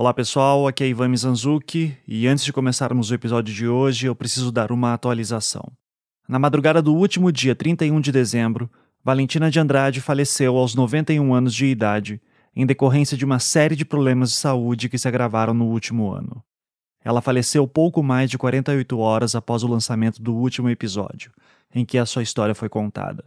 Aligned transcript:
Olá 0.00 0.14
pessoal, 0.14 0.68
aqui 0.68 0.84
é 0.84 0.86
Ivan 0.86 1.08
Mizanzuki 1.08 1.92
e 2.06 2.28
antes 2.28 2.44
de 2.44 2.52
começarmos 2.52 3.10
o 3.10 3.14
episódio 3.14 3.52
de 3.52 3.66
hoje 3.66 4.06
eu 4.06 4.14
preciso 4.14 4.52
dar 4.52 4.70
uma 4.70 4.94
atualização. 4.94 5.72
Na 6.28 6.38
madrugada 6.38 6.80
do 6.80 6.94
último 6.94 7.32
dia 7.32 7.52
31 7.52 8.00
de 8.00 8.12
dezembro, 8.12 8.70
Valentina 9.02 9.50
de 9.50 9.58
Andrade 9.58 10.00
faleceu 10.00 10.56
aos 10.56 10.72
91 10.76 11.34
anos 11.34 11.52
de 11.52 11.66
idade 11.66 12.22
em 12.54 12.64
decorrência 12.64 13.16
de 13.16 13.24
uma 13.24 13.40
série 13.40 13.74
de 13.74 13.84
problemas 13.84 14.30
de 14.30 14.36
saúde 14.36 14.88
que 14.88 14.96
se 14.96 15.08
agravaram 15.08 15.52
no 15.52 15.64
último 15.64 16.12
ano. 16.12 16.44
Ela 17.04 17.20
faleceu 17.20 17.66
pouco 17.66 18.00
mais 18.00 18.30
de 18.30 18.38
48 18.38 18.96
horas 19.00 19.34
após 19.34 19.64
o 19.64 19.68
lançamento 19.68 20.22
do 20.22 20.32
último 20.32 20.70
episódio, 20.70 21.32
em 21.74 21.84
que 21.84 21.98
a 21.98 22.06
sua 22.06 22.22
história 22.22 22.54
foi 22.54 22.68
contada. 22.68 23.24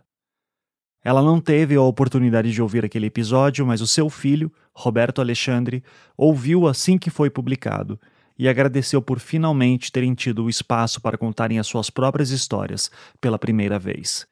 Ela 1.03 1.21
não 1.21 1.41
teve 1.41 1.75
a 1.75 1.81
oportunidade 1.81 2.51
de 2.51 2.61
ouvir 2.61 2.85
aquele 2.85 3.07
episódio, 3.07 3.65
mas 3.65 3.81
o 3.81 3.87
seu 3.87 4.09
filho, 4.09 4.51
Roberto 4.73 5.19
Alexandre, 5.19 5.83
ouviu 6.15 6.67
assim 6.67 6.97
que 6.97 7.09
foi 7.09 7.29
publicado 7.29 7.99
e 8.37 8.47
agradeceu 8.47 9.01
por 9.01 9.19
finalmente 9.19 9.91
terem 9.91 10.13
tido 10.13 10.43
o 10.43 10.49
espaço 10.49 11.01
para 11.01 11.17
contarem 11.17 11.59
as 11.59 11.67
suas 11.67 11.89
próprias 11.89 12.29
histórias 12.29 12.89
pela 13.19 13.39
primeira 13.39 13.79
vez. 13.79 14.27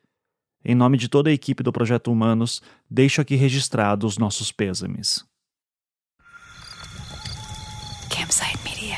Em 0.63 0.75
nome 0.75 0.97
de 0.97 1.07
toda 1.07 1.29
a 1.29 1.33
equipe 1.33 1.63
do 1.63 1.71
Projeto 1.71 2.11
Humanos, 2.11 2.61
deixo 2.89 3.21
aqui 3.21 3.35
registrado 3.35 4.05
os 4.05 4.17
nossos 4.17 4.51
pêsames. 4.51 5.23
Campsite 8.09 8.59
Media. 8.63 8.97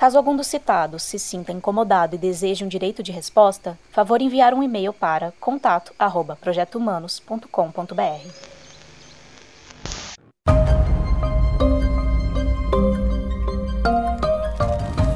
Caso 0.00 0.16
algum 0.16 0.34
dos 0.34 0.46
citados 0.46 1.02
se 1.02 1.18
sinta 1.18 1.52
incomodado 1.52 2.14
e 2.14 2.18
deseje 2.18 2.64
um 2.64 2.68
direito 2.68 3.02
de 3.02 3.12
resposta, 3.12 3.78
favor 3.92 4.22
enviar 4.22 4.54
um 4.54 4.62
e-mail 4.62 4.94
para 4.94 5.30
contato@projetohumanos.com.br. 5.38 8.30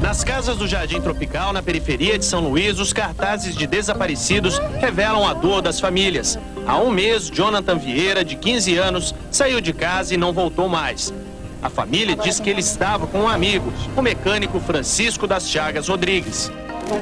Nas 0.02 0.22
casas 0.22 0.58
do 0.58 0.68
Jardim 0.68 1.00
Tropical, 1.00 1.54
na 1.54 1.62
periferia 1.62 2.18
de 2.18 2.26
São 2.26 2.46
Luís, 2.46 2.78
os 2.78 2.92
cartazes 2.92 3.56
de 3.56 3.66
desaparecidos 3.66 4.58
revelam 4.82 5.26
a 5.26 5.32
dor 5.32 5.62
das 5.62 5.80
famílias. 5.80 6.38
Há 6.66 6.76
um 6.76 6.90
mês, 6.90 7.30
Jonathan 7.30 7.78
Vieira, 7.78 8.22
de 8.22 8.36
15 8.36 8.76
anos, 8.76 9.14
saiu 9.30 9.62
de 9.62 9.72
casa 9.72 10.12
e 10.12 10.18
não 10.18 10.34
voltou 10.34 10.68
mais. 10.68 11.10
A 11.64 11.70
família 11.70 12.14
diz 12.14 12.38
que 12.38 12.50
ele 12.50 12.60
estava 12.60 13.06
com 13.06 13.20
um 13.20 13.28
amigo, 13.28 13.72
o 13.96 14.02
mecânico 14.02 14.60
Francisco 14.60 15.26
das 15.26 15.48
Chagas 15.48 15.88
Rodrigues. 15.88 16.52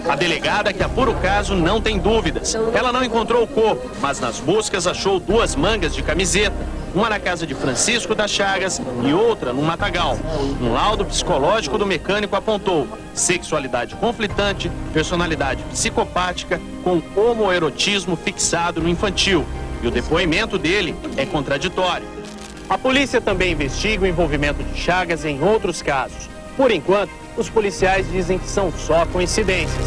A 0.08 0.14
delegada 0.14 0.72
que 0.72 0.84
apura 0.84 1.10
o 1.10 1.20
caso 1.20 1.56
não 1.56 1.80
tem 1.80 1.98
dúvidas. 1.98 2.54
Ela 2.72 2.92
não 2.92 3.02
encontrou 3.02 3.42
o 3.42 3.46
corpo, 3.48 3.91
mas 4.00 4.20
nas 4.20 4.38
buscas 4.38 4.86
achou 4.86 5.19
duas 5.19 5.56
mangas 5.56 5.92
de 5.92 6.00
camiseta. 6.00 6.54
Uma 6.94 7.10
na 7.10 7.19
casa 7.19 7.44
de 7.44 7.56
Francisco 7.56 8.14
das 8.14 8.30
Chagas 8.30 8.80
e 9.04 9.12
outra 9.12 9.52
no 9.52 9.62
Matagal. 9.62 10.16
Um 10.60 10.72
laudo 10.72 11.04
psicológico 11.06 11.76
do 11.76 11.84
mecânico 11.84 12.36
apontou 12.36 12.86
sexualidade 13.12 13.97
conflitante, 13.97 14.70
personalidade 14.92 15.64
psicopática 15.72 16.60
com 16.84 17.02
homoerotismo 17.16 18.14
fixado 18.14 18.80
no 18.80 18.88
infantil. 18.88 19.44
E 19.82 19.88
o 19.88 19.91
depoimento 19.91 20.56
dele 20.56 20.94
é 21.16 21.26
contraditório. 21.26 22.22
A 22.69 22.78
polícia 22.78 23.21
também 23.21 23.53
investiga 23.53 24.05
o 24.05 24.06
envolvimento 24.06 24.62
de 24.62 24.78
Chagas 24.78 25.25
em 25.25 25.43
outros 25.43 25.83
casos. 25.83 26.28
Por 26.56 26.71
enquanto, 26.71 27.11
os 27.37 27.49
policiais 27.49 28.11
dizem 28.11 28.39
que 28.39 28.49
são 28.49 28.73
só 28.73 29.06
coincidências. 29.06 29.87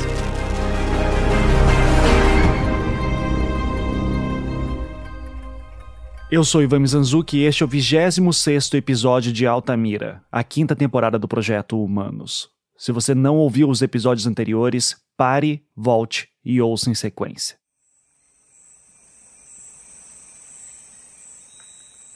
Eu 6.32 6.44
sou 6.44 6.64
Ivan 6.64 6.80
Mizanzuki 6.80 7.38
e 7.38 7.44
este 7.46 7.64
é 7.64 7.66
o 7.66 7.70
26 7.70 8.74
episódio 8.74 9.32
de 9.32 9.46
Altamira, 9.46 10.24
a 10.32 10.44
quinta 10.44 10.76
temporada 10.76 11.20
do 11.20 11.28
projeto 11.28 11.82
Humanos. 11.82 12.50
Se 12.76 12.92
você 12.92 13.16
não 13.16 13.38
ouviu 13.38 13.70
os 13.70 13.82
episódios 13.82 14.28
anteriores, 14.28 14.98
pare, 15.16 15.64
volte 15.76 16.28
e 16.44 16.60
ouça 16.60 16.90
em 16.90 16.96
sequência. 16.96 17.58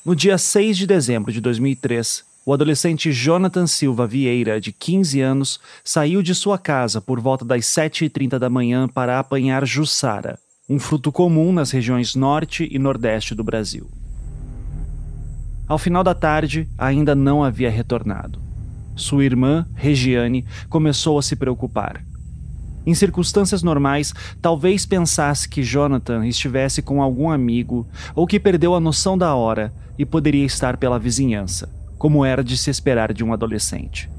No 0.06 0.16
dia 0.16 0.38
6 0.38 0.78
de 0.78 0.88
dezembro 0.88 1.32
de 1.32 1.42
2003, 1.42 2.24
o 2.46 2.54
adolescente 2.54 3.12
Jonathan 3.12 3.68
Silva 3.68 4.08
Vieira, 4.08 4.60
de 4.60 4.72
15 4.72 5.20
anos, 5.20 5.60
saiu 5.84 6.22
de 6.24 6.34
sua 6.34 6.58
casa 6.58 7.02
por 7.02 7.20
volta 7.20 7.44
das 7.44 7.66
7h30 7.66 8.40
da 8.40 8.50
manhã 8.50 8.88
para 8.88 9.20
apanhar 9.20 9.68
jussara, 9.68 10.40
um 10.70 10.80
fruto 10.80 11.12
comum 11.12 11.52
nas 11.52 11.72
regiões 11.72 12.16
norte 12.16 12.68
e 12.72 12.80
nordeste 12.80 13.36
do 13.36 13.44
Brasil. 13.44 13.90
Ao 15.68 15.78
final 15.78 16.04
da 16.04 16.16
tarde, 16.16 16.68
ainda 16.78 17.14
não 17.14 17.44
havia 17.44 17.70
retornado. 17.70 18.42
Sua 18.96 19.26
irmã, 19.26 19.68
Regiane, 19.76 20.46
começou 20.70 21.20
a 21.20 21.22
se 21.22 21.36
preocupar. 21.36 22.04
Em 22.90 22.96
circunstâncias 22.96 23.62
normais, 23.62 24.16
talvez 24.42 24.84
pensasse 24.84 25.48
que 25.48 25.62
Jonathan 25.62 26.26
estivesse 26.26 26.82
com 26.82 27.04
algum 27.04 27.30
amigo 27.30 27.88
ou 28.16 28.26
que 28.26 28.40
perdeu 28.40 28.74
a 28.74 28.80
noção 28.80 29.16
da 29.16 29.36
hora 29.36 29.72
e 29.96 30.04
poderia 30.04 30.44
estar 30.44 30.76
pela 30.76 30.98
vizinhança, 30.98 31.70
como 32.00 32.26
era 32.26 32.44
de 32.44 32.58
se 32.58 32.72
esperar 32.72 33.14
de 33.14 33.24
um 33.24 33.32
adolescente. 33.32 34.10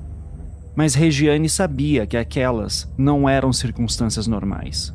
Mas 0.76 0.94
Regiane 0.94 1.48
sabia 1.48 2.06
que 2.06 2.16
aquelas 2.16 2.88
não 2.96 3.28
eram 3.28 3.52
circunstâncias 3.52 4.28
normais. 4.28 4.94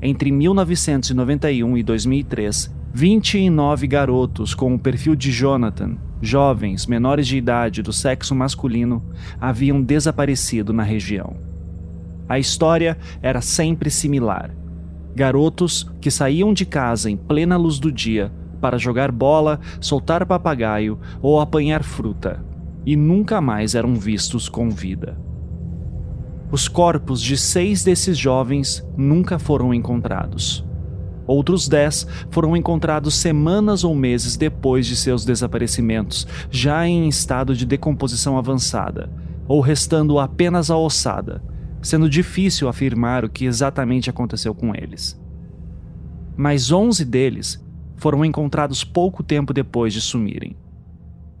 Entre 0.00 0.32
1991 0.32 1.76
e 1.76 1.82
2003, 1.82 2.74
29 2.94 3.86
garotos 3.86 4.54
com 4.54 4.74
o 4.74 4.78
perfil 4.78 5.14
de 5.14 5.30
Jonathan, 5.30 5.98
jovens 6.22 6.86
menores 6.86 7.26
de 7.26 7.36
idade 7.36 7.82
do 7.82 7.92
sexo 7.92 8.34
masculino, 8.34 9.04
haviam 9.38 9.82
desaparecido 9.82 10.72
na 10.72 10.82
região. 10.82 11.47
A 12.28 12.38
história 12.38 12.98
era 13.22 13.40
sempre 13.40 13.90
similar. 13.90 14.54
Garotos 15.14 15.90
que 16.00 16.10
saíam 16.10 16.52
de 16.52 16.66
casa 16.66 17.10
em 17.10 17.16
plena 17.16 17.56
luz 17.56 17.78
do 17.78 17.90
dia 17.90 18.30
para 18.60 18.78
jogar 18.78 19.10
bola, 19.10 19.60
soltar 19.80 20.26
papagaio 20.26 20.98
ou 21.22 21.40
apanhar 21.40 21.82
fruta, 21.82 22.44
e 22.84 22.96
nunca 22.96 23.40
mais 23.40 23.74
eram 23.74 23.94
vistos 23.94 24.48
com 24.48 24.68
vida. 24.68 25.18
Os 26.50 26.66
corpos 26.66 27.20
de 27.20 27.36
seis 27.36 27.84
desses 27.84 28.16
jovens 28.16 28.86
nunca 28.96 29.38
foram 29.38 29.72
encontrados. 29.72 30.64
Outros 31.26 31.68
dez 31.68 32.06
foram 32.30 32.56
encontrados 32.56 33.14
semanas 33.14 33.84
ou 33.84 33.94
meses 33.94 34.34
depois 34.34 34.86
de 34.86 34.96
seus 34.96 35.26
desaparecimentos, 35.26 36.26
já 36.50 36.86
em 36.86 37.06
estado 37.06 37.54
de 37.54 37.66
decomposição 37.66 38.38
avançada, 38.38 39.10
ou 39.46 39.60
restando 39.60 40.18
apenas 40.18 40.70
a 40.70 40.76
ossada, 40.78 41.42
sendo 41.88 42.08
difícil 42.08 42.68
afirmar 42.68 43.24
o 43.24 43.30
que 43.30 43.46
exatamente 43.46 44.10
aconteceu 44.10 44.54
com 44.54 44.74
eles. 44.74 45.18
Mas 46.36 46.70
onze 46.70 47.02
deles 47.02 47.64
foram 47.96 48.24
encontrados 48.24 48.84
pouco 48.84 49.22
tempo 49.22 49.54
depois 49.54 49.94
de 49.94 50.00
sumirem. 50.02 50.54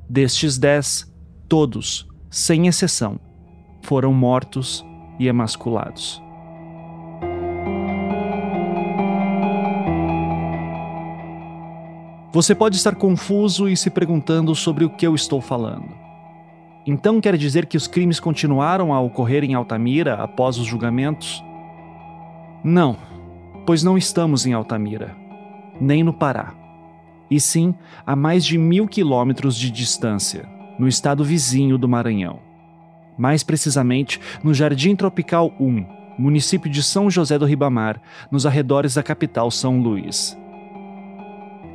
Destes 0.08 0.56
dez, 0.56 1.12
todos, 1.46 2.08
sem 2.30 2.66
exceção, 2.66 3.20
foram 3.82 4.12
mortos 4.14 4.82
e 5.18 5.28
emasculados. 5.28 6.20
Você 12.32 12.54
pode 12.54 12.76
estar 12.76 12.94
confuso 12.94 13.68
e 13.68 13.76
se 13.76 13.90
perguntando 13.90 14.54
sobre 14.54 14.84
o 14.84 14.90
que 14.90 15.06
eu 15.06 15.14
estou 15.14 15.42
falando. 15.42 16.07
Então 16.90 17.20
quer 17.20 17.36
dizer 17.36 17.66
que 17.66 17.76
os 17.76 17.86
crimes 17.86 18.18
continuaram 18.18 18.94
a 18.94 19.00
ocorrer 19.00 19.44
em 19.44 19.52
Altamira 19.52 20.14
após 20.14 20.56
os 20.56 20.64
julgamentos? 20.64 21.44
Não, 22.64 22.96
pois 23.66 23.82
não 23.82 23.98
estamos 23.98 24.46
em 24.46 24.54
Altamira 24.54 25.14
nem 25.78 26.02
no 26.02 26.14
Pará, 26.14 26.54
e 27.30 27.38
sim 27.38 27.74
a 28.06 28.16
mais 28.16 28.42
de 28.42 28.56
mil 28.56 28.88
quilômetros 28.88 29.54
de 29.54 29.70
distância, 29.70 30.48
no 30.78 30.88
estado 30.88 31.22
vizinho 31.22 31.76
do 31.76 31.86
Maranhão. 31.86 32.40
Mais 33.18 33.42
precisamente 33.42 34.18
no 34.42 34.54
Jardim 34.54 34.96
Tropical 34.96 35.52
1, 35.60 35.84
município 36.18 36.70
de 36.70 36.82
São 36.82 37.10
José 37.10 37.38
do 37.38 37.44
Ribamar, 37.44 38.00
nos 38.30 38.46
arredores 38.46 38.94
da 38.94 39.02
capital 39.02 39.50
São 39.50 39.78
Luís. 39.78 40.38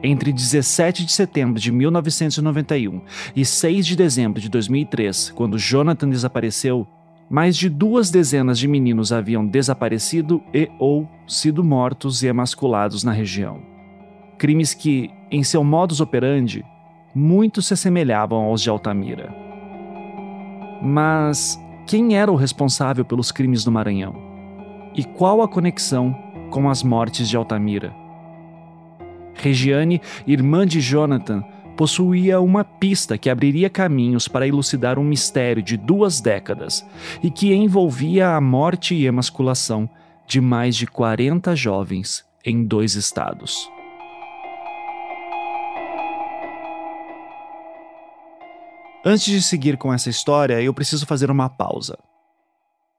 Entre 0.04 0.34
17 0.34 1.06
de 1.06 1.14
setembro 1.14 1.62
de 1.62 1.72
1991 1.72 3.02
e 3.34 3.46
6 3.46 3.88
de 3.88 3.96
dezembro 3.96 4.42
de 4.42 4.50
2003, 4.50 5.32
quando 5.32 5.58
Jonathan 5.58 6.10
desapareceu, 6.10 6.86
mais 7.30 7.56
de 7.56 7.70
duas 7.70 8.12
dezenas 8.12 8.60
de 8.60 8.68
meninos 8.68 9.14
haviam 9.14 9.48
desaparecido 9.48 10.44
e 10.54 10.70
ou 10.78 11.08
sido 11.26 11.64
mortos 11.64 12.22
e 12.22 12.28
emasculados 12.28 13.02
na 13.06 13.14
região. 13.14 13.62
Crimes 14.38 14.74
que, 14.74 15.10
em 15.32 15.42
seu 15.42 15.64
modus 15.64 16.02
operandi, 16.02 16.66
muito 17.16 17.62
se 17.62 17.74
assemelhavam 17.74 18.44
aos 18.44 18.62
de 18.62 18.70
Altamira. 18.70 19.34
Mas 20.82 21.58
quem 21.88 22.18
era 22.18 22.30
o 22.30 22.36
responsável 22.36 23.06
pelos 23.06 23.32
crimes 23.32 23.64
do 23.64 23.72
Maranhão? 23.72 24.16
E 24.94 25.06
qual 25.06 25.42
a 25.42 25.48
conexão 25.48 26.14
com 26.52 26.70
as 26.70 26.84
mortes 26.84 27.30
de 27.30 27.38
Altamira? 27.38 28.03
Regiane, 29.36 30.02
irmã 30.26 30.66
de 30.66 30.80
Jonathan, 30.80 31.44
possuía 31.76 32.40
uma 32.40 32.64
pista 32.64 33.18
que 33.18 33.30
abriria 33.30 33.70
caminhos 33.70 34.28
para 34.28 34.48
elucidar 34.48 35.00
um 35.00 35.04
mistério 35.04 35.62
de 35.62 35.76
duas 35.76 36.22
décadas 36.22 36.86
e 37.22 37.32
que 37.32 37.54
envolvia 37.54 38.36
a 38.36 38.42
morte 38.42 38.94
e 38.94 39.06
emasculação 39.06 39.90
de 40.28 40.40
mais 40.40 40.76
de 40.76 40.88
40 40.88 41.56
jovens 41.56 42.24
em 42.46 42.64
dois 42.64 42.96
estados. 42.96 43.70
Antes 49.06 49.26
de 49.26 49.42
seguir 49.42 49.78
com 49.78 49.94
essa 49.94 50.10
história, 50.10 50.62
eu 50.62 50.74
preciso 50.74 51.06
fazer 51.06 51.30
uma 51.30 51.50
pausa. 51.50 51.98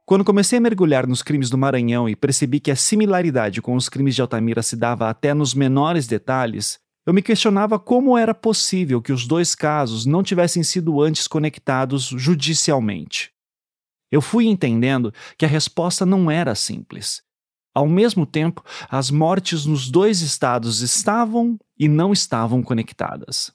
Quando 0.06 0.24
comecei 0.24 0.58
a 0.58 0.60
mergulhar 0.60 1.06
nos 1.06 1.22
crimes 1.22 1.48
do 1.48 1.56
Maranhão 1.56 2.06
e 2.06 2.14
percebi 2.14 2.60
que 2.60 2.70
a 2.70 2.76
similaridade 2.76 3.62
com 3.62 3.74
os 3.74 3.88
crimes 3.88 4.14
de 4.14 4.20
Altamira 4.20 4.62
se 4.62 4.76
dava 4.76 5.08
até 5.08 5.32
nos 5.32 5.54
menores 5.54 6.06
detalhes, 6.06 6.78
eu 7.06 7.14
me 7.14 7.22
questionava 7.22 7.78
como 7.78 8.16
era 8.16 8.34
possível 8.34 9.00
que 9.00 9.12
os 9.12 9.26
dois 9.26 9.54
casos 9.54 10.04
não 10.04 10.22
tivessem 10.22 10.62
sido 10.62 11.00
antes 11.00 11.26
conectados 11.26 12.04
judicialmente. 12.04 13.32
Eu 14.12 14.20
fui 14.20 14.46
entendendo 14.46 15.12
que 15.38 15.46
a 15.46 15.48
resposta 15.48 16.04
não 16.04 16.30
era 16.30 16.54
simples. 16.54 17.22
Ao 17.74 17.88
mesmo 17.88 18.26
tempo, 18.26 18.62
as 18.90 19.10
mortes 19.10 19.64
nos 19.64 19.90
dois 19.90 20.20
estados 20.20 20.82
estavam 20.82 21.58
e 21.78 21.88
não 21.88 22.12
estavam 22.12 22.62
conectadas. 22.62 23.52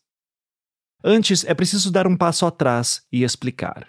Antes, 1.03 1.45
é 1.45 1.53
preciso 1.53 1.91
dar 1.91 2.07
um 2.07 2.17
passo 2.17 2.45
atrás 2.45 3.03
e 3.11 3.23
explicar. 3.23 3.87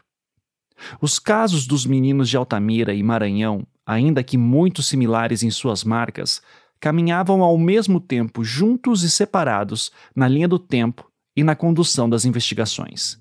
Os 1.00 1.18
casos 1.18 1.66
dos 1.66 1.84
meninos 1.86 2.28
de 2.28 2.36
Altamira 2.36 2.94
e 2.94 3.02
Maranhão, 3.02 3.66
ainda 3.86 4.22
que 4.22 4.36
muito 4.36 4.82
similares 4.82 5.42
em 5.42 5.50
suas 5.50 5.84
marcas, 5.84 6.40
caminhavam 6.80 7.42
ao 7.42 7.58
mesmo 7.58 8.00
tempo 8.00 8.42
juntos 8.42 9.02
e 9.02 9.10
separados 9.10 9.90
na 10.14 10.26
linha 10.26 10.48
do 10.48 10.58
tempo 10.58 11.10
e 11.36 11.44
na 11.44 11.54
condução 11.54 12.08
das 12.08 12.24
investigações. 12.24 13.20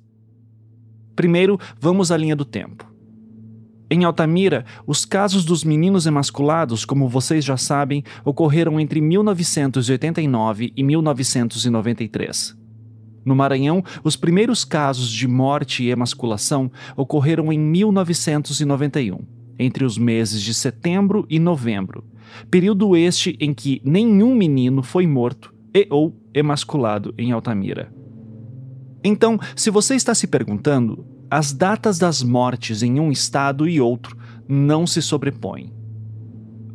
Primeiro, 1.16 1.60
vamos 1.80 2.12
à 2.12 2.18
linha 2.18 2.36
do 2.36 2.46
tempo. 2.46 2.90
Em 3.92 4.04
Altamira, 4.04 4.66
os 4.86 5.04
casos 5.04 5.44
dos 5.44 5.64
meninos 5.64 6.06
emasculados, 6.06 6.86
como 6.86 7.10
vocês 7.10 7.44
já 7.44 7.58
sabem, 7.58 8.04
ocorreram 8.24 8.80
entre 8.80 9.02
1989 9.02 10.72
e 10.78 10.84
1993. 10.84 12.59
No 13.30 13.36
Maranhão, 13.36 13.84
os 14.04 14.16
primeiros 14.16 14.66
casos 14.66 15.08
de 15.08 15.28
morte 15.28 15.84
e 15.84 15.92
emasculação 15.92 16.72
ocorreram 16.98 17.54
em 17.54 17.60
1991, 17.60 19.20
entre 19.60 19.86
os 19.86 20.00
meses 20.00 20.42
de 20.42 20.52
setembro 20.52 21.28
e 21.30 21.38
novembro, 21.38 22.04
período 22.50 22.98
este 22.98 23.38
em 23.40 23.54
que 23.54 23.84
nenhum 23.86 24.34
menino 24.34 24.82
foi 24.82 25.06
morto 25.06 25.54
e 25.72 25.86
ou 25.92 26.20
emasculado 26.34 27.14
em 27.20 27.32
Altamira. 27.32 27.94
Então, 29.04 29.40
se 29.56 29.70
você 29.70 29.94
está 29.94 30.16
se 30.16 30.26
perguntando, 30.26 31.06
as 31.30 31.54
datas 31.54 32.00
das 32.00 32.24
mortes 32.24 32.82
em 32.82 33.00
um 33.00 33.12
estado 33.12 33.70
e 33.70 33.80
outro 33.80 34.18
não 34.48 34.88
se 34.88 35.04
sobrepõem. 35.04 35.72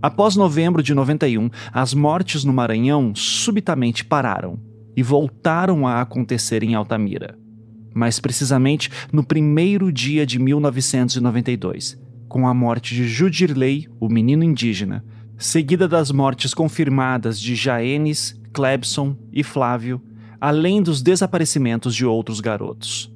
Após 0.00 0.36
novembro 0.36 0.84
de 0.84 0.94
91, 0.94 1.50
as 1.72 1.92
mortes 1.94 2.44
no 2.44 2.52
Maranhão 2.52 3.12
subitamente 3.12 4.04
pararam 4.04 4.56
e 4.96 5.02
voltaram 5.02 5.86
a 5.86 6.00
acontecer 6.00 6.62
em 6.62 6.74
Altamira. 6.74 7.38
Mais 7.94 8.18
precisamente 8.18 8.90
no 9.12 9.24
primeiro 9.24 9.92
dia 9.92 10.26
de 10.26 10.38
1992, 10.38 12.00
com 12.28 12.48
a 12.48 12.54
morte 12.54 12.94
de 12.94 13.06
Judirley, 13.06 13.88
o 14.00 14.08
menino 14.08 14.42
indígena, 14.42 15.04
seguida 15.38 15.86
das 15.86 16.10
mortes 16.10 16.52
confirmadas 16.52 17.38
de 17.38 17.54
Jaenes, 17.54 18.40
Clebson 18.52 19.16
e 19.32 19.42
Flávio, 19.42 20.02
além 20.40 20.82
dos 20.82 21.00
desaparecimentos 21.02 21.94
de 21.94 22.04
outros 22.04 22.40
garotos. 22.40 23.12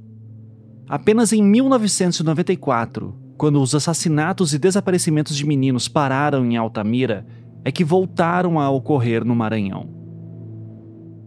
Apenas 0.88 1.32
em 1.32 1.42
1994, 1.42 3.14
quando 3.36 3.60
os 3.60 3.74
assassinatos 3.74 4.54
e 4.54 4.58
desaparecimentos 4.58 5.36
de 5.36 5.46
meninos 5.46 5.86
pararam 5.86 6.44
em 6.46 6.56
Altamira, 6.56 7.26
é 7.64 7.70
que 7.70 7.84
voltaram 7.84 8.58
a 8.58 8.70
ocorrer 8.70 9.24
no 9.24 9.34
Maranhão. 9.34 9.97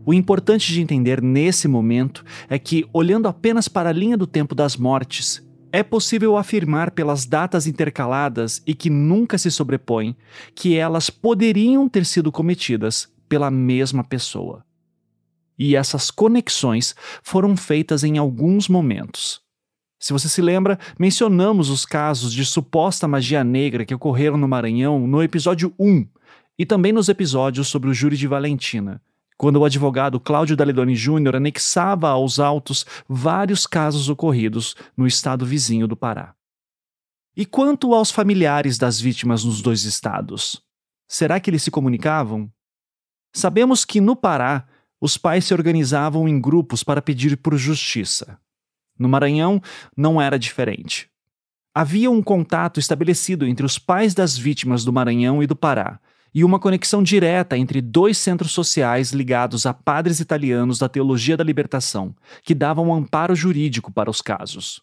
O 0.04 0.14
importante 0.14 0.74
de 0.74 0.82
entender 0.82 1.22
nesse 1.22 1.68
momento 1.68 2.26
é 2.50 2.58
que, 2.58 2.88
olhando 2.92 3.28
apenas 3.28 3.68
para 3.68 3.90
a 3.90 3.94
linha 3.94 4.18
do 4.18 4.26
tempo 4.26 4.56
das 4.56 4.76
mortes, 4.76 5.46
é 5.72 5.84
possível 5.84 6.38
afirmar 6.38 6.92
pelas 6.92 7.26
datas 7.26 7.68
intercaladas 7.68 8.62
e 8.66 8.74
que 8.74 8.90
nunca 8.90 9.38
se 9.38 9.52
sobrepõem 9.52 10.16
que 10.56 10.76
elas 10.76 11.10
poderiam 11.10 11.88
ter 11.88 12.06
sido 12.06 12.32
cometidas 12.32 13.08
pela 13.30 13.52
mesma 13.52 14.04
pessoa. 14.04 14.66
E 15.58 15.76
essas 15.76 16.10
conexões 16.10 16.96
foram 17.22 17.56
feitas 17.56 18.04
em 18.04 18.18
alguns 18.18 18.68
momentos. 18.68 19.40
Se 20.00 20.12
você 20.12 20.28
se 20.28 20.42
lembra, 20.42 20.80
mencionamos 20.98 21.70
os 21.70 21.86
casos 21.86 22.34
de 22.34 22.44
suposta 22.44 23.08
magia 23.08 23.44
negra 23.44 23.86
que 23.86 23.94
ocorreram 23.94 24.36
no 24.36 24.48
Maranhão 24.48 25.08
no 25.08 25.22
episódio 25.22 25.72
1 25.78 26.08
e 26.58 26.66
também 26.66 26.92
nos 26.92 27.08
episódios 27.08 27.68
sobre 27.68 27.88
o 27.88 27.94
júri 27.94 28.18
de 28.18 28.28
Valentina 28.28 29.00
quando 29.42 29.56
o 29.56 29.66
advogado 29.66 30.20
Cláudio 30.20 30.56
Daledoni 30.56 30.96
Júnior 30.96 31.36
anexava 31.36 32.10
aos 32.10 32.38
autos 32.38 32.86
vários 33.10 33.66
casos 33.66 34.08
ocorridos 34.08 34.76
no 34.96 35.08
estado 35.08 35.48
vizinho 35.48 35.88
do 35.88 35.98
Pará. 35.98 36.36
E 37.36 37.44
quanto 37.44 37.96
aos 37.96 38.12
familiares 38.12 38.78
das 38.78 39.02
vítimas 39.02 39.44
nos 39.44 39.60
dois 39.60 39.84
estados? 39.84 40.62
Será 41.08 41.40
que 41.40 41.50
eles 41.50 41.64
se 41.64 41.72
comunicavam? 41.72 42.52
Sabemos 43.34 43.84
que 43.84 44.00
no 44.00 44.16
Pará, 44.16 44.68
os 45.02 45.18
pais 45.18 45.44
se 45.44 45.56
organizavam 45.56 46.30
em 46.30 46.40
grupos 46.40 46.84
para 46.84 47.02
pedir 47.02 47.36
por 47.36 47.58
justiça. 47.58 48.40
No 48.96 49.10
Maranhão, 49.10 49.60
não 49.98 50.22
era 50.22 50.38
diferente. 50.38 51.10
Havia 51.74 52.12
um 52.12 52.22
contato 52.22 52.80
estabelecido 52.80 53.48
entre 53.48 53.66
os 53.66 53.80
pais 53.80 54.14
das 54.14 54.38
vítimas 54.38 54.86
do 54.86 54.94
Maranhão 54.94 55.42
e 55.42 55.48
do 55.48 55.56
Pará, 55.56 56.00
e 56.34 56.44
uma 56.44 56.60
conexão 56.60 57.04
direta 57.04 57.58
entre 57.58 57.82
dois 57.82 58.18
centros 58.18 58.52
sociais 58.52 59.12
ligados 59.12 59.66
a 59.66 59.74
padres 59.74 60.20
italianos 60.20 60.80
da 60.80 60.88
Teologia 60.88 61.36
da 61.36 61.44
Libertação, 61.44 62.16
que 62.44 62.56
davam 62.56 62.88
um 62.88 62.94
amparo 62.94 63.36
jurídico 63.36 63.92
para 63.92 64.10
os 64.10 64.22
casos. 64.22 64.82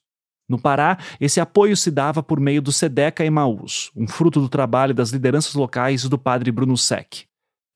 No 0.48 0.58
Pará, 0.58 0.98
esse 1.20 1.40
apoio 1.40 1.76
se 1.76 1.90
dava 1.90 2.22
por 2.22 2.40
meio 2.40 2.62
do 2.62 2.72
Sedeca 2.72 3.24
Emaús, 3.24 3.90
um 3.94 4.08
fruto 4.08 4.40
do 4.40 4.48
trabalho 4.48 4.94
das 4.94 5.10
lideranças 5.10 5.54
locais 5.54 6.04
do 6.04 6.18
padre 6.18 6.50
Bruno 6.50 6.76
Sec. 6.76 7.26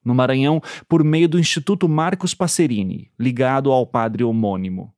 No 0.05 0.15
Maranhão, 0.15 0.61
por 0.89 1.05
meio 1.05 1.29
do 1.29 1.39
Instituto 1.39 1.89
Marcos 1.89 2.35
Passerini, 2.35 3.11
ligado 3.19 3.71
ao 3.71 3.87
padre 3.87 4.25
homônimo. 4.25 4.93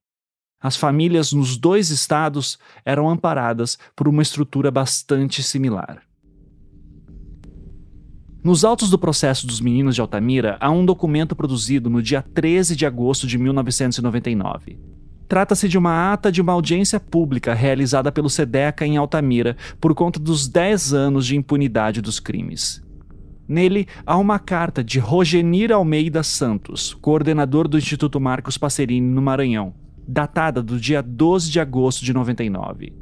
As 0.61 0.77
famílias 0.77 1.33
nos 1.33 1.59
dois 1.59 1.91
estados 1.91 2.59
eram 2.87 3.11
amparadas 3.11 3.77
por 3.95 4.09
uma 4.09 4.23
estrutura 4.23 4.71
bastante 4.71 5.43
similar. 5.43 6.03
Nos 8.45 8.63
autos 8.63 8.91
do 8.91 8.99
processo 8.99 9.47
dos 9.47 9.59
meninos 9.59 9.95
de 9.95 10.03
Altamira, 10.03 10.59
há 10.61 10.71
um 10.71 10.85
documento 10.85 11.35
produzido 11.35 11.89
no 11.89 12.03
dia 12.03 12.21
13 12.21 12.77
de 12.77 12.85
agosto 12.85 13.27
de 13.27 13.39
1999. 13.39 14.79
Trata-se 15.27 15.67
de 15.67 15.79
uma 15.79 16.13
ata 16.13 16.31
de 16.31 16.43
uma 16.43 16.53
audiência 16.53 17.01
pública 17.01 17.55
realizada 17.55 18.13
pelo 18.13 18.29
SEDECA 18.29 18.85
em 18.85 18.99
Altamira 18.99 19.57
por 19.81 19.95
conta 19.95 20.21
dos 20.21 20.47
10 20.47 20.93
anos 20.93 21.25
de 21.25 21.39
impunidade 21.39 22.03
dos 22.03 22.21
crimes. 22.21 22.85
Nele, 23.49 23.89
há 24.05 24.19
uma 24.19 24.39
carta 24.39 24.85
de 24.85 24.99
Rogenir 24.99 25.73
Almeida 25.73 26.23
Santos, 26.23 26.93
coordenador 26.93 27.67
do 27.67 27.79
Instituto 27.79 28.21
Marcos 28.21 28.59
Passerini 28.59 29.09
no 29.09 29.23
Maranhão, 29.23 29.73
datada 30.07 30.63
do 30.63 30.79
dia 30.79 31.01
12 31.01 31.51
de 31.51 31.61
agosto 31.61 32.05
de 32.05 32.13
99. 32.13 32.93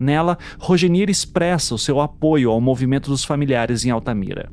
Nela, 0.00 0.38
Rogenir 0.58 1.10
expressa 1.10 1.74
o 1.74 1.78
seu 1.78 2.00
apoio 2.00 2.50
ao 2.50 2.58
movimento 2.58 3.10
dos 3.10 3.22
familiares 3.22 3.84
em 3.84 3.90
Altamira. 3.90 4.50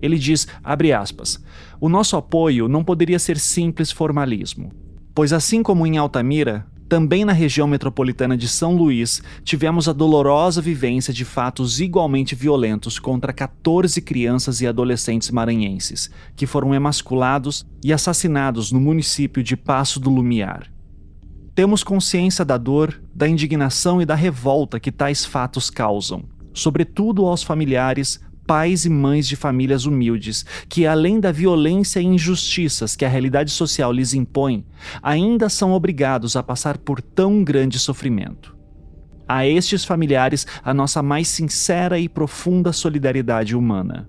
Ele 0.00 0.18
diz, 0.18 0.46
abre 0.62 0.92
aspas, 0.92 1.42
o 1.80 1.88
nosso 1.88 2.16
apoio 2.16 2.68
não 2.68 2.84
poderia 2.84 3.18
ser 3.18 3.38
simples 3.38 3.90
formalismo, 3.90 4.70
pois 5.14 5.32
assim 5.32 5.62
como 5.62 5.86
em 5.86 5.96
Altamira, 5.96 6.66
Também 6.88 7.24
na 7.24 7.32
região 7.32 7.66
metropolitana 7.66 8.36
de 8.36 8.46
São 8.46 8.76
Luís, 8.76 9.20
tivemos 9.42 9.88
a 9.88 9.92
dolorosa 9.92 10.62
vivência 10.62 11.12
de 11.12 11.24
fatos 11.24 11.80
igualmente 11.80 12.36
violentos 12.36 13.00
contra 13.00 13.32
14 13.32 14.00
crianças 14.00 14.60
e 14.60 14.68
adolescentes 14.68 15.30
maranhenses, 15.32 16.08
que 16.36 16.46
foram 16.46 16.72
emasculados 16.72 17.66
e 17.82 17.92
assassinados 17.92 18.70
no 18.70 18.80
município 18.80 19.42
de 19.42 19.56
Passo 19.56 19.98
do 19.98 20.10
Lumiar. 20.10 20.70
Temos 21.56 21.82
consciência 21.82 22.44
da 22.44 22.56
dor, 22.56 23.00
da 23.12 23.26
indignação 23.26 24.00
e 24.00 24.06
da 24.06 24.14
revolta 24.14 24.78
que 24.78 24.92
tais 24.92 25.24
fatos 25.24 25.70
causam, 25.70 26.22
sobretudo 26.54 27.26
aos 27.26 27.42
familiares, 27.42 28.20
pais 28.46 28.84
e 28.84 28.90
mães 28.90 29.26
de 29.26 29.36
famílias 29.36 29.86
humildes, 29.86 30.46
que 30.68 30.86
além 30.86 31.18
da 31.18 31.32
violência 31.32 32.00
e 32.00 32.04
injustiças 32.04 32.94
que 32.94 33.04
a 33.04 33.08
realidade 33.08 33.50
social 33.50 33.92
lhes 33.92 34.14
impõe, 34.14 34.64
ainda 35.02 35.48
são 35.48 35.72
obrigados 35.72 36.36
a 36.36 36.42
passar 36.42 36.78
por 36.78 37.02
tão 37.02 37.42
grande 37.42 37.78
sofrimento. 37.78 38.56
A 39.28 39.46
estes 39.46 39.84
familiares, 39.84 40.46
a 40.62 40.72
nossa 40.72 41.02
mais 41.02 41.26
sincera 41.26 41.98
e 41.98 42.08
profunda 42.08 42.72
solidariedade 42.72 43.56
humana. 43.56 44.08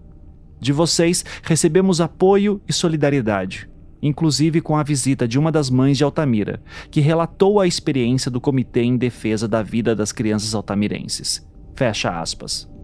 De 0.59 0.71
vocês, 0.71 1.25
recebemos 1.41 1.99
apoio 1.99 2.61
e 2.67 2.73
solidariedade, 2.73 3.67
inclusive 4.01 4.61
com 4.61 4.75
a 4.75 4.83
visita 4.83 5.27
de 5.27 5.39
uma 5.39 5.51
das 5.51 5.69
mães 5.69 5.97
de 5.97 6.03
Altamira, 6.03 6.61
que 6.91 7.01
relatou 7.01 7.59
a 7.59 7.67
experiência 7.67 8.29
do 8.29 8.39
Comitê 8.39 8.81
em 8.81 8.97
Defesa 8.97 9.47
da 9.47 9.63
Vida 9.63 9.95
das 9.95 10.11
Crianças 10.11 10.53
Altamirenses. 10.53 11.45
Fecha 11.75 12.19
aspas. 12.19 12.76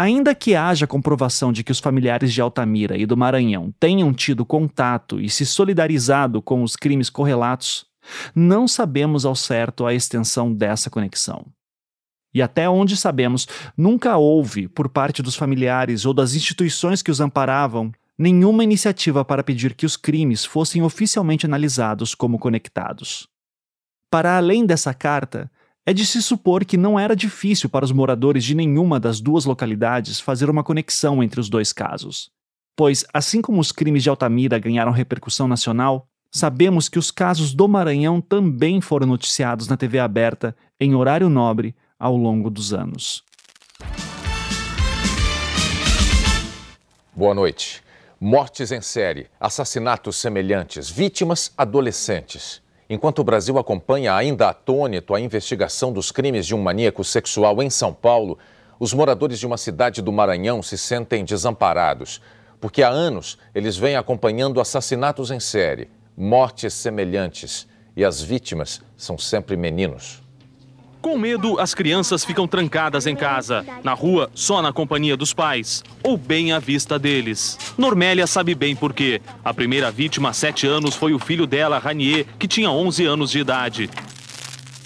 Ainda 0.00 0.32
que 0.32 0.54
haja 0.54 0.86
comprovação 0.86 1.52
de 1.52 1.64
que 1.64 1.72
os 1.72 1.80
familiares 1.80 2.32
de 2.32 2.40
Altamira 2.40 2.96
e 2.96 3.04
do 3.04 3.16
Maranhão 3.16 3.74
tenham 3.80 4.14
tido 4.14 4.46
contato 4.46 5.20
e 5.20 5.28
se 5.28 5.44
solidarizado 5.44 6.40
com 6.40 6.62
os 6.62 6.76
crimes 6.76 7.10
correlatos, 7.10 7.84
não 8.32 8.68
sabemos 8.68 9.24
ao 9.24 9.34
certo 9.34 9.84
a 9.84 9.92
extensão 9.92 10.54
dessa 10.54 10.88
conexão. 10.88 11.44
E 12.32 12.40
até 12.40 12.70
onde 12.70 12.96
sabemos, 12.96 13.48
nunca 13.76 14.16
houve, 14.16 14.68
por 14.68 14.88
parte 14.88 15.20
dos 15.20 15.34
familiares 15.34 16.06
ou 16.06 16.14
das 16.14 16.36
instituições 16.36 17.02
que 17.02 17.10
os 17.10 17.18
amparavam, 17.18 17.90
nenhuma 18.16 18.62
iniciativa 18.62 19.24
para 19.24 19.42
pedir 19.42 19.74
que 19.74 19.84
os 19.84 19.96
crimes 19.96 20.44
fossem 20.44 20.80
oficialmente 20.80 21.44
analisados 21.44 22.14
como 22.14 22.38
conectados. 22.38 23.26
Para 24.08 24.36
além 24.36 24.64
dessa 24.64 24.94
carta, 24.94 25.50
é 25.88 25.92
de 25.94 26.04
se 26.04 26.20
supor 26.20 26.66
que 26.66 26.76
não 26.76 27.00
era 27.00 27.16
difícil 27.16 27.66
para 27.66 27.82
os 27.82 27.92
moradores 27.92 28.44
de 28.44 28.54
nenhuma 28.54 29.00
das 29.00 29.22
duas 29.22 29.46
localidades 29.46 30.20
fazer 30.20 30.50
uma 30.50 30.62
conexão 30.62 31.22
entre 31.22 31.40
os 31.40 31.48
dois 31.48 31.72
casos. 31.72 32.30
Pois, 32.76 33.06
assim 33.10 33.40
como 33.40 33.58
os 33.58 33.72
crimes 33.72 34.02
de 34.02 34.10
Altamira 34.10 34.58
ganharam 34.58 34.92
repercussão 34.92 35.48
nacional, 35.48 36.06
sabemos 36.30 36.90
que 36.90 36.98
os 36.98 37.10
casos 37.10 37.54
do 37.54 37.66
Maranhão 37.66 38.20
também 38.20 38.82
foram 38.82 39.06
noticiados 39.06 39.66
na 39.66 39.78
TV 39.78 39.98
aberta 39.98 40.54
em 40.78 40.94
horário 40.94 41.30
nobre 41.30 41.74
ao 41.98 42.14
longo 42.18 42.50
dos 42.50 42.74
anos. 42.74 43.24
Boa 47.16 47.34
noite. 47.34 47.82
Mortes 48.20 48.72
em 48.72 48.82
série, 48.82 49.28
assassinatos 49.40 50.16
semelhantes, 50.16 50.90
vítimas 50.90 51.50
adolescentes. 51.56 52.60
Enquanto 52.90 53.18
o 53.18 53.24
Brasil 53.24 53.58
acompanha 53.58 54.14
ainda 54.14 54.48
atônito 54.48 55.14
a 55.14 55.20
investigação 55.20 55.92
dos 55.92 56.10
crimes 56.10 56.46
de 56.46 56.54
um 56.54 56.62
maníaco 56.62 57.04
sexual 57.04 57.62
em 57.62 57.68
São 57.68 57.92
Paulo, 57.92 58.38
os 58.80 58.94
moradores 58.94 59.38
de 59.38 59.46
uma 59.46 59.58
cidade 59.58 60.00
do 60.00 60.10
Maranhão 60.10 60.62
se 60.62 60.78
sentem 60.78 61.22
desamparados, 61.22 62.22
porque 62.58 62.82
há 62.82 62.88
anos 62.88 63.36
eles 63.54 63.76
vêm 63.76 63.96
acompanhando 63.96 64.58
assassinatos 64.58 65.30
em 65.30 65.38
série, 65.38 65.90
mortes 66.16 66.72
semelhantes, 66.72 67.68
e 67.94 68.04
as 68.04 68.22
vítimas 68.22 68.80
são 68.96 69.18
sempre 69.18 69.54
meninos. 69.54 70.22
Com 71.00 71.16
medo, 71.16 71.60
as 71.60 71.74
crianças 71.74 72.24
ficam 72.24 72.48
trancadas 72.48 73.06
em 73.06 73.14
casa, 73.14 73.64
na 73.84 73.94
rua 73.94 74.28
só 74.34 74.60
na 74.60 74.72
companhia 74.72 75.16
dos 75.16 75.32
pais, 75.32 75.84
ou 76.02 76.16
bem 76.16 76.50
à 76.50 76.58
vista 76.58 76.98
deles. 76.98 77.56
Normélia 77.78 78.26
sabe 78.26 78.52
bem 78.52 78.74
por 78.74 78.92
quê. 78.92 79.22
A 79.44 79.54
primeira 79.54 79.92
vítima 79.92 80.30
há 80.30 80.32
sete 80.32 80.66
anos 80.66 80.96
foi 80.96 81.14
o 81.14 81.18
filho 81.20 81.46
dela, 81.46 81.78
Ranier, 81.78 82.26
que 82.36 82.48
tinha 82.48 82.68
11 82.68 83.06
anos 83.06 83.30
de 83.30 83.38
idade. 83.38 83.88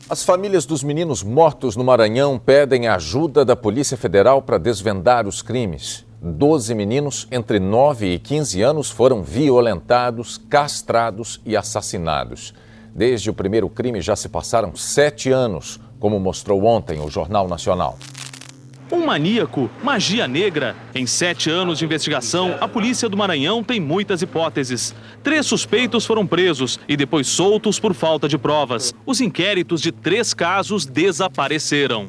As 0.09 0.23
famílias 0.23 0.67
dos 0.67 0.83
meninos 0.83 1.23
mortos 1.23 1.77
no 1.77 1.85
Maranhão 1.85 2.39
pedem 2.39 2.89
ajuda 2.89 3.43
da 3.43 3.57
Polícia 3.57 3.97
Federal 3.97 4.43
para 4.43 4.59
desvendar 4.59 5.27
os 5.27 5.41
crimes. 5.41 6.05
Doze 6.21 6.75
meninos 6.75 7.27
entre 7.33 7.59
9 7.59 8.13
e 8.15 8.19
15 8.19 8.61
anos 8.61 8.91
foram 8.91 9.23
violentados, 9.23 10.37
castrados 10.37 11.41
e 11.47 11.57
assassinados. 11.57 12.53
Desde 12.95 13.31
o 13.31 13.35
primeiro 13.35 13.71
crime 13.71 14.03
já 14.03 14.15
se 14.15 14.29
passaram 14.29 14.77
sete 14.77 15.31
anos 15.31 15.81
como 16.03 16.19
mostrou 16.19 16.65
ontem 16.65 16.99
o 16.99 17.09
Jornal 17.09 17.47
Nacional. 17.47 17.97
Um 18.91 19.07
maníaco, 19.07 19.71
magia 19.85 20.27
negra. 20.27 20.75
Em 20.93 21.07
sete 21.07 21.49
anos 21.49 21.79
de 21.79 21.85
investigação, 21.85 22.57
a 22.61 22.67
polícia 22.67 23.09
do 23.09 23.17
Maranhão 23.17 23.63
tem 23.63 23.79
muitas 23.79 24.21
hipóteses. 24.21 24.97
Três 25.23 25.47
suspeitos 25.47 26.05
foram 26.05 26.27
presos 26.27 26.81
e 26.89 26.97
depois 26.97 27.29
soltos 27.29 27.79
por 27.79 27.95
falta 27.95 28.29
de 28.29 28.37
provas. 28.37 28.93
Os 29.07 29.21
inquéritos 29.21 29.81
de 29.81 29.93
três 29.93 30.35
casos 30.35 30.85
desapareceram. 30.85 32.09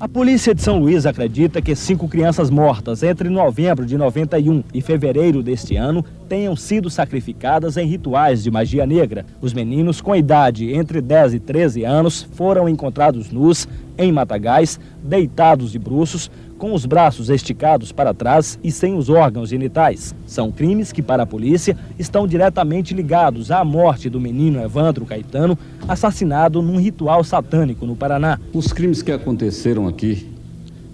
A 0.00 0.08
polícia 0.08 0.52
de 0.52 0.60
São 0.60 0.80
Luís 0.80 1.06
acredita 1.06 1.62
que 1.62 1.76
cinco 1.76 2.08
crianças 2.08 2.50
mortas 2.50 3.04
entre 3.04 3.28
novembro 3.28 3.86
de 3.86 3.96
91 3.96 4.64
e 4.74 4.82
fevereiro 4.82 5.40
deste 5.40 5.76
ano 5.76 6.04
tenham 6.28 6.56
sido 6.56 6.90
sacrificadas 6.90 7.76
em 7.76 7.86
rituais 7.86 8.42
de 8.42 8.50
magia 8.50 8.84
negra. 8.84 9.24
Os 9.40 9.52
meninos 9.52 10.00
com 10.00 10.16
idade 10.16 10.74
entre 10.74 11.00
10 11.00 11.34
e 11.34 11.38
13 11.38 11.84
anos 11.84 12.24
foram 12.34 12.68
encontrados 12.68 13.30
nus 13.30 13.68
em 13.96 14.10
matagais, 14.10 14.80
deitados 15.00 15.70
de 15.70 15.78
bruços, 15.78 16.28
com 16.58 16.72
os 16.72 16.86
braços 16.86 17.30
esticados 17.30 17.92
para 17.92 18.14
trás 18.14 18.58
e 18.62 18.70
sem 18.70 18.94
os 18.94 19.08
órgãos 19.08 19.48
genitais. 19.48 20.14
São 20.26 20.50
crimes 20.50 20.92
que, 20.92 21.02
para 21.02 21.24
a 21.24 21.26
polícia, 21.26 21.76
estão 21.98 22.26
diretamente 22.26 22.94
ligados 22.94 23.50
à 23.50 23.64
morte 23.64 24.08
do 24.08 24.20
menino 24.20 24.62
Evandro 24.62 25.04
Caetano, 25.04 25.58
assassinado 25.86 26.62
num 26.62 26.78
ritual 26.78 27.22
satânico 27.24 27.86
no 27.86 27.96
Paraná. 27.96 28.38
Os 28.52 28.72
crimes 28.72 29.02
que 29.02 29.12
aconteceram 29.12 29.88
aqui 29.88 30.32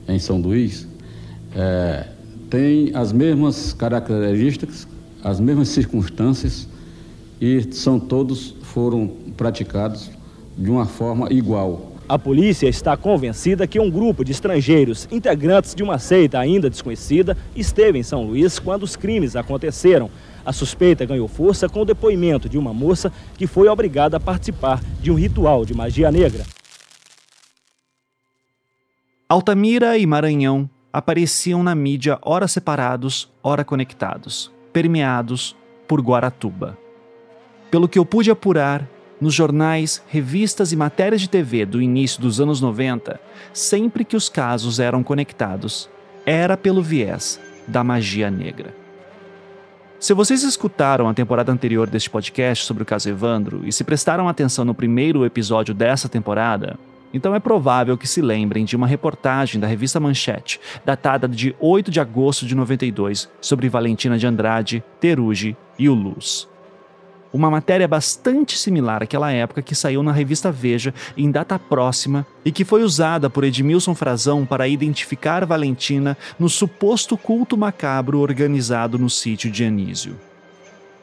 em 0.08 0.18
São 0.18 0.40
Luís 0.40 0.88
é, 1.54 2.06
têm 2.48 2.90
as 2.94 3.12
mesmas 3.12 3.72
características, 3.72 4.86
as 5.22 5.38
mesmas 5.38 5.68
circunstâncias 5.68 6.68
e 7.40 7.72
são 7.72 7.98
todos 7.98 8.54
foram 8.62 9.08
praticados 9.36 10.10
de 10.56 10.70
uma 10.70 10.86
forma 10.86 11.32
igual. 11.32 11.89
A 12.10 12.18
polícia 12.18 12.66
está 12.68 12.96
convencida 12.96 13.68
que 13.68 13.78
um 13.78 13.88
grupo 13.88 14.24
de 14.24 14.32
estrangeiros, 14.32 15.06
integrantes 15.12 15.76
de 15.76 15.82
uma 15.84 15.96
seita 15.96 16.40
ainda 16.40 16.68
desconhecida, 16.68 17.36
esteve 17.54 18.00
em 18.00 18.02
São 18.02 18.24
Luís 18.24 18.58
quando 18.58 18.82
os 18.82 18.96
crimes 18.96 19.36
aconteceram. 19.36 20.10
A 20.44 20.52
suspeita 20.52 21.04
ganhou 21.04 21.28
força 21.28 21.68
com 21.68 21.82
o 21.82 21.84
depoimento 21.84 22.48
de 22.48 22.58
uma 22.58 22.74
moça 22.74 23.12
que 23.38 23.46
foi 23.46 23.68
obrigada 23.68 24.16
a 24.16 24.20
participar 24.20 24.82
de 25.00 25.12
um 25.12 25.14
ritual 25.14 25.64
de 25.64 25.72
magia 25.72 26.10
negra. 26.10 26.44
Altamira 29.28 29.96
e 29.96 30.04
Maranhão 30.04 30.68
apareciam 30.92 31.62
na 31.62 31.76
mídia 31.76 32.18
ora 32.22 32.48
separados, 32.48 33.30
ora 33.40 33.64
conectados, 33.64 34.50
permeados 34.72 35.54
por 35.86 36.00
Guaratuba. 36.00 36.76
Pelo 37.70 37.88
que 37.88 38.00
eu 38.00 38.04
pude 38.04 38.32
apurar, 38.32 38.84
nos 39.20 39.34
jornais, 39.34 40.02
revistas 40.08 40.72
e 40.72 40.76
matérias 40.76 41.20
de 41.20 41.28
TV 41.28 41.66
do 41.66 41.82
início 41.82 42.20
dos 42.20 42.40
anos 42.40 42.60
90, 42.60 43.20
sempre 43.52 44.04
que 44.04 44.16
os 44.16 44.28
casos 44.28 44.80
eram 44.80 45.02
conectados, 45.02 45.88
era 46.24 46.56
pelo 46.56 46.82
viés 46.82 47.38
da 47.66 47.84
magia 47.84 48.30
negra. 48.30 48.74
Se 49.98 50.14
vocês 50.14 50.42
escutaram 50.42 51.08
a 51.08 51.14
temporada 51.14 51.52
anterior 51.52 51.88
deste 51.90 52.08
podcast 52.08 52.64
sobre 52.64 52.82
o 52.82 52.86
caso 52.86 53.10
Evandro 53.10 53.60
e 53.66 53.72
se 53.72 53.84
prestaram 53.84 54.28
atenção 54.28 54.64
no 54.64 54.74
primeiro 54.74 55.26
episódio 55.26 55.74
dessa 55.74 56.08
temporada, 56.08 56.78
então 57.12 57.34
é 57.34 57.40
provável 57.40 57.98
que 57.98 58.06
se 58.06 58.22
lembrem 58.22 58.64
de 58.64 58.76
uma 58.76 58.86
reportagem 58.86 59.60
da 59.60 59.66
revista 59.66 60.00
Manchete, 60.00 60.58
datada 60.86 61.28
de 61.28 61.54
8 61.60 61.90
de 61.90 62.00
agosto 62.00 62.46
de 62.46 62.54
92, 62.54 63.28
sobre 63.40 63.68
Valentina 63.68 64.16
de 64.16 64.26
Andrade, 64.26 64.82
Teruge 64.98 65.54
e 65.78 65.88
o 65.88 65.94
Luz 65.94 66.49
uma 67.32 67.50
matéria 67.50 67.86
bastante 67.86 68.58
similar 68.58 69.02
àquela 69.02 69.30
época 69.30 69.62
que 69.62 69.74
saiu 69.74 70.02
na 70.02 70.12
revista 70.12 70.50
Veja 70.50 70.92
em 71.16 71.30
data 71.30 71.58
próxima 71.58 72.26
e 72.44 72.50
que 72.50 72.64
foi 72.64 72.82
usada 72.82 73.30
por 73.30 73.44
Edmilson 73.44 73.94
Frazão 73.94 74.44
para 74.44 74.66
identificar 74.66 75.44
Valentina 75.44 76.16
no 76.38 76.48
suposto 76.48 77.16
culto 77.16 77.56
macabro 77.56 78.18
organizado 78.18 78.98
no 78.98 79.08
sítio 79.08 79.50
de 79.50 79.64
Anísio. 79.64 80.16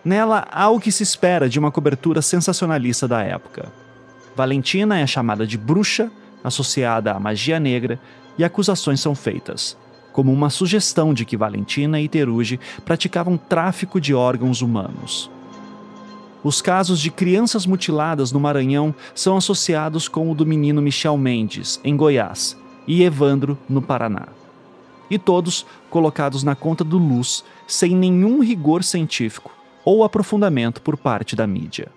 Nela 0.04 0.48
há 0.52 0.70
o 0.70 0.80
que 0.80 0.92
se 0.92 1.04
espera 1.04 1.50
de 1.50 1.60
uma 1.60 1.72
cobertura 1.72 2.22
sensacionalista 2.22 3.08
da 3.08 3.22
época. 3.22 3.72
Valentina 4.36 5.00
é 5.00 5.08
chamada 5.08 5.46
de 5.46 5.58
bruxa, 5.58 6.12
associada 6.44 7.12
à 7.12 7.20
magia 7.20 7.60
negra, 7.60 8.00
e 8.38 8.44
acusações 8.44 9.00
são 9.00 9.16
feitas, 9.16 9.76
como 10.14 10.32
uma 10.32 10.50
sugestão 10.50 11.14
de 11.14 11.26
que 11.26 11.36
Valentina 11.36 12.00
e 12.00 12.08
Teruge 12.08 12.60
praticavam 12.86 13.36
tráfico 13.36 14.00
de 14.00 14.14
órgãos 14.14 14.62
humanos. 14.62 15.32
Os 16.48 16.62
casos 16.62 17.02
de 17.02 17.12
crianças 17.12 17.66
mutiladas 17.66 18.32
no 18.32 18.40
Maranhão 18.40 18.96
são 19.14 19.36
associados 19.36 20.08
com 20.08 20.32
o 20.32 20.34
do 20.34 20.46
menino 20.46 20.82
Michel 20.82 21.18
Mendes, 21.18 21.78
em 21.84 21.98
Goiás, 21.98 22.58
e 22.88 23.04
Evandro, 23.04 23.58
no 23.68 23.82
Paraná. 23.82 24.30
E 25.10 25.20
todos 25.20 25.66
colocados 25.90 26.44
na 26.44 26.56
conta 26.56 26.86
do 26.86 26.98
Luz, 26.98 27.44
sem 27.68 27.94
nenhum 27.94 28.42
rigor 28.42 28.82
científico 28.82 29.52
ou 29.84 30.06
aprofundamento 30.06 30.82
por 30.82 30.96
parte 30.96 31.36
da 31.36 31.46
mídia. 31.46 31.90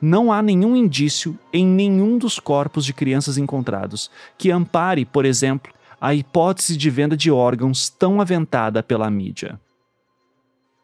Não 0.00 0.32
há 0.32 0.40
nenhum 0.40 0.76
indício 0.76 1.36
em 1.52 1.66
nenhum 1.66 2.18
dos 2.18 2.38
corpos 2.38 2.84
de 2.84 2.94
crianças 2.94 3.36
encontrados 3.36 4.12
que 4.38 4.52
ampare, 4.52 5.04
por 5.04 5.24
exemplo, 5.24 5.72
a 6.00 6.14
hipótese 6.14 6.76
de 6.76 6.88
venda 6.88 7.16
de 7.16 7.32
órgãos 7.32 7.88
tão 7.88 8.20
aventada 8.20 8.80
pela 8.80 9.10
mídia. 9.10 9.58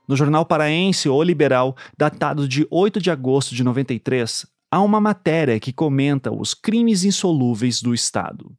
No 0.09 0.15
jornal 0.17 0.47
paraense 0.47 1.09
O 1.09 1.23
Liberal, 1.23 1.77
datado 1.97 2.47
de 2.47 2.67
8 2.71 3.01
de 3.01 3.11
agosto 3.11 3.55
de 3.55 3.65
93, 3.65 4.47
há 4.71 4.81
uma 4.81 5.01
matéria 5.01 5.59
que 5.59 5.73
comenta 5.73 6.33
os 6.33 6.55
crimes 6.55 7.05
insolúveis 7.05 7.83
do 7.83 7.93
Estado. 7.93 8.53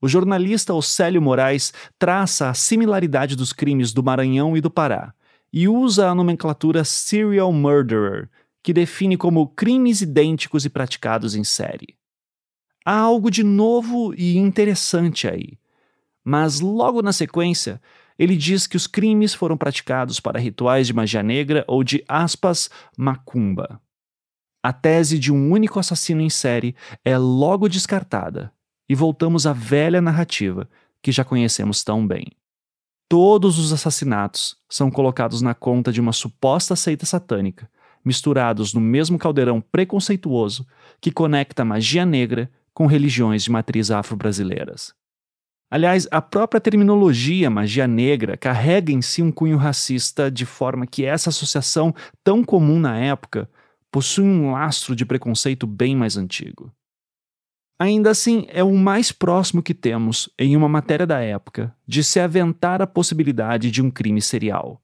O 0.00 0.08
jornalista 0.08 0.74
Océlio 0.74 1.22
Moraes 1.22 1.72
traça 1.98 2.50
a 2.50 2.54
similaridade 2.54 3.34
dos 3.34 3.52
crimes 3.52 3.92
do 3.92 4.02
Maranhão 4.02 4.56
e 4.56 4.60
do 4.60 4.70
Pará 4.70 5.14
e 5.52 5.66
usa 5.68 6.08
a 6.08 6.14
nomenclatura 6.14 6.84
serial 6.84 7.52
murderer, 7.52 8.28
que 8.62 8.72
define 8.72 9.16
como 9.16 9.48
crimes 9.48 10.00
idênticos 10.00 10.64
e 10.64 10.70
praticados 10.70 11.34
em 11.34 11.44
série. 11.44 11.96
Há 12.84 12.98
algo 12.98 13.30
de 13.30 13.42
novo 13.42 14.12
e 14.14 14.36
interessante 14.36 15.26
aí. 15.26 15.58
Mas 16.22 16.60
logo 16.60 17.00
na 17.00 17.12
sequência, 17.12 17.80
ele 18.18 18.36
diz 18.36 18.66
que 18.66 18.76
os 18.76 18.86
crimes 18.86 19.34
foram 19.34 19.56
praticados 19.56 20.20
para 20.20 20.38
rituais 20.38 20.86
de 20.86 20.92
magia 20.92 21.22
negra 21.22 21.64
ou 21.66 21.82
de 21.82 22.04
aspas 22.08 22.70
macumba. 22.96 23.80
A 24.62 24.72
tese 24.72 25.18
de 25.18 25.32
um 25.32 25.50
único 25.50 25.78
assassino 25.78 26.20
em 26.20 26.30
série 26.30 26.74
é 27.04 27.18
logo 27.18 27.68
descartada 27.68 28.52
e 28.88 28.94
voltamos 28.94 29.46
à 29.46 29.52
velha 29.52 30.00
narrativa 30.00 30.68
que 31.02 31.12
já 31.12 31.24
conhecemos 31.24 31.84
tão 31.84 32.06
bem. 32.06 32.26
Todos 33.08 33.58
os 33.58 33.72
assassinatos 33.72 34.56
são 34.68 34.90
colocados 34.90 35.42
na 35.42 35.54
conta 35.54 35.92
de 35.92 36.00
uma 36.00 36.12
suposta 36.12 36.74
seita 36.74 37.04
satânica, 37.04 37.70
misturados 38.04 38.72
no 38.72 38.80
mesmo 38.80 39.18
caldeirão 39.18 39.60
preconceituoso 39.60 40.66
que 41.00 41.10
conecta 41.10 41.64
magia 41.64 42.06
negra 42.06 42.50
com 42.72 42.86
religiões 42.86 43.44
de 43.44 43.50
matriz 43.50 43.90
afro-brasileiras. 43.90 44.94
Aliás, 45.74 46.06
a 46.12 46.22
própria 46.22 46.60
terminologia 46.60 47.50
magia 47.50 47.88
negra 47.88 48.36
carrega 48.36 48.92
em 48.92 49.02
si 49.02 49.20
um 49.20 49.32
cunho 49.32 49.56
racista, 49.56 50.30
de 50.30 50.46
forma 50.46 50.86
que 50.86 51.04
essa 51.04 51.30
associação, 51.30 51.92
tão 52.22 52.44
comum 52.44 52.78
na 52.78 52.96
época, 52.96 53.50
possui 53.90 54.22
um 54.22 54.52
lastro 54.52 54.94
de 54.94 55.04
preconceito 55.04 55.66
bem 55.66 55.96
mais 55.96 56.16
antigo. 56.16 56.72
Ainda 57.76 58.10
assim, 58.10 58.46
é 58.50 58.62
o 58.62 58.72
mais 58.72 59.10
próximo 59.10 59.64
que 59.64 59.74
temos, 59.74 60.30
em 60.38 60.56
uma 60.56 60.68
matéria 60.68 61.08
da 61.08 61.18
época, 61.18 61.74
de 61.84 62.04
se 62.04 62.20
aventar 62.20 62.80
a 62.80 62.86
possibilidade 62.86 63.68
de 63.68 63.82
um 63.82 63.90
crime 63.90 64.22
serial. 64.22 64.80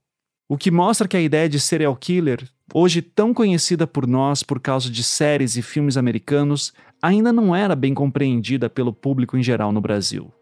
O 0.48 0.58
que 0.58 0.72
mostra 0.72 1.06
que 1.06 1.16
a 1.16 1.22
ideia 1.22 1.48
de 1.48 1.60
serial 1.60 1.94
killer, 1.94 2.42
hoje 2.74 3.00
tão 3.00 3.32
conhecida 3.32 3.86
por 3.86 4.08
nós 4.08 4.42
por 4.42 4.58
causa 4.58 4.90
de 4.90 5.04
séries 5.04 5.56
e 5.56 5.62
filmes 5.62 5.96
americanos, 5.96 6.72
ainda 7.00 7.32
não 7.32 7.54
era 7.54 7.76
bem 7.76 7.94
compreendida 7.94 8.68
pelo 8.68 8.92
público 8.92 9.36
em 9.36 9.42
geral 9.44 9.70
no 9.70 9.80
Brasil. 9.80 10.34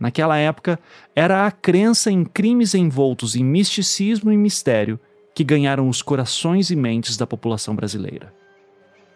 Naquela 0.00 0.38
época, 0.38 0.80
era 1.14 1.46
a 1.46 1.50
crença 1.50 2.10
em 2.10 2.24
crimes 2.24 2.74
envoltos 2.74 3.36
em 3.36 3.44
misticismo 3.44 4.32
e 4.32 4.36
mistério 4.36 4.98
que 5.34 5.44
ganharam 5.44 5.88
os 5.88 6.00
corações 6.00 6.70
e 6.70 6.76
mentes 6.76 7.18
da 7.18 7.26
população 7.26 7.76
brasileira. 7.76 8.32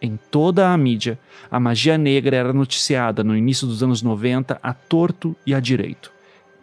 Em 0.01 0.19
toda 0.31 0.71
a 0.71 0.77
mídia, 0.77 1.19
a 1.51 1.59
magia 1.59 1.97
negra 1.97 2.37
era 2.37 2.53
noticiada 2.53 3.25
no 3.25 3.35
início 3.35 3.67
dos 3.67 3.83
anos 3.83 4.03
90 4.03 4.61
a 4.63 4.75
torto 4.75 5.35
e 5.47 5.55
a 5.55 5.61
direito 5.61 6.13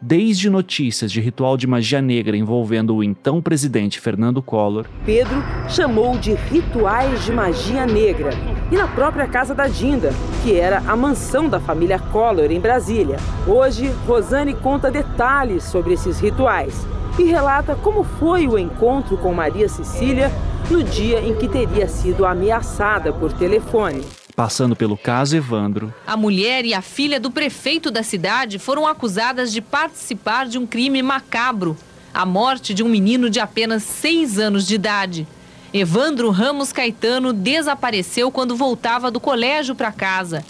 desde 0.02 0.50
notícias 0.50 1.12
de 1.12 1.22
ritual 1.22 1.56
de 1.56 1.68
magia 1.68 2.02
negra 2.02 2.36
envolvendo 2.36 2.96
o 2.96 3.04
então 3.04 3.42
presidente 3.42 4.00
Fernando 4.00 4.42
Collor. 4.42 4.88
Pedro 5.06 5.44
chamou 5.70 6.18
de 6.18 6.34
rituais 6.34 7.24
de 7.24 7.32
magia 7.32 7.86
negra. 7.86 8.32
E 8.72 8.76
na 8.76 8.88
própria 8.88 9.28
casa 9.28 9.54
da 9.54 9.68
Dinda, 9.68 10.12
que 10.44 10.58
era 10.58 10.80
a 10.88 10.96
mansão 10.96 11.48
da 11.48 11.60
família 11.60 12.00
Collor 12.00 12.52
em 12.52 12.60
Brasília. 12.60 13.18
Hoje, 13.48 13.88
Rosane 14.08 14.56
conta 14.56 14.90
detalhes 14.90 15.64
sobre 15.66 15.94
esses 15.94 16.20
rituais 16.20 16.88
e 17.20 17.24
relata 17.24 17.76
como 17.76 18.04
foi 18.04 18.48
o 18.48 18.58
encontro 18.58 19.18
com 19.18 19.34
Maria 19.34 19.70
Cecília 19.70 20.32
no 20.70 20.82
dia 20.82 21.20
em 21.20 21.36
que 21.36 21.48
teria 21.48 21.88
sido 21.88 22.26
ameaçada 22.26 23.12
por 23.12 23.34
telefone 23.34 24.02
passando 24.36 24.76
pelo 24.76 24.98
caso 24.98 25.36
Evandro. 25.36 25.94
A 26.06 26.18
mulher 26.18 26.66
e 26.66 26.74
a 26.74 26.82
filha 26.82 27.20
do 27.20 27.32
prefeito 27.32 27.92
da 27.92 28.04
cidade 28.04 28.58
foram 28.60 28.88
acusadas 28.88 29.52
de 29.52 29.62
participar 29.62 30.48
de 30.48 30.58
um 30.58 30.66
crime 30.66 31.02
macabro 31.02 31.78
a 32.14 32.26
morte 32.26 32.74
de 32.74 32.84
um 32.84 32.90
menino 32.90 33.30
de 33.30 33.40
apenas 33.40 33.84
seis 33.84 34.38
anos 34.38 34.68
de 34.68 34.76
idade. 34.76 35.28
Evandro 35.74 36.30
Ramos 36.30 36.74
Caetano 36.74 37.32
desapareceu 37.32 38.30
quando 38.32 38.56
voltava 38.56 39.10
do 39.10 39.20
colégio 39.20 39.74
para 39.74 39.92
casa. 39.92 40.44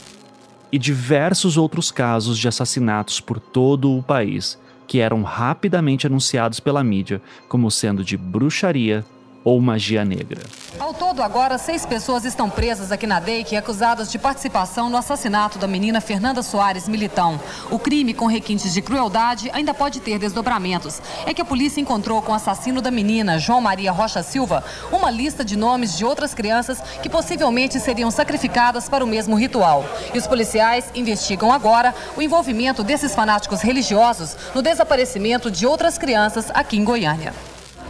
E 0.71 0.79
diversos 0.79 1.57
outros 1.57 1.91
casos 1.91 2.37
de 2.37 2.47
assassinatos 2.47 3.19
por 3.19 3.39
todo 3.39 3.95
o 3.95 4.01
país, 4.01 4.57
que 4.87 4.99
eram 4.99 5.21
rapidamente 5.21 6.07
anunciados 6.07 6.59
pela 6.59 6.83
mídia 6.83 7.21
como 7.47 7.69
sendo 7.69 8.03
de 8.03 8.17
bruxaria, 8.17 9.05
ou 9.43 9.59
magia 9.59 10.05
negra. 10.05 10.41
Ao 10.79 10.93
todo, 10.93 11.21
agora, 11.21 11.57
seis 11.57 11.85
pessoas 11.85 12.25
estão 12.25 12.49
presas 12.49 12.91
aqui 12.91 13.05
na 13.05 13.19
DEIC 13.19 13.55
acusadas 13.55 14.11
de 14.11 14.17
participação 14.17 14.89
no 14.89 14.97
assassinato 14.97 15.57
da 15.57 15.67
menina 15.67 15.99
Fernanda 15.99 16.41
Soares 16.41 16.87
Militão. 16.87 17.39
O 17.69 17.79
crime 17.79 18.13
com 18.13 18.25
requintes 18.25 18.73
de 18.73 18.81
crueldade 18.81 19.49
ainda 19.53 19.73
pode 19.73 19.99
ter 19.99 20.19
desdobramentos. 20.19 21.01
É 21.25 21.33
que 21.33 21.41
a 21.41 21.45
polícia 21.45 21.81
encontrou 21.81 22.21
com 22.21 22.31
o 22.31 22.35
assassino 22.35 22.81
da 22.81 22.91
menina, 22.91 23.39
João 23.39 23.61
Maria 23.61 23.91
Rocha 23.91 24.23
Silva, 24.23 24.63
uma 24.91 25.11
lista 25.11 25.43
de 25.43 25.57
nomes 25.57 25.97
de 25.97 26.05
outras 26.05 26.33
crianças 26.33 26.79
que 27.01 27.09
possivelmente 27.09 27.79
seriam 27.79 28.11
sacrificadas 28.11 28.87
para 28.87 29.03
o 29.03 29.07
mesmo 29.07 29.35
ritual. 29.35 29.85
E 30.13 30.17
os 30.17 30.27
policiais 30.27 30.85
investigam 30.95 31.51
agora 31.51 31.93
o 32.15 32.21
envolvimento 32.21 32.83
desses 32.83 33.15
fanáticos 33.15 33.61
religiosos 33.61 34.35
no 34.53 34.61
desaparecimento 34.61 35.49
de 35.49 35.65
outras 35.65 35.97
crianças 35.97 36.51
aqui 36.53 36.77
em 36.77 36.83
Goiânia. 36.83 37.33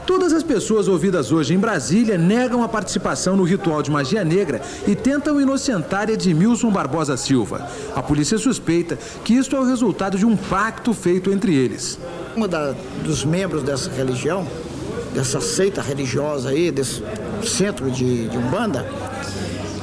Todas 0.06 0.34
as 0.34 0.44
pessoas 0.44 0.88
ouvidas 0.88 1.32
hoje 1.32 1.54
em 1.54 1.60
Brasília 1.60 2.18
negam 2.18 2.64
a 2.64 2.70
participação 2.70 3.36
no 3.36 3.44
ritual 3.44 3.82
de 3.82 3.92
magia 3.92 4.24
negra 4.24 4.62
e 4.88 4.96
tentam 4.96 5.40
inocentar 5.40 6.10
Edmilson 6.10 6.72
Barbosa 6.72 7.16
Silva. 7.16 7.68
A 7.96 8.02
polícia 8.02 8.38
suspeita 8.38 8.98
que 9.24 9.34
isto 9.34 9.56
é 9.56 9.60
o 9.60 9.64
resultado 9.64 10.18
de 10.18 10.26
um 10.26 10.36
pacto 10.36 10.94
feito 10.94 11.32
entre 11.32 11.54
eles. 11.54 12.00
Um 12.36 12.48
dos 13.04 13.24
membros 13.24 13.62
dessa 13.64 13.90
religião, 13.92 14.48
dessa 15.14 15.40
seita 15.40 15.82
religiosa 15.82 16.50
aí, 16.50 16.72
desse 16.72 17.04
centro 17.44 17.92
de, 17.92 18.28
de 18.28 18.38
Umbanda, 18.38 18.90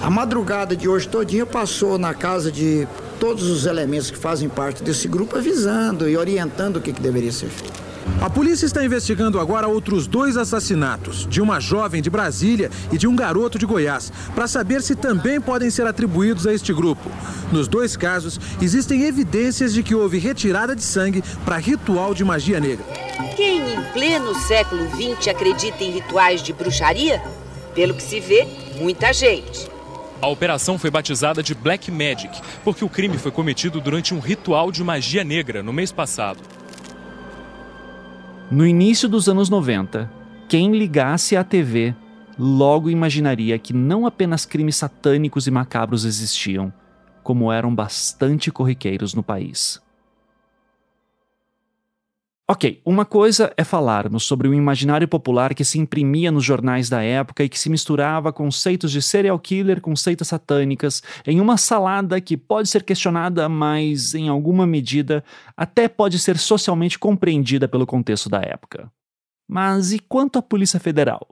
a 0.03 0.11
madrugada 0.11 0.77
de 0.77 0.89
hoje 0.89 1.09
todinha 1.09 1.47
passou 1.47 1.99
na 1.99 2.13
casa 2.13 2.51
de 2.51 2.89
todos 3.21 3.45
os 3.45 3.67
elementos 3.67 4.11
que 4.11 4.19
fazem 4.19 4.49
parte 4.49 4.83
desse 4.83 5.07
grupo, 5.07 5.37
avisando 5.37 6.09
e 6.09 6.17
orientando 6.17 6.77
o 6.77 6.81
que, 6.81 6.93
que 6.93 7.01
deveria 7.01 7.33
ser 7.33 7.49
feito. 7.49 7.88
A 8.21 8.29
polícia 8.29 8.67
está 8.67 8.85
investigando 8.85 9.39
agora 9.39 9.69
outros 9.69 10.09
dois 10.09 10.37
assassinatos, 10.37 11.25
de 11.27 11.41
uma 11.41 11.61
jovem 11.61 12.03
de 12.03 12.11
Brasília 12.11 12.69
e 12.91 12.99
de 12.99 13.07
um 13.07 13.15
garoto 13.15 13.59
de 13.59 13.65
Goiás, 13.65 14.13
para 14.35 14.49
saber 14.49 14.83
se 14.83 14.97
também 14.97 15.41
podem 15.41 15.71
ser 15.71 15.87
atribuídos 15.87 16.45
a 16.45 16.53
este 16.53 16.73
grupo. 16.73 17.09
Nos 17.53 17.69
dois 17.69 17.97
casos, 17.97 18.41
existem 18.61 19.05
evidências 19.05 19.73
de 19.73 19.85
que 19.85 19.95
houve 19.95 20.19
retirada 20.19 20.75
de 20.75 20.83
sangue 20.83 21.23
para 21.45 21.59
ritual 21.59 22.13
de 22.13 22.25
magia 22.25 22.59
negra. 22.59 22.85
Quem 23.37 23.75
em 23.75 23.83
pleno 23.93 24.35
século 24.35 24.89
XX 24.91 25.29
acredita 25.29 25.85
em 25.85 25.93
rituais 25.93 26.43
de 26.43 26.53
bruxaria? 26.53 27.23
Pelo 27.73 27.95
que 27.95 28.03
se 28.03 28.19
vê, 28.19 28.49
muita 28.81 29.13
gente. 29.13 29.69
A 30.21 30.27
operação 30.27 30.77
foi 30.77 30.91
batizada 30.91 31.41
de 31.41 31.55
Black 31.55 31.93
Magic, 31.93 32.41
porque 32.65 32.85
o 32.85 32.89
crime 32.89 33.17
foi 33.17 33.31
cometido 33.31 33.81
durante 33.81 34.13
um 34.13 34.19
ritual 34.19 34.73
de 34.73 34.83
magia 34.83 35.23
negra 35.23 35.63
no 35.63 35.73
mês 35.73 35.93
passado. 35.93 36.58
No 38.51 38.67
início 38.67 39.11
dos 39.11 39.29
anos 39.29 39.51
90, 39.51 40.11
quem 40.49 40.73
ligasse 40.73 41.37
à 41.37 41.45
TV 41.45 41.95
logo 42.39 42.89
imaginaria 42.89 43.59
que 43.59 43.75
não 43.75 44.07
apenas 44.07 44.47
crimes 44.47 44.77
satânicos 44.77 45.47
e 45.47 45.51
macabros 45.51 46.07
existiam, 46.07 46.73
como 47.23 47.53
eram 47.53 47.75
bastante 47.75 48.51
corriqueiros 48.51 49.13
no 49.13 49.23
país. 49.23 49.83
Ok, 52.51 52.81
uma 52.83 53.05
coisa 53.05 53.53
é 53.59 53.63
falarmos 53.63 54.25
sobre 54.25 54.49
o 54.49 54.55
imaginário 54.55 55.07
popular 55.07 55.55
que 55.55 55.65
se 55.65 55.79
imprimia 55.79 56.31
nos 56.31 56.45
jornais 56.45 56.89
da 56.89 57.03
época 57.03 57.45
e 57.45 57.49
que 57.49 57.59
se 57.59 57.69
misturava 57.69 58.33
conceitos 58.33 58.91
de 58.91 59.03
serial 59.03 59.39
killer 59.39 59.83
com 59.83 59.95
seitas 59.95 60.29
satânicas 60.29 61.03
em 61.27 61.43
uma 61.43 61.59
salada 61.59 62.19
que 62.23 62.39
pode 62.39 62.71
ser 62.71 62.85
questionada, 62.85 63.51
mas 63.51 64.15
em 64.15 64.31
alguma 64.31 64.67
medida 64.67 65.23
até 65.55 65.89
pode 65.89 66.19
ser 66.19 66.39
socialmente 66.39 66.99
compreendida 66.99 67.69
pelo 67.69 67.87
contexto 67.87 68.31
da 68.31 68.41
época. 68.41 68.91
Mas 69.47 69.93
e 69.93 69.99
quanto 69.99 70.39
à 70.39 70.43
Polícia 70.43 70.81
Federal? 70.81 71.29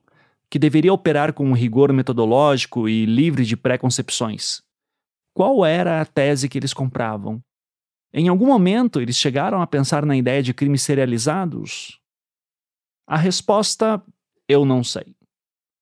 que 0.50 0.58
deveria 0.58 0.92
operar 0.92 1.32
com 1.32 1.44
um 1.44 1.52
rigor 1.52 1.92
metodológico 1.92 2.88
e 2.88 3.04
livre 3.04 3.44
de 3.44 3.56
preconcepções. 3.56 4.62
Qual 5.34 5.66
era 5.66 6.00
a 6.00 6.04
tese 6.04 6.48
que 6.48 6.58
eles 6.58 6.72
compravam? 6.72 7.42
Em 8.12 8.28
algum 8.28 8.46
momento 8.46 9.00
eles 9.00 9.16
chegaram 9.16 9.60
a 9.60 9.66
pensar 9.66 10.06
na 10.06 10.16
ideia 10.16 10.42
de 10.42 10.54
crimes 10.54 10.82
serializados? 10.82 12.00
A 13.06 13.16
resposta 13.16 14.02
eu 14.48 14.64
não 14.64 14.82
sei. 14.82 15.14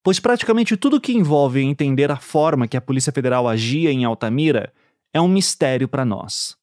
Pois 0.03 0.19
praticamente 0.19 0.77
tudo 0.77 1.01
que 1.01 1.13
envolve 1.13 1.61
entender 1.61 2.11
a 2.11 2.17
forma 2.17 2.67
que 2.67 2.77
a 2.77 2.81
Polícia 2.81 3.11
Federal 3.11 3.47
agia 3.47 3.91
em 3.91 4.05
Altamira 4.05 4.73
é 5.13 5.19
um 5.19 5.27
mistério 5.27 5.87
para 5.87 6.05
nós. 6.05 6.55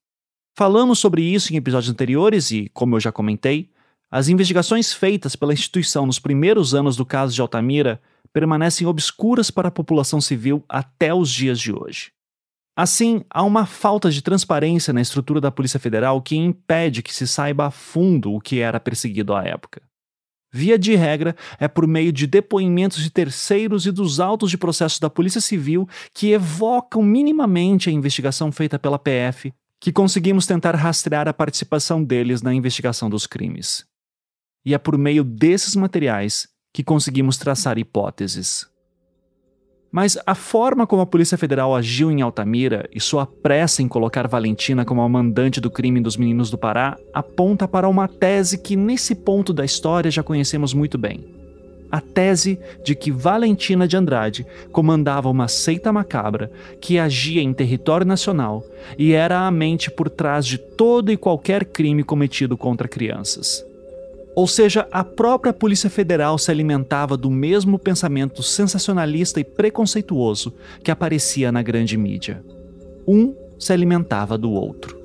Falamos 0.55 0.99
sobre 0.99 1.23
isso 1.23 1.53
em 1.53 1.57
episódios 1.57 1.91
anteriores 1.91 2.51
e, 2.51 2.69
como 2.75 2.95
eu 2.95 3.01
já 3.01 3.11
comentei, 3.11 3.71
as 4.11 4.29
investigações 4.29 4.93
feitas 4.93 5.35
pela 5.35 5.55
instituição 5.55 6.05
nos 6.05 6.19
primeiros 6.19 6.75
anos 6.75 6.97
do 6.97 7.07
caso 7.07 7.35
de 7.35 7.41
Altamira 7.41 8.01
permanecem 8.33 8.87
obscuras 8.87 9.51
para 9.51 9.69
a 9.69 9.73
população 9.73 10.21
civil 10.21 10.63
até 10.69 11.15
os 11.15 11.31
dias 11.31 11.59
de 11.59 11.73
hoje. 11.73 12.13
Assim, 12.77 13.23
há 13.31 13.43
uma 13.43 13.67
falta 13.67 14.11
de 14.11 14.23
transparência 14.23 14.93
na 14.93 15.01
estrutura 15.01 15.41
da 15.41 15.51
Polícia 15.51 15.79
Federal 15.79 16.21
que 16.23 16.37
impede 16.37 17.03
que 17.03 17.15
se 17.15 17.27
saiba 17.27 17.67
a 17.67 17.71
fundo 17.71 18.33
o 18.33 18.41
que 18.41 18.61
era 18.61 18.81
perseguido 18.81 19.35
à 19.35 19.45
época. 19.45 19.83
Via 20.55 20.79
de 20.79 20.95
regra, 20.95 21.35
é 21.59 21.67
por 21.67 21.87
meio 21.87 22.13
de 22.13 22.27
depoimentos 22.27 23.03
de 23.03 23.11
terceiros 23.11 23.87
e 23.87 23.91
dos 23.91 24.21
autos 24.21 24.51
de 24.51 24.59
processo 24.59 25.01
da 25.01 25.09
Polícia 25.09 25.41
Civil 25.41 25.89
que 26.15 26.31
evocam 26.31 27.03
minimamente 27.03 27.89
a 27.89 27.93
investigação 27.93 28.53
feita 28.53 28.79
pela 28.79 28.99
PF 28.99 29.53
que 29.81 29.93
conseguimos 29.93 30.47
tentar 30.47 30.75
rastrear 30.75 31.27
a 31.27 31.33
participação 31.33 32.05
deles 32.05 32.43
na 32.43 32.53
investigação 32.53 33.09
dos 33.09 33.27
crimes 33.27 33.87
e 34.65 34.75
é 34.75 34.79
por 34.79 34.97
meio 34.97 35.25
desses 35.25 35.75
materiais 35.75 36.49
que 36.73 36.83
conseguimos 36.83 37.37
traçar 37.37 37.79
hipóteses. 37.79 38.69
Mas 39.93 40.17
a 40.25 40.35
forma 40.35 40.87
como 40.87 41.03
a 41.03 41.07
Polícia 41.07 41.37
Federal 41.37 41.77
agiu 41.77 42.11
em 42.11 42.23
Altamira 42.23 42.89
e 42.95 42.99
sua 42.99 43.27
pressa 43.27 43.83
em 43.83 43.89
colocar 43.89 44.27
Valentina 44.27 44.87
como 44.87 45.03
a 45.03 45.09
mandante 45.09 45.61
do 45.61 45.71
crime 45.71 46.01
dos 46.01 46.17
meninos 46.17 46.51
do 46.51 46.57
Pará 46.57 46.97
aponta 47.13 47.69
para 47.69 47.87
uma 47.87 48.09
tese 48.09 48.57
que, 48.57 48.75
nesse 48.75 49.15
ponto 49.15 49.53
da 49.53 49.67
história, 49.67 50.11
já 50.11 50.23
conhecemos 50.23 50.73
muito 50.73 50.97
bem. 50.97 51.23
A 51.91 52.01
tese 52.01 52.59
de 52.83 52.95
que 52.95 53.13
Valentina 53.13 53.87
de 53.87 53.95
Andrade 53.95 54.47
comandava 54.73 55.29
uma 55.29 55.47
seita 55.47 55.93
macabra 55.93 56.51
que 56.81 56.99
agia 56.99 57.43
em 57.43 57.53
território 57.53 58.07
nacional 58.07 58.65
e 58.97 59.13
era 59.13 59.47
a 59.47 59.51
mente 59.51 59.91
por 59.91 60.09
trás 60.09 60.47
de 60.47 60.57
todo 60.57 61.13
e 61.13 61.19
qualquer 61.19 61.67
crime 61.67 62.03
cometido 62.03 62.57
contra 62.57 62.89
crianças. 62.89 63.63
Ou 64.35 64.47
seja, 64.47 64.89
a 64.91 65.05
própria 65.05 65.53
Polícia 65.53 65.91
Federal 65.91 66.39
se 66.39 66.51
alimentava 66.51 67.17
do 67.17 67.31
mesmo 67.31 67.79
pensamento 67.79 68.43
sensacionalista 68.43 69.39
e 69.39 69.45
preconceituoso 69.45 70.55
que 70.83 70.91
aparecia 70.91 71.53
na 71.53 71.63
grande 71.63 71.99
mídia. 71.99 72.43
Um 73.07 73.35
se 73.59 73.73
alimentava 73.73 74.39
do 74.39 74.51
outro. 74.51 75.03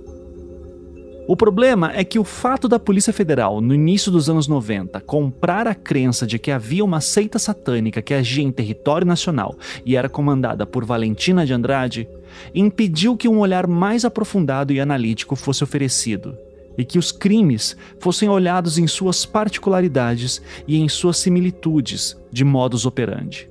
O 1.28 1.36
problema 1.36 1.92
é 1.94 2.06
que 2.06 2.18
o 2.18 2.24
fato 2.24 2.70
da 2.70 2.80
Polícia 2.80 3.12
Federal, 3.12 3.60
no 3.60 3.76
início 3.76 4.10
dos 4.10 4.30
anos 4.30 4.48
90, 4.48 5.02
comprar 5.02 5.68
a 5.68 5.76
crença 5.76 6.26
de 6.26 6.40
que 6.40 6.50
havia 6.50 6.86
uma 6.86 7.02
seita 7.02 7.38
satânica 7.38 8.02
que 8.02 8.14
agia 8.14 8.46
em 8.46 8.50
território 8.50 9.06
nacional 9.06 9.58
e 9.86 9.98
era 9.98 10.08
comandada 10.08 10.66
por 10.66 10.86
Valentina 10.86 11.46
de 11.46 11.52
Andrade, 11.52 12.08
impediu 12.56 13.18
que 13.18 13.28
um 13.28 13.40
olhar 13.40 13.68
mais 13.68 14.06
aprofundado 14.06 14.72
e 14.72 14.80
analítico 14.80 15.36
fosse 15.36 15.66
oferecido 15.66 16.38
e 16.78 16.86
que 16.86 17.00
os 17.00 17.12
crimes 17.12 17.76
fossem 18.00 18.30
olhados 18.30 18.78
em 18.78 18.86
suas 18.86 19.26
particularidades 19.26 20.42
e 20.68 20.78
em 20.78 20.88
suas 20.88 21.18
similitudes 21.18 22.16
de 22.32 22.46
modus 22.46 22.86
operandi. 22.86 23.50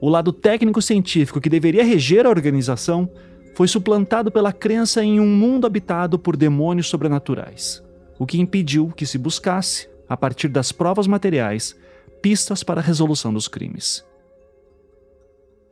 O 0.00 0.08
lado 0.08 0.32
técnico-científico 0.32 1.40
que 1.40 1.50
deveria 1.50 1.84
reger 1.84 2.26
a 2.26 2.30
organização 2.30 3.10
foi 3.54 3.66
suplantado 3.66 4.30
pela 4.30 4.52
crença 4.52 5.02
em 5.02 5.18
um 5.18 5.26
mundo 5.26 5.66
habitado 5.66 6.18
por 6.18 6.36
demônios 6.36 6.88
sobrenaturais, 6.88 7.82
o 8.18 8.26
que 8.26 8.40
impediu 8.40 8.92
que 8.94 9.06
se 9.06 9.18
buscasse, 9.18 9.88
a 10.08 10.16
partir 10.16 10.48
das 10.48 10.70
provas 10.70 11.06
materiais, 11.06 11.74
pistas 12.22 12.62
para 12.62 12.80
a 12.80 12.84
resolução 12.84 13.32
dos 13.32 13.48
crimes. 13.48 14.04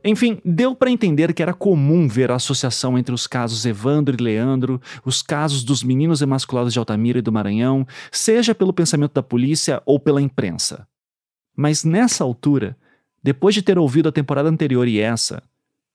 Enfim, 0.04 0.38
deu 0.44 0.74
para 0.74 0.90
entender 0.90 1.32
que 1.32 1.42
era 1.42 1.54
comum 1.54 2.06
ver 2.06 2.30
a 2.30 2.34
associação 2.34 2.98
entre 2.98 3.14
os 3.14 3.26
casos 3.26 3.64
Evandro 3.64 4.14
e 4.14 4.22
Leandro, 4.22 4.78
os 5.02 5.22
casos 5.22 5.64
dos 5.64 5.82
meninos 5.82 6.20
emasculados 6.20 6.74
de 6.74 6.78
Altamira 6.78 7.20
e 7.20 7.22
do 7.22 7.32
Maranhão, 7.32 7.86
seja 8.12 8.54
pelo 8.54 8.72
pensamento 8.72 9.14
da 9.14 9.22
polícia 9.22 9.82
ou 9.86 9.98
pela 9.98 10.20
imprensa. 10.20 10.86
Mas 11.56 11.84
nessa 11.84 12.22
altura, 12.22 12.76
depois 13.22 13.54
de 13.54 13.62
ter 13.62 13.78
ouvido 13.78 14.10
a 14.10 14.12
temporada 14.12 14.50
anterior 14.50 14.86
e 14.86 15.00
essa, 15.00 15.42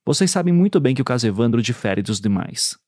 vocês 0.04 0.32
sabem 0.32 0.52
muito 0.52 0.80
bem 0.80 0.96
que 0.96 1.02
o 1.04 1.06
caso 1.06 1.28
Evandro 1.28 1.62
difere 1.62 2.02
dos 2.02 2.20
demais. 2.20 2.80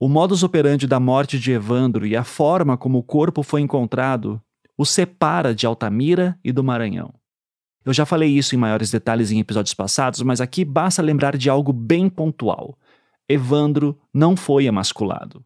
O 0.00 0.08
modus 0.08 0.42
operandi 0.42 0.88
da 0.88 0.98
morte 0.98 1.38
de 1.38 1.52
Evandro 1.52 2.04
e 2.04 2.16
a 2.16 2.24
forma 2.24 2.76
como 2.76 2.98
o 2.98 3.02
corpo 3.02 3.44
foi 3.44 3.60
encontrado 3.60 4.42
o 4.76 4.84
separa 4.84 5.54
de 5.54 5.66
Altamira 5.66 6.36
e 6.42 6.50
do 6.50 6.64
Maranhão. 6.64 7.17
Eu 7.84 7.92
já 7.92 8.04
falei 8.04 8.30
isso 8.30 8.54
em 8.54 8.58
maiores 8.58 8.90
detalhes 8.90 9.30
em 9.30 9.40
episódios 9.40 9.74
passados, 9.74 10.22
mas 10.22 10.40
aqui 10.40 10.64
basta 10.64 11.02
lembrar 11.02 11.36
de 11.36 11.48
algo 11.48 11.72
bem 11.72 12.08
pontual. 12.08 12.78
Evandro 13.28 13.98
não 14.12 14.36
foi 14.36 14.66
emasculado. 14.66 15.44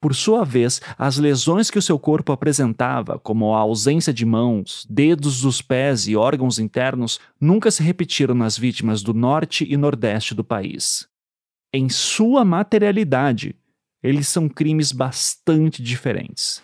Por 0.00 0.14
sua 0.14 0.44
vez, 0.44 0.80
as 0.98 1.16
lesões 1.16 1.70
que 1.70 1.78
o 1.78 1.82
seu 1.82 1.98
corpo 1.98 2.30
apresentava, 2.30 3.18
como 3.18 3.54
a 3.54 3.58
ausência 3.58 4.12
de 4.12 4.26
mãos, 4.26 4.86
dedos 4.88 5.40
dos 5.40 5.62
pés 5.62 6.06
e 6.06 6.14
órgãos 6.14 6.58
internos, 6.58 7.18
nunca 7.40 7.70
se 7.70 7.82
repetiram 7.82 8.34
nas 8.34 8.58
vítimas 8.58 9.02
do 9.02 9.14
norte 9.14 9.66
e 9.68 9.76
nordeste 9.76 10.34
do 10.34 10.44
país. 10.44 11.08
Em 11.72 11.88
sua 11.88 12.44
materialidade, 12.44 13.56
eles 14.02 14.28
são 14.28 14.48
crimes 14.48 14.92
bastante 14.92 15.82
diferentes. 15.82 16.62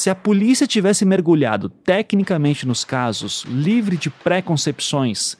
Se 0.00 0.08
a 0.08 0.14
polícia 0.14 0.66
tivesse 0.66 1.04
mergulhado 1.04 1.68
tecnicamente 1.68 2.66
nos 2.66 2.86
casos, 2.86 3.44
livre 3.46 3.98
de 3.98 4.08
preconcepções, 4.08 5.36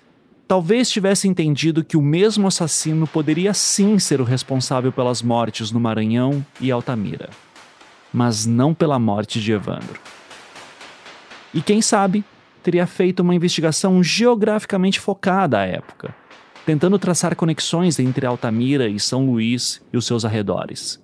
talvez 0.47 0.91
tivesse 0.91 1.27
entendido 1.27 1.83
que 1.83 1.97
o 1.97 2.03
mesmo 2.03 2.47
assassino 2.47 3.07
poderia 3.07 3.55
sim 3.55 3.99
ser 3.99 4.21
o 4.21 4.25
responsável 4.25 4.93
pelas 4.93 5.23
mortes 5.23 5.71
no 5.71 5.81
Maranhão 5.81 6.45
e 6.61 6.71
Altamira, 6.71 7.31
mas 8.13 8.45
não 8.45 8.75
pela 8.75 8.99
morte 8.99 9.41
de 9.41 9.51
Evandro. 9.51 9.99
E 11.55 11.63
quem 11.63 11.81
sabe, 11.81 12.23
teria 12.63 12.87
feito 12.87 13.21
uma 13.21 13.35
investigação 13.35 14.03
geograficamente 14.03 15.01
focada 15.01 15.61
à 15.61 15.65
época, 15.65 16.15
tentando 16.67 16.99
traçar 16.99 17.35
conexões 17.35 17.99
entre 17.99 18.27
Altamira 18.27 18.91
e 18.91 19.01
São 19.01 19.25
Luís 19.25 19.81
e 19.91 19.97
os 19.97 20.05
seus 20.05 20.23
arredores. 20.23 21.03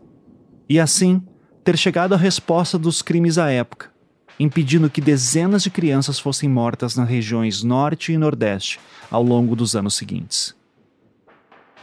E 0.69 0.79
assim, 0.79 1.23
ter 1.67 1.77
chegado 1.77 2.15
à 2.15 2.17
resposta 2.17 2.79
dos 2.79 3.03
crimes 3.03 3.39
à 3.39 3.51
época, 3.51 3.91
impedindo 4.39 4.89
que 4.89 5.01
dezenas 5.01 5.65
de 5.65 5.69
crianças 5.69 6.17
fossem 6.17 6.49
mortas 6.49 6.95
nas 6.95 7.09
regiões 7.09 7.65
Norte 7.65 8.13
e 8.13 8.17
Nordeste 8.17 8.79
ao 9.11 9.21
longo 9.21 9.57
dos 9.57 9.75
anos 9.75 9.95
seguintes. 9.95 10.55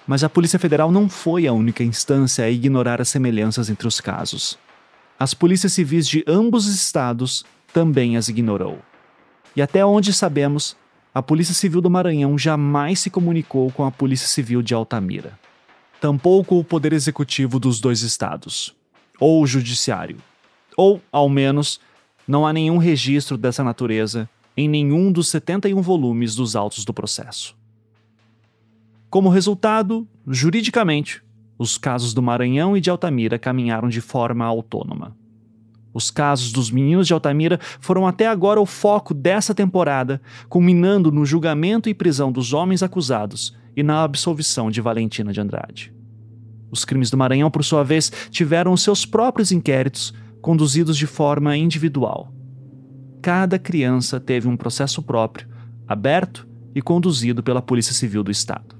Mas 0.07 0.23
a 0.23 0.29
Polícia 0.29 0.57
Federal 0.57 0.89
não 0.89 1.09
foi 1.09 1.47
a 1.47 1.51
única 1.51 1.83
instância 1.83 2.45
a 2.45 2.49
ignorar 2.49 3.01
as 3.01 3.09
semelhanças 3.09 3.69
entre 3.69 3.85
os 3.85 3.99
casos. 3.99 4.57
As 5.19 5.33
polícias 5.33 5.73
civis 5.73 6.07
de 6.07 6.23
ambos 6.25 6.65
os 6.65 6.75
estados 6.75 7.43
também 7.73 8.15
as 8.15 8.29
ignorou. 8.29 8.79
E 9.53 9.61
até 9.61 9.85
onde 9.85 10.13
sabemos, 10.13 10.77
a 11.13 11.21
Polícia 11.21 11.53
Civil 11.53 11.81
do 11.81 11.89
Maranhão 11.89 12.37
jamais 12.37 12.99
se 12.99 13.09
comunicou 13.09 13.69
com 13.69 13.83
a 13.83 13.91
Polícia 13.91 14.29
Civil 14.29 14.61
de 14.61 14.73
Altamira. 14.73 15.37
Tampouco 15.99 16.57
o 16.57 16.63
Poder 16.63 16.93
Executivo 16.93 17.59
dos 17.59 17.81
dois 17.81 18.01
estados 18.01 18.73
ou 19.23 19.41
o 19.41 19.47
judiciário. 19.47 20.17
Ou, 20.75 21.01
ao 21.09 21.29
menos, 21.29 21.79
não 22.27 22.45
há 22.45 22.51
nenhum 22.51 22.77
registro 22.77 23.37
dessa 23.37 23.63
natureza 23.63 24.29
em 24.57 24.67
nenhum 24.67 25.13
dos 25.13 25.29
71 25.29 25.81
volumes 25.81 26.35
dos 26.35 26.57
autos 26.57 26.83
do 26.83 26.93
processo. 26.93 27.55
Como 29.09 29.29
resultado, 29.29 30.05
juridicamente, 30.27 31.23
os 31.57 31.77
casos 31.77 32.13
do 32.13 32.21
Maranhão 32.21 32.75
e 32.75 32.81
de 32.81 32.89
Altamira 32.89 33.39
caminharam 33.39 33.87
de 33.87 34.01
forma 34.01 34.43
autônoma. 34.43 35.15
Os 35.93 36.11
casos 36.11 36.51
dos 36.51 36.69
meninos 36.69 37.07
de 37.07 37.13
Altamira 37.13 37.61
foram 37.79 38.05
até 38.05 38.27
agora 38.27 38.59
o 38.59 38.65
foco 38.65 39.13
dessa 39.13 39.55
temporada, 39.55 40.21
culminando 40.49 41.13
no 41.13 41.25
julgamento 41.25 41.87
e 41.87 41.93
prisão 41.93 42.29
dos 42.29 42.51
homens 42.51 42.83
acusados 42.83 43.55
e 43.73 43.83
na 43.83 44.03
absolvição 44.03 44.69
de 44.69 44.81
Valentina 44.81 45.31
de 45.31 45.39
Andrade. 45.39 45.92
Os 46.73 46.83
crimes 46.83 47.11
do 47.11 47.17
Maranhão, 47.17 47.51
por 47.51 47.63
sua 47.63 47.83
vez, 47.83 48.11
tiveram 48.31 48.75
seus 48.75 49.05
próprios 49.05 49.51
inquéritos, 49.51 50.11
conduzidos 50.41 50.97
de 50.97 51.05
forma 51.05 51.55
individual. 51.55 52.33
Cada 53.21 53.59
criança 53.59 54.19
teve 54.19 54.47
um 54.47 54.57
processo 54.57 55.03
próprio, 55.03 55.47
aberto 55.87 56.47
e 56.73 56.81
conduzido 56.81 57.43
pela 57.43 57.61
Polícia 57.61 57.93
Civil 57.93 58.23
do 58.23 58.31
Estado. 58.31 58.75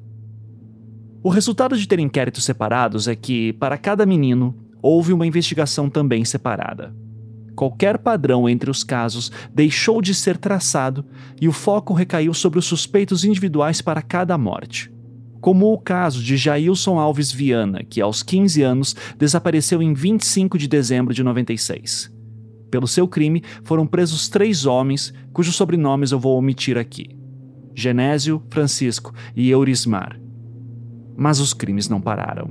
O 1.22 1.30
resultado 1.30 1.78
de 1.78 1.88
ter 1.88 2.00
inquéritos 2.00 2.44
separados 2.44 3.08
é 3.08 3.16
que, 3.16 3.54
para 3.54 3.78
cada 3.78 4.08
menino, 4.08 4.56
houve 4.82 5.14
uma 5.14 5.28
investigação 5.28 5.88
também 5.88 6.26
separada. 6.26 6.94
qualquer 7.56 8.00
padrão 8.00 8.50
entre 8.50 8.72
os 8.72 8.84
casos 8.84 9.32
deixou 9.54 10.02
de 10.02 10.16
ser 10.16 10.38
traçado 10.38 11.06
e 11.40 11.48
o 11.48 11.52
foco 11.52 11.94
recaiu 11.94 12.34
sobre 12.34 12.58
os 12.58 12.66
suspeitos 12.66 13.24
individuais 13.24 13.80
para 13.80 14.02
cada 14.02 14.36
morte. 14.36 14.93
Como 15.44 15.74
o 15.74 15.78
caso 15.78 16.24
de 16.24 16.38
Jailson 16.38 16.98
Alves 16.98 17.30
Viana, 17.30 17.84
que 17.84 18.00
aos 18.00 18.24
15 18.24 18.62
anos 18.62 18.96
desapareceu 19.18 19.82
em 19.82 19.94
25 19.94 20.58
de 20.58 20.70
dezembro 20.70 21.14
de 21.14 21.22
96. 21.22 22.10
Pelo 22.72 22.88
seu 22.88 23.06
crime, 23.10 23.44
foram 23.62 23.86
presos 23.86 24.30
três 24.30 24.66
homens, 24.66 25.14
cujos 25.34 25.58
sobrenomes 25.58 26.14
eu 26.14 26.20
vou 26.20 26.38
omitir 26.38 26.78
aqui: 26.78 27.10
Genésio, 27.76 28.42
Francisco 28.50 29.14
e 29.36 29.50
Eurismar. 29.50 30.18
Mas 31.18 31.42
os 31.42 31.54
crimes 31.54 31.90
não 31.90 32.00
pararam. 32.00 32.50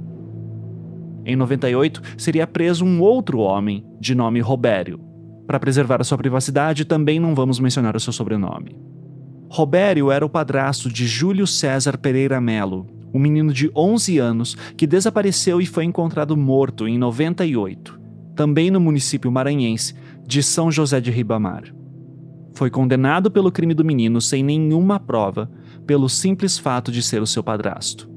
Em 1.24 1.34
98, 1.34 2.02
seria 2.18 2.46
preso 2.46 2.84
um 2.84 3.00
outro 3.00 3.38
homem, 3.38 3.86
de 3.98 4.14
nome 4.14 4.40
Robério. 4.40 5.00
Para 5.46 5.58
preservar 5.58 6.02
a 6.02 6.04
sua 6.04 6.18
privacidade, 6.18 6.84
também 6.84 7.18
não 7.18 7.34
vamos 7.34 7.58
mencionar 7.58 7.96
o 7.96 8.00
seu 8.00 8.12
sobrenome. 8.12 8.76
Robério 9.54 10.10
era 10.10 10.24
o 10.24 10.30
padrasto 10.30 10.88
de 10.88 11.06
Júlio 11.06 11.46
César 11.46 11.98
Pereira 11.98 12.40
Melo, 12.40 12.86
um 13.12 13.18
menino 13.18 13.52
de 13.52 13.70
11 13.76 14.16
anos 14.16 14.56
que 14.78 14.86
desapareceu 14.86 15.60
e 15.60 15.66
foi 15.66 15.84
encontrado 15.84 16.34
morto 16.34 16.88
em 16.88 16.96
98, 16.96 18.00
também 18.34 18.70
no 18.70 18.80
município 18.80 19.30
maranhense 19.30 19.94
de 20.26 20.42
São 20.42 20.72
José 20.72 21.02
de 21.02 21.10
Ribamar. 21.10 21.64
Foi 22.54 22.70
condenado 22.70 23.30
pelo 23.30 23.52
crime 23.52 23.74
do 23.74 23.84
menino 23.84 24.22
sem 24.22 24.42
nenhuma 24.42 24.98
prova, 24.98 25.50
pelo 25.86 26.08
simples 26.08 26.56
fato 26.56 26.90
de 26.90 27.02
ser 27.02 27.20
o 27.20 27.26
seu 27.26 27.42
padrasto. 27.42 28.08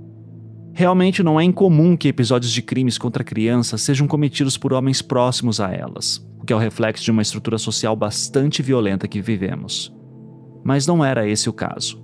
Realmente 0.72 1.22
não 1.22 1.38
é 1.38 1.44
incomum 1.44 1.98
que 1.98 2.08
episódios 2.08 2.54
de 2.54 2.62
crimes 2.62 2.98
contra 2.98 3.26
crianças 3.26 3.82
sejam 3.82 4.08
cometidos 4.08 4.58
por 4.58 4.72
homens 4.72 5.02
próximos 5.02 5.60
a 5.60 5.70
elas, 5.70 6.26
o 6.40 6.46
que 6.46 6.54
é 6.54 6.56
o 6.56 6.60
reflexo 6.60 7.04
de 7.04 7.12
uma 7.12 7.22
estrutura 7.22 7.58
social 7.58 7.94
bastante 7.94 8.62
violenta 8.62 9.06
que 9.06 9.22
vivemos. 9.22 9.94
Mas 10.66 10.88
não 10.88 11.06
era 11.06 11.28
esse 11.30 11.48
o 11.48 11.54
caso. 11.54 12.04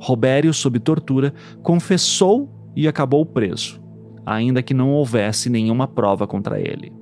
Robério, 0.00 0.52
sob 0.52 0.80
tortura, 0.80 1.32
confessou 1.62 2.50
e 2.74 2.88
acabou 2.88 3.24
preso, 3.24 3.80
ainda 4.26 4.60
que 4.60 4.74
não 4.74 4.90
houvesse 4.90 5.48
nenhuma 5.48 5.86
prova 5.86 6.26
contra 6.26 6.60
ele. 6.60 6.92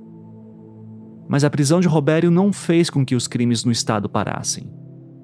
Mas 1.27 1.43
a 1.43 1.49
prisão 1.49 1.79
de 1.79 1.87
Robério 1.87 2.29
não 2.29 2.53
fez 2.53 2.91
com 2.91 3.03
que 3.03 3.15
os 3.15 3.27
crimes 3.27 3.65
no 3.65 3.71
estado 3.71 4.07
parassem. 4.07 4.71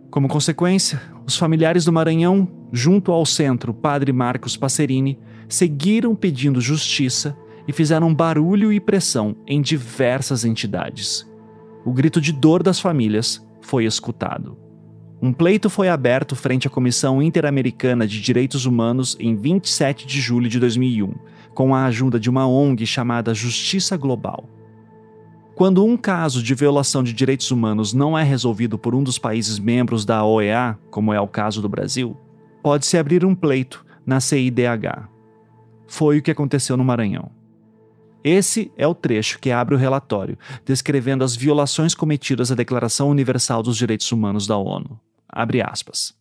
Como 0.10 0.28
consequência, 0.28 1.00
os 1.28 1.38
familiares 1.38 1.86
do 1.86 1.94
Maranhão, 1.94 2.48
junto 2.72 3.12
ao 3.12 3.24
centro 3.24 3.72
Padre 3.72 4.12
Marcos 4.12 4.58
Passerini, 4.58 5.20
seguiram 5.48 6.16
pedindo 6.16 6.60
justiça 6.60 7.38
e 7.68 7.72
fizeram 7.72 8.14
barulho 8.14 8.74
e 8.74 8.80
pressão 8.80 9.36
em 9.46 9.62
diversas 9.62 10.44
entidades. 10.44 11.24
O 11.86 11.94
grito 11.94 12.20
de 12.20 12.34
dor 12.34 12.64
das 12.64 12.80
famílias 12.80 13.48
foi 13.62 13.86
escutado. 13.86 14.58
Um 15.24 15.32
pleito 15.32 15.70
foi 15.70 15.88
aberto 15.88 16.36
frente 16.36 16.66
à 16.66 16.70
Comissão 16.70 17.22
Interamericana 17.22 18.08
de 18.08 18.20
Direitos 18.20 18.66
Humanos 18.66 19.16
em 19.20 19.36
27 19.36 20.08
de 20.08 20.20
julho 20.20 20.50
de 20.50 20.60
2001, 20.60 21.14
com 21.54 21.76
a 21.76 21.86
ajuda 21.86 22.20
de 22.20 22.28
uma 22.28 22.48
ONG 22.48 22.88
chamada 22.88 23.32
Justiça 23.32 23.96
Global. 23.96 24.50
Quando 25.54 25.86
um 25.86 25.96
caso 25.96 26.42
de 26.42 26.56
violação 26.56 27.04
de 27.04 27.14
direitos 27.14 27.52
humanos 27.52 27.94
não 27.94 28.18
é 28.18 28.24
resolvido 28.24 28.80
por 28.80 28.96
um 28.96 29.04
dos 29.04 29.20
países 29.20 29.60
membros 29.60 30.06
da 30.06 30.26
OEA, 30.26 30.76
como 30.90 31.14
é 31.14 31.22
o 31.22 31.28
caso 31.28 31.62
do 31.62 31.70
Brasil, 31.70 32.18
pode-se 32.64 32.98
abrir 32.98 33.24
um 33.24 33.36
pleito 33.36 33.86
na 34.04 34.20
CIDH. 34.20 35.08
Foi 35.86 36.18
o 36.18 36.22
que 36.24 36.32
aconteceu 36.32 36.76
no 36.76 36.84
Maranhão. 36.84 37.30
Esse 38.24 38.72
é 38.76 38.88
o 38.88 38.96
trecho 38.96 39.38
que 39.38 39.52
abre 39.52 39.76
o 39.76 39.78
relatório, 39.78 40.36
descrevendo 40.66 41.24
as 41.24 41.36
violações 41.36 41.94
cometidas 41.94 42.52
à 42.52 42.56
Declaração 42.56 43.08
Universal 43.08 43.62
dos 43.62 43.78
Direitos 43.78 44.12
Humanos 44.12 44.48
da 44.48 44.58
ONU. 44.58 45.00
Abre 45.32 45.62
aspas. 45.62 46.14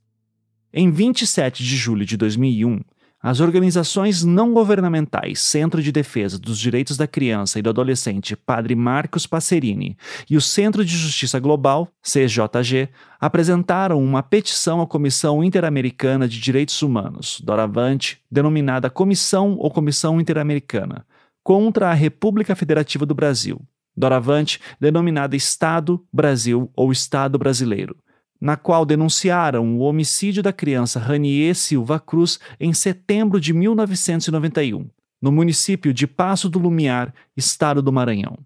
Em 0.73 0.91
27 0.91 1.65
de 1.65 1.77
julho 1.77 2.07
de 2.07 2.17
2001, 2.17 2.81
as 3.23 3.41
organizações 3.41 4.25
não 4.25 4.55
governamentais 4.55 5.41
Centro 5.41 5.83
de 5.83 5.93
Defesa 5.93 6.39
dos 6.39 6.59
Direitos 6.59 6.97
da 6.97 7.07
Criança 7.07 7.59
e 7.59 7.63
do 7.63 7.69
Adolescente 7.69 8.35
Padre 8.35 8.75
Marcos 8.75 9.27
Passerini 9.27 9.99
e 10.31 10.39
o 10.39 10.41
Centro 10.41 10.83
de 10.85 10.97
Justiça 10.97 11.39
Global, 11.39 11.89
CJG, 12.03 12.89
apresentaram 13.21 14.03
uma 14.03 14.23
petição 14.23 14.81
à 14.81 14.87
Comissão 14.87 15.45
Interamericana 15.45 16.27
de 16.27 16.41
Direitos 16.41 16.81
Humanos, 16.81 17.43
doravante 17.45 18.23
denominada 18.31 18.89
Comissão 18.89 19.57
ou 19.59 19.71
Comissão 19.71 20.19
Interamericana, 20.19 21.05
contra 21.43 21.91
a 21.91 21.95
República 21.95 22.57
Federativa 22.57 23.05
do 23.05 23.15
Brasil, 23.15 23.61
doravante 23.95 24.61
denominada 24.81 25.37
Estado 25.37 26.03
Brasil 26.11 26.71
ou 26.75 26.91
Estado 26.91 27.39
Brasileiro 27.39 27.97
na 28.41 28.57
qual 28.57 28.87
denunciaram 28.87 29.77
o 29.77 29.81
homicídio 29.81 30.43
da 30.43 30.53
criança 30.53 30.99
Ranier 30.99 31.55
Silva 31.55 32.01
Cruz 32.01 32.39
em 32.59 32.73
setembro 32.73 33.41
de 33.41 33.53
1991, 33.53 34.89
no 35.21 35.31
município 35.31 35.93
de 35.93 36.07
Passo 36.07 36.49
do 36.49 36.59
Lumiar, 36.59 37.13
estado 37.37 37.83
do 37.83 37.93
Maranhão. 37.93 38.39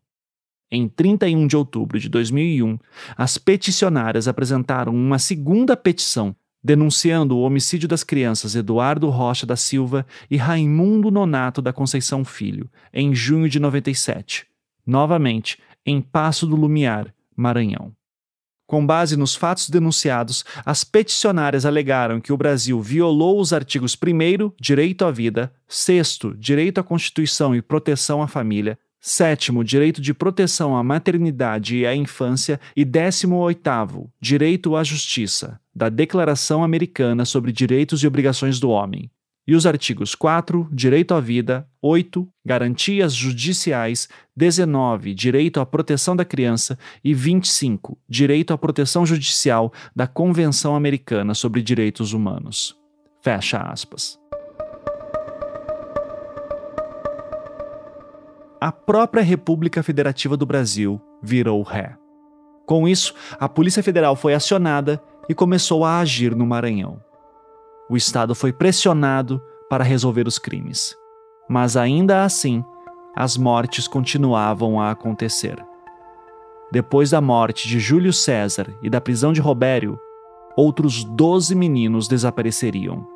Em 0.71 0.89
31 0.89 1.47
de 1.47 1.57
outubro 1.57 2.01
de 2.01 2.09
2001, 2.09 2.79
as 3.17 3.39
peticionárias 3.39 4.27
apresentaram 4.27 4.93
uma 4.93 5.19
segunda 5.19 5.77
petição 5.77 6.35
denunciando 6.65 7.37
o 7.37 7.43
homicídio 7.43 7.87
das 7.87 8.03
crianças 8.03 8.57
Eduardo 8.57 9.11
Rocha 9.11 9.45
da 9.45 9.55
Silva 9.55 10.07
e 10.31 10.39
Raimundo 10.39 11.11
Nonato 11.11 11.61
da 11.61 11.75
Conceição 11.75 12.25
Filho, 12.25 12.71
em 12.91 13.15
junho 13.15 13.51
de 13.51 13.61
97, 13.61 14.47
novamente 14.87 15.59
em 15.85 16.01
Passo 16.01 16.47
do 16.47 16.57
Lumiar, 16.57 17.15
Maranhão. 17.37 17.93
Com 18.67 18.85
base 18.85 19.17
nos 19.17 19.35
fatos 19.35 19.69
denunciados, 19.69 20.45
as 20.65 20.85
peticionárias 20.85 21.67
alegaram 21.67 22.21
que 22.21 22.33
o 22.33 22.37
Brasil 22.37 22.81
violou 22.81 23.39
os 23.39 23.53
artigos 23.53 23.95
1, 23.95 24.53
direito 24.59 25.05
à 25.05 25.11
vida, 25.11 25.53
6, 25.69 26.19
direito 26.39 26.79
à 26.79 26.83
Constituição 26.83 27.55
e 27.55 27.61
proteção 27.61 28.23
à 28.23 28.27
família, 28.27 28.79
7, 29.01 29.53
direito 29.63 30.01
de 30.01 30.15
proteção 30.15 30.75
à 30.75 30.83
maternidade 30.83 31.77
e 31.77 31.87
à 31.87 31.95
infância 31.95 32.59
e 32.75 32.87
18, 32.87 34.11
direito 34.19 34.75
à 34.75 34.83
justiça, 34.83 35.61
da 35.75 35.91
Declaração 35.91 36.65
Americana 36.65 37.27
sobre 37.27 37.53
Direitos 37.53 38.03
e 38.03 38.07
Obrigações 38.07 38.59
do 38.59 38.71
Homem, 38.71 39.11
e 39.47 39.55
os 39.55 39.67
artigos 39.67 40.15
4, 40.15 40.69
direito 40.73 41.15
à 41.15 41.21
vida, 41.21 41.67
8, 41.83 42.27
garantias 42.45 43.15
judiciais, 43.15 44.09
19, 44.37 45.15
direito 45.15 45.61
à 45.61 45.67
proteção 45.67 46.17
da 46.17 46.25
criança 46.25 46.79
e 47.03 47.13
25, 47.13 47.99
direito 48.09 48.53
à 48.53 48.59
proteção 48.59 49.05
judicial 49.05 49.73
da 49.95 50.07
Convenção 50.07 50.75
Americana 50.75 51.35
sobre 51.35 51.63
Direitos 51.63 52.13
Humanos. 52.13 52.75
Fecha 53.23 53.59
aspas. 53.59 54.19
A 58.61 58.73
própria 58.73 59.23
República 59.23 59.83
Federativa 59.83 60.39
do 60.39 60.47
Brasil 60.47 60.99
virou 61.23 61.63
ré. 61.63 61.97
Com 62.67 62.89
isso, 62.89 63.15
a 63.39 63.47
Polícia 63.47 63.83
Federal 63.83 64.17
foi 64.17 64.33
acionada 64.33 65.03
e 65.29 65.35
começou 65.35 65.85
a 65.85 66.01
agir 66.01 66.35
no 66.35 66.47
Maranhão. 66.47 66.99
O 67.89 67.97
Estado 67.97 68.35
foi 68.35 68.53
pressionado 68.53 69.43
para 69.69 69.85
resolver 69.85 70.27
os 70.27 70.39
crimes. 70.39 70.97
Mas 71.49 71.77
ainda 71.77 72.25
assim, 72.25 72.65
as 73.15 73.37
mortes 73.37 73.87
continuavam 73.87 74.81
a 74.81 74.91
acontecer. 74.91 75.65
Depois 76.73 77.11
da 77.11 77.21
morte 77.21 77.69
de 77.69 77.79
Júlio 77.79 78.13
César 78.13 78.75
e 78.83 78.89
da 78.89 79.01
prisão 79.01 79.33
de 79.33 79.41
Robério, 79.41 79.99
outros 80.57 81.05
doze 81.05 81.55
meninos 81.55 82.09
desapareceriam. 82.09 83.07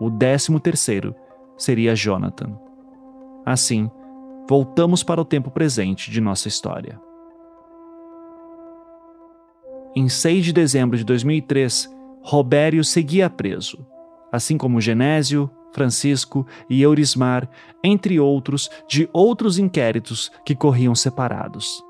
O 0.00 0.08
décimo 0.08 0.58
terceiro 0.58 1.14
seria 1.56 1.94
Jonathan. 1.94 2.58
Assim, 3.44 3.90
voltamos 4.48 5.02
para 5.02 5.20
o 5.20 5.24
tempo 5.24 5.50
presente 5.50 6.10
de 6.10 6.20
nossa 6.20 6.48
história. 6.48 7.00
Em 9.94 10.08
6 10.08 10.46
de 10.46 10.52
dezembro 10.52 10.96
de 10.96 11.04
2003, 11.04 11.88
Robério 12.22 12.82
seguia 12.82 13.28
preso 13.28 13.86
assim 14.32 14.56
como 14.56 14.80
Genésio, 14.80 15.50
Francisco 15.72 16.46
e 16.68 16.82
Eurismar, 16.82 17.48
entre 17.82 18.18
outros, 18.18 18.68
de 18.88 19.08
outros 19.12 19.58
inquéritos 19.58 20.30
que 20.44 20.54
corriam 20.54 20.94
separados. 20.94 21.82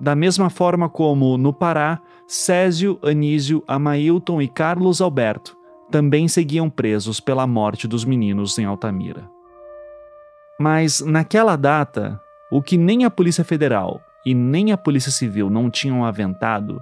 Da 0.00 0.14
mesma 0.16 0.50
forma 0.50 0.88
como, 0.88 1.36
no 1.36 1.52
Pará, 1.52 2.00
Césio, 2.26 2.98
Anísio, 3.02 3.62
Amailton 3.68 4.40
e 4.40 4.48
Carlos 4.48 5.00
Alberto 5.00 5.56
também 5.90 6.26
seguiam 6.26 6.70
presos 6.70 7.20
pela 7.20 7.46
morte 7.46 7.86
dos 7.86 8.04
meninos 8.04 8.58
em 8.58 8.64
Altamira. 8.64 9.28
Mas, 10.58 11.00
naquela 11.00 11.54
data, 11.54 12.20
o 12.50 12.62
que 12.62 12.76
nem 12.78 13.04
a 13.04 13.10
Polícia 13.10 13.44
Federal 13.44 14.00
e 14.24 14.34
nem 14.34 14.72
a 14.72 14.78
Polícia 14.78 15.12
Civil 15.12 15.50
não 15.50 15.70
tinham 15.70 16.04
aventado 16.04 16.80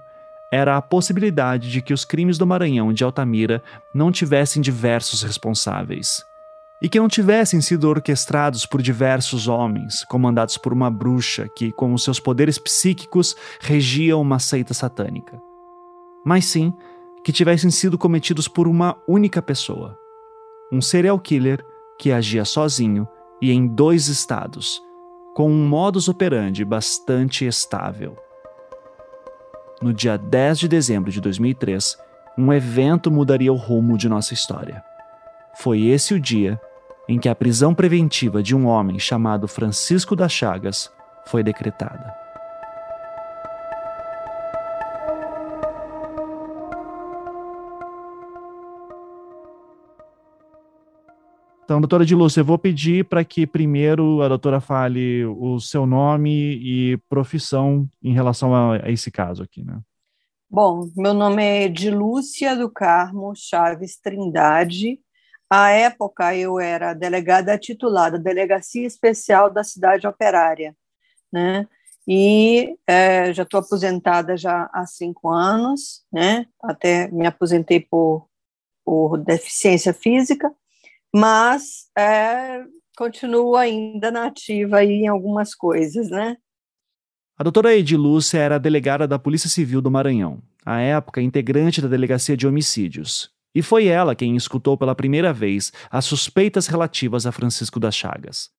era 0.50 0.76
a 0.76 0.82
possibilidade 0.82 1.70
de 1.70 1.80
que 1.80 1.94
os 1.94 2.04
crimes 2.04 2.36
do 2.36 2.46
Maranhão 2.46 2.90
e 2.90 2.94
de 2.94 3.04
Altamira 3.04 3.62
não 3.94 4.10
tivessem 4.10 4.60
diversos 4.60 5.22
responsáveis. 5.22 6.24
e 6.82 6.88
que 6.88 6.98
não 6.98 7.08
tivessem 7.08 7.60
sido 7.60 7.86
orquestrados 7.88 8.64
por 8.64 8.80
diversos 8.80 9.46
homens, 9.46 10.02
comandados 10.04 10.56
por 10.56 10.72
uma 10.72 10.90
bruxa 10.90 11.46
que, 11.54 11.70
com 11.72 11.92
os 11.92 12.02
seus 12.02 12.18
poderes 12.18 12.58
psíquicos, 12.58 13.36
regia 13.60 14.16
uma 14.16 14.38
seita 14.38 14.72
satânica. 14.72 15.38
Mas 16.24 16.46
sim 16.46 16.72
que 17.22 17.32
tivessem 17.32 17.70
sido 17.70 17.98
cometidos 17.98 18.48
por 18.48 18.66
uma 18.66 18.96
única 19.06 19.42
pessoa, 19.42 19.94
um 20.72 20.80
serial 20.80 21.18
killer 21.18 21.62
que 21.98 22.12
agia 22.12 22.46
sozinho 22.46 23.06
e 23.42 23.50
em 23.50 23.66
dois 23.66 24.08
estados, 24.08 24.80
com 25.34 25.50
um 25.50 25.68
modus 25.68 26.08
operandi 26.08 26.64
bastante 26.64 27.44
estável. 27.44 28.16
No 29.82 29.94
dia 29.94 30.18
10 30.18 30.58
de 30.58 30.68
dezembro 30.68 31.10
de 31.10 31.22
2003, 31.22 31.96
um 32.36 32.52
evento 32.52 33.10
mudaria 33.10 33.50
o 33.50 33.56
rumo 33.56 33.96
de 33.96 34.10
nossa 34.10 34.34
história. 34.34 34.84
Foi 35.54 35.86
esse 35.86 36.12
o 36.12 36.20
dia 36.20 36.60
em 37.08 37.18
que 37.18 37.30
a 37.30 37.34
prisão 37.34 37.74
preventiva 37.74 38.42
de 38.42 38.54
um 38.54 38.66
homem 38.66 38.98
chamado 38.98 39.48
Francisco 39.48 40.14
das 40.14 40.32
Chagas 40.32 40.92
foi 41.26 41.42
decretada. 41.42 42.14
Então, 51.70 51.80
doutora 51.80 52.04
de 52.04 52.16
Lúcia, 52.16 52.40
eu 52.40 52.44
vou 52.44 52.58
pedir 52.58 53.04
para 53.04 53.24
que 53.24 53.46
primeiro 53.46 54.22
a 54.22 54.26
doutora 54.26 54.60
fale 54.60 55.24
o 55.24 55.60
seu 55.60 55.86
nome 55.86 56.58
e 56.60 56.96
profissão 57.08 57.88
em 58.02 58.12
relação 58.12 58.52
a, 58.52 58.84
a 58.84 58.90
esse 58.90 59.08
caso 59.08 59.44
aqui, 59.44 59.64
né? 59.64 59.78
Bom, 60.50 60.90
meu 60.96 61.14
nome 61.14 61.44
é 61.44 61.62
Edilúcia 61.66 62.56
do 62.56 62.68
Carmo 62.68 63.32
Chaves 63.36 64.00
Trindade, 64.00 64.98
à 65.48 65.70
época, 65.70 66.34
eu 66.34 66.58
era 66.58 66.92
delegada 66.92 67.56
titular 67.56 68.10
da 68.10 68.18
Delegacia 68.18 68.84
Especial 68.84 69.48
da 69.48 69.62
Cidade 69.62 70.08
Operária, 70.08 70.74
né? 71.32 71.68
E 72.04 72.76
é, 72.84 73.32
já 73.32 73.44
estou 73.44 73.60
aposentada 73.60 74.36
já 74.36 74.68
há 74.72 74.84
cinco 74.86 75.28
anos, 75.28 76.04
né? 76.12 76.46
Até 76.60 77.08
me 77.12 77.28
aposentei 77.28 77.78
por, 77.78 78.26
por 78.84 79.18
deficiência 79.18 79.94
física, 79.94 80.52
mas 81.14 81.88
é, 81.96 82.62
continuo 82.96 83.56
ainda 83.56 84.10
nativa 84.10 84.78
aí 84.78 84.90
em 84.90 85.08
algumas 85.08 85.54
coisas, 85.54 86.10
né? 86.10 86.36
A 87.38 87.42
doutora 87.42 87.74
Edilúcia 87.74 88.38
era 88.38 88.58
delegada 88.58 89.08
da 89.08 89.18
Polícia 89.18 89.48
Civil 89.48 89.80
do 89.80 89.90
Maranhão, 89.90 90.42
à 90.64 90.80
época 90.80 91.22
integrante 91.22 91.80
da 91.80 91.88
Delegacia 91.88 92.36
de 92.36 92.46
Homicídios, 92.46 93.30
e 93.54 93.62
foi 93.62 93.86
ela 93.86 94.14
quem 94.14 94.36
escutou 94.36 94.76
pela 94.76 94.94
primeira 94.94 95.32
vez 95.32 95.72
as 95.90 96.04
suspeitas 96.04 96.66
relativas 96.66 97.26
a 97.26 97.32
Francisco 97.32 97.80
das 97.80 97.94
Chagas. 97.94 98.50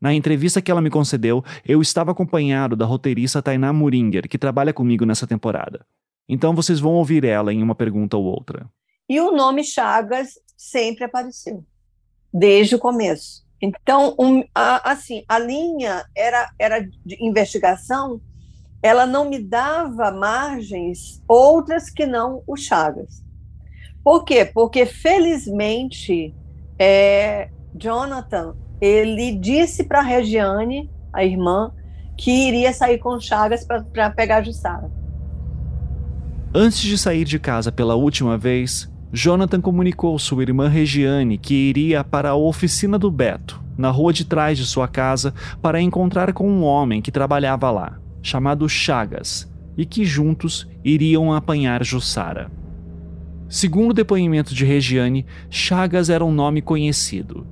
Na 0.00 0.12
entrevista 0.12 0.60
que 0.60 0.70
ela 0.70 0.82
me 0.82 0.90
concedeu, 0.90 1.42
eu 1.64 1.80
estava 1.80 2.10
acompanhado 2.10 2.76
da 2.76 2.84
roteirista 2.84 3.40
Tainá 3.40 3.72
Muringer, 3.72 4.28
que 4.28 4.36
trabalha 4.36 4.72
comigo 4.72 5.06
nessa 5.06 5.26
temporada. 5.26 5.86
Então 6.28 6.54
vocês 6.54 6.78
vão 6.78 6.92
ouvir 6.92 7.24
ela 7.24 7.52
em 7.52 7.62
uma 7.62 7.74
pergunta 7.74 8.16
ou 8.16 8.24
outra. 8.24 8.68
E 9.08 9.18
o 9.20 9.32
nome 9.32 9.64
Chagas 9.64 10.30
sempre 10.56 11.04
apareceu, 11.04 11.64
desde 12.32 12.74
o 12.74 12.78
começo. 12.78 13.44
Então, 13.60 14.14
um, 14.18 14.44
a, 14.54 14.90
assim, 14.90 15.24
a 15.28 15.38
linha 15.38 16.04
era, 16.14 16.50
era 16.58 16.80
de 16.80 17.16
investigação, 17.20 18.20
ela 18.82 19.06
não 19.06 19.28
me 19.28 19.38
dava 19.38 20.10
margens 20.10 21.22
outras 21.26 21.90
que 21.90 22.06
não 22.06 22.42
o 22.46 22.56
Chagas. 22.56 23.24
Por 24.04 24.24
quê? 24.24 24.44
Porque, 24.44 24.86
felizmente, 24.86 26.34
é, 26.78 27.48
Jonathan, 27.74 28.54
ele 28.80 29.32
disse 29.32 29.84
para 29.84 30.02
Regiane, 30.02 30.90
a 31.12 31.24
irmã, 31.24 31.72
que 32.16 32.30
iria 32.30 32.72
sair 32.72 32.98
com 32.98 33.18
Chagas 33.18 33.64
para 33.64 34.10
pegar 34.10 34.42
Jussara. 34.42 34.90
Antes 36.54 36.80
de 36.80 36.96
sair 36.96 37.24
de 37.24 37.38
casa 37.38 37.72
pela 37.72 37.96
última 37.96 38.38
vez, 38.38 38.88
Jonathan 39.16 39.62
comunicou 39.62 40.18
sua 40.18 40.42
irmã 40.42 40.68
Regiane 40.68 41.38
que 41.38 41.54
iria 41.54 42.04
para 42.04 42.28
a 42.28 42.36
oficina 42.36 42.98
do 42.98 43.10
Beto, 43.10 43.58
na 43.74 43.88
rua 43.88 44.12
de 44.12 44.26
trás 44.26 44.58
de 44.58 44.66
sua 44.66 44.86
casa, 44.86 45.32
para 45.62 45.80
encontrar 45.80 46.34
com 46.34 46.46
um 46.46 46.62
homem 46.62 47.00
que 47.00 47.10
trabalhava 47.10 47.70
lá, 47.70 47.98
chamado 48.20 48.68
Chagas, 48.68 49.50
e 49.74 49.86
que 49.86 50.04
juntos 50.04 50.68
iriam 50.84 51.32
apanhar 51.32 51.82
Jussara. 51.82 52.50
Segundo 53.48 53.92
o 53.92 53.94
depoimento 53.94 54.54
de 54.54 54.66
Regiane, 54.66 55.24
Chagas 55.48 56.10
era 56.10 56.22
um 56.22 56.30
nome 56.30 56.60
conhecido. 56.60 57.46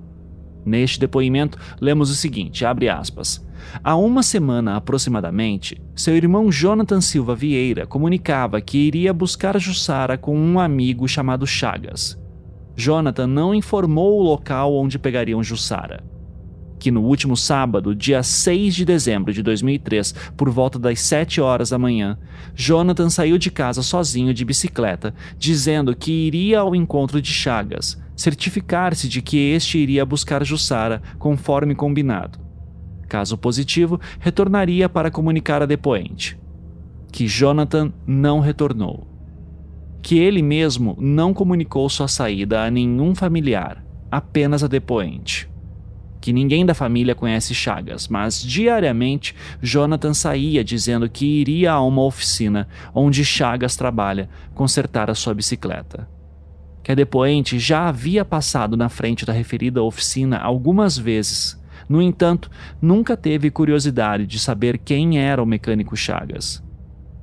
Neste 0.67 1.01
depoimento, 1.01 1.57
lemos 1.81 2.11
o 2.11 2.15
seguinte, 2.15 2.67
abre 2.67 2.91
aspas. 2.91 3.43
Há 3.83 3.97
uma 3.97 4.23
semana 4.23 4.77
aproximadamente, 4.77 5.81
seu 5.95 6.17
irmão 6.17 6.51
Jonathan 6.51 7.01
Silva 7.01 7.35
Vieira 7.35 7.87
comunicava 7.87 8.61
que 8.61 8.79
iria 8.79 9.13
buscar 9.13 9.59
Jussara 9.59 10.17
com 10.19 10.39
um 10.39 10.59
amigo 10.59 11.07
chamado 11.09 11.47
Chagas. 11.47 12.19
Jonathan 12.77 13.27
não 13.27 13.55
informou 13.55 14.19
o 14.19 14.23
local 14.23 14.75
onde 14.75 14.99
pegariam 14.99 15.43
Jussara 15.43 16.15
que 16.85 16.91
no 16.91 17.01
último 17.01 17.35
sábado, 17.35 17.95
dia 17.95 18.23
6 18.23 18.75
de 18.75 18.85
dezembro 18.85 19.33
de 19.33 19.43
2003, 19.43 20.15
por 20.37 20.51
volta 20.51 20.79
das 20.79 21.01
7 21.01 21.41
horas 21.41 21.71
da 21.71 21.79
manhã, 21.79 22.19
Jonathan 22.55 23.09
saiu 23.09 23.39
de 23.39 23.51
casa 23.51 23.83
sozinho 23.83 24.35
de 24.35 24.45
bicicleta, 24.45 25.15
dizendo 25.39 25.97
que 25.97 26.13
iria 26.13 26.61
ao 26.61 26.77
encontro 26.77 27.23
de 27.23 27.31
Chagas, 27.31 27.99
certificar-se 28.15 29.09
de 29.09 29.23
que 29.23 29.39
este 29.53 29.79
iria 29.79 30.05
buscar 30.05 30.45
Jussara, 30.45 31.01
conforme 31.19 31.75
combinado. 31.75 32.44
Caso 33.09 33.37
positivo, 33.37 34.01
retornaria 34.19 34.89
para 34.89 35.11
comunicar 35.11 35.63
a 35.63 35.67
depoente. 35.67 36.39
Que 37.13 37.27
Jonathan 37.27 37.93
não 38.07 38.41
retornou. 38.41 39.07
Que 40.03 40.19
ele 40.19 40.43
mesmo 40.43 40.97
não 41.01 41.33
comunicou 41.33 41.89
sua 41.89 42.09
saída 42.09 42.65
a 42.65 42.71
nenhum 42.71 43.15
familiar, 43.15 43.85
apenas 44.11 44.63
a 44.63 44.67
depoente 44.67 45.49
que 46.25 46.33
ninguém 46.33 46.65
da 46.65 46.73
família 46.73 47.15
conhece 47.15 47.55
Chagas, 47.55 48.09
mas 48.09 48.43
diariamente 48.43 49.37
Jonathan 49.61 50.15
saía 50.15 50.65
dizendo 50.65 51.07
que 51.07 51.27
iria 51.27 51.73
a 51.73 51.83
uma 51.83 52.03
oficina 52.03 52.67
onde 52.95 53.23
Chagas 53.23 53.77
trabalha 53.77 54.31
consertar 54.55 55.11
a 55.11 55.15
sua 55.15 55.35
bicicleta. 55.35 56.09
Que 56.83 56.93
a 56.93 56.95
depoente 56.95 57.59
já 57.59 57.89
havia 57.89 58.25
passado 58.25 58.75
na 58.75 58.89
frente 58.89 59.27
da 59.27 59.35
referida 59.35 59.83
oficina 59.83 60.39
algumas 60.39 60.97
vezes. 60.97 61.63
No 61.89 62.01
entanto, 62.01 62.51
nunca 62.81 63.17
teve 63.17 63.51
curiosidade 63.51 64.27
de 64.27 64.39
saber 64.39 64.79
quem 64.79 65.19
era 65.19 65.43
o 65.43 65.47
mecânico 65.47 65.97
Chagas. 65.97 66.63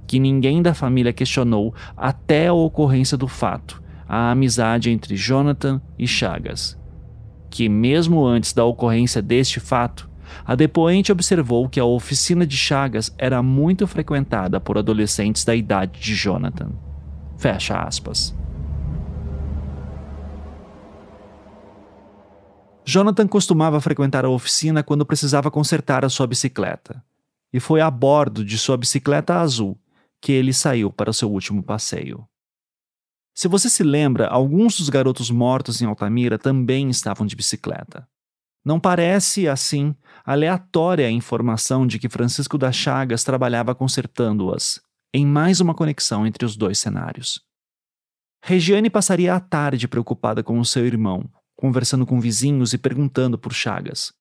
Que 0.08 0.20
ninguém 0.20 0.62
da 0.62 0.74
família 0.74 1.14
questionou 1.14 1.74
até 1.96 2.48
a 2.48 2.54
ocorrência 2.54 3.18
do 3.18 3.28
fato, 3.28 3.82
a 4.08 4.32
amizade 4.32 4.90
entre 4.90 5.16
Jonathan 5.16 5.82
e 5.98 6.08
Chagas 6.08 6.80
que, 7.52 7.68
mesmo 7.68 8.26
antes 8.26 8.54
da 8.54 8.64
ocorrência 8.64 9.22
deste 9.22 9.60
fato, 9.60 10.10
a 10.46 10.56
depoente 10.56 11.12
observou 11.12 11.68
que 11.68 11.80
a 11.80 11.86
oficina 11.86 12.48
de 12.48 12.56
Chagas 12.56 13.14
era 13.18 13.44
muito 13.44 13.86
frequentada 13.86 14.60
por 14.60 14.78
adolescentes 14.78 15.44
da 15.44 15.54
idade 15.54 16.00
de 16.00 16.16
Jonathan. 16.16 16.70
Fecha 17.38 17.78
aspas. 17.78 18.34
Jonathan 22.86 23.28
costumava 23.28 23.80
frequentar 23.80 24.26
a 24.26 24.30
oficina 24.30 24.84
quando 24.84 25.06
precisava 25.06 25.52
consertar 25.52 26.04
a 26.04 26.10
sua 26.10 26.28
bicicleta, 26.28 27.04
e 27.54 27.60
foi 27.60 27.82
a 27.82 27.92
bordo 27.92 28.44
de 28.44 28.58
sua 28.58 28.78
bicicleta 28.78 29.36
azul 29.40 29.78
que 30.20 30.32
ele 30.32 30.54
saiu 30.54 30.92
para 30.92 31.10
o 31.10 31.14
seu 31.14 31.32
último 31.32 31.64
passeio. 31.64 32.28
Se 33.34 33.48
você 33.48 33.70
se 33.70 33.84
lembra, 33.84 34.28
alguns 34.28 34.78
dos 34.78 34.90
garotos 34.90 35.32
mortos 35.32 35.82
em 35.82 35.86
Altamira 35.86 36.38
também 36.38 36.90
estavam 36.90 37.26
de 37.26 37.36
bicicleta. 37.36 38.08
Não 38.64 38.80
parece, 38.80 39.48
assim, 39.48 39.96
aleatória 40.24 41.08
a 41.08 41.12
informação 41.12 41.88
de 41.88 41.98
que 41.98 42.10
Francisco 42.10 42.58
das 42.58 42.76
Chagas 42.76 43.24
trabalhava 43.24 43.74
consertando-as, 43.74 44.80
em 45.14 45.26
mais 45.26 45.60
uma 45.60 45.74
conexão 45.74 46.28
entre 46.28 46.46
os 46.46 46.56
dois 46.56 46.78
cenários. 46.78 47.42
Regiane 48.44 48.90
passaria 48.90 49.34
a 49.34 49.40
tarde 49.40 49.88
preocupada 49.88 50.44
com 50.44 50.60
o 50.60 50.66
seu 50.66 50.86
irmão, 50.86 51.28
conversando 51.62 52.08
com 52.08 52.20
vizinhos 52.20 52.74
e 52.74 52.78
perguntando 52.80 53.38
por 53.38 53.54
Chagas. 53.54 54.12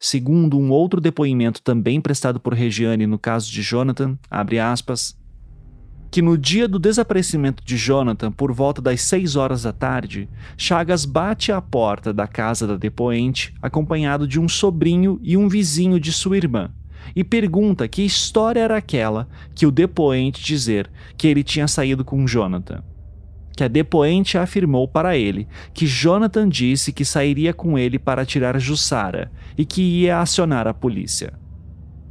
Segundo 0.00 0.56
um 0.56 0.70
outro 0.70 1.00
depoimento 1.00 1.60
também 1.60 2.00
prestado 2.00 2.38
por 2.38 2.54
Regiane 2.54 3.04
no 3.04 3.18
caso 3.18 3.50
de 3.50 3.62
Jonathan, 3.62 4.16
aspas, 4.30 5.18
que 6.08 6.22
no 6.22 6.38
dia 6.38 6.68
do 6.68 6.78
desaparecimento 6.78 7.64
de 7.64 7.76
Jonathan, 7.76 8.30
por 8.30 8.52
volta 8.52 8.80
das 8.80 9.00
6 9.00 9.34
horas 9.34 9.64
da 9.64 9.72
tarde, 9.72 10.28
Chagas 10.56 11.04
bate 11.04 11.50
à 11.50 11.60
porta 11.60 12.14
da 12.14 12.28
casa 12.28 12.64
da 12.64 12.76
depoente, 12.76 13.52
acompanhado 13.60 14.28
de 14.28 14.38
um 14.38 14.48
sobrinho 14.48 15.18
e 15.20 15.36
um 15.36 15.48
vizinho 15.48 15.98
de 15.98 16.12
sua 16.12 16.36
irmã, 16.36 16.70
e 17.16 17.24
pergunta 17.24 17.88
que 17.88 18.02
história 18.02 18.60
era 18.60 18.76
aquela 18.76 19.28
que 19.52 19.66
o 19.66 19.72
depoente 19.72 20.44
dizer 20.44 20.88
que 21.18 21.26
ele 21.26 21.42
tinha 21.42 21.66
saído 21.66 22.04
com 22.04 22.24
Jonathan. 22.24 22.84
Que 23.56 23.62
a 23.62 23.68
depoente 23.68 24.36
afirmou 24.36 24.88
para 24.88 25.16
ele 25.16 25.46
que 25.72 25.86
Jonathan 25.86 26.48
disse 26.48 26.92
que 26.92 27.04
sairia 27.04 27.52
com 27.52 27.78
ele 27.78 27.98
para 27.98 28.26
tirar 28.26 28.58
Jussara 28.58 29.30
e 29.56 29.64
que 29.64 29.82
ia 29.82 30.20
acionar 30.20 30.66
a 30.66 30.74
polícia. 30.74 31.32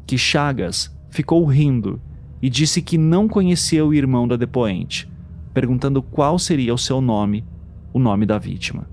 Que 0.08 0.18
Chagas 0.18 0.96
ficou 1.10 1.46
rindo 1.46 2.02
e 2.42 2.50
disse 2.50 2.82
que 2.82 2.98
não 2.98 3.28
conhecia 3.28 3.86
o 3.86 3.94
irmão 3.94 4.28
da 4.28 4.36
depoente, 4.36 5.10
perguntando 5.54 6.02
qual 6.02 6.40
seria 6.40 6.74
o 6.74 6.78
seu 6.78 7.00
nome, 7.00 7.46
o 7.94 8.00
nome 8.00 8.26
da 8.26 8.38
vítima. 8.38 8.88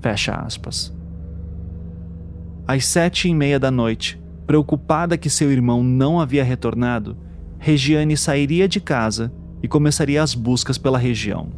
Fecha 0.00 0.34
aspas. 0.34 0.94
Às 2.66 2.86
sete 2.86 3.28
e 3.28 3.34
meia 3.34 3.58
da 3.58 3.70
noite, 3.70 4.20
preocupada 4.46 5.18
que 5.18 5.28
seu 5.28 5.50
irmão 5.50 5.82
não 5.82 6.20
havia 6.20 6.44
retornado, 6.44 7.16
Regiane 7.58 8.16
sairia 8.16 8.66
de 8.66 8.80
casa 8.80 9.32
e 9.62 9.68
começaria 9.68 10.22
as 10.22 10.34
buscas 10.34 10.78
pela 10.78 10.98
região, 10.98 11.50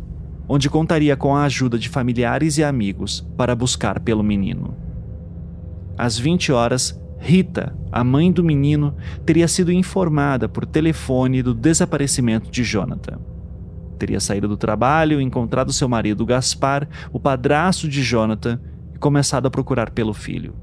onde 0.49 0.69
contaria 0.69 1.17
com 1.17 1.35
a 1.35 1.45
ajuda 1.45 1.79
de 1.79 1.89
familiares 1.89 2.59
e 2.59 2.65
amigos 2.65 3.27
para 3.37 3.55
buscar 3.55 4.01
pelo 4.01 4.23
menino. 4.23 4.77
Às 5.97 6.19
20 6.19 6.53
horas, 6.53 7.01
Rita, 7.19 7.77
a 7.93 8.03
mãe 8.03 8.33
do 8.33 8.43
menino, 8.43 8.97
teria 9.25 9.47
sido 9.47 9.71
informada 9.71 10.49
por 10.49 10.67
telefone 10.67 11.43
do 11.43 11.55
desaparecimento 11.55 12.51
de 12.51 12.65
Jonathan. 12.65 13.21
Teria 13.97 14.19
saído 14.19 14.49
do 14.49 14.57
trabalho, 14.57 15.21
encontrado 15.21 15.73
seu 15.73 15.89
marido 15.89 16.27
Gaspar, 16.27 16.89
o 17.13 17.21
padrasto 17.21 17.89
de 17.89 18.03
Jonathan, 18.03 18.61
e 18.93 18.99
começado 18.99 19.47
a 19.47 19.51
procurar 19.51 19.91
pelo 19.91 20.13
filho. 20.13 20.57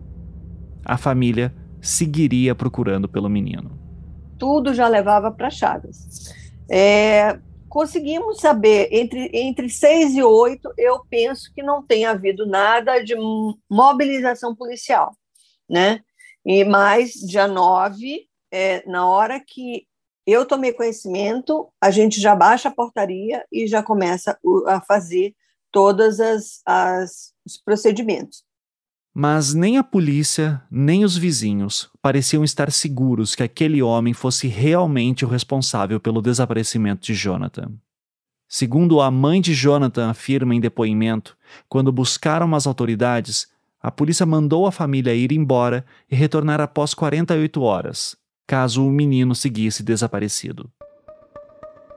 A 0.84 0.98
família 0.98 1.56
seguiria 1.80 2.54
procurando 2.54 3.08
pelo 3.08 3.30
menino. 3.30 3.72
Tudo 4.38 4.74
já 4.74 4.88
levava 4.90 5.32
para 5.32 5.50
Chagas. 5.50 6.34
É, 6.70 7.40
conseguimos 7.70 8.40
saber, 8.40 8.90
entre, 8.92 9.30
entre 9.34 9.70
seis 9.70 10.14
e 10.16 10.24
oito, 10.24 10.74
eu 10.78 11.06
penso 11.10 11.54
que 11.54 11.64
não 11.64 11.86
tem 11.86 12.06
havido 12.06 12.46
nada 12.46 13.04
de 13.04 13.16
mobilização 13.70 14.56
policial, 14.56 15.16
né? 15.70 16.02
E 16.46 16.64
mais, 16.64 17.14
dia 17.14 17.48
nove, 17.48 18.28
é, 18.52 18.84
na 18.90 19.08
hora 19.08 19.40
que 19.40 19.88
eu 20.26 20.46
tomei 20.46 20.74
conhecimento, 20.74 21.72
a 21.82 21.92
gente 21.92 22.20
já 22.20 22.36
baixa 22.36 22.70
a 22.70 22.74
portaria 22.74 23.46
e 23.52 23.68
já 23.68 23.82
começa 23.82 24.38
a 24.68 24.82
fazer 24.82 25.36
todos 25.72 26.20
as, 26.20 26.62
as, 26.66 27.34
os 27.46 27.58
procedimentos. 27.58 28.44
Mas 29.14 29.54
nem 29.54 29.78
a 29.78 29.84
polícia, 29.84 30.62
nem 30.70 31.04
os 31.04 31.18
vizinhos 31.18 31.90
pareciam 32.02 32.44
estar 32.44 32.72
seguros 32.72 33.36
que 33.36 33.44
aquele 33.44 33.82
homem 33.82 34.14
fosse 34.14 34.48
realmente 34.48 35.26
o 35.26 35.28
responsável 35.28 36.00
pelo 36.00 36.22
desaparecimento 36.22 37.06
de 37.06 37.14
Jonathan. 37.14 37.72
Segundo 38.48 39.02
a 39.02 39.12
mãe 39.12 39.42
de 39.42 39.54
Jonathan 39.54 40.10
afirma 40.10 40.56
em 40.56 40.60
depoimento, 40.60 41.38
quando 41.68 41.92
buscaram 41.92 42.56
as 42.56 42.66
autoridades, 42.66 43.48
a 43.82 43.92
polícia 43.92 44.26
mandou 44.26 44.66
a 44.66 44.72
família 44.72 45.14
ir 45.14 45.32
embora 45.32 45.86
e 46.10 46.16
retornar 46.16 46.60
após 46.60 46.94
48 46.94 47.62
horas, 47.62 48.16
caso 48.48 48.86
o 48.86 48.92
menino 48.92 49.34
seguisse 49.36 49.84
desaparecido. 49.84 50.70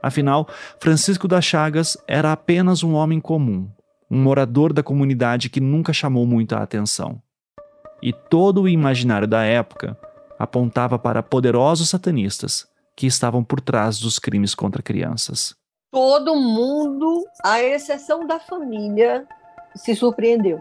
Afinal, 0.01 0.47
Francisco 0.79 1.27
das 1.27 1.45
Chagas 1.45 1.97
era 2.07 2.31
apenas 2.31 2.83
um 2.83 2.93
homem 2.93 3.19
comum, 3.19 3.69
um 4.13 4.21
morador 4.21 4.71
da 4.71 4.83
comunidade 4.83 5.49
que 5.49 5.59
nunca 5.59 5.91
chamou 5.91 6.23
muita 6.23 6.57
atenção. 6.57 7.19
E 7.99 8.13
todo 8.13 8.61
o 8.61 8.69
imaginário 8.69 9.27
da 9.27 9.43
época 9.43 9.97
apontava 10.37 10.99
para 10.99 11.23
poderosos 11.23 11.89
satanistas 11.89 12.67
que 12.95 13.07
estavam 13.07 13.43
por 13.43 13.59
trás 13.59 13.99
dos 13.99 14.19
crimes 14.19 14.53
contra 14.53 14.83
crianças. 14.83 15.55
Todo 15.89 16.35
mundo, 16.35 17.25
à 17.43 17.59
exceção 17.59 18.27
da 18.27 18.39
família, 18.39 19.27
se 19.75 19.95
surpreendeu. 19.95 20.59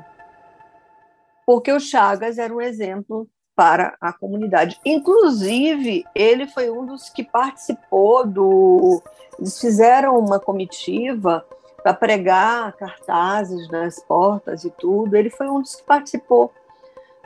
Porque 1.44 1.70
o 1.70 1.80
Chagas 1.80 2.38
era 2.38 2.54
um 2.54 2.60
exemplo 2.60 3.28
para 3.54 3.94
a 4.00 4.14
comunidade. 4.14 4.80
Inclusive, 4.82 6.04
ele 6.14 6.46
foi 6.46 6.70
um 6.70 6.86
dos 6.86 7.10
que 7.10 7.22
participou 7.22 8.26
do. 8.26 9.02
Eles 9.38 9.60
fizeram 9.60 10.18
uma 10.18 10.40
comitiva 10.40 11.44
para 11.82 11.94
pregar 11.94 12.72
cartazes 12.74 13.68
nas 13.68 13.98
portas 14.00 14.64
e 14.64 14.70
tudo. 14.70 15.16
Ele 15.16 15.30
foi 15.30 15.48
um 15.48 15.60
dos 15.60 15.74
que 15.74 15.82
participou, 15.82 16.52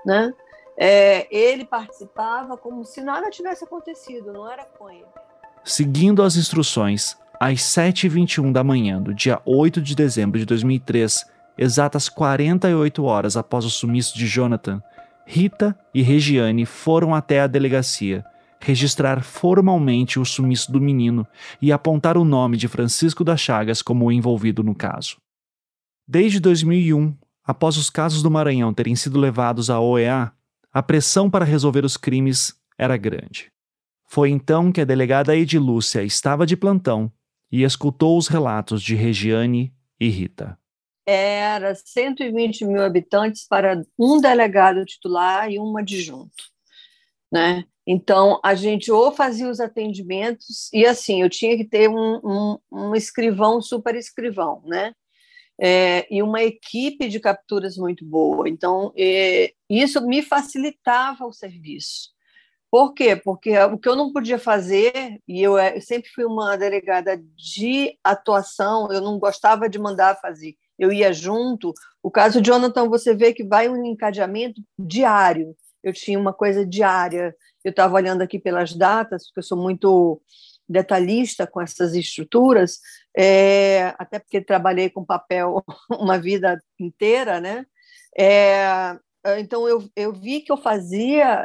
né? 0.05 0.33
É, 0.77 1.27
ele 1.35 1.65
participava 1.65 2.57
como 2.57 2.85
se 2.85 3.01
nada 3.01 3.31
tivesse 3.31 3.65
acontecido, 3.65 4.33
não 4.33 4.51
era 4.51 4.65
com 4.65 4.91
ele. 4.91 5.07
Seguindo 5.65 6.23
as 6.23 6.37
instruções, 6.37 7.17
às 7.41 7.61
7h21 7.61 8.53
da 8.53 8.63
manhã 8.63 9.01
do 9.01 9.15
dia 9.15 9.41
8 9.45 9.81
de 9.81 9.95
dezembro 9.95 10.39
de 10.39 10.45
2003, 10.45 11.25
exatas 11.57 12.09
48 12.09 13.05
horas 13.05 13.37
após 13.37 13.65
o 13.65 13.71
sumiço 13.71 14.17
de 14.17 14.27
Jonathan, 14.27 14.83
Rita 15.25 15.77
e 15.93 16.03
Regiane 16.03 16.67
foram 16.67 17.15
até 17.15 17.41
a 17.41 17.47
delegacia 17.47 18.25
registrar 18.61 19.23
formalmente 19.23 20.19
o 20.19 20.25
sumiço 20.25 20.73
do 20.73 20.81
menino 20.81 21.27
e 21.61 21.71
apontar 21.73 22.17
o 22.17 22.25
nome 22.25 22.57
de 22.57 22.69
Francisco 22.69 23.23
das 23.23 23.41
Chagas 23.41 23.83
como 23.83 24.11
envolvido 24.11 24.63
no 24.63 24.75
caso. 24.75 25.17
Desde 26.07 26.41
2001, 26.41 27.17
após 27.45 27.77
os 27.77 27.91
casos 27.91 28.23
do 28.23 28.31
Maranhão 28.31 28.73
terem 28.73 28.95
sido 28.95 29.19
levados 29.19 29.71
à 29.71 29.81
OEA, 29.81 30.33
a 30.73 30.83
pressão 30.83 31.31
para 31.31 31.45
resolver 31.45 31.85
os 31.85 31.97
crimes 31.97 32.55
era 32.79 32.97
grande. 32.97 33.51
Foi 34.07 34.31
então 34.31 34.71
que 34.71 34.81
a 34.81 34.85
delegada 34.85 35.37
Edilúcia 35.37 36.03
estava 36.03 36.47
de 36.47 36.57
plantão 36.57 37.11
e 37.51 37.63
escutou 37.63 38.17
os 38.17 38.29
relatos 38.29 38.83
de 38.83 38.95
Regiane 38.95 39.75
e 39.99 40.09
Rita. 40.09 40.59
Era 41.07 41.75
120 41.75 42.65
mil 42.65 42.83
habitantes 42.83 43.47
para 43.47 43.83
um 43.99 44.21
delegado 44.21 44.85
titular 44.85 45.51
e 45.51 45.59
um 45.59 45.77
adjunto. 45.77 46.45
Né? 47.33 47.65
Então, 47.87 48.41
a 48.43 48.55
gente 48.55 48.91
ou 48.91 49.13
fazia 49.13 49.49
os 49.49 49.61
atendimentos, 49.61 50.69
e 50.73 50.85
assim, 50.85 51.23
eu 51.23 51.31
tinha 51.31 51.57
que 51.57 51.65
ter 51.65 51.89
um, 51.89 52.21
um, 52.25 52.59
um 52.73 52.95
escrivão, 52.97 53.63
super 53.63 53.95
escrivão, 53.95 54.61
né? 54.67 54.93
É, 55.59 56.07
e 56.15 56.23
uma 56.23 56.43
equipe 56.43 57.09
de 57.09 57.21
capturas 57.21 57.77
muito 57.77 58.05
boa. 58.05 58.49
Então, 58.49 58.93
é, 58.97 59.53
isso 59.71 60.05
me 60.07 60.21
facilitava 60.21 61.25
o 61.25 61.33
serviço. 61.33 62.11
Por 62.71 62.93
quê? 62.93 63.17
Porque 63.17 63.57
o 63.59 63.79
que 63.79 63.89
eu 63.89 63.97
não 63.97 64.13
podia 64.13 64.39
fazer, 64.39 65.21
e 65.27 65.43
eu, 65.43 65.57
é, 65.57 65.77
eu 65.77 65.81
sempre 65.81 66.11
fui 66.11 66.25
uma 66.25 66.57
delegada 66.57 67.17
de 67.37 67.97
atuação, 68.03 68.93
eu 68.93 69.01
não 69.01 69.19
gostava 69.19 69.69
de 69.69 69.79
mandar 69.79 70.21
fazer, 70.21 70.57
eu 70.79 70.93
ia 70.93 71.13
junto. 71.13 71.73
O 72.03 72.11
caso 72.11 72.43
de 72.43 72.51
Jonathan, 72.51 72.89
você 72.89 73.15
vê 73.15 73.33
que 73.33 73.45
vai 73.45 73.69
um 73.69 73.85
encadeamento 73.85 74.61
diário. 74.79 75.57
Eu 75.83 75.93
tinha 75.93 76.19
uma 76.19 76.33
coisa 76.35 76.67
diária 76.67 77.35
eu 77.67 77.71
estava 77.71 77.97
olhando 77.97 78.23
aqui 78.23 78.39
pelas 78.39 78.73
datas, 78.73 79.27
porque 79.27 79.41
eu 79.41 79.43
sou 79.43 79.59
muito 79.59 80.23
detalhista 80.69 81.49
com 81.49 81.61
essas 81.61 81.95
estruturas, 81.95 82.79
é, 83.17 83.93
até 83.99 84.21
porque 84.21 84.41
trabalhei 84.41 84.89
com 84.89 85.05
papel 85.05 85.65
uma 85.91 86.17
vida 86.17 86.63
inteira, 86.79 87.41
né? 87.41 87.67
É, 88.17 88.97
então 89.39 89.69
eu, 89.69 89.85
eu 89.97 90.13
vi 90.13 90.41
que 90.41 90.53
eu 90.53 90.57
fazia 90.57 91.45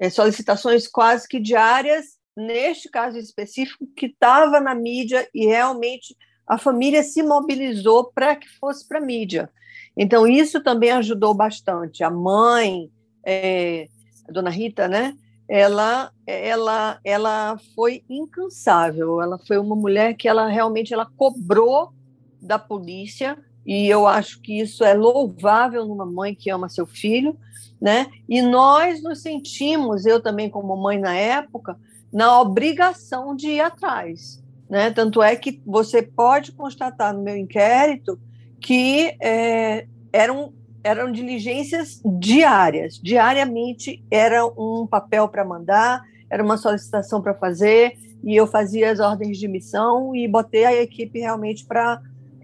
é, 0.00 0.08
solicitações 0.08 0.88
quase 0.88 1.28
que 1.28 1.38
diárias 1.38 2.16
neste 2.34 2.88
caso 2.88 3.18
específico 3.18 3.86
que 3.94 4.06
estava 4.06 4.60
na 4.60 4.74
mídia 4.74 5.28
e 5.34 5.46
realmente 5.46 6.16
a 6.46 6.56
família 6.56 7.02
se 7.02 7.22
mobilizou 7.22 8.10
para 8.14 8.34
que 8.34 8.48
fosse 8.58 8.88
para 8.88 8.98
a 8.98 9.04
mídia. 9.04 9.50
Então 9.94 10.26
isso 10.26 10.62
também 10.62 10.90
ajudou 10.92 11.34
bastante. 11.34 12.02
A 12.02 12.10
mãe 12.10 12.90
é, 13.26 13.88
a 14.28 14.32
dona 14.32 14.50
Rita, 14.50 14.86
né? 14.86 15.16
Ela, 15.48 16.12
ela, 16.26 17.00
ela 17.02 17.58
foi 17.74 18.02
incansável. 18.08 19.22
Ela 19.22 19.38
foi 19.38 19.58
uma 19.58 19.74
mulher 19.74 20.14
que 20.14 20.28
ela 20.28 20.46
realmente 20.48 20.92
ela 20.92 21.06
cobrou 21.06 21.92
da 22.40 22.58
polícia 22.58 23.36
e 23.66 23.86
eu 23.88 24.06
acho 24.06 24.40
que 24.40 24.60
isso 24.60 24.82
é 24.82 24.94
louvável 24.94 25.84
numa 25.84 26.06
mãe 26.06 26.34
que 26.34 26.50
ama 26.50 26.68
seu 26.68 26.86
filho, 26.86 27.36
né? 27.80 28.06
E 28.28 28.40
nós 28.40 29.02
nos 29.02 29.20
sentimos, 29.20 30.06
eu 30.06 30.22
também 30.22 30.48
como 30.48 30.74
mãe 30.76 30.98
na 30.98 31.14
época, 31.14 31.78
na 32.10 32.40
obrigação 32.40 33.36
de 33.36 33.48
ir 33.48 33.60
atrás, 33.60 34.42
né? 34.70 34.90
Tanto 34.90 35.22
é 35.22 35.36
que 35.36 35.60
você 35.66 36.02
pode 36.02 36.52
constatar 36.52 37.12
no 37.12 37.22
meu 37.22 37.36
inquérito 37.36 38.18
que 38.60 39.14
é, 39.20 39.86
eram 40.12 40.52
eram 40.82 41.10
diligências 41.12 42.00
diárias. 42.18 43.00
Diariamente 43.02 44.04
era 44.10 44.46
um 44.46 44.86
papel 44.86 45.28
para 45.28 45.44
mandar, 45.44 46.02
era 46.30 46.42
uma 46.42 46.56
solicitação 46.56 47.20
para 47.22 47.34
fazer, 47.34 47.94
e 48.22 48.34
eu 48.34 48.46
fazia 48.46 48.90
as 48.90 49.00
ordens 49.00 49.38
de 49.38 49.48
missão 49.48 50.14
e 50.14 50.26
botei 50.26 50.64
a 50.64 50.82
equipe 50.82 51.20
realmente 51.20 51.64
para 51.64 52.00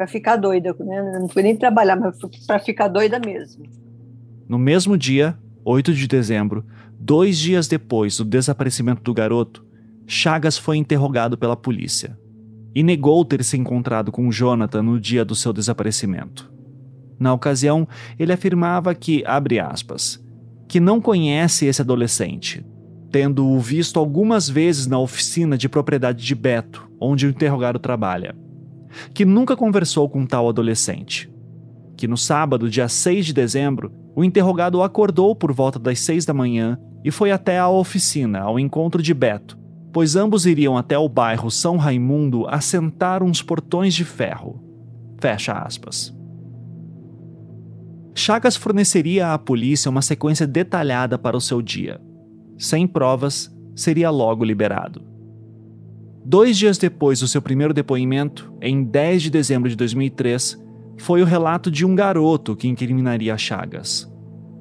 ficar 0.07 0.37
doida. 0.37 0.74
Né? 0.78 1.18
Não 1.18 1.28
fui 1.28 1.43
nem 1.43 1.57
trabalhar, 1.57 1.97
mas 1.97 2.16
para 2.47 2.59
ficar 2.59 2.89
doida 2.89 3.18
mesmo. 3.18 3.64
No 4.49 4.59
mesmo 4.59 4.97
dia, 4.97 5.37
8 5.64 5.93
de 5.93 6.07
dezembro, 6.07 6.64
dois 6.99 7.39
dias 7.39 7.66
depois 7.66 8.16
do 8.16 8.24
desaparecimento 8.24 9.03
do 9.03 9.14
garoto, 9.14 9.64
Chagas 10.07 10.59
foi 10.59 10.76
interrogado 10.76 11.37
pela 11.39 11.57
polícia. 11.57 12.16
e 12.74 12.82
negou 12.82 13.24
ter 13.24 13.45
se 13.45 13.57
encontrado 13.57 14.11
com 14.11 14.32
Jonathan 14.32 14.82
no 14.82 14.99
dia 14.99 15.24
do 15.24 15.35
seu 15.35 15.53
desaparecimento. 15.53 16.53
Na 17.18 17.32
ocasião, 17.32 17.86
ele 18.18 18.32
afirmava 18.32 18.94
que, 18.94 19.24
abre 19.26 19.58
aspas, 19.58 20.22
que 20.68 20.80
não 20.80 21.00
conhece 21.00 21.66
esse 21.66 21.80
adolescente, 21.80 22.64
tendo-o 23.10 23.58
visto 23.60 24.00
algumas 24.00 24.48
vezes 24.48 24.86
na 24.86 24.98
oficina 24.98 25.56
de 25.56 25.68
propriedade 25.68 26.24
de 26.24 26.34
Beto, 26.34 26.90
onde 27.00 27.26
o 27.26 27.30
interrogado 27.30 27.78
trabalha, 27.78 28.34
que 29.12 29.24
nunca 29.24 29.56
conversou 29.56 30.08
com 30.08 30.26
tal 30.26 30.48
adolescente, 30.48 31.30
que 31.96 32.08
no 32.08 32.16
sábado, 32.16 32.68
dia 32.68 32.88
6 32.88 33.26
de 33.26 33.32
dezembro, 33.32 33.92
o 34.16 34.24
interrogado 34.24 34.82
acordou 34.82 35.34
por 35.34 35.52
volta 35.52 35.78
das 35.78 36.00
6 36.00 36.24
da 36.24 36.34
manhã 36.34 36.78
e 37.04 37.10
foi 37.10 37.30
até 37.30 37.58
a 37.58 37.68
oficina, 37.68 38.40
ao 38.40 38.58
encontro 38.58 39.02
de 39.02 39.12
Beto, 39.12 39.58
pois 39.92 40.16
ambos 40.16 40.44
iriam 40.46 40.76
até 40.76 40.98
o 40.98 41.08
bairro 41.08 41.50
São 41.50 41.76
Raimundo 41.76 42.48
assentar 42.48 43.22
uns 43.22 43.42
portões 43.42 43.94
de 43.94 44.04
ferro. 44.04 44.60
Fecha 45.20 45.52
aspas. 45.52 46.12
Chagas 48.14 48.54
forneceria 48.54 49.32
à 49.32 49.38
polícia 49.38 49.90
uma 49.90 50.00
sequência 50.00 50.46
detalhada 50.46 51.18
para 51.18 51.36
o 51.36 51.40
seu 51.40 51.60
dia. 51.60 52.00
Sem 52.56 52.86
provas, 52.86 53.52
seria 53.74 54.08
logo 54.08 54.44
liberado. 54.44 55.02
Dois 56.24 56.56
dias 56.56 56.78
depois 56.78 57.20
do 57.20 57.28
seu 57.28 57.42
primeiro 57.42 57.74
depoimento, 57.74 58.52
em 58.62 58.84
10 58.84 59.24
de 59.24 59.30
dezembro 59.30 59.68
de 59.68 59.76
2003, 59.76 60.62
foi 60.96 61.22
o 61.22 61.26
relato 61.26 61.70
de 61.70 61.84
um 61.84 61.94
garoto 61.94 62.54
que 62.54 62.68
incriminaria 62.68 63.36
Chagas. 63.36 64.10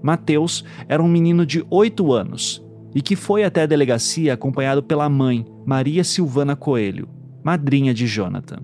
Mateus 0.02 0.66
era 0.90 1.02
um 1.02 1.08
menino 1.08 1.46
de 1.46 1.64
8 1.70 2.12
anos 2.12 2.62
e 2.94 3.02
que 3.02 3.16
foi 3.16 3.44
até 3.44 3.64
a 3.64 3.68
delegacia 3.68 4.34
acompanhado 4.34 4.84
pela 4.84 5.08
mãe, 5.08 5.46
Maria 5.66 6.04
Silvana 6.04 6.56
Coelho, 6.56 7.08
madrinha 7.44 7.94
de 7.94 8.08
Jonathan. 8.08 8.60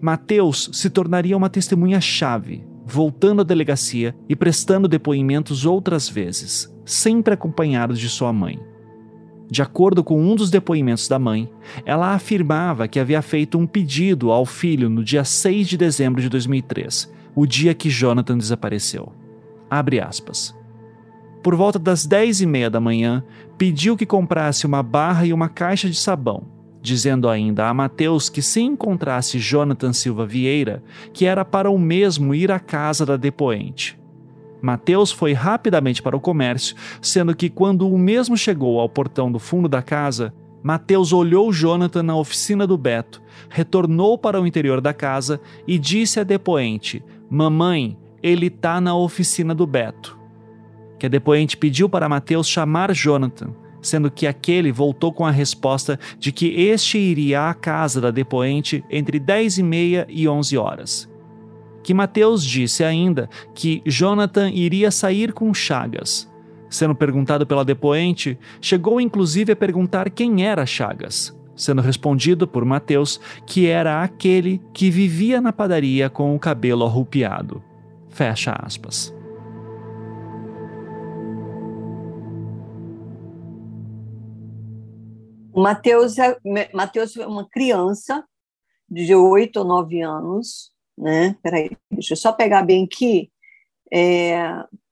Mateus 0.00 0.70
se 0.72 0.90
tornaria 0.90 1.36
uma 1.36 1.50
testemunha-chave, 1.50 2.64
voltando 2.90 3.40
à 3.40 3.44
delegacia 3.44 4.14
e 4.28 4.36
prestando 4.36 4.88
depoimentos 4.88 5.64
outras 5.64 6.08
vezes, 6.08 6.74
sempre 6.84 7.34
acompanhado 7.34 7.94
de 7.94 8.08
sua 8.08 8.32
mãe. 8.32 8.58
De 9.50 9.62
acordo 9.62 10.04
com 10.04 10.20
um 10.20 10.36
dos 10.36 10.50
depoimentos 10.50 11.08
da 11.08 11.18
mãe, 11.18 11.50
ela 11.84 12.14
afirmava 12.14 12.86
que 12.86 13.00
havia 13.00 13.20
feito 13.22 13.58
um 13.58 13.66
pedido 13.66 14.30
ao 14.30 14.46
filho 14.46 14.88
no 14.88 15.02
dia 15.02 15.24
6 15.24 15.68
de 15.68 15.76
dezembro 15.76 16.20
de 16.20 16.28
2003, 16.28 17.12
o 17.34 17.46
dia 17.46 17.74
que 17.74 17.90
Jonathan 17.90 18.38
desapareceu. 18.38 19.12
Abre 19.68 20.00
aspas 20.00 20.54
por 21.42 21.54
volta 21.54 21.78
das 21.78 22.06
dez 22.06 22.40
e 22.40 22.46
meia 22.46 22.70
da 22.70 22.80
manhã, 22.80 23.24
pediu 23.56 23.96
que 23.96 24.06
comprasse 24.06 24.66
uma 24.66 24.82
barra 24.82 25.26
e 25.26 25.32
uma 25.32 25.48
caixa 25.48 25.88
de 25.88 25.96
sabão, 25.96 26.44
dizendo 26.82 27.28
ainda 27.28 27.68
a 27.68 27.74
Mateus 27.74 28.28
que 28.28 28.40
se 28.40 28.60
encontrasse 28.60 29.38
Jonathan 29.38 29.92
Silva 29.92 30.26
Vieira, 30.26 30.82
que 31.12 31.26
era 31.26 31.44
para 31.44 31.70
o 31.70 31.78
mesmo 31.78 32.34
ir 32.34 32.50
à 32.50 32.58
casa 32.58 33.04
da 33.04 33.16
depoente. 33.16 33.98
Mateus 34.62 35.10
foi 35.10 35.32
rapidamente 35.32 36.02
para 36.02 36.16
o 36.16 36.20
comércio, 36.20 36.76
sendo 37.00 37.34
que 37.34 37.48
quando 37.48 37.88
o 37.88 37.98
mesmo 37.98 38.36
chegou 38.36 38.78
ao 38.78 38.88
portão 38.88 39.32
do 39.32 39.38
fundo 39.38 39.68
da 39.68 39.82
casa, 39.82 40.34
Mateus 40.62 41.12
olhou 41.12 41.52
Jonathan 41.52 42.02
na 42.02 42.16
oficina 42.16 42.66
do 42.66 42.76
Beto, 42.76 43.22
retornou 43.48 44.18
para 44.18 44.40
o 44.40 44.46
interior 44.46 44.80
da 44.80 44.92
casa 44.92 45.40
e 45.66 45.78
disse 45.78 46.20
à 46.20 46.22
depoente: 46.22 47.02
Mamãe, 47.30 47.96
ele 48.22 48.50
tá 48.50 48.80
na 48.80 48.94
oficina 48.94 49.54
do 49.54 49.66
Beto 49.66 50.20
que 51.00 51.06
a 51.06 51.08
depoente 51.08 51.56
pediu 51.56 51.88
para 51.88 52.10
Mateus 52.10 52.46
chamar 52.46 52.94
Jonathan, 52.94 53.52
sendo 53.82 54.10
que 54.10 54.26
aquele 54.26 54.72
voltou 54.72 55.12
com 55.12 55.24
a 55.24 55.30
resposta 55.30 55.98
de 56.18 56.32
que 56.32 56.46
este 56.46 56.98
iria 56.98 57.48
à 57.48 57.54
casa 57.54 58.00
da 58.00 58.10
depoente 58.10 58.84
entre 58.90 59.18
10 59.18 59.58
e 59.58 59.62
meia 59.62 60.06
e 60.08 60.28
11 60.28 60.56
horas. 60.56 61.10
Que 61.82 61.94
Mateus 61.94 62.44
disse 62.44 62.84
ainda 62.84 63.28
que 63.54 63.82
Jonathan 63.86 64.50
iria 64.50 64.90
sair 64.90 65.32
com 65.32 65.52
Chagas. 65.54 66.30
Sendo 66.68 66.94
perguntado 66.94 67.46
pela 67.46 67.64
depoente, 67.64 68.38
chegou 68.60 69.00
inclusive 69.00 69.52
a 69.52 69.56
perguntar 69.56 70.10
quem 70.10 70.46
era 70.46 70.64
Chagas, 70.66 71.36
sendo 71.56 71.82
respondido 71.82 72.46
por 72.46 72.64
Mateus 72.64 73.20
que 73.46 73.66
era 73.66 74.02
aquele 74.02 74.60
que 74.72 74.90
vivia 74.90 75.40
na 75.40 75.52
padaria 75.52 76.08
com 76.08 76.34
o 76.34 76.38
cabelo 76.38 76.84
arrupiado. 76.84 77.62
Fecha 78.08 78.52
aspas. 78.62 79.19
Mateus 85.60 86.18
é, 86.18 86.38
Mateus 86.72 87.16
é 87.16 87.26
uma 87.26 87.48
criança 87.48 88.24
de 88.88 89.14
oito 89.14 89.58
ou 89.58 89.64
nove 89.64 90.00
anos, 90.00 90.72
né? 90.96 91.36
Peraí, 91.42 91.70
deixa 91.90 92.14
eu 92.14 92.16
só 92.16 92.32
pegar 92.32 92.62
bem 92.62 92.84
aqui, 92.84 93.30
é, 93.92 94.40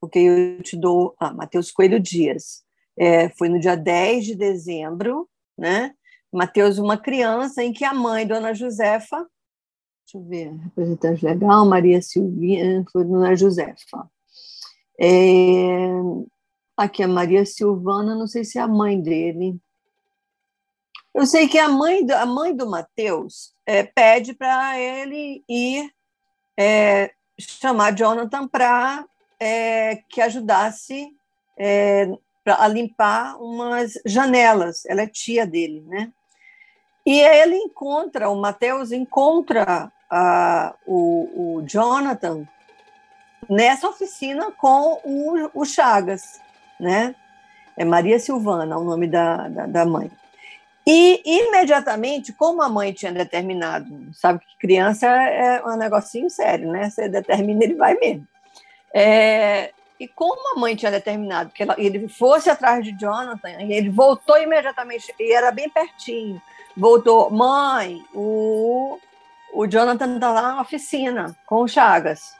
porque 0.00 0.18
eu 0.18 0.62
te 0.62 0.76
dou. 0.76 1.14
Ah, 1.18 1.32
Mateus 1.32 1.70
Coelho 1.70 1.98
Dias. 1.98 2.62
É, 2.96 3.28
foi 3.30 3.48
no 3.48 3.60
dia 3.60 3.76
10 3.76 4.26
de 4.26 4.34
dezembro, 4.34 5.28
né? 5.56 5.94
Mateus, 6.32 6.78
uma 6.78 6.96
criança 6.96 7.62
em 7.62 7.72
que 7.72 7.84
a 7.84 7.94
mãe, 7.94 8.26
Dona 8.26 8.52
Josefa, 8.52 9.26
deixa 10.04 10.16
eu 10.16 10.24
ver, 10.24 10.52
representante 10.52 11.24
legal, 11.24 11.64
Maria 11.64 12.02
Silvina, 12.02 12.84
foi 12.92 13.04
Dona 13.04 13.34
Josefa. 13.36 14.10
É, 15.00 15.90
aqui 16.76 17.02
a 17.02 17.08
Maria 17.08 17.46
Silvana, 17.46 18.14
não 18.14 18.26
sei 18.26 18.44
se 18.44 18.58
é 18.58 18.60
a 18.60 18.68
mãe 18.68 19.00
dele, 19.00 19.58
eu 21.14 21.26
sei 21.26 21.48
que 21.48 21.58
a 21.58 21.68
mãe 21.68 22.04
do, 22.04 22.12
a 22.12 22.26
mãe 22.26 22.54
do 22.54 22.68
Mateus 22.68 23.54
é, 23.66 23.82
pede 23.82 24.34
para 24.34 24.78
ele 24.78 25.42
ir 25.48 25.90
é, 26.56 27.12
chamar 27.38 27.94
Jonathan 27.94 28.46
para 28.46 29.04
é, 29.38 29.96
que 30.08 30.20
ajudasse 30.20 31.08
é, 31.56 32.08
a 32.46 32.66
limpar 32.66 33.36
umas 33.40 33.94
janelas. 34.04 34.84
Ela 34.86 35.02
é 35.02 35.06
tia 35.06 35.46
dele, 35.46 35.82
né? 35.86 36.12
E 37.04 37.20
ele 37.20 37.56
encontra, 37.56 38.28
o 38.28 38.36
Mateus 38.36 38.92
encontra 38.92 39.90
a, 40.10 40.74
o, 40.86 41.56
o 41.56 41.62
Jonathan 41.62 42.46
nessa 43.48 43.88
oficina 43.88 44.50
com 44.52 45.00
o, 45.04 45.50
o 45.54 45.64
Chagas, 45.64 46.40
né? 46.78 47.14
É 47.76 47.84
Maria 47.84 48.18
Silvana, 48.18 48.76
o 48.76 48.84
nome 48.84 49.06
da, 49.06 49.48
da, 49.48 49.66
da 49.66 49.86
mãe. 49.86 50.10
E 50.90 51.20
imediatamente, 51.22 52.32
como 52.32 52.62
a 52.62 52.68
mãe 52.68 52.94
tinha 52.94 53.12
determinado, 53.12 53.86
sabe 54.14 54.38
que 54.38 54.56
criança 54.58 55.06
é 55.06 55.62
um 55.62 55.76
negocinho 55.76 56.30
sério, 56.30 56.72
né? 56.72 56.88
Você 56.88 57.10
determina, 57.10 57.62
ele 57.62 57.74
vai 57.74 57.92
mesmo. 57.92 58.26
É, 58.94 59.70
e 60.00 60.08
como 60.08 60.56
a 60.56 60.58
mãe 60.58 60.74
tinha 60.74 60.90
determinado 60.90 61.50
que 61.50 61.62
ela, 61.62 61.74
ele 61.76 62.08
fosse 62.08 62.48
atrás 62.48 62.82
de 62.82 62.98
Jonathan, 62.98 63.50
ele 63.60 63.90
voltou 63.90 64.38
imediatamente, 64.38 65.14
e 65.20 65.30
era 65.30 65.52
bem 65.52 65.68
pertinho. 65.68 66.40
Voltou, 66.74 67.28
mãe, 67.28 68.02
o, 68.14 68.98
o 69.52 69.66
Jonathan 69.66 70.14
está 70.14 70.32
lá 70.32 70.54
na 70.54 70.62
oficina 70.62 71.36
com 71.44 71.64
o 71.64 71.68
Chagas, 71.68 72.34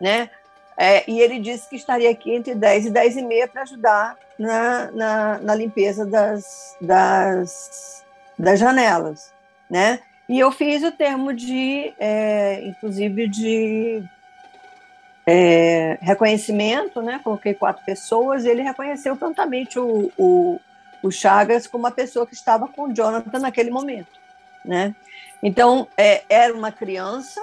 né? 0.00 0.28
É, 0.76 1.08
e 1.10 1.20
ele 1.20 1.38
disse 1.38 1.68
que 1.68 1.76
estaria 1.76 2.10
aqui 2.10 2.34
entre 2.34 2.54
10 2.54 2.86
e 2.86 2.90
10 2.90 3.16
e 3.18 3.22
meia 3.22 3.46
para 3.46 3.62
ajudar 3.62 4.16
na, 4.38 4.90
na, 4.92 5.38
na, 5.38 5.54
limpeza 5.54 6.06
das, 6.06 6.76
das, 6.80 8.04
das 8.38 8.58
janelas, 8.58 9.32
né? 9.68 10.00
E 10.28 10.38
eu 10.38 10.50
fiz 10.50 10.82
o 10.82 10.92
termo 10.92 11.34
de, 11.34 11.92
é, 11.98 12.62
inclusive, 12.64 13.28
de 13.28 14.02
é, 15.26 15.98
reconhecimento, 16.00 17.02
né? 17.02 17.20
Coloquei 17.22 17.52
quatro 17.52 17.84
pessoas 17.84 18.44
e 18.44 18.48
ele 18.48 18.62
reconheceu 18.62 19.16
prontamente 19.16 19.78
o, 19.78 20.10
o, 20.16 20.60
o 21.02 21.10
Chagas 21.10 21.66
como 21.66 21.84
uma 21.84 21.90
pessoa 21.90 22.26
que 22.26 22.34
estava 22.34 22.66
com 22.68 22.84
o 22.84 22.94
Jonathan 22.94 23.38
naquele 23.38 23.70
momento, 23.70 24.18
né? 24.64 24.94
Então, 25.42 25.88
é, 25.96 26.22
era 26.28 26.54
uma 26.54 26.72
criança, 26.72 27.42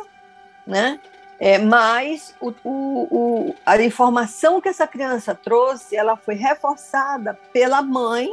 né? 0.65 0.99
É, 1.39 1.59
mas 1.59 2.33
o, 2.41 2.51
o, 2.63 3.07
o, 3.11 3.55
a 3.65 3.79
informação 3.81 4.59
que 4.59 4.69
essa 4.69 4.87
criança 4.87 5.35
trouxe, 5.35 5.95
ela 5.95 6.15
foi 6.15 6.33
reforçada 6.33 7.37
pela 7.53 7.81
mãe, 7.81 8.27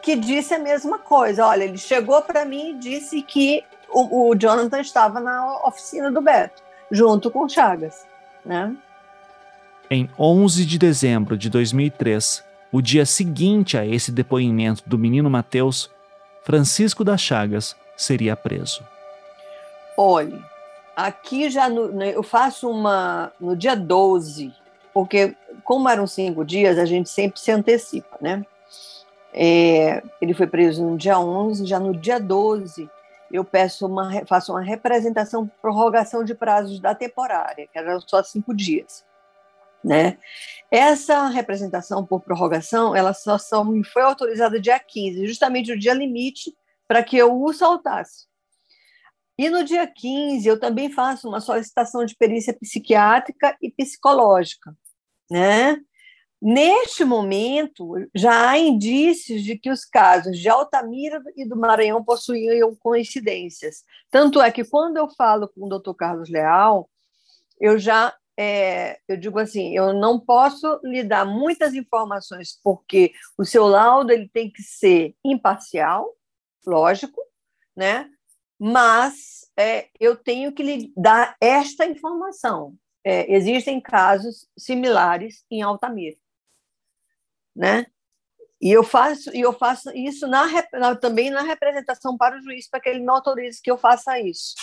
que 0.00 0.14
disse 0.14 0.54
a 0.54 0.58
mesma 0.58 0.98
coisa. 0.98 1.46
Olha, 1.46 1.64
ele 1.64 1.78
chegou 1.78 2.22
para 2.22 2.44
mim 2.44 2.70
e 2.70 2.74
disse 2.74 3.22
que 3.22 3.64
o, 3.90 4.30
o, 4.30 4.34
Jonathan 4.36 4.80
estava 4.80 5.18
na 5.18 5.66
oficina 5.66 6.12
do 6.12 6.20
Beto, 6.20 6.62
junto 6.90 7.30
com 7.30 7.48
Chagas, 7.48 8.06
né? 8.44 8.74
Em 9.90 10.08
11 10.18 10.64
de 10.66 10.78
dezembro 10.78 11.36
de 11.36 11.48
2003, 11.48 12.44
o 12.70 12.80
dia 12.80 13.06
seguinte 13.06 13.76
a 13.76 13.86
esse 13.86 14.12
depoimento 14.12 14.82
do 14.86 14.98
menino 14.98 15.30
Mateus, 15.30 15.90
Francisco 16.44 17.02
das 17.02 17.20
Chagas 17.20 17.74
seria 17.96 18.36
preso. 18.36 18.84
Olhe, 19.96 20.40
Aqui 20.98 21.48
já 21.48 21.68
no, 21.68 21.92
né, 21.92 22.10
eu 22.12 22.24
faço 22.24 22.68
uma 22.68 23.32
no 23.38 23.54
dia 23.54 23.76
12, 23.76 24.52
porque 24.92 25.36
como 25.62 25.88
eram 25.88 26.08
cinco 26.08 26.44
dias, 26.44 26.76
a 26.76 26.84
gente 26.84 27.08
sempre 27.08 27.38
se 27.38 27.52
antecipa, 27.52 28.18
né? 28.20 28.44
É, 29.32 30.02
ele 30.20 30.34
foi 30.34 30.48
preso 30.48 30.84
no 30.84 30.98
dia 30.98 31.16
11, 31.20 31.64
já 31.66 31.78
no 31.78 31.96
dia 31.96 32.18
12 32.18 32.90
eu 33.30 33.44
peço 33.44 33.86
uma, 33.86 34.10
faço 34.26 34.50
uma 34.50 34.60
representação 34.60 35.48
prorrogação 35.62 36.24
de 36.24 36.34
prazos 36.34 36.80
da 36.80 36.96
temporária, 36.96 37.68
que 37.72 37.78
era 37.78 38.00
só 38.00 38.20
cinco 38.24 38.52
dias. 38.52 39.04
Né? 39.84 40.18
Essa 40.68 41.28
representação 41.28 42.04
por 42.04 42.22
prorrogação, 42.22 42.96
ela 42.96 43.14
só, 43.14 43.38
só 43.38 43.62
me 43.62 43.84
foi 43.84 44.02
autorizada 44.02 44.60
dia 44.60 44.80
15, 44.80 45.28
justamente 45.28 45.70
o 45.70 45.78
dia 45.78 45.94
limite 45.94 46.52
para 46.88 47.04
que 47.04 47.16
eu 47.16 47.40
o 47.40 47.52
soltasse. 47.52 48.27
E 49.38 49.48
no 49.48 49.62
dia 49.62 49.86
15, 49.86 50.48
eu 50.48 50.58
também 50.58 50.90
faço 50.90 51.28
uma 51.28 51.40
solicitação 51.40 52.04
de 52.04 52.16
perícia 52.16 52.52
psiquiátrica 52.52 53.56
e 53.62 53.70
psicológica, 53.70 54.76
né? 55.30 55.78
Neste 56.40 57.04
momento, 57.04 57.94
já 58.14 58.50
há 58.50 58.58
indícios 58.58 59.42
de 59.42 59.58
que 59.58 59.70
os 59.70 59.84
casos 59.84 60.38
de 60.38 60.48
Altamira 60.48 61.22
e 61.36 61.44
do 61.44 61.56
Maranhão 61.56 62.04
possuíam 62.04 62.76
coincidências. 62.76 63.82
Tanto 64.10 64.40
é 64.40 64.50
que, 64.50 64.64
quando 64.64 64.96
eu 64.96 65.08
falo 65.10 65.48
com 65.48 65.66
o 65.66 65.68
doutor 65.68 65.94
Carlos 65.94 66.28
Leal, 66.28 66.88
eu 67.60 67.78
já 67.78 68.14
é, 68.40 69.00
eu 69.08 69.16
digo 69.16 69.36
assim, 69.40 69.76
eu 69.76 69.92
não 69.92 70.20
posso 70.20 70.78
lhe 70.84 71.02
dar 71.02 71.24
muitas 71.24 71.74
informações, 71.74 72.56
porque 72.62 73.12
o 73.36 73.44
seu 73.44 73.66
laudo 73.66 74.12
ele 74.12 74.28
tem 74.28 74.48
que 74.48 74.62
ser 74.62 75.16
imparcial, 75.24 76.14
lógico, 76.64 77.20
né? 77.76 78.08
Mas 78.58 79.46
é, 79.56 79.88
eu 79.98 80.16
tenho 80.16 80.52
que 80.52 80.62
lhe 80.62 80.92
dar 80.96 81.36
esta 81.40 81.86
informação. 81.86 82.74
É, 83.04 83.32
existem 83.32 83.80
casos 83.80 84.46
similares 84.56 85.44
em 85.50 85.62
Altamira 85.62 86.16
né? 87.58 87.86
E 88.60 88.70
eu 88.70 88.82
faço, 88.82 89.34
e 89.34 89.40
eu 89.40 89.52
faço 89.52 89.90
isso 89.90 90.26
na, 90.26 90.46
também 91.00 91.30
na 91.30 91.42
representação 91.42 92.16
para 92.16 92.36
o 92.36 92.40
juiz, 92.40 92.68
para 92.68 92.80
que 92.80 92.88
ele 92.88 93.00
me 93.00 93.10
autorize 93.10 93.60
que 93.60 93.70
eu 93.70 93.76
faça 93.76 94.18
isso. 94.18 94.54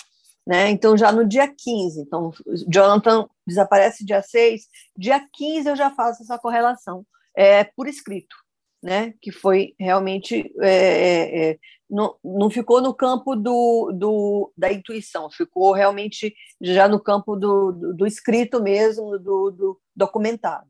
Né? 0.45 0.69
Então, 0.69 0.97
já 0.97 1.11
no 1.11 1.25
dia 1.25 1.47
15, 1.47 2.01
então, 2.01 2.31
Jonathan 2.67 3.27
desaparece 3.47 4.05
dia 4.05 4.21
6, 4.21 4.63
dia 4.97 5.25
15 5.33 5.69
eu 5.69 5.75
já 5.75 5.89
faço 5.91 6.23
essa 6.23 6.37
correlação, 6.37 7.05
é, 7.35 7.63
por 7.63 7.87
escrito, 7.87 8.35
né? 8.81 9.13
que 9.21 9.31
foi 9.31 9.73
realmente, 9.79 10.51
é, 10.61 10.69
é, 10.69 11.49
é, 11.49 11.57
não, 11.89 12.15
não 12.23 12.49
ficou 12.49 12.81
no 12.81 12.93
campo 12.93 13.35
do, 13.35 13.91
do, 13.93 14.51
da 14.57 14.71
intuição, 14.71 15.29
ficou 15.29 15.73
realmente 15.73 16.33
já 16.61 16.87
no 16.87 16.99
campo 16.99 17.35
do, 17.35 17.71
do, 17.71 17.93
do 17.93 18.07
escrito 18.07 18.61
mesmo, 18.61 19.17
do, 19.19 19.51
do 19.51 19.79
documentado. 19.95 20.67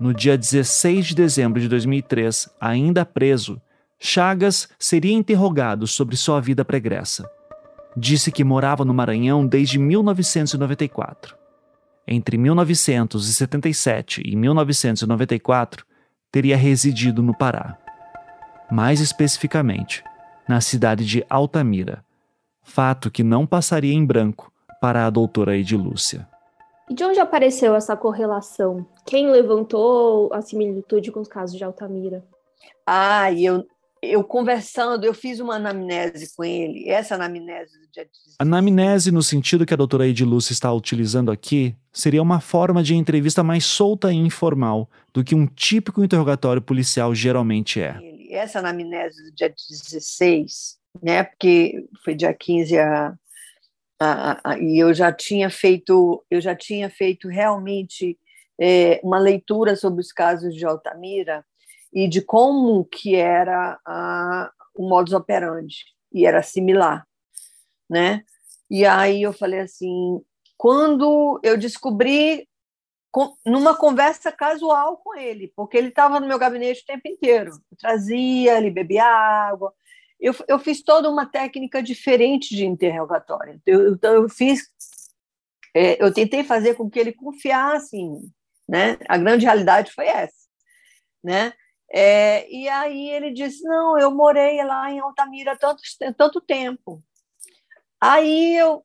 No 0.00 0.14
dia 0.14 0.38
16 0.38 1.06
de 1.06 1.14
dezembro 1.16 1.60
de 1.60 1.68
2003, 1.68 2.48
ainda 2.60 3.04
preso, 3.04 3.60
Chagas 3.98 4.68
seria 4.78 5.12
interrogado 5.12 5.84
sobre 5.88 6.16
sua 6.16 6.40
vida 6.40 6.64
pregressa. 6.64 7.28
Disse 7.96 8.30
que 8.30 8.44
morava 8.44 8.84
no 8.84 8.94
Maranhão 8.94 9.44
desde 9.44 9.76
1994. 9.76 11.36
Entre 12.06 12.38
1977 12.38 14.22
e 14.24 14.36
1994, 14.36 15.84
teria 16.30 16.56
residido 16.56 17.22
no 17.22 17.36
Pará. 17.36 17.76
Mais 18.70 19.00
especificamente, 19.00 20.04
na 20.48 20.60
cidade 20.60 21.04
de 21.04 21.24
Altamira, 21.28 22.04
fato 22.62 23.10
que 23.10 23.22
não 23.22 23.46
passaria 23.46 23.94
em 23.94 24.04
branco 24.04 24.52
para 24.80 25.06
a 25.06 25.10
doutora 25.10 25.56
Edilúcia. 25.56 26.28
E 26.88 26.94
de 26.94 27.04
onde 27.04 27.20
apareceu 27.20 27.74
essa 27.74 27.96
correlação? 27.96 28.86
Quem 29.06 29.30
levantou 29.30 30.32
a 30.32 30.40
similitude 30.40 31.10
com 31.12 31.20
os 31.20 31.28
casos 31.28 31.56
de 31.56 31.64
Altamira? 31.64 32.24
Ah, 32.86 33.32
eu, 33.32 33.66
eu 34.02 34.22
conversando, 34.24 35.04
eu 35.04 35.14
fiz 35.14 35.40
uma 35.40 35.56
anamnese 35.56 36.34
com 36.36 36.44
ele, 36.44 36.88
essa 36.88 37.14
anamnese 37.14 37.78
do 37.78 37.86
dia 37.92 38.08
Anamnese, 38.38 39.10
no 39.10 39.22
sentido 39.22 39.66
que 39.66 39.74
a 39.74 39.76
doutora 39.76 40.06
Edilúcia 40.06 40.52
está 40.52 40.72
utilizando 40.72 41.30
aqui, 41.30 41.74
seria 41.92 42.22
uma 42.22 42.40
forma 42.40 42.82
de 42.82 42.94
entrevista 42.94 43.42
mais 43.42 43.64
solta 43.64 44.12
e 44.12 44.16
informal 44.16 44.88
do 45.12 45.24
que 45.24 45.34
um 45.34 45.46
típico 45.46 46.02
interrogatório 46.02 46.62
policial 46.62 47.14
geralmente 47.14 47.80
é. 47.80 47.98
Essa 48.30 48.60
anamnese 48.60 49.24
do 49.24 49.32
dia 49.32 49.48
16, 49.48 50.78
né, 51.02 51.24
porque 51.24 51.84
foi 52.04 52.14
dia 52.14 52.32
15 52.32 52.78
a 52.78 53.14
e 54.60 54.78
eu 54.78 54.94
já 54.94 55.12
tinha 55.12 55.50
feito, 55.50 56.24
eu 56.30 56.40
já 56.40 56.54
tinha 56.54 56.88
feito 56.88 57.26
realmente 57.26 58.16
é, 58.60 59.00
uma 59.02 59.18
leitura 59.18 59.74
sobre 59.74 60.00
os 60.00 60.12
casos 60.12 60.54
de 60.54 60.64
Altamira 60.64 61.44
e 61.92 62.08
de 62.08 62.20
como 62.20 62.84
que 62.84 63.14
era 63.14 63.78
a, 63.84 64.50
o 64.74 64.88
modus 64.88 65.12
operandi 65.12 65.84
e 66.12 66.26
era 66.26 66.42
similar, 66.42 67.06
né? 67.88 68.24
E 68.70 68.84
aí 68.84 69.22
eu 69.22 69.32
falei 69.32 69.60
assim, 69.60 70.22
quando 70.56 71.40
eu 71.42 71.56
descobri 71.56 72.46
numa 73.44 73.74
conversa 73.74 74.30
casual 74.30 74.98
com 74.98 75.16
ele, 75.16 75.52
porque 75.56 75.76
ele 75.76 75.88
estava 75.88 76.20
no 76.20 76.26
meu 76.26 76.38
gabinete 76.38 76.82
o 76.82 76.86
tempo 76.86 77.08
inteiro, 77.08 77.52
eu 77.70 77.76
trazia, 77.78 78.58
ele 78.58 78.70
bebia 78.70 79.04
água, 79.04 79.72
eu, 80.20 80.34
eu 80.46 80.58
fiz 80.58 80.82
toda 80.82 81.10
uma 81.10 81.26
técnica 81.26 81.82
diferente 81.82 82.54
de 82.54 82.66
interrogatório. 82.66 83.60
Eu, 83.64 83.94
então, 83.94 84.14
eu 84.14 84.28
fiz, 84.28 84.68
é, 85.74 86.02
eu 86.02 86.12
tentei 86.12 86.42
fazer 86.42 86.74
com 86.74 86.90
que 86.90 86.98
ele 86.98 87.12
confiasse 87.12 87.96
em 87.96 88.10
mim, 88.10 88.32
né? 88.68 88.98
A 89.08 89.16
grande 89.16 89.46
realidade 89.46 89.92
foi 89.92 90.06
essa, 90.06 90.46
né? 91.22 91.52
É, 91.90 92.50
e 92.50 92.68
aí 92.68 93.10
ele 93.10 93.32
disse, 93.32 93.62
não, 93.64 93.98
eu 93.98 94.10
morei 94.10 94.62
lá 94.62 94.90
em 94.90 95.00
Altamira 95.00 95.56
tanto, 95.56 95.82
tanto 96.16 96.40
tempo. 96.40 97.02
Aí 98.00 98.56
eu 98.56 98.84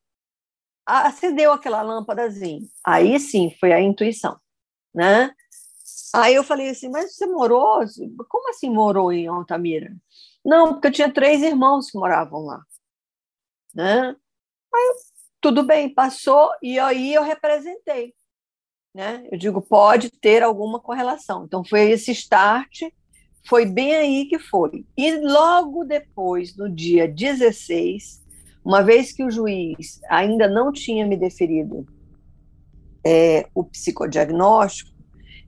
acendeu 0.85 1.51
aquela 1.51 1.81
lâmpadazinha. 1.81 2.61
Aí 2.85 3.19
sim, 3.19 3.55
foi 3.59 3.73
a 3.73 3.81
intuição, 3.81 4.39
né? 4.93 5.33
Aí 6.15 6.35
eu 6.35 6.43
falei 6.43 6.69
assim, 6.69 6.89
mas 6.89 7.15
você 7.15 7.25
morou? 7.25 7.79
Como 8.29 8.49
assim 8.49 8.69
morou 8.69 9.11
em 9.11 9.27
Altamira? 9.27 9.91
Não, 10.45 10.73
porque 10.73 10.87
eu 10.87 10.91
tinha 10.91 11.13
três 11.13 11.41
irmãos 11.41 11.89
que 11.89 11.97
moravam 11.97 12.41
lá. 12.41 12.61
Né? 13.73 14.15
Aí, 14.73 14.93
tudo 15.41 15.63
bem, 15.63 15.93
passou, 15.93 16.51
e 16.61 16.79
aí 16.79 17.13
eu 17.13 17.23
representei. 17.23 18.13
Né? 18.93 19.25
Eu 19.31 19.37
digo, 19.37 19.61
pode 19.61 20.11
ter 20.11 20.43
alguma 20.43 20.79
correlação. 20.79 21.45
Então, 21.45 21.63
foi 21.63 21.89
esse 21.89 22.11
start, 22.11 22.83
foi 23.47 23.65
bem 23.65 23.95
aí 23.95 24.25
que 24.25 24.37
foi. 24.37 24.85
E 24.95 25.17
logo 25.17 25.83
depois, 25.83 26.55
no 26.55 26.69
dia 26.69 27.07
16, 27.07 28.21
uma 28.63 28.83
vez 28.83 29.11
que 29.11 29.23
o 29.23 29.31
juiz 29.31 29.99
ainda 30.09 30.47
não 30.47 30.71
tinha 30.71 31.05
me 31.07 31.17
deferido 31.17 31.85
é, 33.03 33.47
o 33.53 33.63
psicodiagnóstico, 33.63 34.91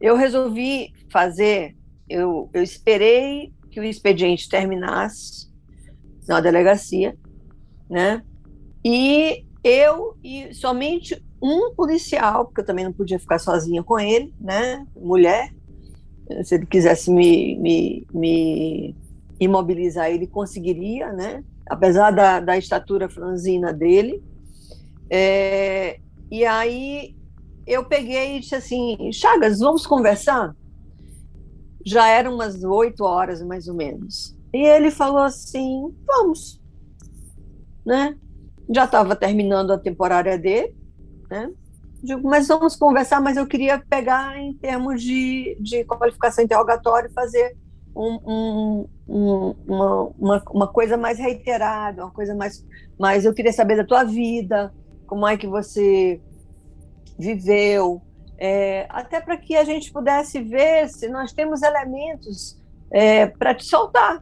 eu 0.02 0.16
resolvi 0.16 0.94
fazer, 1.10 1.76
eu, 2.10 2.50
eu 2.54 2.62
esperei 2.62 3.54
que 3.72 3.80
o 3.80 3.84
expediente 3.84 4.50
terminasse 4.50 5.50
na 6.28 6.42
delegacia, 6.42 7.18
né? 7.90 8.24
E 8.84 9.46
eu 9.64 10.18
e 10.24 10.54
somente 10.54 11.24
um 11.42 11.74
policial, 11.76 12.46
porque 12.46 12.62
eu 12.62 12.66
também 12.66 12.86
não 12.86 12.94
podia 12.94 13.20
ficar 13.20 13.40
sozinha 13.40 13.84
com 13.84 14.00
ele, 14.00 14.34
né? 14.40 14.86
Mulher, 14.96 15.54
se 16.44 16.56
ele 16.56 16.66
quisesse 16.66 17.12
me, 17.12 17.58
me, 17.58 18.08
me 18.14 18.96
imobilizar, 19.40 20.10
ele 20.10 20.28
conseguiria, 20.28 21.12
né? 21.12 21.44
Apesar 21.70 22.12
da, 22.12 22.40
da 22.40 22.58
estatura 22.58 23.10
franzina 23.10 23.74
dele. 23.74 24.24
É, 25.10 26.00
e 26.32 26.46
aí 26.46 27.16
eu 27.68 27.86
peguei 27.86 28.38
e 28.38 28.40
disse 28.40 28.56
assim, 28.56 29.12
Chagas, 29.12 29.60
vamos 29.60 29.86
conversar? 29.86 30.56
já 31.86 32.08
eram 32.08 32.34
umas 32.34 32.64
oito 32.64 33.04
horas, 33.04 33.42
mais 33.44 33.68
ou 33.68 33.76
menos. 33.76 34.36
E 34.52 34.66
ele 34.66 34.90
falou 34.90 35.20
assim: 35.20 35.96
vamos. 36.06 36.60
Né? 37.86 38.18
Já 38.74 38.86
estava 38.86 39.16
terminando 39.16 39.72
a 39.72 39.78
temporária 39.78 40.38
dele, 40.40 40.76
né? 41.30 41.52
Digo, 42.04 42.28
mas 42.28 42.48
vamos 42.48 42.76
conversar, 42.76 43.20
mas 43.20 43.38
eu 43.38 43.48
queria 43.48 43.80
pegar 43.80 44.38
em 44.38 44.54
termos 44.54 45.02
de, 45.02 45.58
de 45.60 45.84
qualificação 45.86 46.44
interrogatória 46.44 47.08
e 47.08 47.14
fazer 47.14 47.58
um, 47.96 48.20
um, 48.26 48.90
um, 49.08 49.56
uma, 49.68 50.44
uma, 50.52 50.68
coisa 50.68 50.98
mais 50.98 51.18
reiterada, 51.18 52.04
uma 52.04 52.12
coisa 52.12 52.36
mais, 52.36 52.64
mais. 53.00 53.26
Eu 53.26 53.34
queria 53.34 53.54
saber 53.54 53.78
da 53.78 53.86
tua 53.86 54.04
vida, 54.04 54.74
como 55.08 55.26
é 55.26 55.38
que 55.38 55.48
você 55.48 56.22
viveu, 57.18 58.02
é, 58.38 58.86
até 58.90 59.22
para 59.22 59.38
que 59.38 59.56
a 59.56 59.64
gente 59.64 59.92
pudesse 59.92 60.42
ver 60.42 60.90
se 60.90 61.08
nós 61.08 61.32
temos 61.32 61.62
elementos 61.62 62.62
é, 62.92 63.28
para 63.28 63.56
te 63.56 63.66
soltar, 63.66 64.22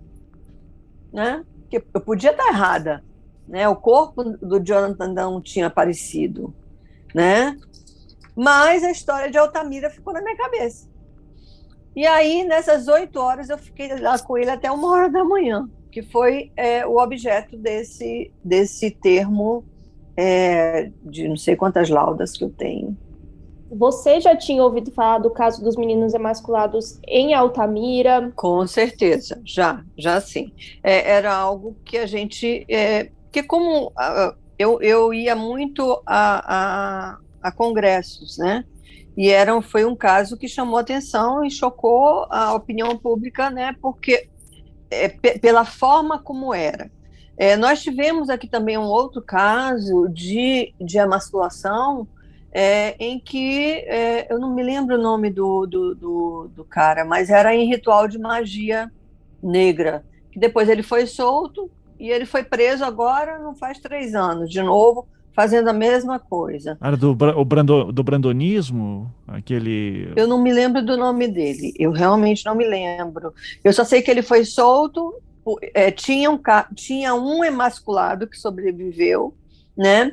né? 1.12 1.44
Porque 1.62 1.84
eu 1.94 2.02
podia 2.02 2.32
estar 2.32 2.48
errada, 2.48 3.04
né? 3.48 3.68
O 3.68 3.76
corpo 3.76 4.24
do 4.24 4.60
Jonathan 4.60 5.08
não 5.08 5.42
tinha 5.42 5.68
aparecido, 5.68 6.54
né? 7.14 7.58
Mas 8.36 8.84
a 8.84 8.92
história 8.92 9.30
de 9.30 9.38
Altamira 9.38 9.90
ficou 9.90 10.14
na 10.14 10.22
minha 10.22 10.36
cabeça. 10.36 10.88
E 11.96 12.08
aí, 12.08 12.44
nessas 12.44 12.88
oito 12.88 13.20
horas, 13.20 13.50
eu 13.50 13.58
fiquei 13.58 13.96
lá 14.00 14.18
com 14.18 14.38
ele 14.38 14.50
até 14.50 14.72
uma 14.72 14.90
hora 14.90 15.10
da 15.10 15.24
manhã. 15.24 15.70
que 15.92 16.02
foi 16.02 16.52
é, 16.58 16.86
o 16.88 16.98
objeto 16.98 17.56
desse, 17.56 18.32
desse 18.44 18.90
termo 18.90 19.64
é, 20.18 20.90
de 21.04 21.28
não 21.28 21.38
sei 21.38 21.56
quantas 21.56 21.90
laudas 21.90 22.32
que 22.32 22.44
eu 22.44 22.50
tenho. 22.50 22.98
Você 23.72 24.20
já 24.20 24.36
tinha 24.36 24.64
ouvido 24.64 24.92
falar 24.92 25.20
do 25.20 25.30
caso 25.30 25.64
dos 25.64 25.76
meninos 25.76 26.16
emasculados 26.16 27.00
em 27.08 27.34
Altamira? 27.34 28.32
Com 28.36 28.66
certeza, 28.68 29.40
já, 29.46 29.84
já 29.96 30.20
sim. 30.20 30.52
É, 30.84 31.12
era 31.12 31.34
algo 31.34 31.76
que 31.86 31.98
a 31.98 32.06
gente, 32.06 32.66
é, 32.68 33.10
que 33.32 33.44
como 33.44 33.92
eu, 34.58 34.82
eu 34.82 35.14
ia 35.14 35.36
muito 35.36 36.02
a, 36.06 36.56
a, 36.56 37.18
a, 37.42 37.52
congressos, 37.52 38.38
né? 38.38 38.64
E 39.16 39.30
era, 39.30 39.62
foi 39.62 39.86
um 39.86 39.96
caso 39.96 40.38
que 40.38 40.48
chamou 40.48 40.78
atenção 40.78 41.44
e 41.46 41.52
chocou 41.52 42.26
a 42.30 42.54
opinião 42.54 42.98
pública, 42.98 43.50
né? 43.50 43.76
Porque 43.82 44.28
é, 44.90 45.10
pela 45.10 45.66
forma 45.66 46.20
como 46.20 46.54
era. 46.54 46.90
É, 47.36 47.56
nós 47.56 47.82
tivemos 47.82 48.30
aqui 48.30 48.48
também 48.48 48.78
um 48.78 48.84
outro 48.84 49.22
caso 49.22 50.08
de, 50.10 50.74
de 50.80 50.98
emasculação 50.98 52.08
é, 52.52 52.96
em 53.00 53.20
que 53.20 53.84
é, 53.88 54.32
eu 54.32 54.38
não 54.38 54.54
me 54.54 54.62
lembro 54.62 54.96
o 54.96 55.02
nome 55.02 55.32
do, 55.32 55.66
do, 55.66 55.96
do, 55.96 56.52
do, 56.56 56.64
cara, 56.64 57.04
mas 57.04 57.32
era 57.32 57.56
em 57.56 57.68
ritual 57.68 58.08
de 58.08 58.20
magia 58.20 58.92
negra. 59.42 60.06
Que 60.32 60.40
depois 60.40 60.70
ele 60.70 60.84
foi 60.84 61.08
solto 61.08 61.70
e 62.04 62.12
ele 62.12 62.26
foi 62.26 62.44
preso 62.44 62.84
agora, 62.84 63.40
não 63.40 63.56
faz 63.56 63.80
três 63.80 64.14
anos, 64.14 64.50
de 64.50 64.62
novo, 64.62 65.08
fazendo 65.34 65.70
a 65.70 65.74
mesma 65.74 66.20
coisa. 66.20 66.78
Era 66.82 66.98
do, 66.98 67.12
o 67.12 67.46
brando, 67.46 67.92
do 67.92 68.04
brandonismo? 68.04 69.12
Aquele. 69.28 70.12
Eu 70.16 70.28
não 70.28 70.42
me 70.42 70.54
lembro 70.54 70.86
do 70.86 70.98
nome 70.98 71.28
dele, 71.28 71.74
eu 71.80 71.92
realmente 71.92 72.46
não 72.46 72.56
me 72.56 72.66
lembro. 72.66 73.34
Eu 73.64 73.74
só 73.74 73.84
sei 73.84 74.02
que 74.02 74.12
ele 74.12 74.22
foi 74.22 74.46
solto, 74.46 75.16
é, 75.74 75.90
tinha, 75.90 76.30
um, 76.30 76.40
tinha 76.76 77.16
um 77.16 77.44
emasculado 77.44 78.28
que 78.28 78.38
sobreviveu, 78.38 79.34
né? 79.76 80.12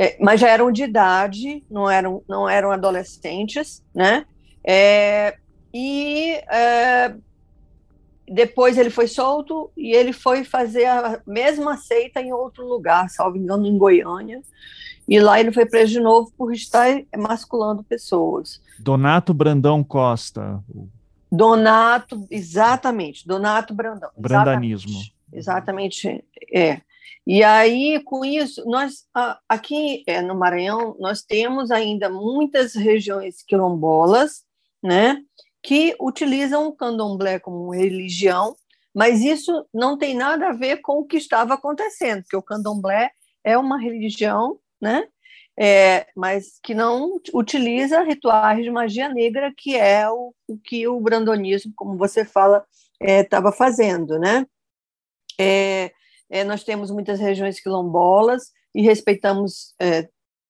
é, 0.00 0.16
mas 0.20 0.40
já 0.40 0.48
eram 0.48 0.70
de 0.70 0.84
idade, 0.84 1.62
não 1.70 1.90
eram, 1.90 2.22
não 2.28 2.48
eram 2.48 2.70
adolescentes, 2.70 3.82
né? 3.94 4.24
É, 4.64 5.36
e 5.74 6.40
é, 6.50 7.14
depois 8.30 8.78
ele 8.78 8.90
foi 8.90 9.08
solto 9.08 9.72
e 9.76 9.92
ele 9.92 10.12
foi 10.12 10.44
fazer 10.44 10.84
a 10.84 11.20
mesma 11.26 11.76
seita 11.76 12.20
em 12.20 12.32
outro 12.32 12.64
lugar, 12.64 13.10
salvo 13.10 13.36
engano, 13.36 13.66
em 13.66 13.76
Goiânia. 13.76 14.40
E 15.08 15.18
lá 15.18 15.40
ele 15.40 15.50
foi 15.50 15.66
preso 15.66 15.90
de 15.92 16.00
novo 16.00 16.32
por 16.38 16.54
estar 16.54 16.86
emasculando 17.12 17.82
pessoas. 17.82 18.62
Donato 18.78 19.34
Brandão 19.34 19.82
Costa. 19.82 20.62
Donato, 21.30 22.24
exatamente, 22.30 23.26
Donato 23.26 23.74
Brandão. 23.74 24.10
Brandanismo. 24.16 25.00
Exatamente, 25.32 26.08
exatamente 26.08 26.24
é. 26.52 26.80
E 27.26 27.42
aí, 27.42 28.00
com 28.04 28.24
isso, 28.24 28.64
nós 28.64 29.06
aqui 29.48 30.04
é, 30.06 30.22
no 30.22 30.36
Maranhão, 30.36 30.96
nós 30.98 31.22
temos 31.22 31.70
ainda 31.70 32.08
muitas 32.08 32.74
regiões 32.74 33.42
quilombolas, 33.42 34.44
né, 34.82 35.20
que 35.62 35.94
utilizam 36.00 36.66
o 36.66 36.72
candomblé 36.72 37.38
como 37.38 37.74
religião, 37.74 38.54
mas 38.94 39.20
isso 39.20 39.66
não 39.72 39.96
tem 39.96 40.14
nada 40.14 40.48
a 40.48 40.52
ver 40.52 40.78
com 40.78 40.98
o 40.98 41.04
que 41.04 41.16
estava 41.16 41.54
acontecendo, 41.54 42.22
porque 42.22 42.36
o 42.36 42.42
candomblé 42.42 43.10
é 43.44 43.56
uma 43.56 43.78
religião, 43.78 44.58
né, 44.80 45.06
é, 45.58 46.06
mas 46.16 46.58
que 46.62 46.74
não 46.74 47.20
utiliza 47.34 48.02
rituais 48.02 48.64
de 48.64 48.70
magia 48.70 49.08
negra, 49.08 49.52
que 49.56 49.76
é 49.76 50.08
o, 50.08 50.34
o 50.48 50.58
que 50.58 50.88
o 50.88 50.98
brandonismo, 51.00 51.72
como 51.76 51.98
você 51.98 52.24
fala, 52.24 52.64
estava 52.98 53.50
é, 53.50 53.52
fazendo, 53.52 54.18
né? 54.18 54.46
É, 55.38 55.90
é, 56.30 56.44
nós 56.44 56.64
temos 56.64 56.90
muitas 56.90 57.18
regiões 57.18 57.60
quilombolas 57.60 58.52
e 58.74 58.82
respeitamos 58.82 59.74
é, 59.80 60.08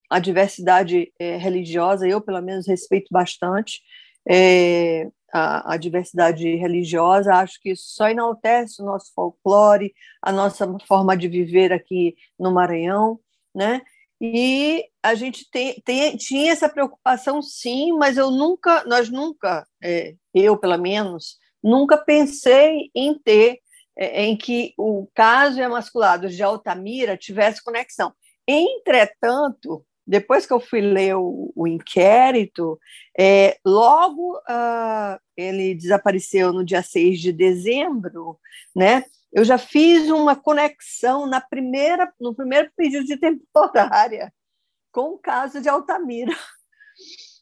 a 0.08 0.18
diversidade 0.18 1.12
é, 1.18 1.36
religiosa, 1.36 2.06
eu, 2.06 2.20
pelo 2.20 2.42
menos, 2.42 2.68
respeito 2.68 3.08
bastante 3.10 3.80
é, 4.28 5.08
a, 5.32 5.74
a, 5.74 5.76
diversidade 5.76 6.44
religiosa, 6.56 7.34
acho 7.34 7.60
que 7.60 7.70
isso 7.70 7.84
só 7.94 8.08
enaltece 8.08 8.82
o 8.82 8.84
nosso 8.84 9.12
folclore, 9.14 9.94
a 10.22 10.32
nossa 10.32 10.66
forma 10.86 11.16
de 11.16 11.28
viver 11.28 11.72
aqui 11.72 12.16
no 12.38 12.52
Maranhão, 12.52 13.18
né? 13.54 13.82
E 14.20 14.84
a 15.02 15.14
gente 15.14 15.48
tem, 15.50 15.80
tem, 15.82 16.16
tinha 16.16 16.52
essa 16.52 16.68
preocupação, 16.68 17.40
sim, 17.40 17.92
mas 17.92 18.18
eu 18.18 18.30
nunca, 18.30 18.84
nós 18.84 19.08
nunca, 19.08 19.66
é, 19.82 20.14
eu 20.34 20.58
pelo 20.58 20.76
menos, 20.76 21.38
nunca 21.62 21.96
pensei 21.96 22.90
em 22.94 23.18
ter 23.18 23.60
é, 23.96 24.24
em 24.24 24.36
que 24.36 24.74
o 24.76 25.08
caso 25.14 25.60
emasculado 25.60 26.28
de 26.28 26.42
Altamira 26.42 27.16
tivesse 27.16 27.62
conexão. 27.62 28.12
Entretanto, 28.46 29.84
depois 30.10 30.44
que 30.44 30.52
eu 30.52 30.60
fui 30.60 30.80
ler 30.80 31.16
o, 31.16 31.52
o 31.54 31.66
inquérito, 31.66 32.78
é, 33.18 33.58
logo 33.64 34.36
uh, 34.38 35.18
ele 35.36 35.74
desapareceu 35.74 36.52
no 36.52 36.64
dia 36.64 36.82
6 36.82 37.20
de 37.20 37.32
dezembro, 37.32 38.38
né? 38.74 39.04
Eu 39.32 39.44
já 39.44 39.56
fiz 39.56 40.10
uma 40.10 40.34
conexão 40.34 41.26
na 41.26 41.40
primeira, 41.40 42.12
no 42.20 42.34
primeiro 42.34 42.70
pedido 42.76 43.04
de 43.04 43.16
temporária 43.16 44.32
com 44.92 45.14
o 45.14 45.18
caso 45.18 45.60
de 45.60 45.68
Altamira. 45.68 46.34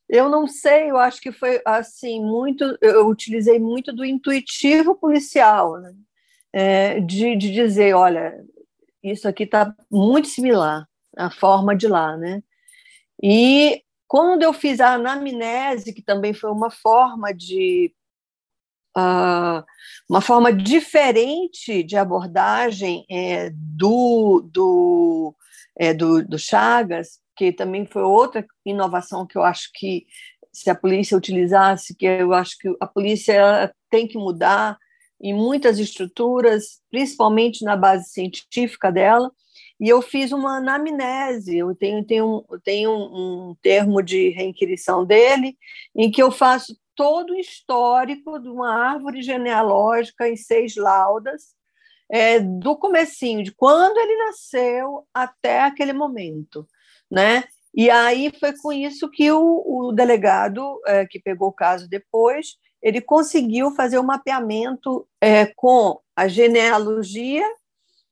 Eu 0.08 0.28
não 0.28 0.46
sei, 0.46 0.90
eu 0.90 0.98
acho 0.98 1.20
que 1.20 1.32
foi 1.32 1.62
assim 1.64 2.22
muito, 2.22 2.76
eu 2.80 3.06
utilizei 3.08 3.58
muito 3.58 3.92
do 3.92 4.04
intuitivo 4.04 4.94
policial, 4.94 5.78
né? 5.80 5.94
é, 6.52 7.00
de, 7.00 7.36
de 7.36 7.52
dizer, 7.52 7.94
olha, 7.94 8.34
isso 9.02 9.28
aqui 9.28 9.44
está 9.44 9.74
muito 9.90 10.28
similar, 10.28 10.88
a 11.16 11.30
forma 11.30 11.76
de 11.76 11.86
lá, 11.86 12.16
né? 12.16 12.42
E 13.22 13.82
quando 14.06 14.42
eu 14.42 14.52
fiz 14.52 14.80
a 14.80 14.94
anamnese, 14.94 15.92
que 15.92 16.02
também 16.02 16.32
foi 16.32 16.50
uma 16.50 16.70
forma 16.70 17.32
de 17.32 17.92
uh, 18.96 19.64
uma 20.08 20.20
forma 20.20 20.52
diferente 20.52 21.82
de 21.82 21.96
abordagem 21.96 23.04
é, 23.10 23.50
do, 23.52 24.48
do, 24.52 25.34
é, 25.76 25.92
do, 25.92 26.26
do 26.26 26.38
Chagas, 26.38 27.20
que 27.36 27.52
também 27.52 27.86
foi 27.86 28.02
outra 28.02 28.44
inovação 28.64 29.26
que 29.26 29.36
eu 29.36 29.42
acho 29.42 29.70
que 29.74 30.06
se 30.52 30.70
a 30.70 30.74
polícia 30.74 31.16
utilizasse, 31.16 31.94
que 31.94 32.06
eu 32.06 32.32
acho 32.32 32.56
que 32.58 32.74
a 32.80 32.86
polícia 32.86 33.72
tem 33.90 34.08
que 34.08 34.18
mudar, 34.18 34.76
em 35.20 35.34
muitas 35.34 35.78
estruturas, 35.78 36.80
principalmente 36.90 37.64
na 37.64 37.76
base 37.76 38.10
científica 38.10 38.90
dela, 38.90 39.30
e 39.80 39.88
eu 39.88 40.02
fiz 40.02 40.32
uma 40.32 40.56
anamnese, 40.56 41.56
eu 41.56 41.74
tenho, 41.74 42.04
tenho, 42.04 42.44
tenho 42.64 42.90
um, 42.90 43.50
um 43.50 43.56
termo 43.62 44.02
de 44.02 44.30
reinquirição 44.30 45.04
dele, 45.04 45.56
em 45.94 46.10
que 46.10 46.22
eu 46.22 46.30
faço 46.30 46.76
todo 46.96 47.30
o 47.30 47.38
histórico 47.38 48.40
de 48.40 48.48
uma 48.48 48.74
árvore 48.74 49.22
genealógica 49.22 50.28
em 50.28 50.36
seis 50.36 50.74
laudas, 50.74 51.56
é, 52.10 52.40
do 52.40 52.76
comecinho, 52.76 53.44
de 53.44 53.52
quando 53.52 53.98
ele 53.98 54.16
nasceu 54.24 55.06
até 55.14 55.60
aquele 55.60 55.92
momento, 55.92 56.66
né? 57.08 57.44
E 57.74 57.90
aí 57.90 58.32
foi 58.40 58.56
com 58.56 58.72
isso 58.72 59.08
que 59.10 59.30
o, 59.30 59.62
o 59.64 59.92
delegado, 59.92 60.80
é, 60.86 61.06
que 61.06 61.20
pegou 61.20 61.48
o 61.48 61.52
caso 61.52 61.88
depois, 61.88 62.56
ele 62.82 63.00
conseguiu 63.00 63.70
fazer 63.72 63.98
o 63.98 64.02
um 64.02 64.06
mapeamento 64.06 65.06
é, 65.20 65.46
com 65.46 66.00
a 66.16 66.26
genealogia 66.26 67.46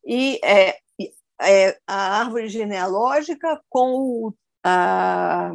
e 0.07 0.39
é, 1.41 1.79
a 1.87 2.21
árvore 2.21 2.49
genealógica 2.49 3.61
com 3.69 3.95
o, 3.95 4.35
a, 4.65 5.53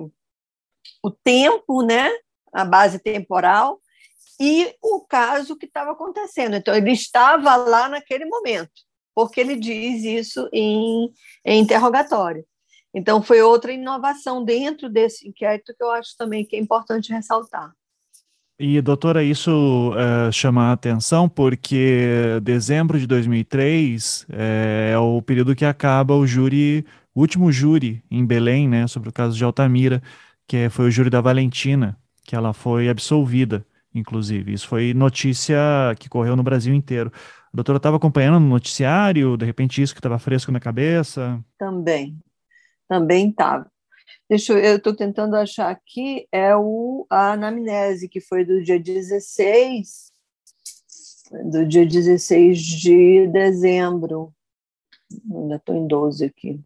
o 1.04 1.12
tempo, 1.12 1.82
né, 1.82 2.10
a 2.54 2.66
base 2.66 3.00
temporal, 3.00 3.80
e 4.40 4.76
o 4.82 5.02
caso 5.02 5.56
que 5.56 5.68
estava 5.68 5.92
acontecendo. 5.92 6.56
Então, 6.56 6.76
ele 6.76 6.92
estava 6.92 7.56
lá 7.56 7.88
naquele 7.88 8.26
momento, 8.26 8.72
porque 9.14 9.40
ele 9.40 9.56
diz 9.56 10.04
isso 10.04 10.50
em, 10.52 11.14
em 11.46 11.62
interrogatório. 11.62 12.46
Então, 12.94 13.22
foi 13.22 13.42
outra 13.42 13.72
inovação 13.72 14.44
dentro 14.44 14.90
desse 14.90 15.28
inquérito 15.28 15.74
que 15.78 15.84
eu 15.84 15.92
acho 15.92 16.16
também 16.18 16.46
que 16.46 16.56
é 16.56 16.60
importante 16.60 17.14
ressaltar. 17.14 17.72
E, 18.64 18.80
doutora, 18.80 19.24
isso 19.24 19.91
é, 19.97 20.32
chama 20.32 20.66
a 20.66 20.74
atenção 20.74 21.28
porque 21.28 22.39
dezembro 22.43 22.99
de 22.99 23.07
2003 23.07 24.28
é, 24.32 24.91
é, 24.93 24.97
o 24.99 25.20
período 25.20 25.55
que 25.55 25.66
acaba 25.66 26.14
o 26.14 26.28
júri, 26.28 26.86
o 27.16 27.22
último 27.22 27.51
júri 27.51 28.03
em 28.12 28.24
Belém, 28.24 28.70
né, 28.70 28.86
sobre 28.86 29.09
o 29.09 29.12
caso 29.12 29.36
de 29.36 29.43
Altamira, 29.43 29.99
que 30.47 30.70
foi 30.70 30.86
o 30.89 30.91
júri 30.91 31.09
da 31.09 31.22
Valentina, 31.22 31.97
que 32.24 32.36
ela 32.36 32.53
foi 32.53 32.88
absolvida, 32.88 33.66
inclusive. 33.95 34.53
Isso 34.53 34.68
foi 34.68 34.93
notícia 34.93 35.57
que 35.97 36.07
correu 36.07 36.36
no 36.36 36.43
Brasil 36.43 36.72
inteiro. 36.72 37.12
A 37.51 37.55
doutora 37.55 37.78
estava 37.78 37.97
acompanhando 37.97 38.39
no 38.39 38.47
noticiário, 38.47 39.38
de 39.38 39.45
repente 39.45 39.82
isso 39.82 39.95
que 39.95 39.99
estava 39.99 40.20
fresco 40.20 40.51
na 40.51 40.59
cabeça? 40.59 41.43
Também, 41.57 42.16
também 42.88 43.32
estava. 43.32 43.71
Deixa 44.32 44.54
eu, 44.54 44.60
eu 44.60 44.78
estou 44.78 44.96
tentando 44.96 45.36
achar 45.36 45.70
aqui, 45.70 46.26
é 46.32 46.56
o, 46.56 47.06
a 47.10 47.34
anamnese, 47.34 48.08
que 48.08 48.22
foi 48.22 48.46
do 48.46 48.64
dia 48.64 48.80
16, 48.80 50.10
do 51.52 51.68
dia 51.68 51.86
16 51.86 52.58
de 52.58 53.28
dezembro. 53.28 54.34
Ainda 55.30 55.58
estou 55.58 55.76
em 55.76 55.86
12 55.86 56.24
aqui. 56.24 56.64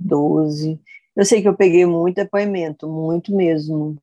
12. 0.00 0.80
Eu 1.14 1.26
sei 1.26 1.42
que 1.42 1.48
eu 1.48 1.54
peguei 1.54 1.84
muito 1.84 2.16
depoimento, 2.16 2.88
muito 2.88 3.36
mesmo. 3.36 3.98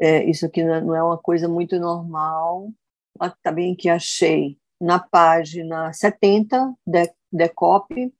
É, 0.00 0.22
isso 0.24 0.46
aqui 0.46 0.62
não 0.62 0.94
é 0.94 1.02
uma 1.02 1.18
coisa 1.18 1.48
muito 1.48 1.80
normal. 1.80 2.72
Está 3.20 3.50
bem 3.50 3.74
que 3.74 3.88
achei 3.88 4.56
na 4.80 5.00
página 5.00 5.92
70 5.92 6.76
de, 6.86 7.12
DECOP 7.32 8.14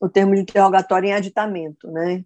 o 0.00 0.08
termo 0.08 0.34
de 0.34 0.42
interrogatório 0.42 1.08
em 1.08 1.14
aditamento, 1.14 1.90
né? 1.90 2.24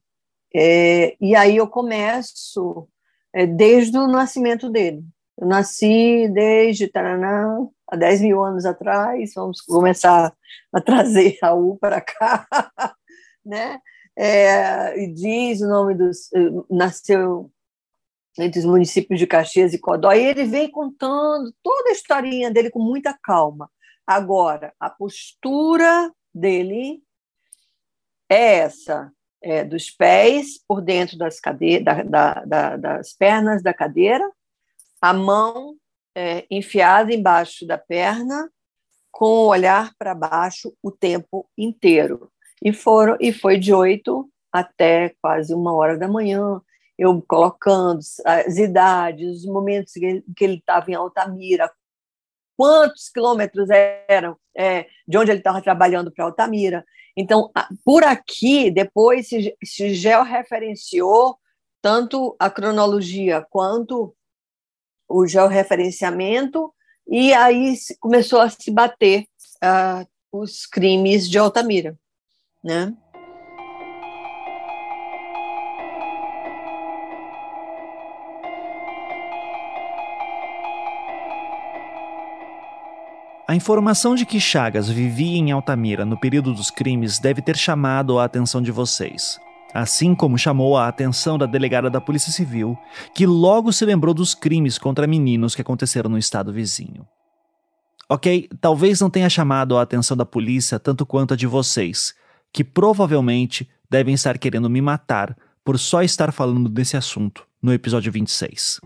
É, 0.55 1.17
e 1.21 1.35
aí 1.35 1.57
eu 1.57 1.69
começo 1.69 2.89
é, 3.33 3.47
desde 3.47 3.99
o 3.99 4.07
nascimento 4.07 4.71
dele. 4.71 5.05
Eu 5.37 5.47
nasci 5.47 6.29
desde 6.29 6.89
Taraná, 6.89 7.59
há 7.87 7.97
10 7.97 8.23
mil 8.23 8.43
anos 8.43 8.65
atrás, 8.65 9.33
vamos 9.35 9.61
começar 9.61 10.35
a 10.73 10.81
trazer 10.81 11.39
a 11.43 11.55
U 11.55 11.77
para 11.79 12.01
cá, 12.01 12.47
né? 13.45 13.79
É, 14.17 15.01
e 15.01 15.13
diz 15.13 15.61
o 15.61 15.69
nome 15.69 15.95
dos. 15.95 16.29
Nasceu 16.69 17.53
entre 18.37 18.61
os 18.61 18.67
municípios 18.67 19.19
de 19.19 19.27
Caxias 19.27 19.73
e 19.73 19.79
Codó, 19.79 20.13
e 20.13 20.25
ele 20.25 20.45
vem 20.45 20.71
contando 20.71 21.53
toda 21.63 21.91
a 21.91 21.93
historinha 21.93 22.51
dele 22.51 22.71
com 22.71 22.81
muita 22.81 23.17
calma. 23.23 23.71
Agora, 24.07 24.73
a 24.81 24.89
postura 24.89 26.11
dele 26.35 27.03
é 28.29 28.59
essa, 28.59 29.13
é, 29.43 29.65
dos 29.65 29.91
pés 29.91 30.59
por 30.67 30.81
dentro 30.81 31.17
das, 31.17 31.41
da, 31.83 32.03
da, 32.03 32.45
da, 32.45 32.77
das 32.77 33.13
pernas 33.13 33.63
da 33.63 33.73
cadeira, 33.73 34.29
a 35.01 35.13
mão 35.13 35.77
é, 36.15 36.45
enfiada 36.51 37.13
embaixo 37.15 37.67
da 37.67 37.79
perna, 37.79 38.51
com 39.11 39.27
o 39.27 39.47
olhar 39.47 39.93
para 39.99 40.15
baixo 40.15 40.73
o 40.83 40.91
tempo 40.91 41.49
inteiro. 41.57 42.31
E, 42.63 42.73
foram, 42.73 43.17
e 43.21 43.33
foi 43.33 43.59
de 43.59 43.73
oito 43.73 44.29
até 44.53 45.15
quase 45.23 45.55
uma 45.55 45.73
hora 45.75 45.97
da 45.97 46.09
manhã, 46.09 46.61
eu 46.99 47.23
colocando 47.29 48.01
as 48.25 48.57
idades, 48.57 49.39
os 49.39 49.47
momentos 49.47 49.93
que 49.93 50.45
ele 50.45 50.55
estava 50.55 50.91
em 50.91 50.95
Altamira, 50.95 51.71
quantos 52.59 53.09
quilômetros 53.09 53.69
eram 53.71 54.37
é, 54.57 54.89
de 55.07 55.17
onde 55.17 55.31
ele 55.31 55.39
estava 55.39 55.63
trabalhando 55.63 56.11
para 56.11 56.25
Altamira. 56.25 56.85
Então, 57.17 57.53
por 57.85 58.03
aqui, 58.03 58.69
depois 58.69 59.29
se, 59.29 59.57
se 59.65 59.95
georreferenciou 59.95 61.39
tanto 61.81 62.35
a 62.37 62.51
cronologia 62.51 63.47
quanto 63.49 64.13
o 65.09 65.25
georreferenciamento, 65.25 66.75
e 67.07 67.33
aí 67.33 67.75
começou 68.01 68.41
a 68.41 68.51
se 68.51 68.73
bater 68.73 69.27
uh, 69.63 70.07
os 70.33 70.67
crimes 70.67 71.31
de 71.31 71.39
Altamira, 71.39 71.97
né? 72.63 72.93
Informação 83.59 84.15
de 84.15 84.25
que 84.25 84.39
Chagas 84.39 84.89
vivia 84.89 85.37
em 85.37 85.51
Altamira 85.51 86.05
no 86.05 86.19
período 86.19 86.55
dos 86.55 86.71
crimes 86.71 87.19
deve 87.19 87.43
ter 87.43 87.57
chamado 87.57 88.17
a 88.17 88.25
atenção 88.25 88.63
de 88.63 88.71
vocês. 88.71 89.39
Assim 89.75 90.15
como 90.15 90.39
chamou 90.39 90.77
a 90.77 90.87
atenção 90.87 91.37
da 91.37 91.45
delegada 91.45 91.91
da 91.91 92.01
Polícia 92.01 92.31
Civil, 92.31 92.79
que 93.13 93.27
logo 93.27 93.73
se 93.73 93.85
lembrou 93.85 94.15
dos 94.15 94.33
crimes 94.33 94.79
contra 94.79 95.09
meninos 95.09 95.57
que 95.57 95.61
aconteceram 95.61 96.09
no 96.09 96.17
estado 96.17 96.53
vizinho. 96.53 97.05
Ok, 98.09 98.49
talvez 98.61 99.01
não 99.01 99.11
tenha 99.11 99.29
chamado 99.29 99.77
a 99.77 99.83
atenção 99.83 100.17
da 100.17 100.25
polícia 100.25 100.79
tanto 100.79 101.05
quanto 101.05 101.35
a 101.35 101.37
de 101.37 101.47
vocês, 101.47 102.15
que 102.53 102.63
provavelmente 102.63 103.69
devem 103.91 104.15
estar 104.15 104.39
querendo 104.39 104.71
me 104.71 104.81
matar 104.81 105.37
por 105.65 105.79
só 105.79 106.03
estar 106.03 106.33
falando 106.33 106.69
desse 106.69 106.97
assunto 106.97 107.45
no 107.61 107.73
episódio 107.73 108.13
26. 108.13 108.81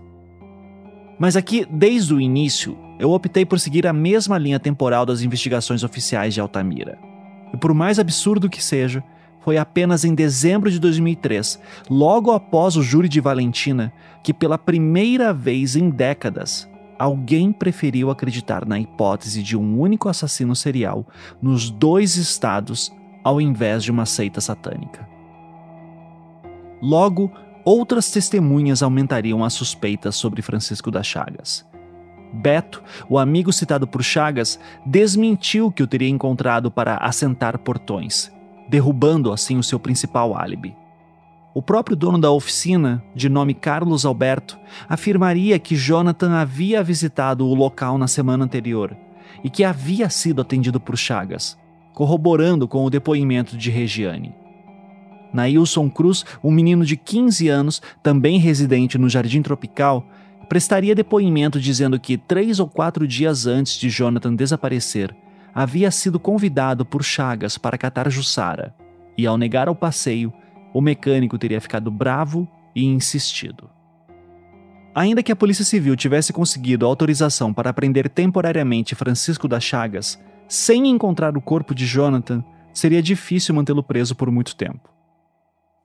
Mas 1.20 1.36
aqui, 1.36 1.66
desde 1.70 2.14
o 2.14 2.20
início, 2.20 2.76
eu 3.02 3.10
optei 3.10 3.44
por 3.44 3.58
seguir 3.58 3.84
a 3.84 3.92
mesma 3.92 4.38
linha 4.38 4.60
temporal 4.60 5.04
das 5.04 5.22
investigações 5.22 5.82
oficiais 5.82 6.32
de 6.32 6.40
Altamira. 6.40 6.96
E 7.52 7.56
por 7.56 7.74
mais 7.74 7.98
absurdo 7.98 8.48
que 8.48 8.62
seja, 8.62 9.02
foi 9.40 9.58
apenas 9.58 10.04
em 10.04 10.14
dezembro 10.14 10.70
de 10.70 10.78
2003, 10.78 11.58
logo 11.90 12.30
após 12.30 12.76
o 12.76 12.82
júri 12.82 13.08
de 13.08 13.20
Valentina, 13.20 13.92
que 14.22 14.32
pela 14.32 14.56
primeira 14.56 15.34
vez 15.34 15.74
em 15.74 15.90
décadas, 15.90 16.70
alguém 16.96 17.50
preferiu 17.50 18.08
acreditar 18.08 18.64
na 18.64 18.78
hipótese 18.78 19.42
de 19.42 19.56
um 19.56 19.80
único 19.80 20.08
assassino 20.08 20.54
serial 20.54 21.04
nos 21.42 21.70
dois 21.70 22.14
estados 22.14 22.92
ao 23.24 23.40
invés 23.40 23.82
de 23.82 23.90
uma 23.90 24.06
seita 24.06 24.40
satânica. 24.40 25.08
Logo, 26.80 27.32
outras 27.64 28.12
testemunhas 28.12 28.80
aumentariam 28.80 29.42
as 29.42 29.54
suspeitas 29.54 30.14
sobre 30.14 30.40
Francisco 30.40 30.88
das 30.88 31.04
Chagas. 31.08 31.71
Beto, 32.32 32.82
o 33.08 33.18
amigo 33.18 33.52
citado 33.52 33.86
por 33.86 34.02
Chagas, 34.02 34.58
desmentiu 34.86 35.70
que 35.70 35.82
o 35.82 35.86
teria 35.86 36.08
encontrado 36.08 36.70
para 36.70 36.96
assentar 36.96 37.58
portões, 37.58 38.32
derrubando 38.68 39.32
assim 39.32 39.58
o 39.58 39.62
seu 39.62 39.78
principal 39.78 40.36
álibi. 40.36 40.74
O 41.54 41.60
próprio 41.60 41.94
dono 41.94 42.18
da 42.18 42.30
oficina, 42.30 43.04
de 43.14 43.28
nome 43.28 43.52
Carlos 43.52 44.06
Alberto, 44.06 44.58
afirmaria 44.88 45.58
que 45.58 45.76
Jonathan 45.76 46.32
havia 46.32 46.82
visitado 46.82 47.46
o 47.46 47.54
local 47.54 47.98
na 47.98 48.08
semana 48.08 48.44
anterior 48.44 48.96
e 49.44 49.50
que 49.50 49.62
havia 49.62 50.08
sido 50.08 50.40
atendido 50.40 50.80
por 50.80 50.96
Chagas, 50.96 51.58
corroborando 51.92 52.66
com 52.66 52.84
o 52.84 52.90
depoimento 52.90 53.56
de 53.56 53.70
Regiane. 53.70 54.34
Nailson 55.32 55.90
Cruz, 55.90 56.24
um 56.42 56.50
menino 56.50 56.84
de 56.84 56.96
15 56.96 57.48
anos, 57.48 57.82
também 58.02 58.38
residente 58.38 58.96
no 58.96 59.08
Jardim 59.08 59.42
Tropical, 59.42 60.06
prestaria 60.52 60.94
depoimento 60.94 61.58
dizendo 61.58 61.98
que 61.98 62.18
três 62.18 62.60
ou 62.60 62.68
quatro 62.68 63.08
dias 63.08 63.46
antes 63.46 63.78
de 63.78 63.88
Jonathan 63.88 64.34
desaparecer, 64.34 65.16
havia 65.54 65.90
sido 65.90 66.20
convidado 66.20 66.84
por 66.84 67.02
Chagas 67.02 67.56
para 67.56 67.78
catar 67.78 68.10
Jussara, 68.10 68.74
e 69.16 69.26
ao 69.26 69.38
negar 69.38 69.66
ao 69.66 69.74
passeio, 69.74 70.30
o 70.74 70.82
mecânico 70.82 71.38
teria 71.38 71.58
ficado 71.58 71.90
bravo 71.90 72.46
e 72.76 72.84
insistido. 72.84 73.70
Ainda 74.94 75.22
que 75.22 75.32
a 75.32 75.36
Polícia 75.36 75.64
Civil 75.64 75.96
tivesse 75.96 76.34
conseguido 76.34 76.84
autorização 76.84 77.50
para 77.50 77.72
prender 77.72 78.10
temporariamente 78.10 78.94
Francisco 78.94 79.48
das 79.48 79.64
Chagas, 79.64 80.22
sem 80.46 80.86
encontrar 80.86 81.34
o 81.34 81.40
corpo 81.40 81.74
de 81.74 81.86
Jonathan, 81.86 82.44
seria 82.74 83.00
difícil 83.00 83.54
mantê-lo 83.54 83.82
preso 83.82 84.14
por 84.14 84.30
muito 84.30 84.54
tempo. 84.54 84.90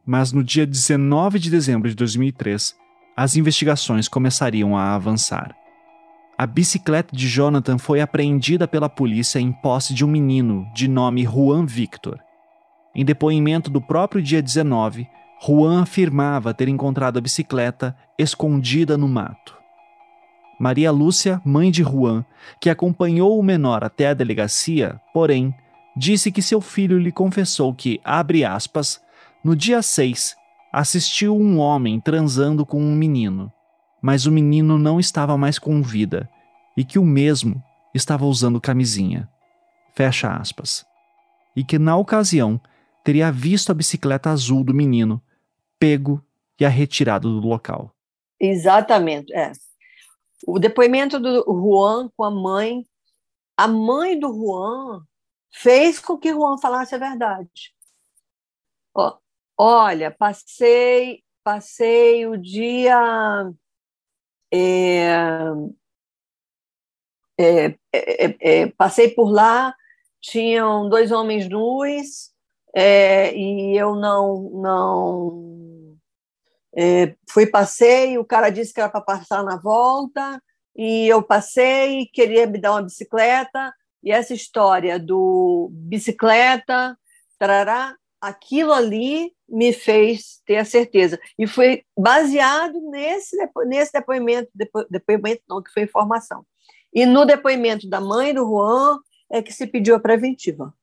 Mas 0.05 0.33
no 0.33 0.43
dia 0.43 0.67
19 0.67 1.39
de 1.39 1.49
dezembro 1.49 1.87
de 1.87 1.95
2003, 1.95 2.75
as 3.17 3.35
investigações 3.35 4.07
começariam 4.07 4.77
a 4.77 4.93
avançar. 4.93 5.55
A 6.37 6.45
bicicleta 6.45 7.15
de 7.15 7.27
Jonathan 7.27 7.79
foi 7.79 7.99
apreendida 7.99 8.67
pela 8.67 8.87
polícia 8.87 9.39
em 9.39 9.51
posse 9.51 9.91
de 9.91 10.05
um 10.05 10.07
menino 10.07 10.67
de 10.71 10.87
nome 10.87 11.23
Juan 11.23 11.65
Victor. 11.65 12.19
Em 12.93 13.03
depoimento 13.03 13.71
do 13.71 13.81
próprio 13.81 14.21
dia 14.21 14.39
19, 14.39 15.07
Juan 15.43 15.81
afirmava 15.81 16.53
ter 16.53 16.67
encontrado 16.67 17.17
a 17.17 17.21
bicicleta 17.21 17.97
escondida 18.19 18.95
no 18.95 19.07
mato. 19.07 19.57
Maria 20.59 20.91
Lúcia, 20.91 21.41
mãe 21.43 21.71
de 21.71 21.81
Juan, 21.81 22.23
que 22.59 22.69
acompanhou 22.69 23.39
o 23.39 23.43
menor 23.43 23.83
até 23.83 24.09
a 24.09 24.13
delegacia, 24.13 25.01
porém, 25.11 25.53
disse 25.95 26.31
que 26.31 26.41
seu 26.41 26.61
filho 26.61 26.99
lhe 26.99 27.11
confessou 27.11 27.73
que, 27.73 27.99
abre 28.03 28.45
aspas, 28.45 29.01
no 29.43 29.55
dia 29.55 29.81
6, 29.81 30.35
assistiu 30.77 31.35
um 31.35 31.57
homem 31.57 31.99
transando 31.99 32.63
com 32.63 32.79
um 32.79 32.95
menino, 32.95 33.51
mas 33.99 34.27
o 34.27 34.31
menino 34.31 34.77
não 34.77 34.99
estava 34.99 35.35
mais 35.35 35.57
com 35.57 35.81
vida 35.81 36.29
e 36.77 36.85
que 36.85 36.99
o 36.99 37.03
mesmo 37.03 37.63
estava 37.95 38.25
usando 38.25 38.61
camisinha. 38.61 39.27
Fecha 39.95 40.31
aspas. 40.31 40.85
E 41.55 41.63
que 41.63 41.79
na 41.79 41.97
ocasião 41.97 42.61
teria 43.03 43.31
visto 43.31 43.71
a 43.71 43.73
bicicleta 43.73 44.29
azul 44.29 44.63
do 44.63 44.71
menino, 44.71 45.19
pego 45.79 46.23
e 46.59 46.65
a 46.65 46.69
retirado 46.69 47.41
do 47.41 47.47
local. 47.47 47.91
Exatamente, 48.39 49.33
é. 49.33 49.51
O 50.45 50.59
depoimento 50.59 51.19
do 51.19 51.43
Juan 51.43 52.07
com 52.15 52.23
a 52.23 52.29
mãe, 52.29 52.85
a 53.57 53.67
mãe 53.67 54.19
do 54.19 54.27
Juan 54.31 55.03
fez 55.51 55.97
com 55.97 56.19
que 56.19 56.31
Juan 56.31 56.59
falasse 56.59 56.93
a 56.93 56.99
verdade. 56.99 57.73
Ó, 58.93 59.17
Olha, 59.57 60.11
passei, 60.11 61.23
passei 61.43 62.27
o 62.27 62.37
dia. 62.37 63.51
É, 64.53 65.09
é, 67.39 67.65
é, 67.91 68.37
é, 68.39 68.67
passei 68.67 69.09
por 69.09 69.31
lá, 69.31 69.75
tinham 70.21 70.87
dois 70.89 71.11
homens 71.11 71.49
nus, 71.49 72.31
é, 72.75 73.35
e 73.35 73.75
eu 73.75 73.95
não. 73.95 74.51
não 74.53 75.97
é, 76.75 77.15
fui, 77.29 77.47
passei, 77.47 78.17
o 78.19 78.25
cara 78.25 78.51
disse 78.51 78.71
que 78.73 78.79
era 78.79 78.89
para 78.89 79.01
passar 79.01 79.43
na 79.43 79.57
volta, 79.57 80.41
e 80.75 81.07
eu 81.07 81.23
passei, 81.23 82.05
queria 82.13 82.45
me 82.45 82.59
dar 82.59 82.73
uma 82.73 82.83
bicicleta, 82.83 83.73
e 84.03 84.11
essa 84.11 84.33
história 84.35 84.99
do 84.99 85.69
bicicleta, 85.71 86.95
tarará, 87.39 87.95
aquilo 88.21 88.73
ali 88.73 89.31
me 89.47 89.71
fez 89.71 90.41
ter 90.45 90.57
a 90.57 90.65
certeza. 90.65 91.19
E 91.37 91.47
foi 91.47 91.83
baseado 91.97 92.79
nesse, 92.89 93.37
nesse 93.65 93.93
depoimento, 93.93 94.49
depo, 94.53 94.85
depoimento 94.89 95.41
não, 95.47 95.61
que 95.61 95.71
foi 95.71 95.83
informação. 95.83 96.45
E 96.93 97.05
no 97.05 97.25
depoimento 97.25 97.87
da 97.87 98.01
mãe 98.01 98.33
do 98.33 98.45
Juan 98.45 98.99
é 99.29 99.41
que 99.41 99.53
se 99.53 99.67
pediu 99.67 99.95
a 99.95 99.99
preventiva. 99.99 100.73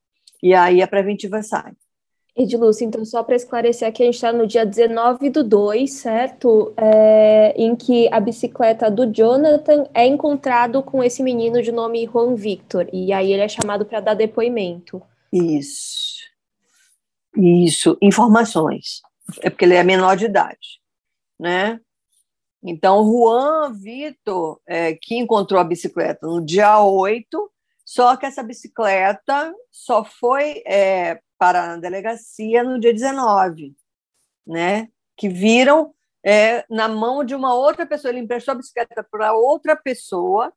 E 0.43 0.55
aí 0.55 0.83
a 0.83 0.89
preventiva 0.89 1.43
sai. 1.43 1.73
Edilúcia, 2.37 2.85
então 2.85 3.05
só 3.05 3.23
para 3.23 3.37
esclarecer 3.37 3.87
aqui, 3.87 4.03
a 4.03 4.07
gente 4.07 4.17
está 4.17 4.33
no 4.33 4.45
dia 4.45 4.67
19 4.67 5.31
do 5.31 5.45
2, 5.45 5.93
certo? 5.93 6.73
É, 6.77 7.55
em 7.57 7.77
que 7.77 8.09
a 8.13 8.19
bicicleta 8.19 8.91
do 8.91 9.07
Jonathan 9.07 9.87
é 9.95 10.05
encontrado 10.05 10.83
com 10.83 11.03
esse 11.03 11.23
menino 11.23 11.63
de 11.63 11.71
nome 11.71 12.09
Juan 12.13 12.35
Victor, 12.35 12.89
e 12.93 13.13
aí 13.13 13.33
ele 13.33 13.43
é 13.43 13.49
chamado 13.49 13.87
para 13.87 14.01
dar 14.01 14.15
depoimento. 14.15 15.01
Isso. 15.33 16.14
Isso, 17.37 17.97
informações. 18.01 19.03
É 19.41 19.51
porque 19.51 19.65
ele 19.65 19.75
é 19.75 19.83
menor 19.83 20.17
de 20.17 20.27
idade, 20.27 20.81
né? 21.39 21.81
Então, 22.63 23.05
Juan 23.05 23.73
Vitor, 23.73 24.61
é, 24.67 24.95
que 24.95 25.17
encontrou 25.17 25.61
a 25.61 25.65
bicicleta 25.65 26.27
no 26.27 26.45
dia 26.45 26.81
8, 26.81 27.51
só 27.85 28.17
que 28.17 28.25
essa 28.25 28.43
bicicleta 28.43 29.55
só 29.71 30.03
foi 30.05 30.63
é, 30.67 31.21
para 31.39 31.75
a 31.75 31.77
delegacia 31.77 32.65
no 32.65 32.81
dia 32.81 32.93
19, 32.93 33.75
né? 34.47 34.89
Que 35.17 35.29
viram 35.29 35.95
é, 36.25 36.65
na 36.71 36.89
mão 36.89 37.23
de 37.23 37.35
uma 37.35 37.55
outra 37.55 37.85
pessoa. 37.85 38.11
Ele 38.11 38.21
emprestou 38.21 38.53
a 38.53 38.57
bicicleta 38.57 39.07
para 39.11 39.35
outra 39.35 39.77
pessoa 39.77 40.53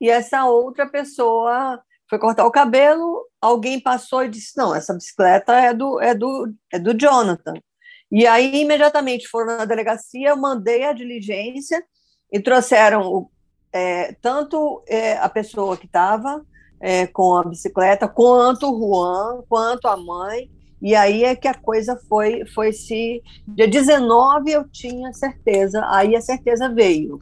e 0.00 0.10
essa 0.10 0.44
outra 0.46 0.88
pessoa 0.88 1.80
foi 2.08 2.18
cortar 2.18 2.44
o 2.46 2.50
cabelo, 2.50 3.24
alguém 3.40 3.80
passou 3.80 4.24
e 4.24 4.28
disse: 4.28 4.56
Não, 4.56 4.74
essa 4.74 4.94
bicicleta 4.94 5.54
é 5.54 5.72
do, 5.72 6.00
é 6.00 6.14
do, 6.14 6.52
é 6.72 6.78
do 6.78 6.94
Jonathan. 6.94 7.54
E 8.10 8.26
aí, 8.26 8.62
imediatamente 8.62 9.28
foram 9.28 9.58
na 9.58 9.64
delegacia, 9.64 10.30
eu 10.30 10.36
mandei 10.36 10.84
a 10.84 10.92
diligência 10.92 11.82
e 12.32 12.40
trouxeram 12.40 13.28
é, 13.72 14.12
tanto 14.20 14.82
é, 14.88 15.16
a 15.18 15.28
pessoa 15.28 15.76
que 15.76 15.86
estava 15.86 16.44
é, 16.80 17.06
com 17.06 17.36
a 17.36 17.44
bicicleta, 17.44 18.08
quanto 18.08 18.66
o 18.68 18.78
Juan, 18.78 19.42
quanto 19.48 19.86
a 19.86 19.96
mãe. 19.96 20.50
E 20.82 20.94
aí 20.94 21.24
é 21.24 21.36
que 21.36 21.46
a 21.46 21.54
coisa 21.54 22.00
foi, 22.08 22.44
foi 22.46 22.72
se. 22.72 23.22
Dia 23.46 23.68
19 23.68 24.50
eu 24.50 24.68
tinha 24.68 25.12
certeza, 25.12 25.84
aí 25.90 26.16
a 26.16 26.20
certeza 26.20 26.68
veio, 26.68 27.18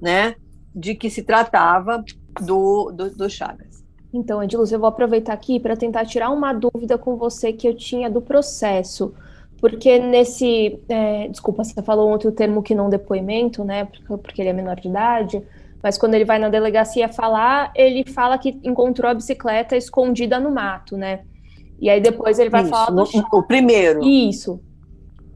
né? 0.00 0.34
De 0.74 0.94
que 0.94 1.10
se 1.10 1.22
tratava 1.22 2.02
do, 2.40 2.90
do, 2.90 3.10
do 3.10 3.28
Chagas. 3.28 3.71
Então, 4.12 4.42
Ediluz, 4.42 4.70
eu 4.70 4.78
vou 4.78 4.88
aproveitar 4.88 5.32
aqui 5.32 5.58
para 5.58 5.74
tentar 5.74 6.04
tirar 6.04 6.30
uma 6.30 6.52
dúvida 6.52 6.98
com 6.98 7.16
você 7.16 7.52
que 7.52 7.66
eu 7.66 7.74
tinha 7.74 8.10
do 8.10 8.20
processo. 8.20 9.14
Porque 9.58 9.98
nesse. 9.98 10.80
É, 10.88 11.28
desculpa, 11.28 11.64
você 11.64 11.80
falou 11.82 12.10
outro 12.10 12.32
termo 12.32 12.62
que 12.62 12.74
não 12.74 12.90
depoimento, 12.90 13.64
né? 13.64 13.84
Porque, 13.84 14.16
porque 14.18 14.42
ele 14.42 14.50
é 14.50 14.52
menor 14.52 14.78
de 14.78 14.88
idade. 14.88 15.42
Mas 15.82 15.96
quando 15.96 16.14
ele 16.14 16.24
vai 16.24 16.38
na 16.38 16.48
delegacia 16.48 17.08
falar, 17.08 17.72
ele 17.74 18.04
fala 18.04 18.38
que 18.38 18.58
encontrou 18.62 19.10
a 19.10 19.14
bicicleta 19.14 19.76
escondida 19.76 20.38
no 20.38 20.50
mato, 20.50 20.96
né? 20.96 21.20
E 21.80 21.90
aí 21.90 22.00
depois 22.00 22.38
ele 22.38 22.50
vai 22.50 22.62
Isso, 22.62 22.70
falar 22.70 22.90
do 22.90 22.96
no, 22.96 23.38
o 23.38 23.42
primeiro. 23.42 24.04
Isso. 24.04 24.60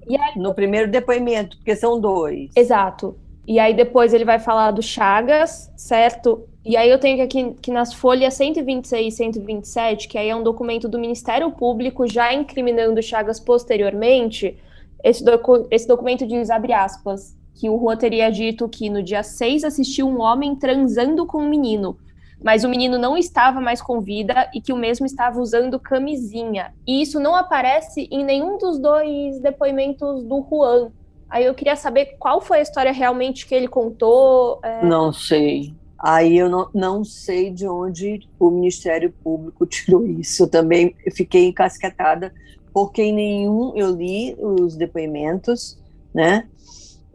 Aí, 0.08 0.40
no 0.40 0.54
primeiro 0.54 0.90
depoimento, 0.90 1.56
porque 1.56 1.74
são 1.74 2.00
dois. 2.00 2.50
Exato. 2.54 3.16
E 3.46 3.58
aí 3.58 3.74
depois 3.74 4.12
ele 4.12 4.24
vai 4.24 4.38
falar 4.38 4.70
do 4.70 4.82
Chagas, 4.82 5.72
certo? 5.76 6.48
E 6.66 6.76
aí 6.76 6.90
eu 6.90 6.98
tenho 6.98 7.22
aqui 7.22 7.54
que 7.62 7.70
nas 7.70 7.94
folhas 7.94 8.34
126 8.34 9.14
e 9.14 9.16
127, 9.16 10.08
que 10.08 10.18
aí 10.18 10.28
é 10.28 10.34
um 10.34 10.42
documento 10.42 10.88
do 10.88 10.98
Ministério 10.98 11.48
Público 11.52 12.08
já 12.08 12.34
incriminando 12.34 13.00
Chagas 13.00 13.38
posteriormente, 13.38 14.58
esse, 15.04 15.24
docu 15.24 15.68
esse 15.70 15.86
documento 15.86 16.26
diz, 16.26 16.50
abre 16.50 16.72
aspas, 16.72 17.36
que 17.54 17.70
o 17.70 17.78
Juan 17.78 17.96
teria 17.96 18.32
dito 18.32 18.68
que 18.68 18.90
no 18.90 19.00
dia 19.00 19.22
6 19.22 19.62
assistiu 19.62 20.08
um 20.08 20.20
homem 20.20 20.56
transando 20.56 21.24
com 21.24 21.38
um 21.38 21.48
menino, 21.48 21.96
mas 22.42 22.64
o 22.64 22.68
menino 22.68 22.98
não 22.98 23.16
estava 23.16 23.60
mais 23.60 23.80
com 23.80 24.00
vida 24.00 24.50
e 24.52 24.60
que 24.60 24.72
o 24.72 24.76
mesmo 24.76 25.06
estava 25.06 25.38
usando 25.40 25.78
camisinha. 25.78 26.74
E 26.84 27.00
isso 27.00 27.20
não 27.20 27.36
aparece 27.36 28.08
em 28.10 28.24
nenhum 28.24 28.58
dos 28.58 28.76
dois 28.80 29.38
depoimentos 29.38 30.24
do 30.24 30.44
Juan. 30.50 30.90
Aí 31.30 31.44
eu 31.44 31.54
queria 31.54 31.76
saber 31.76 32.16
qual 32.18 32.40
foi 32.40 32.58
a 32.58 32.62
história 32.62 32.92
realmente 32.92 33.46
que 33.46 33.54
ele 33.54 33.68
contou. 33.68 34.58
É... 34.64 34.84
Não 34.84 35.12
sei. 35.12 35.72
Aí 36.08 36.38
eu 36.38 36.48
não, 36.48 36.70
não 36.72 37.04
sei 37.04 37.50
de 37.50 37.66
onde 37.66 38.20
o 38.38 38.48
Ministério 38.48 39.12
Público 39.24 39.66
tirou 39.66 40.06
isso. 40.06 40.44
Eu 40.44 40.46
também 40.48 40.94
fiquei 41.12 41.48
encasquetada, 41.48 42.32
porque 42.72 43.02
em 43.02 43.12
nenhum 43.12 43.72
eu 43.74 43.90
li 43.90 44.36
os 44.38 44.76
depoimentos, 44.76 45.76
né? 46.14 46.46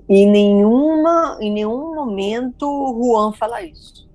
E 0.09 0.25
nenhuma, 0.25 1.37
em 1.39 1.49
nenhum 1.53 1.95
momento 1.95 2.67
o 2.67 3.01
Juan 3.01 3.31
fala 3.31 3.63
isso. 3.63 4.09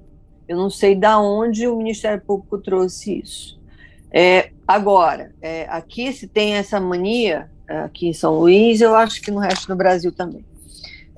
Eu 0.47 0.59
não 0.59 0.69
sei 0.69 0.95
da 0.95 1.19
onde 1.19 1.67
o 1.67 1.77
Ministério 1.79 2.21
Público 2.21 2.59
trouxe 2.59 3.21
isso. 3.21 3.59
É, 4.13 4.51
agora, 4.69 5.35
é, 5.41 5.65
aqui 5.71 6.13
se 6.13 6.29
tem 6.29 6.53
essa 6.53 6.79
mania, 6.79 7.51
aqui 7.67 8.09
em 8.09 8.13
São 8.13 8.41
Luís, 8.41 8.83
eu 8.83 8.95
acho 8.95 9.23
que 9.23 9.31
no 9.31 9.39
resto 9.39 9.69
do 9.69 9.75
Brasil 9.75 10.13
também 10.13 10.45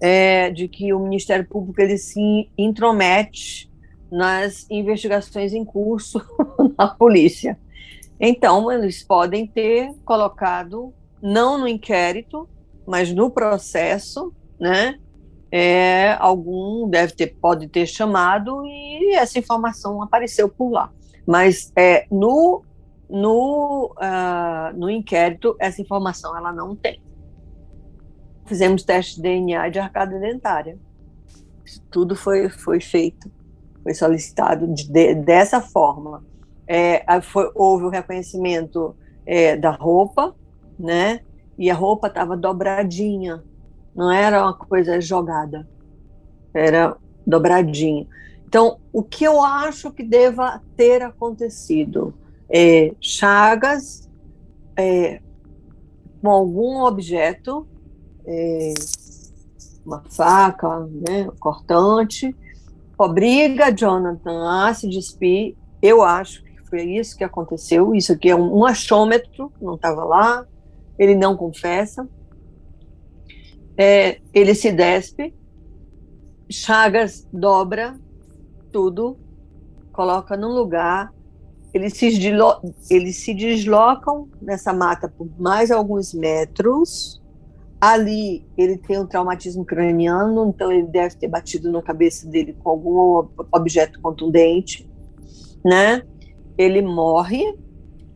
é, 0.00 0.50
de 0.50 0.68
que 0.68 0.92
o 0.92 1.00
Ministério 1.00 1.46
Público 1.46 1.80
ele 1.80 1.98
se 1.98 2.50
intromete 2.56 3.70
nas 4.10 4.66
investigações 4.70 5.52
em 5.52 5.64
curso 5.64 6.20
na 6.78 6.88
polícia. 6.88 7.58
Então, 8.20 8.70
eles 8.70 9.02
podem 9.02 9.46
ter 9.46 9.94
colocado, 10.04 10.92
não 11.22 11.58
no 11.58 11.68
inquérito, 11.68 12.48
mas 12.86 13.12
no 13.12 13.30
processo, 13.30 14.32
né? 14.58 14.98
É, 15.50 16.14
algum 16.18 16.88
deve 16.90 17.14
ter, 17.14 17.28
pode 17.40 17.68
ter 17.68 17.86
chamado 17.86 18.66
e 18.66 19.14
essa 19.14 19.38
informação 19.38 20.02
apareceu 20.02 20.48
por 20.48 20.70
lá. 20.70 20.90
Mas 21.26 21.72
é, 21.74 22.06
no, 22.10 22.62
no, 23.08 23.94
uh, 23.96 24.76
no 24.76 24.90
inquérito, 24.90 25.56
essa 25.58 25.80
informação 25.80 26.36
ela 26.36 26.52
não 26.52 26.76
tem 26.76 27.00
fizemos 28.48 28.82
teste 28.82 29.16
de 29.16 29.22
DNA 29.22 29.68
de 29.68 29.78
arcada 29.78 30.18
dentária. 30.18 30.78
Tudo 31.90 32.16
foi, 32.16 32.48
foi 32.48 32.80
feito, 32.80 33.30
foi 33.82 33.94
solicitado 33.94 34.66
de, 34.66 34.90
de, 34.90 35.14
dessa 35.14 35.60
forma. 35.60 36.24
É, 36.66 37.02
foi, 37.20 37.50
houve 37.54 37.84
o 37.84 37.88
reconhecimento 37.88 38.96
é, 39.24 39.56
da 39.56 39.70
roupa, 39.70 40.34
né? 40.78 41.20
E 41.58 41.70
a 41.70 41.74
roupa 41.74 42.08
estava 42.08 42.36
dobradinha, 42.36 43.42
não 43.94 44.10
era 44.10 44.42
uma 44.42 44.54
coisa 44.54 45.00
jogada, 45.00 45.68
era 46.54 46.96
dobradinha. 47.26 48.06
Então, 48.46 48.78
o 48.92 49.02
que 49.02 49.24
eu 49.24 49.42
acho 49.44 49.90
que 49.90 50.02
deva 50.02 50.62
ter 50.76 51.02
acontecido 51.02 52.14
é 52.48 52.94
chagas 53.00 54.08
é, 54.76 55.20
com 56.22 56.30
algum 56.30 56.80
objeto 56.80 57.66
é, 58.28 58.74
uma 59.84 60.04
faca, 60.10 60.80
né, 60.86 61.28
cortante, 61.40 62.36
obriga 62.98 63.74
Jonathan 63.74 64.66
a 64.66 64.74
se 64.74 64.86
despir. 64.86 65.56
Eu 65.80 66.02
acho 66.02 66.44
que 66.44 66.68
foi 66.68 66.82
isso 66.82 67.16
que 67.16 67.24
aconteceu. 67.24 67.94
Isso 67.94 68.12
aqui 68.12 68.28
é 68.28 68.36
um, 68.36 68.58
um 68.58 68.66
achômetro, 68.66 69.50
não 69.60 69.76
estava 69.76 70.04
lá. 70.04 70.46
Ele 70.98 71.14
não 71.14 71.36
confessa. 71.36 72.06
É, 73.78 74.20
ele 74.34 74.54
se 74.54 74.70
despe. 74.72 75.34
Chagas 76.50 77.26
dobra 77.32 77.98
tudo, 78.70 79.16
coloca 79.92 80.36
num 80.36 80.52
lugar. 80.52 81.12
Eles 81.72 81.94
se, 81.94 82.08
eles 82.90 83.16
se 83.16 83.34
deslocam 83.34 84.28
nessa 84.40 84.72
mata 84.72 85.08
por 85.08 85.28
mais 85.38 85.70
alguns 85.70 86.12
metros 86.12 87.17
Ali 87.80 88.44
ele 88.56 88.76
tem 88.76 88.98
um 88.98 89.06
traumatismo 89.06 89.64
craniano, 89.64 90.48
então 90.48 90.72
ele 90.72 90.86
deve 90.86 91.16
ter 91.16 91.28
batido 91.28 91.70
na 91.70 91.80
cabeça 91.80 92.26
dele 92.28 92.52
com 92.52 92.70
algum 92.70 93.28
objeto 93.52 94.00
contundente, 94.00 94.88
né? 95.64 96.02
Ele 96.56 96.82
morre. 96.82 97.56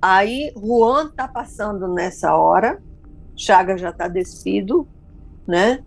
Aí 0.01 0.53
Juan 0.57 1.11
tá 1.11 1.29
passando 1.29 1.87
nessa 1.87 2.35
hora, 2.37 2.83
Chaga 3.37 3.79
já 3.79 3.91
está 3.91 4.09
despido, 4.09 4.87
né? 5.47 5.85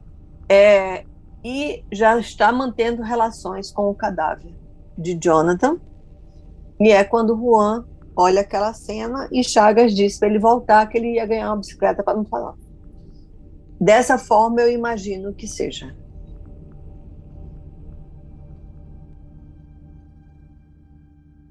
É, 0.48 1.04
e 1.44 1.84
já 1.92 2.18
está 2.18 2.52
mantendo 2.54 3.02
relações 3.02 3.72
com 3.72 3.90
o 3.90 3.94
cadáver 3.94 4.54
de 4.98 5.16
Jonathan. 5.22 5.78
E 6.80 6.92
é 6.92 7.04
quando 7.04 7.36
Juan 7.36 7.86
olha 8.16 8.40
aquela 8.40 8.74
cena 8.74 9.28
e 9.32 9.44
Chagas 9.44 9.94
diz 9.94 10.18
para 10.18 10.30
ele 10.30 10.40
voltar 10.40 10.88
que 10.88 10.98
ele 10.98 11.16
ia 11.16 11.26
ganhar 11.26 11.50
uma 11.50 11.58
bicicleta 11.58 12.02
para 12.02 12.16
não 12.16 12.24
falar. 12.24 12.54
Dessa 13.80 14.18
forma, 14.18 14.62
eu 14.62 14.72
imagino 14.72 15.34
que 15.34 15.48
seja. 15.48 15.96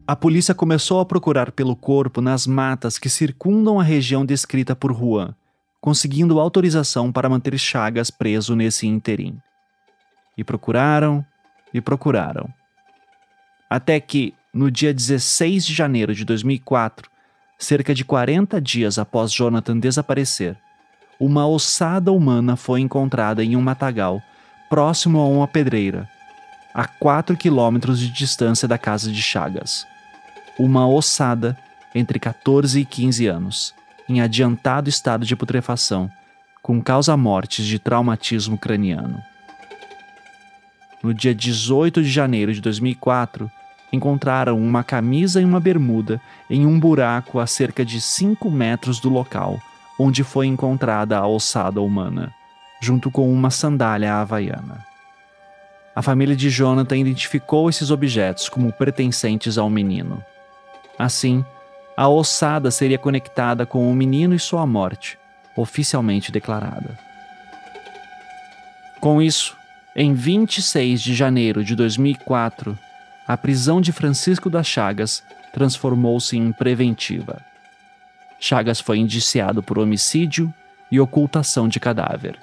A 0.07 0.15
polícia 0.15 0.55
começou 0.55 1.01
a 1.01 1.07
procurar 1.07 1.51
pelo 1.51 1.75
corpo 1.75 2.21
nas 2.21 2.47
matas 2.47 2.99
que 2.99 3.09
circundam 3.09 3.81
a 3.81 3.83
região 3.83 4.25
descrita 4.25 4.77
por 4.77 4.95
Juan, 4.95 5.35
conseguindo 5.81 6.39
autorização 6.39 7.11
para 7.11 7.29
manter 7.29 7.59
Chagas 7.59 8.11
preso 8.11 8.55
nesse 8.55 8.87
interim. 8.87 9.39
E 10.37 10.45
procuraram, 10.45 11.25
e 11.73 11.81
procuraram. 11.81 12.53
Até 13.69 13.99
que, 13.99 14.35
no 14.53 14.71
dia 14.71 14.93
16 14.93 15.65
de 15.65 15.73
janeiro 15.73 16.15
de 16.15 16.25
2004, 16.25 17.11
cerca 17.59 17.95
de 17.95 18.05
40 18.05 18.61
dias 18.61 18.99
após 18.99 19.33
Jonathan 19.33 19.79
desaparecer, 19.79 20.59
uma 21.19 21.47
ossada 21.47 22.13
humana 22.13 22.57
foi 22.57 22.81
encontrada 22.81 23.45
em 23.45 23.57
um 23.57 23.63
matagal, 23.63 24.23
próximo 24.69 25.19
a 25.21 25.27
uma 25.27 25.49
pedreira, 25.49 26.09
a 26.73 26.87
4 26.87 27.37
quilômetros 27.37 27.99
de 27.99 28.11
distância 28.11 28.67
da 28.67 28.79
casa 28.79 29.11
de 29.11 29.23
Chagas 29.23 29.87
uma 30.59 30.89
ossada 30.89 31.57
entre 31.95 32.19
14 32.19 32.81
e 32.81 32.85
15 32.85 33.27
anos, 33.27 33.75
em 34.09 34.21
adiantado 34.21 34.89
estado 34.89 35.25
de 35.25 35.35
putrefação, 35.35 36.11
com 36.63 36.81
causa-mortes 36.81 37.65
de 37.65 37.79
traumatismo 37.79 38.57
craniano. 38.57 39.23
No 41.03 41.13
dia 41.13 41.35
18 41.35 42.03
de 42.03 42.11
janeiro 42.11 42.53
de 42.53 42.61
2004, 42.61 43.51
encontraram 43.93 44.59
uma 44.59 44.83
camisa 44.83 45.41
e 45.41 45.45
uma 45.45 45.61
bermuda 45.61 46.21
em 46.49 46.67
um 46.67 46.81
buraco 46.81 47.39
a 47.39 47.47
cerca 47.47 47.85
de 47.85 48.01
5 48.01 48.51
metros 48.51 48.99
do 48.99 49.09
local 49.09 49.61
onde 49.99 50.25
foi 50.25 50.47
encontrada 50.47 51.19
a 51.19 51.27
ossada 51.27 51.81
humana, 51.81 52.35
junto 52.81 53.11
com 53.11 53.33
uma 53.33 53.51
sandália 53.51 54.15
havaiana. 54.15 54.85
A 55.95 56.03
família 56.03 56.35
de 56.35 56.51
Jonathan 56.51 56.97
identificou 56.97 57.71
esses 57.71 57.91
objetos 57.91 58.49
como 58.49 58.73
pertencentes 58.73 59.57
ao 59.57 59.71
menino. 59.71 60.23
Assim, 60.99 61.45
a 61.97 62.09
ossada 62.09 62.71
seria 62.71 62.99
conectada 62.99 63.65
com 63.65 63.89
o 63.91 63.95
menino 63.95 64.35
e 64.35 64.39
sua 64.41 64.67
morte, 64.67 65.17
oficialmente 65.57 66.33
declarada. 66.33 66.99
Com 69.01 69.23
isso, 69.23 69.57
em 69.95 70.13
26 70.13 71.01
de 71.01 71.15
janeiro 71.15 71.63
de 71.63 71.77
2004, 71.77 72.77
a 73.29 73.37
prisão 73.37 73.81
de 73.81 73.93
Francisco 73.93 74.51
das 74.51 74.67
Chagas 74.67 75.23
transformou-se 75.53 76.37
em 76.37 76.51
preventiva. 76.51 77.41
Chagas 78.47 78.79
foi 78.79 78.99
indiciado 78.99 79.63
por 79.63 79.79
homicídio 79.79 80.53
e 80.93 81.01
ocultação 81.01 81.67
de 81.67 81.81
cadáver. 81.81 82.39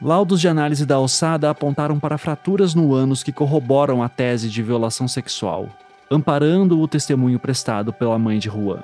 Laudos 0.00 0.40
de 0.40 0.48
análise 0.48 0.86
da 0.86 0.98
ossada 0.98 1.50
apontaram 1.50 1.98
para 1.98 2.16
fraturas 2.16 2.74
no 2.74 2.94
ânus 2.94 3.22
que 3.22 3.32
corroboram 3.32 4.02
a 4.02 4.08
tese 4.08 4.48
de 4.48 4.62
violação 4.62 5.06
sexual 5.06 5.68
amparando 6.10 6.80
o 6.80 6.88
testemunho 6.88 7.38
prestado 7.38 7.92
pela 7.92 8.18
mãe 8.18 8.38
de 8.38 8.48
Juan. 8.48 8.82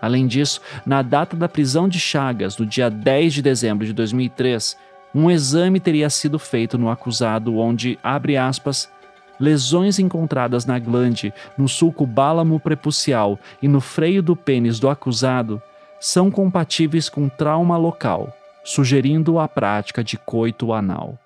Além 0.00 0.26
disso, 0.26 0.60
na 0.84 1.00
data 1.02 1.36
da 1.36 1.48
prisão 1.48 1.88
de 1.88 1.98
Chagas, 1.98 2.58
no 2.58 2.66
dia 2.66 2.90
10 2.90 3.34
de 3.34 3.42
dezembro 3.42 3.86
de 3.86 3.92
2003, 3.92 4.76
um 5.14 5.30
exame 5.30 5.80
teria 5.80 6.10
sido 6.10 6.38
feito 6.38 6.76
no 6.76 6.90
acusado 6.90 7.56
onde, 7.56 7.98
abre 8.02 8.36
aspas, 8.36 8.90
lesões 9.38 9.98
encontradas 9.98 10.64
na 10.64 10.78
glande, 10.78 11.32
no 11.56 11.68
sulco 11.68 12.06
bálamo 12.06 12.58
prepucial 12.58 13.38
e 13.62 13.68
no 13.68 13.80
freio 13.80 14.22
do 14.22 14.34
pênis 14.34 14.78
do 14.78 14.88
acusado 14.88 15.60
são 16.00 16.30
compatíveis 16.30 17.08
com 17.08 17.28
trauma 17.28 17.76
local, 17.76 18.34
sugerindo 18.64 19.38
a 19.38 19.48
prática 19.48 20.04
de 20.04 20.16
coito 20.16 20.72
anal. 20.72 21.18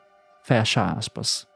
Fecha 0.42 0.84
aspas. 0.84 1.46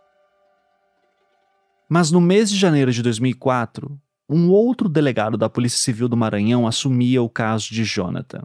Mas 1.88 2.10
no 2.10 2.20
mês 2.20 2.50
de 2.50 2.56
janeiro 2.58 2.92
de 2.92 3.02
2004, 3.02 3.98
um 4.28 4.50
outro 4.50 4.88
delegado 4.88 5.36
da 5.36 5.50
Polícia 5.50 5.78
Civil 5.78 6.08
do 6.08 6.16
Maranhão 6.16 6.66
assumia 6.66 7.22
o 7.22 7.28
caso 7.28 7.68
de 7.68 7.84
Jonathan. 7.84 8.42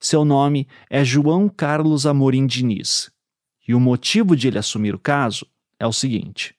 Seu 0.00 0.24
nome 0.24 0.66
é 0.90 1.04
João 1.04 1.48
Carlos 1.48 2.04
Amorim 2.04 2.46
Diniz. 2.46 3.10
E 3.66 3.74
o 3.74 3.80
motivo 3.80 4.36
de 4.36 4.48
ele 4.48 4.58
assumir 4.58 4.94
o 4.94 4.98
caso 4.98 5.46
é 5.78 5.86
o 5.86 5.92
seguinte: 5.92 6.54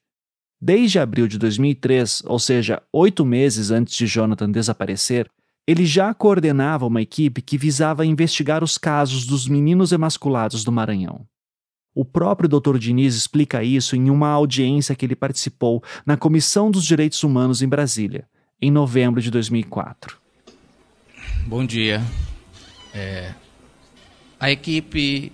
desde 0.66 0.98
abril 0.98 1.28
de 1.28 1.38
2003, 1.38 2.24
ou 2.26 2.40
seja, 2.40 2.82
oito 2.92 3.24
meses 3.24 3.70
antes 3.70 3.96
de 3.96 4.04
Jonathan 4.04 4.50
desaparecer, 4.50 5.30
ele 5.64 5.86
já 5.86 6.12
coordenava 6.12 6.84
uma 6.84 7.00
equipe 7.00 7.40
que 7.40 7.56
visava 7.56 8.04
investigar 8.04 8.64
os 8.64 8.76
casos 8.76 9.24
dos 9.24 9.46
meninos 9.46 9.92
emasculados 9.92 10.64
do 10.64 10.72
Maranhão. 10.72 11.24
O 11.94 12.04
próprio 12.04 12.48
Dr. 12.48 12.78
Diniz 12.78 13.14
explica 13.14 13.62
isso 13.62 13.94
em 13.94 14.10
uma 14.10 14.28
audiência 14.28 14.96
que 14.96 15.06
ele 15.06 15.14
participou 15.14 15.84
na 16.04 16.16
Comissão 16.16 16.68
dos 16.68 16.84
Direitos 16.84 17.22
Humanos 17.22 17.62
em 17.62 17.68
Brasília, 17.68 18.26
em 18.60 18.68
novembro 18.68 19.22
de 19.22 19.30
2004. 19.30 20.18
Bom 21.46 21.64
dia. 21.64 22.02
É, 22.92 23.32
a 24.40 24.50
equipe 24.50 25.30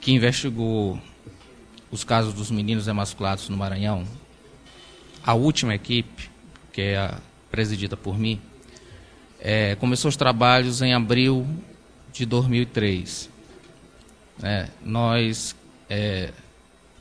que 0.00 0.12
investigou 0.12 0.98
os 1.90 2.04
casos 2.04 2.32
dos 2.32 2.50
meninos 2.50 2.88
emasculados 2.88 3.50
no 3.50 3.56
Maranhão, 3.58 4.06
a 5.24 5.34
última 5.34 5.74
equipe, 5.74 6.30
que 6.72 6.80
é 6.80 7.14
presidida 7.50 7.96
por 7.96 8.18
mim, 8.18 8.40
é, 9.40 9.74
começou 9.76 10.08
os 10.08 10.16
trabalhos 10.16 10.82
em 10.82 10.94
abril 10.94 11.46
de 12.12 12.26
2003. 12.26 13.30
É, 14.42 14.68
nós 14.84 15.54
é, 15.88 16.30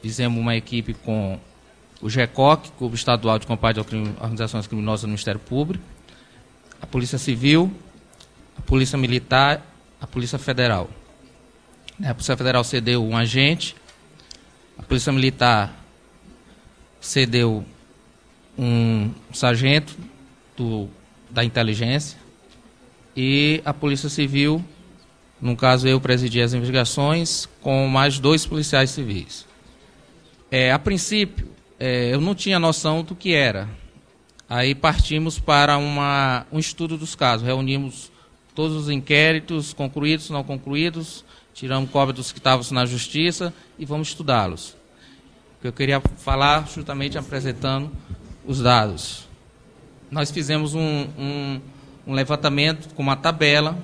fizemos 0.02 0.40
uma 0.40 0.56
equipe 0.56 0.94
com 0.94 1.40
o 2.02 2.10
GECOC, 2.10 2.72
Clube 2.78 2.96
Estadual 2.96 3.38
de 3.38 3.46
Combate 3.46 3.80
a 3.80 3.82
Organizações 3.82 4.68
Criminosas 4.68 5.02
do 5.02 5.08
Ministério 5.08 5.40
Público, 5.40 5.84
a 6.82 6.88
Polícia 6.88 7.18
Civil, 7.18 7.72
a 8.58 8.62
Polícia 8.62 8.98
Militar, 8.98 9.66
a 10.00 10.08
Polícia 10.08 10.40
Federal. 10.40 10.90
A 12.04 12.14
Polícia 12.14 12.36
Federal 12.36 12.64
cedeu 12.64 13.06
um 13.06 13.16
agente, 13.16 13.76
a 14.78 14.82
Polícia 14.82 15.12
Militar 15.12 15.76
cedeu 17.00 17.64
um 18.58 19.12
sargento 19.34 19.98
do, 20.56 20.88
da 21.30 21.44
inteligência 21.44 22.18
e 23.16 23.62
a 23.66 23.74
Polícia 23.74 24.10
Civil 24.10 24.64
no 25.42 25.56
caso, 25.56 25.88
eu 25.88 26.00
presidi 26.00 26.40
as 26.40 26.54
investigações 26.54 27.50
com 27.62 27.88
mais 27.88 28.20
dois 28.20 28.46
policiais 28.46 28.92
civis. 28.92 29.48
É, 30.52 30.72
a 30.72 30.78
princípio, 30.78 31.50
é, 31.80 32.14
eu 32.14 32.22
não 32.22 32.36
tinha 32.36 32.60
noção 32.60 33.02
do 33.02 33.16
que 33.16 33.34
era. 33.34 33.68
Aí 34.48 34.76
partimos 34.76 35.40
para 35.40 35.80
uma, 35.80 36.46
um 36.52 36.60
estudo 36.60 36.96
dos 36.96 37.16
casos. 37.16 37.48
Reunimos 37.48 38.12
todos 38.54 38.78
os 38.78 38.90
inquéritos, 38.90 39.74
concluídos, 39.74 40.30
não 40.30 40.44
concluídos, 40.44 41.26
tiramos 41.56 41.90
cópia 41.90 42.14
dos 42.14 42.32
que 42.32 42.38
estavam 42.38 42.64
na 42.72 42.86
justiça 42.86 43.52
e 43.80 43.86
vamos 43.86 44.10
estudá-los. 44.10 44.78
Eu 45.64 45.74
queria 45.74 46.00
falar 46.18 46.68
justamente 46.68 47.18
apresentando 47.18 47.92
os 48.46 48.62
dados. 48.62 49.28
Nós 50.10 50.32
fizemos 50.32 50.74
um, 50.74 51.08
um, 51.18 51.62
um 52.08 52.14
levantamento 52.14 52.94
com 52.94 53.02
uma 53.02 53.16
tabela 53.16 53.78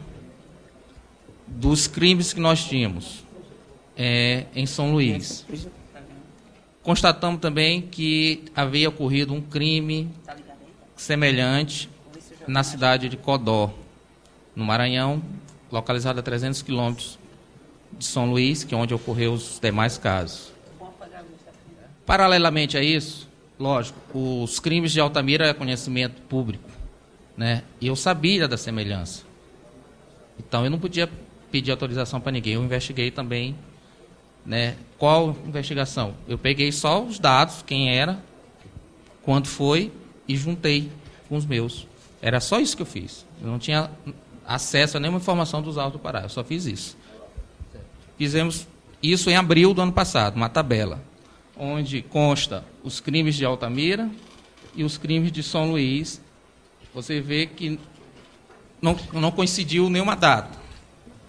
dos 1.47 1.87
crimes 1.87 2.33
que 2.33 2.39
nós 2.39 2.63
tínhamos 2.65 3.23
é, 3.95 4.45
em 4.53 4.65
São 4.65 4.91
Luís. 4.91 5.45
Constatamos 6.83 7.41
também 7.41 7.81
que 7.81 8.45
havia 8.55 8.89
ocorrido 8.89 9.33
um 9.33 9.41
crime 9.41 10.09
semelhante 10.95 11.89
na 12.47 12.63
cidade 12.63 13.09
de 13.09 13.17
Codó, 13.17 13.73
no 14.55 14.63
Maranhão, 14.63 15.21
localizado 15.71 16.19
a 16.19 16.23
300 16.23 16.61
quilômetros 16.61 17.19
de 17.97 18.05
São 18.05 18.29
Luís, 18.29 18.63
que 18.63 18.73
é 18.73 18.77
onde 18.77 18.93
ocorreu 18.93 19.33
os 19.33 19.59
demais 19.61 19.97
casos. 19.97 20.53
Paralelamente 22.05 22.77
a 22.77 22.83
isso, 22.83 23.26
lógico, 23.59 23.99
os 24.13 24.59
crimes 24.59 24.91
de 24.91 24.99
Altamira 24.99 25.47
é 25.47 25.53
conhecimento 25.53 26.21
público, 26.23 26.69
né? 27.35 27.63
E 27.79 27.87
eu 27.87 27.95
sabia 27.95 28.47
da 28.47 28.57
semelhança. 28.57 29.23
Então 30.39 30.63
eu 30.63 30.69
não 30.69 30.79
podia 30.79 31.09
pedir 31.51 31.71
autorização 31.71 32.19
para 32.19 32.31
ninguém. 32.31 32.53
Eu 32.53 32.63
investiguei 32.63 33.11
também, 33.11 33.55
né? 34.45 34.75
Qual 34.97 35.35
investigação? 35.45 36.15
Eu 36.27 36.37
peguei 36.37 36.71
só 36.71 37.03
os 37.03 37.19
dados, 37.19 37.63
quem 37.65 37.95
era, 37.95 38.21
quando 39.23 39.47
foi 39.47 39.91
e 40.27 40.35
juntei 40.35 40.91
com 41.27 41.35
os 41.35 41.45
meus. 41.45 41.87
Era 42.21 42.39
só 42.39 42.59
isso 42.59 42.75
que 42.75 42.81
eu 42.81 42.87
fiz. 42.87 43.25
Eu 43.41 43.47
não 43.49 43.59
tinha 43.59 43.91
acesso 44.45 44.97
a 44.97 44.99
nenhuma 44.99 45.19
informação 45.19 45.61
dos 45.61 45.77
autos 45.77 45.99
do 45.99 45.99
Pará. 45.99 46.21
Eu 46.21 46.29
só 46.29 46.43
fiz 46.43 46.65
isso. 46.65 46.97
Fizemos 48.17 48.67
isso 49.01 49.29
em 49.29 49.35
abril 49.35 49.73
do 49.73 49.81
ano 49.81 49.91
passado, 49.91 50.35
uma 50.35 50.49
tabela, 50.49 50.99
onde 51.59 52.01
consta 52.01 52.63
os 52.83 52.99
crimes 52.99 53.35
de 53.35 53.45
Altamira 53.45 54.09
e 54.75 54.83
os 54.83 54.97
crimes 54.97 55.31
de 55.31 55.43
São 55.43 55.71
Luís. 55.71 56.21
Você 56.93 57.21
vê 57.21 57.45
que 57.45 57.79
não, 58.81 58.95
não 59.13 59.31
coincidiu 59.31 59.89
nenhuma 59.89 60.15
data 60.15 60.67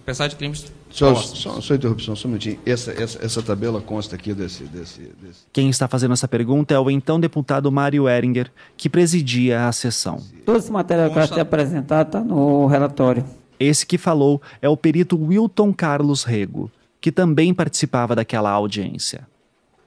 apesar 0.09 0.27
de 0.27 0.35
termos 0.35 0.65
Só, 0.89 1.13
só, 1.15 1.61
só 1.61 1.75
interrupção, 1.75 2.15
só 2.15 2.27
um 2.27 2.31
minutinho. 2.31 2.59
Essa, 2.65 2.91
essa, 2.91 3.23
essa 3.23 3.43
tabela 3.43 3.79
consta 3.79 4.15
aqui 4.15 4.33
desse, 4.33 4.63
desse, 4.63 5.01
desse. 5.01 5.41
Quem 5.53 5.69
está 5.69 5.87
fazendo 5.87 6.13
essa 6.13 6.27
pergunta 6.27 6.73
é 6.73 6.79
o 6.79 6.89
então 6.89 7.19
deputado 7.19 7.71
Mário 7.71 8.09
Eringer, 8.09 8.51
que 8.75 8.89
presidia 8.89 9.67
a 9.67 9.71
sessão. 9.71 10.19
Todo 10.45 10.57
esse 10.57 10.71
material 10.71 11.11
que 11.11 11.19
eu 11.19 11.23
até 11.23 11.41
apresentado 11.41 12.07
está 12.07 12.21
no 12.21 12.65
relatório. 12.65 13.23
Esse 13.59 13.85
que 13.85 13.99
falou 13.99 14.41
é 14.61 14.67
o 14.67 14.75
perito 14.75 15.15
Wilton 15.15 15.71
Carlos 15.71 16.23
Rego, 16.23 16.71
que 16.99 17.11
também 17.11 17.53
participava 17.53 18.15
daquela 18.15 18.49
audiência. 18.49 19.27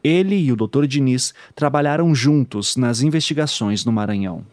Ele 0.03 0.37
e 0.37 0.53
o 0.53 0.57
Dr. 0.57 0.87
Diniz 0.87 1.33
trabalharam 1.55 2.15
juntos 2.15 2.77
nas 2.77 3.03
investigações 3.03 3.85
no 3.85 3.93
Maranhão. 3.93 4.45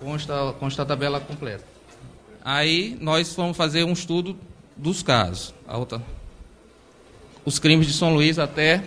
Consta, 0.00 0.54
consta 0.58 0.82
a 0.82 0.86
tabela 0.86 1.20
completa. 1.20 1.64
Aí 2.44 2.96
nós 3.00 3.34
fomos 3.34 3.56
fazer 3.56 3.84
um 3.84 3.92
estudo 3.92 4.36
dos 4.76 5.02
casos. 5.02 5.54
Outra, 5.68 6.02
os 7.44 7.58
crimes 7.58 7.86
de 7.86 7.92
São 7.92 8.12
Luís 8.14 8.38
até, 8.38 8.84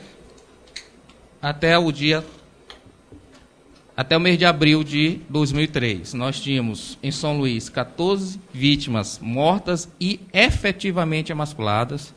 até 1.41 1.77
o 1.77 1.91
dia. 1.91 2.25
Até 3.95 4.15
o 4.15 4.19
mês 4.19 4.37
de 4.37 4.45
abril 4.45 4.81
de 4.81 5.19
2003, 5.29 6.13
nós 6.13 6.39
tínhamos 6.39 6.97
em 7.03 7.11
São 7.11 7.37
Luís 7.37 7.67
14 7.67 8.39
vítimas 8.53 9.19
mortas 9.21 9.89
e 9.99 10.21
efetivamente 10.31 11.33
emasculadas. 11.33 12.13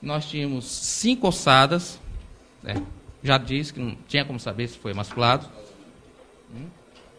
Nós 0.00 0.24
tínhamos 0.24 0.64
cinco 0.64 1.28
ossadas, 1.28 2.00
né? 2.62 2.82
Já 3.26 3.36
disse 3.38 3.74
que 3.74 3.80
não 3.80 3.96
tinha 4.06 4.24
como 4.24 4.38
saber 4.38 4.68
se 4.68 4.78
foi 4.78 4.92
emasculado. 4.92 5.46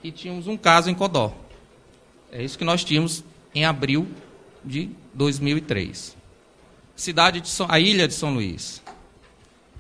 E 0.04 0.12
tínhamos 0.12 0.48
um 0.48 0.56
caso 0.56 0.90
em 0.90 0.96
Codó. 0.96 1.36
É 2.32 2.44
isso 2.44 2.58
que 2.58 2.64
nós 2.64 2.84
tínhamos 2.84 3.24
em 3.54 3.66
abril 3.66 4.08
de 4.64 4.90
2003. 5.14 6.16
Cidade 6.96 7.42
de 7.42 7.50
São, 7.50 7.68
a 7.70 7.80
ilha 7.80 8.08
de 8.08 8.14
São 8.14 8.34
Luís. 8.34 8.82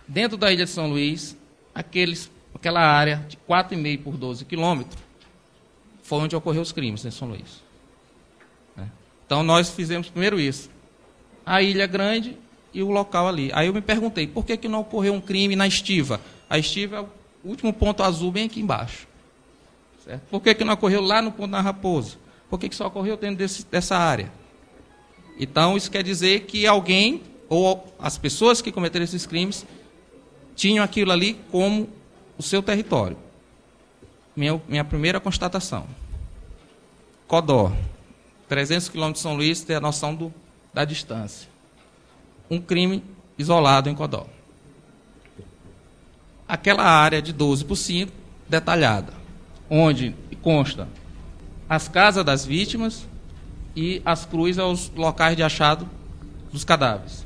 Dentro 0.08 0.38
da 0.38 0.52
ilha 0.52 0.66
de 0.66 0.72
São 0.72 0.90
Luís, 0.90 1.38
aqueles, 1.74 2.30
aquela 2.54 2.82
área 2.82 3.26
de 3.28 3.38
4,5 3.38 4.04
por 4.04 4.18
12 4.18 4.46
quilômetros, 4.46 5.02
foi 6.04 6.20
onde 6.20 6.36
ocorreu 6.36 6.62
os 6.62 6.72
crimes 6.72 7.06
em 7.06 7.12
São 7.12 7.30
Luís. 7.30 7.62
Né? 8.76 8.90
Então 9.26 9.44
nós 9.44 9.70
fizemos 9.70 10.10
primeiro 10.10 10.40
isso. 10.40 10.70
A 11.46 11.62
ilha 11.62 11.88
grande 11.88 12.38
e 12.74 12.84
o 12.84 12.90
local 12.90 13.28
ali. 13.28 13.50
Aí 13.54 13.68
eu 13.68 13.74
me 13.74 13.82
perguntei, 13.82 14.28
por 14.28 14.46
que, 14.46 14.58
que 14.58 14.68
não 14.68 14.82
ocorreu 14.82 15.14
um 15.14 15.22
crime 15.22 15.56
na 15.56 15.68
estiva? 15.68 16.20
A 16.50 16.58
estiva 16.58 16.98
é 16.98 17.02
o 17.02 17.10
último 17.44 17.74
ponto 17.74 18.04
azul 18.04 18.32
bem 18.32 18.46
aqui 18.46 18.60
embaixo. 18.60 19.08
Certo? 20.04 20.22
Por 20.30 20.42
que, 20.42 20.54
que 20.54 20.64
não 20.64 20.74
ocorreu 20.74 21.02
lá 21.02 21.22
no 21.22 21.32
ponto 21.32 21.52
da 21.52 21.62
Raposa? 21.62 22.18
Por 22.50 22.60
que, 22.60 22.70
que 22.70 22.76
só 22.76 22.88
ocorreu 22.88 23.18
dentro 23.18 23.38
desse, 23.38 23.66
dessa 23.66 23.98
área? 23.98 24.32
Então, 25.40 25.78
isso 25.78 25.92
quer 25.92 26.04
dizer 26.04 26.42
que 26.42 26.66
alguém, 26.66 27.22
ou 27.50 27.86
as 28.00 28.18
pessoas 28.18 28.62
que 28.62 28.72
cometeram 28.72 29.04
esses 29.04 29.26
crimes, 29.26 29.66
tinham 30.56 30.84
aquilo 30.84 31.12
ali 31.12 31.40
como 31.52 31.88
o 32.38 32.44
seu 32.44 32.64
território. 32.64 33.18
Minha, 34.36 34.62
minha 34.68 34.84
primeira 34.84 35.20
constatação. 35.20 35.88
Codó, 37.28 37.72
300 38.48 38.90
quilômetros 38.90 39.20
de 39.20 39.24
São 39.24 39.36
Luís, 39.36 39.62
tem 39.62 39.76
a 39.76 39.82
noção 39.82 40.16
do, 40.16 40.34
da 40.74 40.86
distância. 40.86 41.50
Um 42.50 42.60
crime 42.60 43.04
isolado 43.38 43.90
em 43.90 43.96
Codó. 43.96 44.26
Aquela 46.48 46.84
área 46.84 47.22
de 47.22 47.34
12 47.34 47.66
por 47.66 47.76
5, 47.76 48.12
detalhada, 48.48 49.14
onde 49.70 50.16
consta 50.42 50.88
as 51.68 51.90
casas 51.90 52.24
das 52.24 52.46
vítimas, 52.46 53.06
e 53.78 54.02
as 54.04 54.26
cruzes 54.26 54.58
aos 54.58 54.90
locais 54.96 55.38
de 55.38 55.44
achado 55.44 55.88
dos 56.52 56.64
cadáveres. 56.64 57.24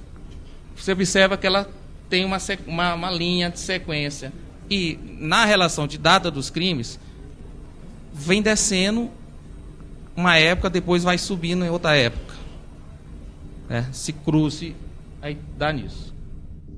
Você 0.75 0.91
observa 0.91 1.37
que 1.37 1.47
ela 1.47 1.69
tem 2.09 2.25
uma, 2.25 2.37
uma, 2.67 2.93
uma 2.93 3.09
linha 3.09 3.49
de 3.49 3.57
sequência. 3.57 4.33
E 4.69 4.99
na 5.17 5.45
relação 5.45 5.87
de 5.87 5.97
data 5.97 6.29
dos 6.29 6.49
crimes, 6.49 6.99
vem 8.13 8.41
descendo 8.41 9.09
uma 10.13 10.37
época, 10.37 10.69
depois 10.69 11.03
vai 11.03 11.17
subindo 11.17 11.63
em 11.63 11.69
outra 11.69 11.95
época. 11.95 12.35
É, 13.69 13.85
se 13.93 14.11
cruze, 14.11 14.75
aí 15.21 15.37
dá 15.57 15.71
nisso. 15.71 16.15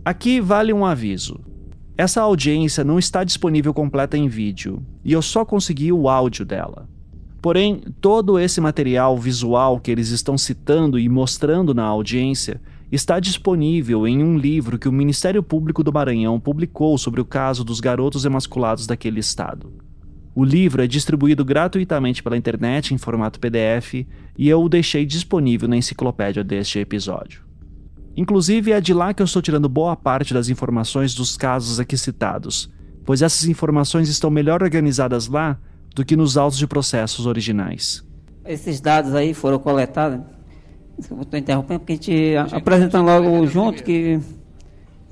Aqui 0.04 0.42
vale 0.42 0.74
um 0.74 0.86
aviso. 0.86 1.40
Essa 1.98 2.22
audiência 2.22 2.84
não 2.84 2.98
está 2.98 3.24
disponível 3.24 3.74
completa 3.74 4.18
em 4.18 4.28
vídeo, 4.28 4.84
e 5.06 5.14
eu 5.14 5.22
só 5.22 5.46
consegui 5.46 5.92
o 5.92 6.10
áudio 6.10 6.44
dela. 6.44 6.90
Porém, 7.42 7.82
todo 8.02 8.40
esse 8.40 8.60
material 8.62 9.18
visual 9.18 9.80
que 9.80 9.92
eles 9.92 10.10
estão 10.10 10.38
citando 10.38 10.98
e 10.98 11.08
mostrando 11.10 11.74
na 11.74 11.84
audiência 11.84 12.60
está 12.92 13.20
disponível 13.20 14.08
em 14.08 14.24
um 14.24 14.38
livro 14.38 14.80
que 14.80 14.88
o 14.88 14.94
Ministério 14.94 15.44
Público 15.44 15.84
do 15.84 15.92
Maranhão 15.92 16.40
publicou 16.40 16.98
sobre 16.98 17.20
o 17.20 17.26
caso 17.26 17.64
dos 17.64 17.80
garotos 17.80 18.24
emasculados 18.24 18.88
daquele 18.88 19.20
estado. 19.20 19.74
O 20.36 20.44
livro 20.44 20.82
é 20.82 20.88
distribuído 20.88 21.46
gratuitamente 21.46 22.24
pela 22.24 22.38
internet 22.38 22.94
em 22.94 22.98
formato 22.98 23.40
PDF 23.40 24.06
e 24.38 24.50
eu 24.50 24.64
o 24.64 24.70
deixei 24.70 25.06
disponível 25.06 25.68
na 25.68 25.78
enciclopédia 25.78 26.44
deste 26.44 26.80
episódio. 26.80 27.44
Inclusive, 28.16 28.72
é 28.72 28.80
de 28.80 28.94
lá 28.94 29.14
que 29.14 29.22
eu 29.22 29.26
estou 29.26 29.42
tirando 29.42 29.68
boa 29.68 29.96
parte 29.96 30.34
das 30.34 30.50
informações 30.50 31.16
dos 31.16 31.36
casos 31.36 31.80
aqui 31.80 31.98
citados, 31.98 32.70
pois 33.04 33.22
essas 33.22 33.46
informações 33.46 34.08
estão 34.08 34.30
melhor 34.30 34.62
organizadas 34.62 35.28
lá 35.28 35.58
do 35.96 36.06
que 36.06 36.16
nos 36.16 36.38
autos 36.38 36.58
de 36.58 36.68
processos 36.68 37.26
originais. 37.26 38.04
Esses 38.46 38.80
dados 38.80 39.14
aí 39.16 39.34
foram 39.34 39.58
coletados. 39.58 40.20
Estou 40.98 41.40
interrompendo 41.40 41.80
porque 41.80 41.94
a 42.38 42.44
gente 42.44 42.56
apresenta 42.56 43.02
logo 43.02 43.48
junto 43.48 43.84
que. 43.84 44.20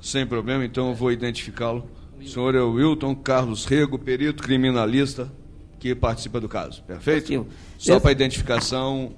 Sem 0.00 0.26
problema, 0.26 0.64
então 0.64 0.90
eu 0.90 0.94
vou 0.94 1.10
identificá-lo. 1.10 1.88
O 2.20 2.28
senhor 2.28 2.54
é 2.54 2.60
o 2.60 2.72
Wilton 2.72 3.16
Carlos 3.16 3.64
Rego, 3.64 3.98
perito 3.98 4.42
criminalista 4.42 5.30
que 5.78 5.92
participa 5.94 6.40
do 6.40 6.48
caso. 6.48 6.82
Perfeito? 6.84 7.46
Só 7.76 7.98
para 7.98 8.12
identificação. 8.12 9.12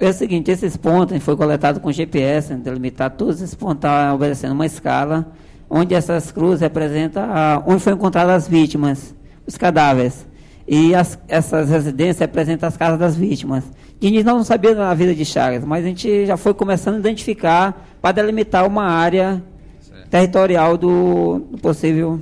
É 0.00 0.10
o 0.10 0.12
seguinte, 0.12 0.48
esses 0.48 0.76
pontos 0.76 1.20
foi 1.24 1.36
coletado 1.36 1.80
com 1.80 1.90
GPS, 1.90 2.54
delimitado, 2.54 3.16
todos 3.16 3.42
esses 3.42 3.54
pontos 3.54 3.78
estão 3.78 4.14
obedecendo 4.14 4.52
uma 4.52 4.64
escala, 4.64 5.26
onde 5.68 5.92
essas 5.92 6.30
cruzes 6.30 6.60
representam 6.60 7.24
onde 7.66 7.82
foram 7.82 7.96
encontradas 7.96 8.44
as 8.44 8.48
vítimas, 8.48 9.12
os 9.44 9.56
cadáveres. 9.56 10.24
E 10.68 10.94
as, 10.94 11.18
essas 11.26 11.70
residências 11.70 12.20
representam 12.20 12.68
as 12.68 12.76
casas 12.76 12.98
das 12.98 13.16
vítimas. 13.16 13.64
Diniz 13.98 14.24
não 14.24 14.44
sabia 14.44 14.74
da 14.74 14.94
vida 14.94 15.12
de 15.14 15.24
Chagas, 15.24 15.64
mas 15.64 15.84
a 15.84 15.88
gente 15.88 16.26
já 16.26 16.36
foi 16.36 16.54
começando 16.54 16.96
a 16.96 16.98
identificar 16.98 17.88
para 18.00 18.12
delimitar 18.12 18.66
uma 18.66 18.84
área 18.84 19.42
certo. 19.80 20.08
territorial 20.10 20.76
do, 20.76 21.40
do 21.50 21.58
possível. 21.58 22.20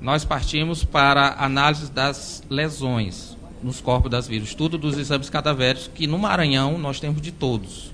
Nós 0.00 0.24
partimos 0.24 0.82
para 0.82 1.34
análise 1.38 1.90
das 1.90 2.42
lesões 2.48 3.33
nos 3.64 3.80
corpos 3.80 4.10
das 4.10 4.28
vítimas, 4.28 4.50
estudo 4.50 4.76
dos 4.76 4.98
exames 4.98 5.30
cadavéricos, 5.30 5.90
que 5.92 6.06
no 6.06 6.18
Maranhão 6.18 6.78
nós 6.78 7.00
temos 7.00 7.20
de 7.20 7.32
todos. 7.32 7.92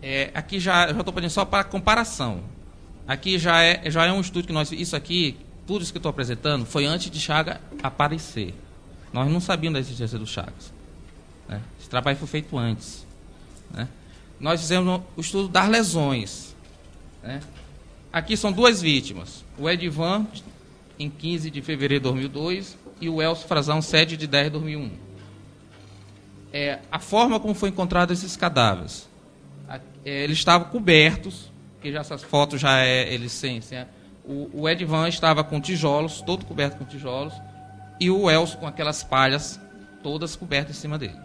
É, 0.00 0.30
aqui 0.32 0.58
já, 0.60 0.90
estou 0.90 1.12
pedindo 1.12 1.30
só 1.30 1.44
para 1.44 1.64
comparação. 1.64 2.40
Aqui 3.06 3.38
já 3.38 3.60
é, 3.60 3.90
já 3.90 4.06
é 4.06 4.12
um 4.12 4.20
estudo 4.20 4.46
que 4.46 4.52
nós. 4.52 4.70
Isso 4.72 4.94
aqui 4.94 5.36
tudo 5.66 5.82
isso 5.82 5.92
que 5.92 5.98
estou 5.98 6.10
apresentando 6.10 6.66
foi 6.66 6.86
antes 6.86 7.10
de 7.10 7.20
Chagas 7.20 7.58
aparecer. 7.82 8.54
Nós 9.12 9.30
não 9.30 9.40
sabíamos 9.40 9.74
da 9.74 9.80
existência 9.80 10.18
do 10.18 10.26
Chagas. 10.26 10.72
Né? 11.48 11.60
Esse 11.78 11.88
trabalho 11.88 12.16
foi 12.16 12.28
feito 12.28 12.58
antes. 12.58 13.06
Né? 13.70 13.88
Nós 14.40 14.60
fizemos 14.60 15.02
o 15.16 15.20
estudo 15.20 15.48
das 15.48 15.68
lesões. 15.68 16.56
Né? 17.22 17.40
Aqui 18.12 18.36
são 18.36 18.50
duas 18.50 18.82
vítimas. 18.82 19.44
O 19.56 19.68
Edivan, 19.68 20.26
em 20.98 21.08
15 21.08 21.50
de 21.50 21.62
fevereiro 21.62 22.02
de 22.02 22.10
2002, 22.10 22.76
e 23.02 23.08
o 23.08 23.20
Elcio 23.20 23.48
Frazão, 23.48 23.82
7 23.82 24.16
de 24.16 24.28
10 24.28 24.44
de 24.44 24.50
2001. 24.50 24.92
É, 26.52 26.78
a 26.90 27.00
forma 27.00 27.40
como 27.40 27.52
foi 27.52 27.70
encontrado 27.70 28.12
esses 28.12 28.36
cadáveres. 28.36 29.08
É, 30.04 30.22
eles 30.22 30.38
estavam 30.38 30.68
cobertos, 30.68 31.50
que 31.80 31.90
já 31.90 31.98
essas 31.98 32.22
fotos 32.22 32.60
já 32.60 32.78
é 32.78 33.12
eles 33.12 33.32
sem, 33.32 33.60
sem 33.60 33.84
o, 34.24 34.48
o 34.52 34.68
Edvan 34.68 35.08
estava 35.08 35.42
com 35.42 35.60
tijolos, 35.60 36.22
todo 36.22 36.44
coberto 36.44 36.76
com 36.76 36.84
tijolos, 36.84 37.34
e 37.98 38.08
o 38.08 38.30
Elcio 38.30 38.58
com 38.58 38.68
aquelas 38.68 39.02
palhas 39.02 39.60
todas 40.00 40.36
cobertas 40.36 40.76
em 40.76 40.80
cima 40.80 40.96
dele. 40.96 41.18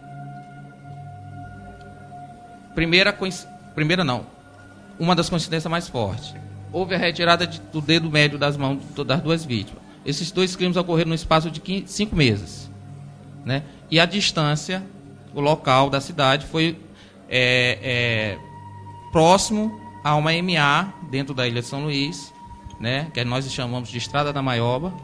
Primeira, 2.74 3.16
primeira 3.72 4.02
não, 4.02 4.26
uma 4.98 5.14
das 5.14 5.30
coincidências 5.30 5.70
mais 5.70 5.88
fortes. 5.88 6.34
Houve 6.72 6.96
a 6.96 6.98
retirada 6.98 7.46
de, 7.46 7.60
do 7.60 7.80
dedo 7.80 8.10
médio 8.10 8.36
das 8.36 8.56
mãos 8.56 8.82
das 9.06 9.20
duas 9.20 9.44
vítimas. 9.44 9.87
Esses 10.08 10.30
dois 10.30 10.56
crimes 10.56 10.76
ocorreram 10.76 11.10
no 11.10 11.14
espaço 11.14 11.50
de 11.50 11.60
15, 11.60 11.88
cinco 11.88 12.16
meses. 12.16 12.70
Né? 13.44 13.62
E 13.90 14.00
a 14.00 14.06
distância, 14.06 14.82
o 15.34 15.40
local 15.40 15.90
da 15.90 16.00
cidade 16.00 16.46
foi 16.46 16.78
é, 17.28 17.78
é, 17.82 18.38
próximo 19.12 19.78
a 20.02 20.14
uma 20.14 20.30
MA 20.32 20.92
dentro 21.10 21.34
da 21.34 21.46
Ilha 21.46 21.60
de 21.60 21.66
São 21.66 21.84
Luís, 21.84 22.32
né, 22.80 23.10
que 23.12 23.22
nós 23.24 23.50
chamamos 23.52 23.90
de 23.90 23.98
Estrada 23.98 24.32
da 24.32 24.40
Maioba, 24.40 24.94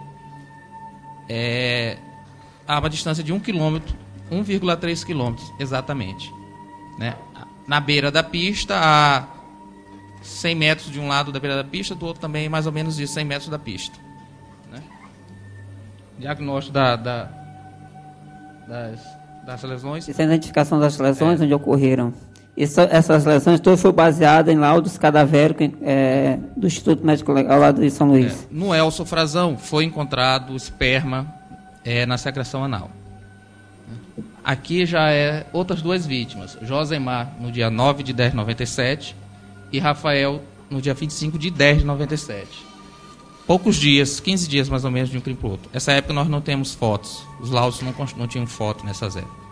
é, 1.28 1.98
a 2.66 2.78
uma 2.78 2.88
distância 2.88 3.22
de 3.22 3.32
1 3.32 3.40
km, 3.40 3.80
1,3 4.30 5.04
km 5.04 5.34
exatamente. 5.58 6.32
Né? 6.98 7.14
na 7.66 7.80
beira 7.80 8.10
da 8.10 8.22
pista, 8.22 8.74
a 8.76 9.26
100 10.22 10.54
metros 10.54 10.90
de 10.90 11.00
um 11.00 11.08
lado 11.08 11.32
da 11.32 11.40
beira 11.40 11.56
da 11.56 11.64
pista, 11.64 11.94
do 11.94 12.06
outro 12.06 12.20
também 12.20 12.48
mais 12.48 12.66
ou 12.66 12.72
menos 12.72 12.96
de 12.96 13.06
100 13.06 13.24
metros 13.24 13.48
da 13.48 13.58
pista. 13.58 13.98
Diagnóstico 16.18 16.74
da, 16.74 16.96
da, 16.96 17.28
das, 18.66 19.00
das 19.44 19.62
lesões. 19.62 20.08
Essa 20.08 20.22
é 20.22 20.24
a 20.24 20.28
identificação 20.28 20.78
das 20.78 20.98
lesões 20.98 21.40
é. 21.40 21.44
onde 21.44 21.54
ocorreram. 21.54 22.12
Isso, 22.56 22.80
essas 22.82 23.24
lesões 23.24 23.58
todas 23.58 23.82
foram 23.82 23.94
baseadas 23.94 24.54
em 24.54 24.56
laudos 24.56 24.96
cadavéricos 24.96 25.70
é, 25.82 26.38
do 26.56 26.68
Instituto 26.68 27.04
Médico 27.04 27.32
Legal 27.32 27.58
lá 27.58 27.72
de 27.72 27.90
São 27.90 28.08
Luís. 28.08 28.44
É. 28.44 28.54
No 28.54 28.72
Elso 28.72 29.04
Frazão 29.04 29.58
foi 29.58 29.84
encontrado 29.84 30.54
esperma 30.54 31.26
é, 31.84 32.06
na 32.06 32.16
secreção 32.16 32.62
anal. 32.62 32.90
Aqui 34.44 34.86
já 34.86 35.10
é 35.10 35.46
outras 35.52 35.82
duas 35.82 36.06
vítimas. 36.06 36.56
Josemar 36.62 37.32
no 37.40 37.50
dia 37.50 37.70
9 37.70 38.02
de 38.02 38.12
10 38.12 38.30
de 38.30 38.36
97 38.36 39.16
e 39.72 39.78
Rafael 39.80 40.40
no 40.70 40.80
dia 40.80 40.94
25 40.94 41.38
de 41.38 41.50
10 41.50 41.78
de 41.78 41.84
97. 41.84 42.63
Poucos 43.46 43.76
dias, 43.76 44.20
15 44.20 44.48
dias 44.48 44.68
mais 44.68 44.84
ou 44.84 44.90
menos 44.90 45.10
de 45.10 45.18
um 45.18 45.20
crime 45.20 45.38
para 45.38 45.48
o 45.48 45.50
outro. 45.52 45.70
Essa 45.72 45.92
época 45.92 46.14
nós 46.14 46.28
não 46.28 46.40
temos 46.40 46.74
fotos. 46.74 47.26
Os 47.40 47.50
laudos 47.50 47.80
não, 47.82 47.94
não 48.16 48.26
tinham 48.26 48.46
foto 48.46 48.84
nessas 48.86 49.16
épocas. 49.16 49.44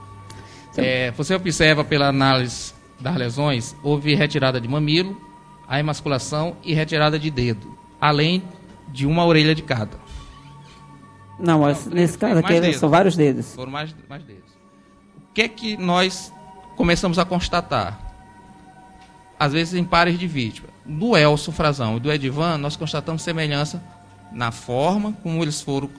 É, 0.76 1.10
você 1.10 1.34
observa 1.34 1.84
pela 1.84 2.08
análise 2.08 2.72
das 2.98 3.14
lesões, 3.16 3.76
houve 3.82 4.14
retirada 4.14 4.60
de 4.60 4.66
mamilo, 4.66 5.20
a 5.68 5.78
emasculação 5.78 6.56
e 6.64 6.72
retirada 6.72 7.18
de 7.18 7.30
dedo, 7.30 7.76
além 8.00 8.42
de 8.88 9.06
uma 9.06 9.26
orelha 9.26 9.54
de 9.54 9.62
cada. 9.62 10.00
Não, 11.38 11.60
mas 11.60 11.86
nesse 11.86 12.16
caso 12.16 12.38
aqui 12.38 12.72
são 12.74 12.88
vários 12.88 13.16
dedos. 13.16 13.54
Foram 13.54 13.72
mais, 13.72 13.94
mais 14.08 14.22
dedos 14.22 14.52
que 15.34 15.42
é 15.42 15.48
que 15.48 15.76
nós 15.76 16.32
começamos 16.76 17.18
a 17.18 17.24
constatar? 17.24 17.98
Às 19.38 19.52
vezes 19.52 19.74
em 19.74 19.84
pares 19.84 20.18
de 20.18 20.26
vítima. 20.26 20.68
Do 20.84 21.16
Elso 21.16 21.52
Frazão 21.52 21.96
e 21.96 22.00
do 22.00 22.10
Edivan, 22.10 22.58
nós 22.58 22.76
constatamos 22.76 23.22
semelhança 23.22 23.82
na 24.32 24.50
forma 24.50 25.12
como 25.22 25.42
eles 25.42 25.60
foram 25.60 25.90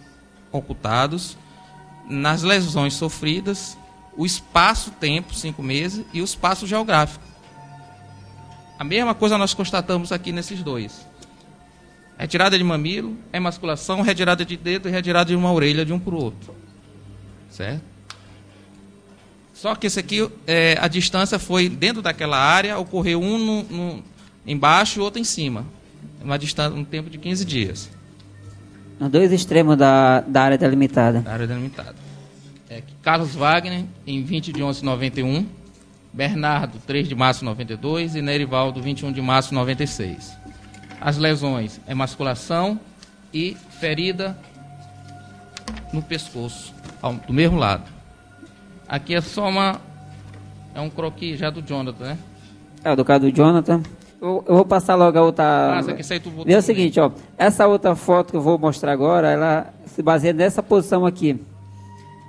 ocultados, 0.52 1.38
nas 2.10 2.44
lesões 2.44 2.94
sofridas, 2.94 3.78
o 4.16 4.26
espaço-tempo, 4.26 5.34
cinco 5.34 5.64
meses, 5.64 6.06
e 6.14 6.22
o 6.22 6.26
espaço 6.26 6.68
geográfico. 6.68 7.24
A 8.78 8.84
mesma 8.84 9.16
coisa 9.16 9.38
nós 9.38 9.54
constatamos 9.54 10.12
aqui 10.12 10.32
nesses 10.32 10.62
dois. 10.62 11.08
Retirada 12.18 12.58
de 12.58 12.64
mamilo, 12.64 13.18
emasculação, 13.32 14.02
retirada 14.02 14.46
de 14.46 14.58
dedo 14.58 14.90
e 14.90 14.92
retirada 14.92 15.30
de 15.30 15.36
uma 15.36 15.52
orelha 15.52 15.86
de 15.86 15.94
um 15.94 16.00
para 16.00 16.14
o 16.14 16.22
outro. 16.22 16.56
Certo? 17.50 17.84
Só 19.54 19.76
que 19.76 19.88
esse 19.88 20.00
aqui, 20.00 20.30
é, 20.46 20.78
a 20.80 20.88
distância 20.88 21.40
foi 21.40 21.70
dentro 21.70 22.02
daquela 22.02 22.38
área, 22.38 22.78
ocorreu 22.78 23.22
um 23.22 23.38
no, 23.38 23.64
no, 23.64 24.04
embaixo 24.46 25.00
e 25.00 25.02
outro 25.02 25.20
em 25.20 25.24
cima. 25.24 25.66
Uma 26.24 26.38
distância, 26.38 26.78
um 26.78 26.84
tempo 26.84 27.10
de 27.10 27.18
15 27.18 27.46
dias. 27.46 27.90
Nos 29.00 29.12
dois 29.12 29.32
extremos 29.32 29.78
da, 29.78 30.22
da 30.22 30.44
área 30.44 30.58
delimitada. 30.58 31.22
Da 31.22 31.34
área 31.34 31.48
delimitada. 31.48 31.96
É, 32.70 32.82
Carlos 33.02 33.36
Wagner, 33.36 33.86
em 34.08 34.24
20 34.24 34.54
de 34.54 34.64
11 34.64 34.80
de 34.80 34.86
91. 34.86 35.46
Bernardo, 36.14 36.78
3 36.86 37.08
de 37.08 37.16
março 37.16 37.40
de 37.40 37.46
92. 37.46 38.16
E 38.16 38.22
Nerivaldo, 38.22 38.82
21 38.82 39.12
de 39.12 39.22
março 39.22 39.50
de 39.50 39.56
96. 39.56 40.38
As 41.02 41.18
lesões, 41.18 41.82
emasculação 41.88 42.80
e 43.34 43.58
ferida 43.80 44.38
no 45.92 46.02
pescoço, 46.02 46.74
do 47.28 47.34
mesmo 47.34 47.58
lado. 47.58 47.92
Aqui 48.88 49.16
é 49.16 49.22
só 49.22 49.50
uma. 49.50 49.82
É 50.76 50.80
um 50.80 50.90
croquis 50.90 51.40
já 51.40 51.50
do 51.50 51.62
Jonathan, 51.62 52.06
né? 52.06 52.18
É, 52.84 52.96
do 52.96 53.04
caso 53.04 53.22
do 53.22 53.32
Jonathan. 53.32 53.82
Eu, 54.24 54.42
eu 54.48 54.56
vou 54.56 54.64
passar 54.64 54.96
logo 54.96 55.20
a 55.20 55.22
outra. 55.22 55.44
Ah, 55.44 55.80
essa 56.00 56.16
aqui 56.16 56.24
tu 56.24 56.30
botou. 56.30 56.54
É 56.54 56.58
o 56.58 56.62
seguinte, 56.62 56.98
ó. 56.98 57.12
Essa 57.38 57.68
outra 57.68 57.94
foto 57.94 58.32
que 58.32 58.38
eu 58.38 58.42
vou 58.42 58.58
mostrar 58.58 58.94
agora, 58.94 59.30
ela 59.30 59.74
se 59.86 60.02
baseia 60.02 60.32
nessa 60.32 60.64
posição 60.64 61.06
aqui. 61.06 61.38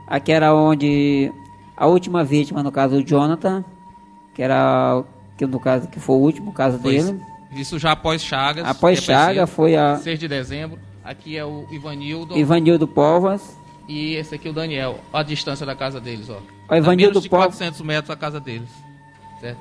Aqui 0.09 0.33
era 0.33 0.53
onde 0.53 1.31
a 1.77 1.87
última 1.87 2.25
vítima, 2.25 2.65
no 2.65 2.73
caso 2.73 2.97
do 2.97 3.09
Jonathan, 3.09 3.65
que 4.35 4.43
era 4.43 5.05
que 5.39 5.47
no 5.47 5.61
caso 5.61 5.87
que 5.87 6.01
foi 6.01 6.17
o 6.17 6.19
último 6.19 6.53
caso 6.53 6.81
foi 6.81 6.97
dele. 6.97 7.21
Isso 7.53 7.79
já 7.79 7.93
após 7.93 8.21
Chagas. 8.21 8.67
Após 8.67 9.01
Chagas 9.01 9.49
foi 9.49 9.77
a 9.77 9.97
6 9.99 10.19
de 10.19 10.27
dezembro. 10.27 10.81
Aqui 11.05 11.37
é 11.37 11.45
o 11.45 11.65
Ivanildo. 11.71 12.37
Ivanildo 12.37 12.89
Povas. 12.89 13.57
E 13.87 14.15
esse 14.15 14.35
aqui 14.35 14.49
é 14.49 14.51
o 14.51 14.55
Daniel. 14.55 14.99
Olha 15.13 15.21
a 15.21 15.23
distância 15.23 15.65
da 15.65 15.77
casa 15.77 16.01
deles, 16.01 16.29
ó. 16.29 16.41
O 16.69 16.75
Evanildo 16.75 17.21
de 17.21 17.29
400 17.29 17.81
metros 17.83 18.11
a 18.11 18.17
casa 18.17 18.41
deles. 18.41 18.71
Certo? 19.41 19.61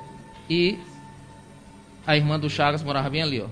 E 0.50 0.80
a 2.06 2.16
irmã 2.16 2.38
do 2.38 2.48
Chagas 2.50 2.82
morava 2.82 3.10
bem 3.10 3.22
ali, 3.22 3.40
ó. 3.40 3.46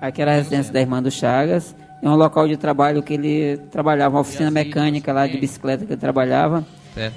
Aqui 0.00 0.22
era 0.22 0.32
a 0.32 0.34
residência 0.34 0.72
da 0.72 0.80
irmã 0.80 1.02
do 1.02 1.10
Chagas. 1.10 1.74
É 2.02 2.08
um 2.08 2.16
local 2.16 2.48
de 2.48 2.56
trabalho 2.56 3.02
que 3.02 3.12
ele 3.12 3.58
trabalhava, 3.70 4.16
uma 4.16 4.22
oficina 4.22 4.50
mecânica 4.50 5.12
lá 5.12 5.26
de 5.26 5.36
bicicleta 5.36 5.84
que 5.84 5.92
ele 5.92 6.00
trabalhava. 6.00 6.64
Certo. 6.94 7.16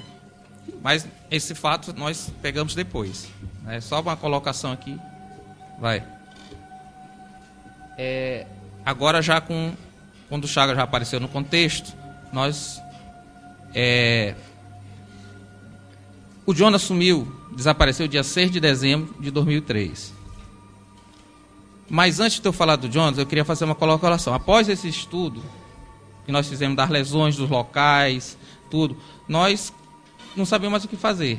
Mas 0.82 1.08
esse 1.30 1.54
fato 1.54 1.94
nós 1.96 2.30
pegamos 2.42 2.74
depois. 2.74 3.28
É 3.66 3.80
só 3.80 4.00
uma 4.00 4.16
colocação 4.16 4.70
aqui. 4.70 4.98
Vai. 5.80 6.04
É, 7.96 8.46
agora 8.84 9.22
já 9.22 9.40
com 9.40 9.72
quando 10.28 10.44
o 10.44 10.48
Chagas 10.48 10.76
já 10.76 10.82
apareceu 10.82 11.18
no 11.18 11.28
contexto, 11.28 11.94
nós 12.32 12.82
é, 13.74 14.34
o 16.46 16.54
Jonas 16.54 16.82
sumiu, 16.82 17.26
desapareceu 17.56 18.06
dia 18.06 18.22
6 18.22 18.50
de 18.50 18.60
dezembro 18.60 19.14
de 19.18 19.30
2003. 19.30 20.12
Mas 21.88 22.20
antes 22.20 22.40
de 22.40 22.48
eu 22.48 22.52
falar 22.52 22.76
do 22.76 22.90
Jonas, 22.90 23.18
eu 23.18 23.26
queria 23.26 23.44
fazer 23.44 23.64
uma 23.64 23.74
colocação. 23.74 24.34
Após 24.34 24.68
esse 24.68 24.88
estudo 24.88 25.42
que 26.24 26.32
nós 26.32 26.48
fizemos 26.48 26.76
das 26.76 26.88
lesões 26.88 27.36
dos 27.36 27.50
locais, 27.50 28.38
tudo, 28.70 28.96
nós 29.28 29.72
não 30.34 30.46
sabíamos 30.46 30.72
mais 30.72 30.84
o 30.84 30.88
que 30.88 30.96
fazer. 30.96 31.38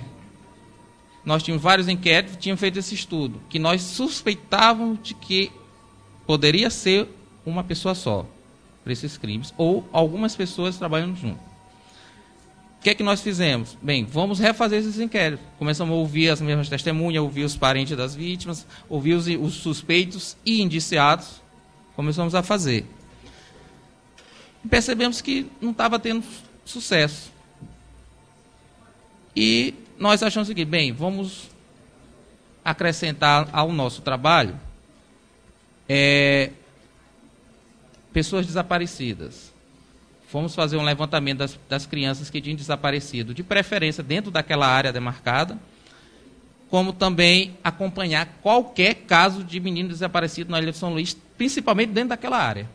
Nós 1.23 1.41
tínhamos 1.41 1.63
vários 1.63 1.87
inquéritos, 1.87 2.37
tínhamos 2.37 2.59
feito 2.59 2.77
esse 2.77 2.93
estudo, 2.93 3.41
que 3.49 3.57
nós 3.57 3.81
suspeitávamos 3.81 4.99
de 5.01 5.15
que 5.15 5.51
poderia 6.27 6.69
ser 6.69 7.09
uma 7.43 7.63
pessoa 7.63 7.95
só 7.95 8.25
para 8.83 8.93
esses 8.93 9.17
crimes, 9.17 9.51
ou 9.57 9.87
algumas 9.91 10.35
pessoas 10.35 10.77
trabalhando 10.77 11.15
junto 11.15 11.54
que 12.85 12.91
é 12.91 12.93
que 12.93 13.01
nós 13.01 13.19
fizemos? 13.19 13.75
Bem, 13.81 14.05
vamos 14.05 14.37
refazer 14.37 14.79
esses 14.79 14.99
inquéritos. 14.99 15.43
Começamos 15.57 15.91
a 15.91 15.97
ouvir 15.97 16.29
as 16.29 16.39
mesmas 16.39 16.69
testemunhas, 16.69 17.23
ouvir 17.23 17.43
os 17.43 17.57
parentes 17.57 17.97
das 17.97 18.13
vítimas, 18.13 18.63
ouvir 18.87 19.15
os, 19.15 19.25
os 19.25 19.55
suspeitos 19.55 20.37
e 20.45 20.61
indiciados. 20.61 21.41
Começamos 21.95 22.35
a 22.35 22.43
fazer. 22.43 22.85
E 24.63 24.67
percebemos 24.67 25.19
que 25.19 25.49
não 25.59 25.71
estava 25.71 25.97
tendo 25.97 26.23
sucesso. 26.63 27.31
E 29.35 29.73
nós 29.97 30.21
achamos 30.21 30.47
o 30.47 30.51
seguinte, 30.51 30.69
bem, 30.69 30.91
vamos 30.91 31.49
acrescentar 32.63 33.49
ao 33.51 33.71
nosso 33.73 34.03
trabalho 34.03 34.59
é, 35.89 36.51
pessoas 38.13 38.45
desaparecidas 38.45 39.54
fomos 40.35 40.53
fazer 40.53 40.75
um 40.75 40.83
levantamento 40.83 41.37
das, 41.37 41.57
das 41.69 41.85
crianças 41.85 42.29
que 42.29 42.41
tinham 42.41 42.57
desaparecido, 42.57 43.33
de 43.33 43.41
preferência 43.41 44.03
dentro 44.03 44.29
daquela 44.29 44.67
área 44.67 44.91
demarcada, 44.91 45.57
como 46.69 46.91
também 46.91 47.57
acompanhar 47.63 48.39
qualquer 48.41 48.95
caso 48.95 49.45
de 49.45 49.61
menino 49.61 49.87
desaparecido 49.87 50.51
na 50.51 50.59
Ilha 50.59 50.73
de 50.73 50.77
São 50.77 50.91
Luís, 50.91 51.15
principalmente 51.37 51.93
dentro 51.93 52.09
daquela 52.09 52.37
área. 52.37 52.69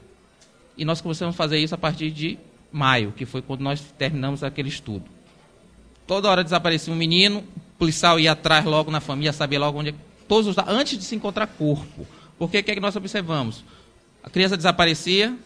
E 0.74 0.86
nós 0.86 1.02
começamos 1.02 1.34
a 1.34 1.36
fazer 1.36 1.58
isso 1.58 1.74
a 1.74 1.76
partir 1.76 2.10
de 2.10 2.38
maio, 2.72 3.12
que 3.12 3.26
foi 3.26 3.42
quando 3.42 3.60
nós 3.60 3.92
terminamos 3.98 4.42
aquele 4.42 4.70
estudo. 4.70 5.04
Toda 6.06 6.30
hora 6.30 6.42
desaparecia 6.42 6.90
um 6.90 6.96
menino, 6.96 7.40
o 7.40 7.78
policial 7.78 8.18
ia 8.18 8.32
atrás 8.32 8.64
logo 8.64 8.90
na 8.90 9.00
família, 9.00 9.34
sabia 9.34 9.60
logo 9.60 9.78
onde. 9.78 9.94
Todos 10.26 10.46
os, 10.46 10.56
antes 10.66 10.96
de 10.96 11.04
se 11.04 11.14
encontrar 11.14 11.46
corpo. 11.46 12.06
Porque 12.38 12.56
o 12.56 12.64
que, 12.64 12.70
é 12.70 12.74
que 12.74 12.80
nós 12.80 12.96
observamos? 12.96 13.62
A 14.22 14.30
criança 14.30 14.56
desaparecia, 14.56 15.36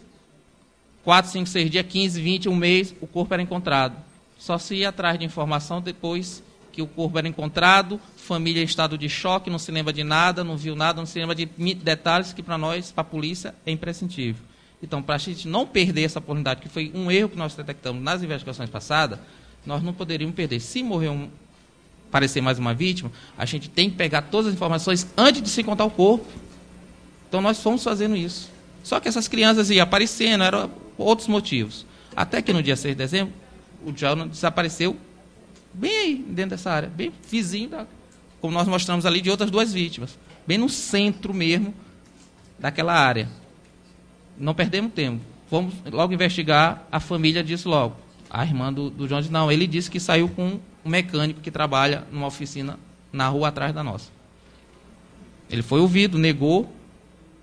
4, 1.04 1.30
5, 1.30 1.46
6 1.48 1.70
dias, 1.70 1.86
15, 1.86 2.20
20, 2.20 2.48
um 2.48 2.56
mês, 2.56 2.94
o 3.00 3.06
corpo 3.06 3.32
era 3.34 3.42
encontrado. 3.42 3.96
Só 4.38 4.58
se 4.58 4.76
ia 4.76 4.88
atrás 4.88 5.18
de 5.18 5.24
informação 5.24 5.80
depois 5.80 6.42
que 6.72 6.82
o 6.82 6.86
corpo 6.86 7.16
era 7.18 7.28
encontrado, 7.28 8.00
família 8.16 8.60
em 8.60 8.64
estado 8.64 8.98
de 8.98 9.08
choque, 9.08 9.48
não 9.48 9.60
se 9.60 9.70
lembra 9.70 9.92
de 9.92 10.02
nada, 10.02 10.42
não 10.42 10.56
viu 10.56 10.74
nada, 10.74 11.00
não 11.00 11.06
se 11.06 11.18
lembra 11.20 11.34
de 11.34 11.46
detalhes 11.46 12.32
que 12.32 12.42
para 12.42 12.58
nós, 12.58 12.90
para 12.90 13.02
a 13.02 13.04
polícia, 13.04 13.54
é 13.64 13.70
imprescindível. 13.70 14.42
Então, 14.82 15.00
para 15.00 15.14
a 15.14 15.18
gente 15.18 15.46
não 15.46 15.66
perder 15.66 16.02
essa 16.02 16.18
oportunidade, 16.18 16.60
que 16.60 16.68
foi 16.68 16.90
um 16.94 17.10
erro 17.10 17.28
que 17.28 17.36
nós 17.36 17.54
detectamos 17.54 18.02
nas 18.02 18.22
investigações 18.22 18.68
passadas, 18.68 19.20
nós 19.64 19.82
não 19.82 19.94
poderíamos 19.94 20.34
perder. 20.34 20.58
Se 20.58 20.82
morrer 20.82 21.10
um, 21.10 21.28
aparecer 22.08 22.40
mais 22.40 22.58
uma 22.58 22.74
vítima, 22.74 23.10
a 23.38 23.44
gente 23.44 23.70
tem 23.70 23.88
que 23.88 23.96
pegar 23.96 24.22
todas 24.22 24.48
as 24.48 24.54
informações 24.54 25.06
antes 25.16 25.42
de 25.42 25.48
se 25.48 25.60
encontrar 25.60 25.84
o 25.84 25.90
corpo. 25.90 26.26
Então, 27.28 27.40
nós 27.40 27.62
fomos 27.62 27.84
fazendo 27.84 28.16
isso. 28.16 28.50
Só 28.82 29.00
que 29.00 29.08
essas 29.08 29.28
crianças 29.28 29.70
iam 29.70 29.82
aparecendo, 29.82 30.44
era 30.44 30.68
outros 30.96 31.28
motivos. 31.28 31.86
Até 32.14 32.40
que 32.40 32.52
no 32.52 32.62
dia 32.62 32.76
6 32.76 32.94
de 32.94 32.98
dezembro, 32.98 33.34
o 33.84 33.92
Jonathan 33.92 34.28
desapareceu 34.28 34.96
bem 35.72 35.90
aí, 35.90 36.24
dentro 36.28 36.50
dessa 36.50 36.70
área, 36.70 36.88
bem 36.88 37.12
vizinho 37.28 37.70
da 37.70 37.86
como 38.44 38.52
nós 38.52 38.68
mostramos 38.68 39.06
ali, 39.06 39.22
de 39.22 39.30
outras 39.30 39.50
duas 39.50 39.72
vítimas, 39.72 40.18
bem 40.46 40.58
no 40.58 40.68
centro 40.68 41.32
mesmo 41.32 41.72
daquela 42.58 42.92
área. 42.92 43.26
Não 44.36 44.52
perdemos 44.52 44.92
tempo. 44.92 45.24
Vamos 45.50 45.72
logo 45.90 46.12
investigar. 46.12 46.86
A 46.92 47.00
família 47.00 47.42
disse 47.42 47.66
logo. 47.66 47.96
A 48.28 48.44
irmã 48.44 48.70
do, 48.70 48.90
do 48.90 49.08
disse, 49.08 49.32
não, 49.32 49.50
ele 49.50 49.66
disse 49.66 49.90
que 49.90 49.98
saiu 49.98 50.28
com 50.28 50.60
um 50.84 50.90
mecânico 50.90 51.40
que 51.40 51.50
trabalha 51.50 52.06
numa 52.12 52.26
oficina 52.26 52.78
na 53.10 53.28
rua 53.28 53.48
atrás 53.48 53.74
da 53.74 53.82
nossa. 53.82 54.10
Ele 55.48 55.62
foi 55.62 55.80
ouvido, 55.80 56.18
negou, 56.18 56.70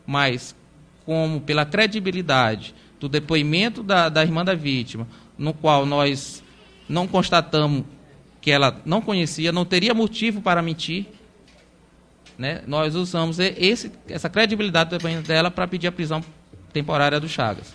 mas 0.05 0.55
como 1.03 1.41
pela 1.41 1.65
credibilidade 1.65 2.75
do 3.01 3.09
depoimento 3.09 3.81
da, 3.81 4.09
da 4.09 4.21
irmã 4.21 4.45
da 4.45 4.53
vítima, 4.53 5.07
no 5.35 5.55
qual 5.55 5.87
nós 5.87 6.43
não 6.87 7.07
constatamos 7.07 7.83
que 8.39 8.51
ela 8.51 8.79
não 8.85 9.01
conhecia, 9.01 9.51
não 9.51 9.65
teria 9.65 9.91
motivo 9.93 10.39
para 10.39 10.61
mentir, 10.61 11.07
né? 12.37 12.61
nós 12.67 12.95
usamos 12.95 13.39
esse, 13.39 13.91
essa 14.07 14.29
credibilidade 14.29 14.91
do 14.91 14.97
depoimento 14.97 15.27
dela 15.27 15.49
para 15.49 15.67
pedir 15.67 15.87
a 15.87 15.91
prisão 15.91 16.23
temporária 16.71 17.19
do 17.19 17.27
Chagas. 17.27 17.73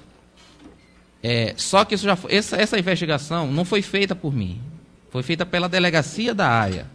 É, 1.21 1.55
só 1.57 1.85
que 1.85 1.97
já 1.97 2.15
foi, 2.15 2.33
essa, 2.33 2.57
essa 2.57 2.79
investigação 2.79 3.51
não 3.51 3.65
foi 3.65 3.83
feita 3.83 4.15
por 4.15 4.33
mim, 4.33 4.61
foi 5.11 5.25
feita 5.25 5.45
pela 5.45 5.69
delegacia 5.69 6.33
da 6.33 6.49
área. 6.49 6.87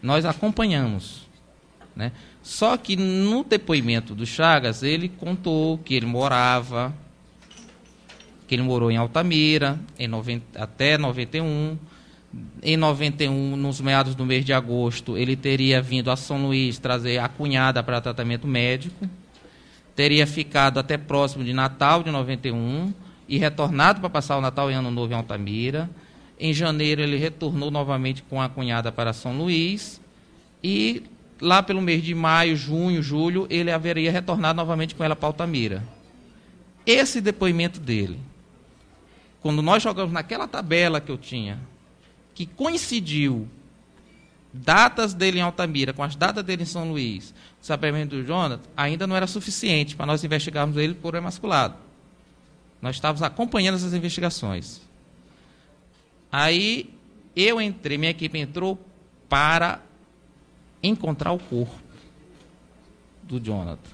Nós 0.00 0.24
acompanhamos. 0.24 1.28
Né? 1.94 2.12
Só 2.40 2.76
que 2.76 2.94
no 2.94 3.42
depoimento 3.42 4.14
do 4.14 4.24
Chagas, 4.24 4.84
ele 4.84 5.08
contou 5.08 5.76
que 5.78 5.94
ele 5.94 6.06
morava, 6.06 6.94
que 8.50 8.56
ele 8.56 8.64
morou 8.64 8.90
em 8.90 8.96
Altamira 8.96 9.78
em 9.96 10.08
90, 10.08 10.60
até 10.60 10.98
91. 10.98 11.78
Em 12.60 12.76
91, 12.76 13.56
nos 13.56 13.80
meados 13.80 14.16
do 14.16 14.26
mês 14.26 14.44
de 14.44 14.52
agosto, 14.52 15.16
ele 15.16 15.36
teria 15.36 15.80
vindo 15.80 16.10
a 16.10 16.16
São 16.16 16.46
Luís 16.46 16.76
trazer 16.76 17.18
a 17.18 17.28
cunhada 17.28 17.80
para 17.80 18.00
tratamento 18.00 18.48
médico. 18.48 19.08
Teria 19.94 20.26
ficado 20.26 20.80
até 20.80 20.98
próximo 20.98 21.44
de 21.44 21.52
Natal 21.52 22.02
de 22.02 22.10
91 22.10 22.92
e 23.28 23.38
retornado 23.38 24.00
para 24.00 24.10
passar 24.10 24.36
o 24.36 24.40
Natal 24.40 24.68
e 24.68 24.74
Ano 24.74 24.90
Novo 24.90 25.12
em 25.12 25.16
Altamira. 25.16 25.88
Em 26.36 26.52
janeiro, 26.52 27.02
ele 27.02 27.18
retornou 27.18 27.70
novamente 27.70 28.20
com 28.24 28.42
a 28.42 28.48
cunhada 28.48 28.90
para 28.90 29.12
São 29.12 29.38
Luís. 29.38 30.00
E 30.60 31.04
lá 31.40 31.62
pelo 31.62 31.80
mês 31.80 32.02
de 32.02 32.16
maio, 32.16 32.56
junho, 32.56 33.00
julho, 33.00 33.46
ele 33.48 33.70
haveria 33.70 34.10
retornado 34.10 34.56
novamente 34.56 34.96
com 34.96 35.04
ela 35.04 35.14
para 35.14 35.28
Altamira. 35.28 35.84
Esse 36.84 37.20
depoimento 37.20 37.78
dele, 37.78 38.18
quando 39.40 39.62
nós 39.62 39.82
jogamos 39.82 40.12
naquela 40.12 40.46
tabela 40.46 41.00
que 41.00 41.10
eu 41.10 41.18
tinha, 41.18 41.58
que 42.34 42.46
coincidiu 42.46 43.48
datas 44.52 45.14
dele 45.14 45.38
em 45.38 45.42
Altamira 45.42 45.92
com 45.92 46.02
as 46.02 46.16
datas 46.16 46.44
dele 46.44 46.62
em 46.62 46.66
São 46.66 46.90
Luís, 46.90 47.34
o 47.62 47.64
sabimento 47.64 48.16
do 48.16 48.24
Jonathan, 48.24 48.68
ainda 48.76 49.06
não 49.06 49.16
era 49.16 49.26
suficiente 49.26 49.94
para 49.94 50.06
nós 50.06 50.24
investigarmos 50.24 50.76
ele 50.76 50.94
por 50.94 51.14
emasculado. 51.14 51.76
Nós 52.82 52.96
estávamos 52.96 53.22
acompanhando 53.22 53.76
essas 53.76 53.94
investigações. 53.94 54.80
Aí 56.32 56.92
eu 57.36 57.60
entrei, 57.60 57.98
minha 57.98 58.10
equipe 58.10 58.38
entrou 58.38 58.78
para 59.28 59.80
encontrar 60.82 61.32
o 61.32 61.38
corpo 61.38 61.78
do 63.22 63.38
Jonathan. 63.38 63.90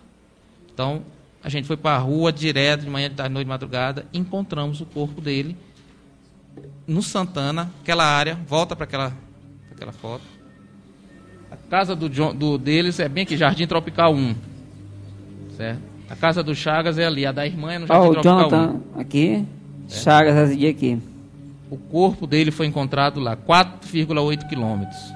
Então, 0.73 1.05
a 1.47 1.49
gente 1.49 1.69
foi 1.69 1.77
para 1.77 1.95
a 1.95 1.99
rua 1.99 2.33
direto, 2.33 2.83
de 2.83 2.91
manhã, 2.91 3.09
de 3.09 3.15
tarde, 3.15 3.33
noite, 3.33 3.47
de 3.47 3.49
madrugada, 3.49 4.05
encontramos 4.13 4.81
o 4.81 4.85
corpo 4.87 5.21
dele 5.21 5.57
no 6.87 7.01
Santana, 7.03 7.71
aquela 7.83 8.05
área, 8.05 8.37
volta 8.49 8.75
para 8.75 8.85
aquela, 8.85 9.13
aquela 9.71 9.93
foto. 9.93 10.25
A 11.49 11.57
casa 11.57 11.95
do, 11.95 12.09
do 12.09 12.59
deles 12.59 12.99
é 12.99 13.09
bem 13.09 13.23
aqui, 13.23 13.37
Jardim 13.37 13.67
Tropical 13.67 14.13
1. 14.13 14.35
Certo? 15.57 15.81
A 16.11 16.17
casa 16.17 16.43
do 16.43 16.55
Chagas 16.55 16.99
é 16.99 17.07
ali, 17.07 17.25
a 17.25 17.31
da 17.31 17.47
irmã 17.47 17.73
é 17.73 17.79
no 17.79 17.87
Jardim 17.87 18.09
oh, 18.09 18.11
Tropical 18.11 18.51
Jonathan, 18.51 18.81
1. 18.97 19.01
aqui, 19.01 19.47
é. 19.89 19.93
Chagas 19.93 20.35
residia 20.35 20.71
aqui. 20.71 21.01
O 21.71 21.77
corpo 21.77 22.27
dele 22.27 22.51
foi 22.51 22.67
encontrado 22.67 23.21
lá, 23.21 23.37
4,8 23.37 24.49
quilômetros. 24.49 25.15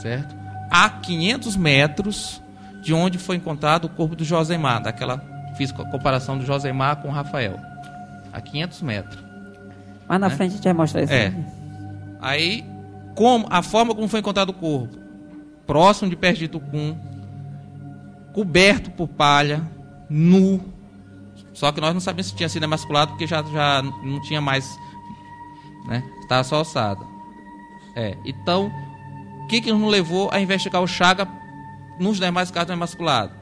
Certo? 0.00 0.46
a 0.70 0.90
500 0.90 1.56
metros 1.56 2.42
de 2.82 2.92
onde 2.92 3.18
foi 3.18 3.36
encontrado 3.36 3.86
o 3.86 3.88
corpo 3.88 4.14
do 4.14 4.24
Josemar, 4.24 4.82
daquela 4.82 5.16
fiz 5.56 5.72
a 5.72 5.84
comparação 5.84 6.38
do 6.38 6.44
Josemar 6.44 6.96
com 6.96 7.08
o 7.08 7.10
Rafael. 7.10 7.58
A 8.32 8.40
500 8.40 8.82
metros. 8.82 9.24
Mas 10.08 10.20
na 10.20 10.28
né? 10.28 10.36
frente 10.36 10.52
a 10.52 10.54
gente 10.56 10.64
vai 10.64 10.72
mostrar 10.72 11.02
isso. 11.02 11.12
É. 11.12 11.32
Aí, 12.20 12.64
como, 13.14 13.46
a 13.50 13.62
forma 13.62 13.94
como 13.94 14.08
foi 14.08 14.20
encontrado 14.20 14.50
o 14.50 14.54
corpo, 14.54 14.96
próximo 15.66 16.10
de 16.10 16.16
perto 16.16 16.38
de 16.38 16.48
Tucum, 16.48 16.96
coberto 18.32 18.90
por 18.90 19.08
palha, 19.08 19.62
nu. 20.08 20.60
Só 21.52 21.72
que 21.72 21.80
nós 21.80 21.94
não 21.94 22.00
sabíamos 22.00 22.26
se 22.30 22.36
tinha 22.36 22.48
sido 22.48 22.64
emasculado, 22.64 23.12
porque 23.12 23.26
já, 23.26 23.42
já 23.42 23.82
não 23.82 24.20
tinha 24.22 24.40
mais. 24.40 24.78
Né? 25.88 26.02
Estava 26.20 26.44
só 26.44 26.56
alçada. 26.56 27.00
É. 27.94 28.16
Então, 28.24 28.70
o 29.44 29.46
que, 29.46 29.60
que 29.60 29.72
nos 29.72 29.90
levou 29.90 30.28
a 30.32 30.40
investigar 30.40 30.82
o 30.82 30.86
Chaga 30.86 31.26
nos 31.98 32.18
demais 32.18 32.50
casos 32.50 32.70
emasculados? 32.70 33.35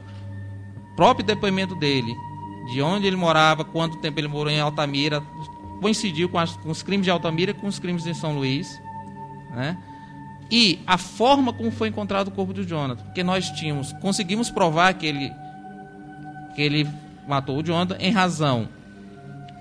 Próprio 0.95 1.25
depoimento 1.25 1.75
dele, 1.75 2.15
de 2.71 2.81
onde 2.81 3.05
ele 3.05 3.15
morava, 3.15 3.63
quanto 3.63 3.97
tempo 3.97 4.19
ele 4.19 4.27
morou 4.27 4.51
em 4.51 4.59
Altamira, 4.59 5.21
coincidiu 5.81 6.29
com, 6.29 6.39
as, 6.39 6.55
com 6.57 6.69
os 6.69 6.81
crimes 6.81 7.05
de 7.05 7.11
Altamira 7.11 7.51
e 7.51 7.53
com 7.53 7.67
os 7.67 7.79
crimes 7.79 8.05
em 8.07 8.13
São 8.13 8.33
Luís. 8.33 8.81
Né? 9.51 9.77
E 10.49 10.79
a 10.87 10.97
forma 10.97 11.51
como 11.53 11.71
foi 11.71 11.89
encontrado 11.89 12.29
o 12.29 12.31
corpo 12.31 12.53
de 12.53 12.63
Jonathan. 12.63 13.03
Porque 13.03 13.23
nós 13.23 13.49
tínhamos, 13.51 13.93
conseguimos 13.93 14.49
provar 14.49 14.93
que 14.93 15.05
ele, 15.05 15.31
que 16.55 16.61
ele 16.61 16.87
matou 17.27 17.59
o 17.59 17.63
Jonathan 17.63 17.97
em 17.99 18.11
razão 18.11 18.69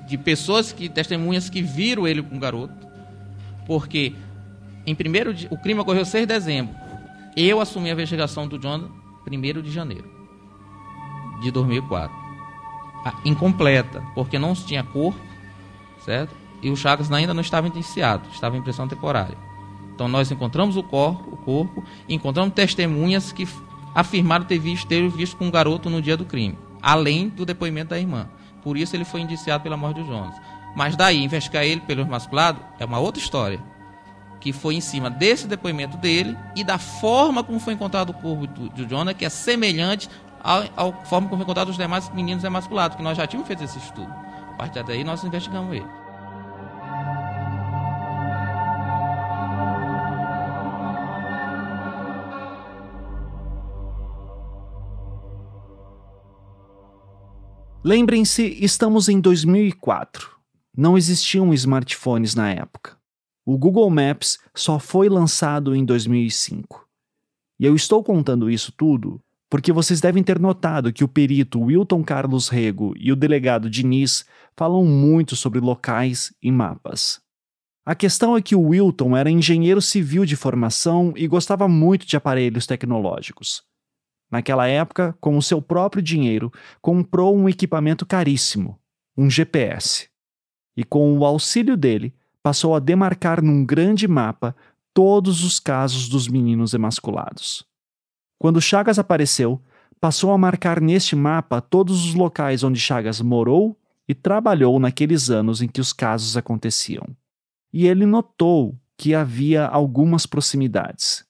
de 0.07 0.17
pessoas 0.19 0.73
que, 0.73 0.89
testemunhas 0.89 1.49
que 1.49 1.63
viram 1.63 2.07
ele 2.07 2.23
com 2.23 2.37
o 2.37 2.41
garoto. 2.41 2.75
Porque 3.67 4.15
em 4.87 4.95
primeiro 4.95 5.35
o 5.51 5.57
crime 5.57 5.81
ocorreu 5.81 6.05
6 6.05 6.27
de 6.27 6.33
dezembro. 6.33 6.75
Eu 7.37 7.61
assumi 7.61 7.91
a 7.91 7.93
investigação 7.93 8.47
do 8.47 8.59
John 8.59 8.91
1 9.27 9.63
de 9.63 9.71
janeiro 9.71 10.14
de 11.45 11.51
2004. 11.51 12.15
Ah, 13.05 13.15
incompleta, 13.25 14.03
porque 14.15 14.39
não 14.39 14.55
tinha 14.55 14.83
corpo, 14.83 15.21
certo? 16.05 16.35
E 16.63 16.71
o 16.71 16.77
Chagas 16.77 17.13
ainda 17.13 17.35
não 17.35 17.43
estava 17.43 17.69
indiciado, 17.69 18.29
estava 18.33 18.57
em 18.57 18.63
pressão 18.63 18.89
temporária. 18.89 19.37
Então 19.95 20.09
nós 20.09 20.31
encontramos 20.31 20.77
o 20.77 20.83
corpo, 20.83 21.35
o 21.35 21.37
corpo 21.37 21.85
encontramos 22.09 22.55
testemunhas 22.55 23.31
que 23.31 23.47
afirmaram 23.95 24.45
ter 24.45 24.59
visto, 24.59 24.87
ter 24.87 25.09
visto 25.09 25.37
com 25.37 25.47
um 25.47 25.51
garoto 25.51 25.89
no 25.91 26.03
dia 26.03 26.17
do 26.17 26.25
crime, 26.25 26.59
além 26.83 27.29
do 27.29 27.45
depoimento 27.45 27.91
da 27.91 27.99
irmã. 27.99 28.29
Por 28.63 28.77
isso 28.77 28.97
ele 28.97 29.05
foi 29.05 29.21
indiciado 29.21 29.63
pela 29.63 29.77
morte 29.77 30.01
do 30.01 30.07
Jonas. 30.07 30.35
Mas 30.75 30.97
daí, 30.97 31.23
investigar 31.23 31.63
ele 31.65 31.83
pelo 31.83 32.07
masculado 32.07 32.59
é 32.79 32.85
uma 32.85 32.99
outra 32.99 33.23
história 33.23 33.63
que 34.41 34.53
foi 34.53 34.75
em 34.75 34.81
cima 34.81 35.09
desse 35.09 35.47
depoimento 35.47 35.97
dele 35.97 36.37
e 36.55 36.63
da 36.63 36.77
forma 36.77 37.43
como 37.43 37.59
foi 37.59 37.73
encontrado 37.73 38.11
o 38.11 38.15
corpo 38.15 38.47
de 38.47 38.85
Jonah, 38.85 39.15
que 39.15 39.25
é 39.25 39.31
semelhante 39.31 40.11
à 40.45 40.93
forma 41.07 41.29
como 41.29 41.39
foi 41.39 41.45
encontrado 41.45 41.71
os 41.71 41.77
demais 41.79 42.11
meninos 42.11 42.45
emasculados, 42.45 42.99
que 42.99 43.03
nós 43.03 43.17
já 43.17 43.27
tínhamos 43.27 43.49
feito 43.49 43.65
esse 43.65 43.79
estudo. 43.79 44.13
A 44.13 44.57
partir 44.59 44.85
daí 44.85 45.03
nós 45.03 45.25
investigamos 45.25 45.75
ele. 45.75 45.87
Lembrem-se, 57.83 58.43
estamos 58.65 59.09
em 59.09 59.21
2004. 59.21 60.31
Não 60.77 60.97
existiam 60.97 61.53
smartphones 61.55 62.35
na 62.35 62.51
época. 62.51 62.97
O 63.47 63.59
Google 63.59 63.89
Maps 63.91 64.39
só 64.55 64.79
foi 64.79 65.09
lançado 65.09 65.75
em 65.75 65.85
2005. 65.85 66.87
E 67.61 67.65
eu 67.65 67.75
estou 67.75 68.03
contando 68.03 68.51
isso 68.51 68.73
tudo 68.73 69.23
porque 69.55 69.71
vocês 69.71 70.01
devem 70.01 70.21
ter 70.21 70.41
notado 70.41 70.93
que 70.93 71.05
o 71.05 71.09
perito 71.09 71.61
Wilton 71.61 72.03
Carlos 72.03 72.49
Rego 72.49 72.93
e 72.99 73.13
o 73.13 73.15
delegado 73.15 73.71
Diniz 73.71 74.25
falam 74.57 74.85
muito 74.85 75.37
sobre 75.37 75.61
locais 75.61 76.35
e 76.43 76.51
mapas. 76.51 77.21
A 77.87 77.95
questão 77.95 78.37
é 78.37 78.43
que 78.43 78.57
o 78.57 78.61
Wilton 78.61 79.17
era 79.17 79.31
engenheiro 79.31 79.81
civil 79.81 80.25
de 80.25 80.35
formação 80.35 81.13
e 81.15 81.29
gostava 81.29 81.69
muito 81.69 82.05
de 82.05 82.17
aparelhos 82.17 82.67
tecnológicos. 82.67 83.63
Naquela 84.29 84.67
época, 84.67 85.17
com 85.21 85.39
o 85.39 85.43
seu 85.43 85.63
próprio 85.63 86.03
dinheiro, 86.03 86.53
comprou 86.83 87.37
um 87.37 87.49
equipamento 87.49 88.05
caríssimo, 88.05 88.77
um 89.17 89.31
GPS. 89.31 90.09
E 90.77 90.83
com 90.83 91.17
o 91.17 91.25
auxílio 91.25 91.77
dele, 91.77 92.13
passou 92.43 92.75
a 92.75 92.81
demarcar 92.81 93.41
num 93.41 93.65
grande 93.65 94.09
mapa 94.09 94.53
todos 94.93 95.45
os 95.45 95.61
casos 95.61 96.09
dos 96.09 96.27
meninos 96.27 96.75
emasculados. 96.75 97.65
Quando 98.45 98.61
Chagas 98.61 98.99
apareceu, 98.99 99.59
passou 99.99 100.31
a 100.31 100.37
marcar 100.37 100.79
neste 100.79 101.17
mapa 101.17 101.63
todos 101.63 102.05
os 102.05 102.13
locais 102.13 102.63
onde 102.63 102.79
Chagas 102.79 103.23
morou 103.23 103.75
e 104.07 104.15
trabalhou 104.15 104.79
naqueles 104.79 105.31
anos 105.31 105.63
em 105.63 105.67
que 105.67 105.81
os 105.81 105.95
casos 105.95 106.37
aconteciam. 106.37 107.07
E 107.73 107.87
ele 107.87 108.05
notou 108.05 108.79
que 108.99 109.15
havia 109.15 109.65
algumas 109.65 110.27
proximidades. 110.27 111.25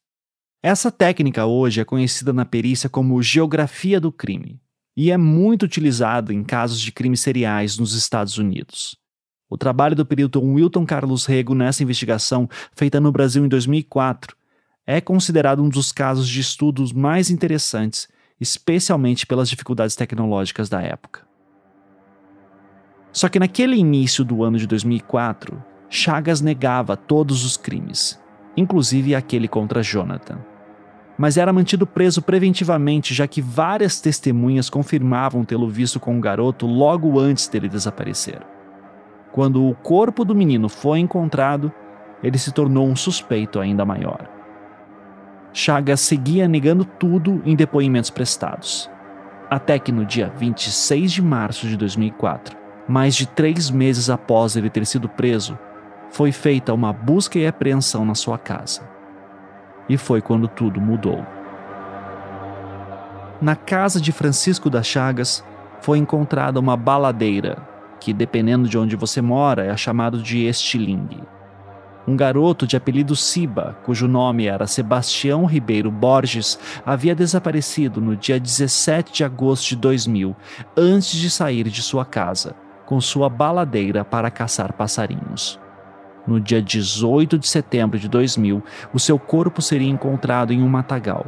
Essa 0.60 0.90
técnica 0.90 1.46
hoje 1.46 1.80
é 1.80 1.84
conhecida 1.84 2.32
na 2.32 2.44
perícia 2.44 2.88
como 2.88 3.22
geografia 3.22 4.00
do 4.00 4.10
crime 4.10 4.60
e 4.96 5.12
é 5.12 5.16
muito 5.16 5.62
utilizada 5.62 6.34
em 6.34 6.42
casos 6.42 6.80
de 6.80 6.90
crimes 6.90 7.20
seriais 7.20 7.78
nos 7.78 7.94
Estados 7.94 8.38
Unidos. 8.38 8.98
O 9.48 9.56
trabalho 9.56 9.94
do 9.94 10.04
perito 10.04 10.42
Wilton 10.42 10.84
Carlos 10.84 11.26
Rego 11.26 11.54
nessa 11.54 11.84
investigação, 11.84 12.50
feita 12.74 13.00
no 13.00 13.12
Brasil 13.12 13.44
em 13.44 13.48
2004, 13.48 14.36
é 14.86 15.00
considerado 15.00 15.62
um 15.62 15.68
dos 15.68 15.92
casos 15.92 16.28
de 16.28 16.40
estudos 16.40 16.92
mais 16.92 17.30
interessantes, 17.30 18.08
especialmente 18.40 19.26
pelas 19.26 19.48
dificuldades 19.48 19.96
tecnológicas 19.96 20.68
da 20.68 20.82
época. 20.82 21.22
Só 23.12 23.28
que 23.28 23.38
naquele 23.38 23.76
início 23.76 24.24
do 24.24 24.42
ano 24.42 24.58
de 24.58 24.66
2004, 24.66 25.62
Chagas 25.88 26.40
negava 26.40 26.96
todos 26.96 27.44
os 27.44 27.56
crimes, 27.56 28.20
inclusive 28.56 29.14
aquele 29.14 29.46
contra 29.46 29.82
Jonathan. 29.82 30.38
Mas 31.16 31.36
era 31.36 31.52
mantido 31.52 31.86
preso 31.86 32.20
preventivamente, 32.20 33.14
já 33.14 33.28
que 33.28 33.40
várias 33.40 34.00
testemunhas 34.00 34.68
confirmavam 34.68 35.44
tê-lo 35.44 35.68
visto 35.68 36.00
com 36.00 36.18
o 36.18 36.20
garoto 36.20 36.66
logo 36.66 37.20
antes 37.20 37.46
dele 37.46 37.68
desaparecer. 37.68 38.40
Quando 39.30 39.64
o 39.64 39.74
corpo 39.76 40.24
do 40.24 40.34
menino 40.34 40.68
foi 40.68 40.98
encontrado, 40.98 41.72
ele 42.20 42.38
se 42.38 42.50
tornou 42.50 42.88
um 42.88 42.96
suspeito 42.96 43.60
ainda 43.60 43.84
maior. 43.84 44.33
Chagas 45.56 46.00
seguia 46.00 46.48
negando 46.48 46.84
tudo 46.84 47.40
em 47.44 47.54
depoimentos 47.54 48.10
prestados. 48.10 48.90
Até 49.48 49.78
que 49.78 49.92
no 49.92 50.04
dia 50.04 50.32
26 50.36 51.12
de 51.12 51.22
março 51.22 51.68
de 51.68 51.76
2004, 51.76 52.56
mais 52.88 53.14
de 53.14 53.24
três 53.24 53.70
meses 53.70 54.10
após 54.10 54.56
ele 54.56 54.68
ter 54.68 54.84
sido 54.84 55.08
preso, 55.08 55.56
foi 56.10 56.32
feita 56.32 56.74
uma 56.74 56.92
busca 56.92 57.38
e 57.38 57.46
apreensão 57.46 58.04
na 58.04 58.16
sua 58.16 58.36
casa. 58.36 58.82
E 59.88 59.96
foi 59.96 60.20
quando 60.20 60.48
tudo 60.48 60.80
mudou. 60.80 61.24
Na 63.40 63.54
casa 63.54 64.00
de 64.00 64.10
Francisco 64.10 64.68
das 64.68 64.88
Chagas 64.88 65.44
foi 65.80 65.98
encontrada 65.98 66.58
uma 66.58 66.76
baladeira, 66.76 67.58
que 68.00 68.12
dependendo 68.12 68.68
de 68.68 68.76
onde 68.76 68.96
você 68.96 69.22
mora 69.22 69.64
é 69.64 69.76
chamado 69.76 70.20
de 70.20 70.46
estilingue 70.46 71.22
um 72.06 72.16
garoto 72.16 72.66
de 72.66 72.76
apelido 72.76 73.16
Siba, 73.16 73.76
cujo 73.84 74.06
nome 74.06 74.46
era 74.46 74.66
Sebastião 74.66 75.44
Ribeiro 75.44 75.90
Borges, 75.90 76.58
havia 76.84 77.14
desaparecido 77.14 78.00
no 78.00 78.16
dia 78.16 78.38
17 78.38 79.12
de 79.12 79.24
agosto 79.24 79.68
de 79.68 79.76
2000, 79.76 80.36
antes 80.76 81.18
de 81.18 81.30
sair 81.30 81.68
de 81.68 81.82
sua 81.82 82.04
casa, 82.04 82.54
com 82.84 83.00
sua 83.00 83.28
baladeira 83.28 84.04
para 84.04 84.30
caçar 84.30 84.72
passarinhos. 84.72 85.58
No 86.26 86.40
dia 86.40 86.62
18 86.62 87.38
de 87.38 87.46
setembro 87.46 87.98
de 87.98 88.08
2000, 88.08 88.62
o 88.92 88.98
seu 88.98 89.18
corpo 89.18 89.60
seria 89.60 89.90
encontrado 89.90 90.52
em 90.52 90.62
um 90.62 90.68
matagal, 90.68 91.26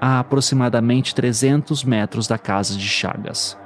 a 0.00 0.18
aproximadamente 0.18 1.14
300 1.14 1.84
metros 1.84 2.26
da 2.26 2.36
casa 2.36 2.76
de 2.76 2.86
Chagas. 2.86 3.58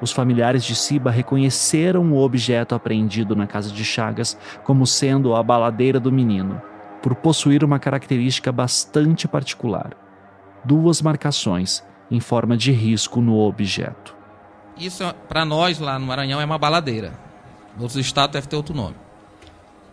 Os 0.00 0.12
familiares 0.12 0.62
de 0.64 0.74
Siba 0.74 1.10
reconheceram 1.10 2.12
o 2.12 2.22
objeto 2.22 2.74
apreendido 2.74 3.34
na 3.34 3.46
casa 3.46 3.70
de 3.70 3.84
Chagas 3.84 4.36
como 4.62 4.86
sendo 4.86 5.34
a 5.34 5.42
baladeira 5.42 5.98
do 5.98 6.12
menino, 6.12 6.60
por 7.02 7.14
possuir 7.14 7.64
uma 7.64 7.78
característica 7.78 8.52
bastante 8.52 9.26
particular: 9.26 9.92
duas 10.64 11.00
marcações 11.00 11.82
em 12.10 12.20
forma 12.20 12.56
de 12.56 12.72
risco 12.72 13.20
no 13.20 13.38
objeto. 13.38 14.14
Isso, 14.76 15.02
para 15.26 15.44
nós 15.44 15.78
lá 15.78 15.98
no 15.98 16.06
Maranhão, 16.06 16.40
é 16.40 16.44
uma 16.44 16.58
baladeira. 16.58 17.14
Outros 17.78 17.96
estados 17.96 18.34
devem 18.34 18.48
ter 18.48 18.56
outro 18.56 18.74
nome. 18.74 18.94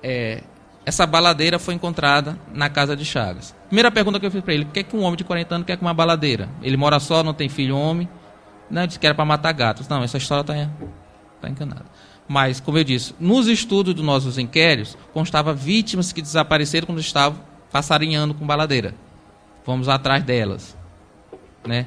É, 0.02 0.44
essa 0.86 1.08
baladeira 1.08 1.58
foi 1.58 1.74
encontrada 1.74 2.38
na 2.54 2.70
casa 2.70 2.94
de 2.94 3.06
Chagas. 3.06 3.56
Primeira 3.68 3.90
pergunta 3.90 4.20
que 4.20 4.26
eu 4.26 4.32
fiz 4.32 4.42
para 4.42 4.54
ele: 4.54 4.66
por 4.66 4.74
que, 4.74 4.84
que 4.84 4.98
um 4.98 5.04
homem 5.04 5.16
de 5.16 5.24
40 5.24 5.56
anos 5.56 5.68
quer 5.68 5.78
com 5.78 5.86
uma 5.86 5.94
baladeira? 5.94 6.50
Ele 6.62 6.76
mora 6.76 7.00
só, 7.00 7.24
não 7.24 7.34
tem 7.34 7.48
filho 7.48 7.78
homem 7.78 8.10
né, 8.74 8.88
disse 8.88 9.00
que 9.00 9.06
era 9.06 9.14
para 9.14 9.24
matar 9.24 9.52
gatos. 9.52 9.88
Não, 9.88 10.04
essa 10.04 10.18
história 10.18 10.42
está 10.42 10.70
tá 11.40 11.50
enganada. 11.50 11.86
Mas, 12.28 12.60
como 12.60 12.78
eu 12.78 12.84
disse, 12.84 13.14
nos 13.20 13.48
estudos 13.48 13.94
dos 13.94 14.04
nossos 14.04 14.38
inquéritos, 14.38 14.98
constava 15.14 15.54
vítimas 15.54 16.12
que 16.12 16.22
desapareceram 16.22 16.88
quando 16.88 17.00
estavam 17.00 17.40
passarinhando 17.72 18.34
com 18.34 18.48
baladeira. 18.48 18.96
Vamos 19.66 19.88
atrás 19.88 20.24
delas, 20.24 20.76
né? 21.66 21.86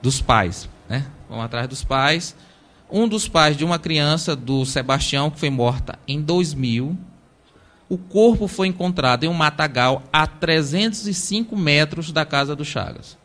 Dos 0.00 0.20
pais, 0.20 0.68
né? 0.88 1.06
Vamos 1.28 1.44
atrás 1.44 1.66
dos 1.66 1.82
pais. 1.82 2.36
Um 2.90 3.08
dos 3.08 3.28
pais 3.28 3.56
de 3.56 3.64
uma 3.64 3.78
criança, 3.78 4.36
do 4.36 4.64
Sebastião, 4.64 5.30
que 5.30 5.38
foi 5.38 5.50
morta 5.50 5.98
em 6.06 6.22
2000, 6.22 6.96
o 7.88 7.98
corpo 7.98 8.46
foi 8.46 8.68
encontrado 8.68 9.24
em 9.24 9.28
um 9.28 9.34
matagal 9.34 10.02
a 10.12 10.26
305 10.26 11.56
metros 11.56 12.12
da 12.12 12.24
casa 12.24 12.54
do 12.54 12.64
Chagas. 12.64 13.18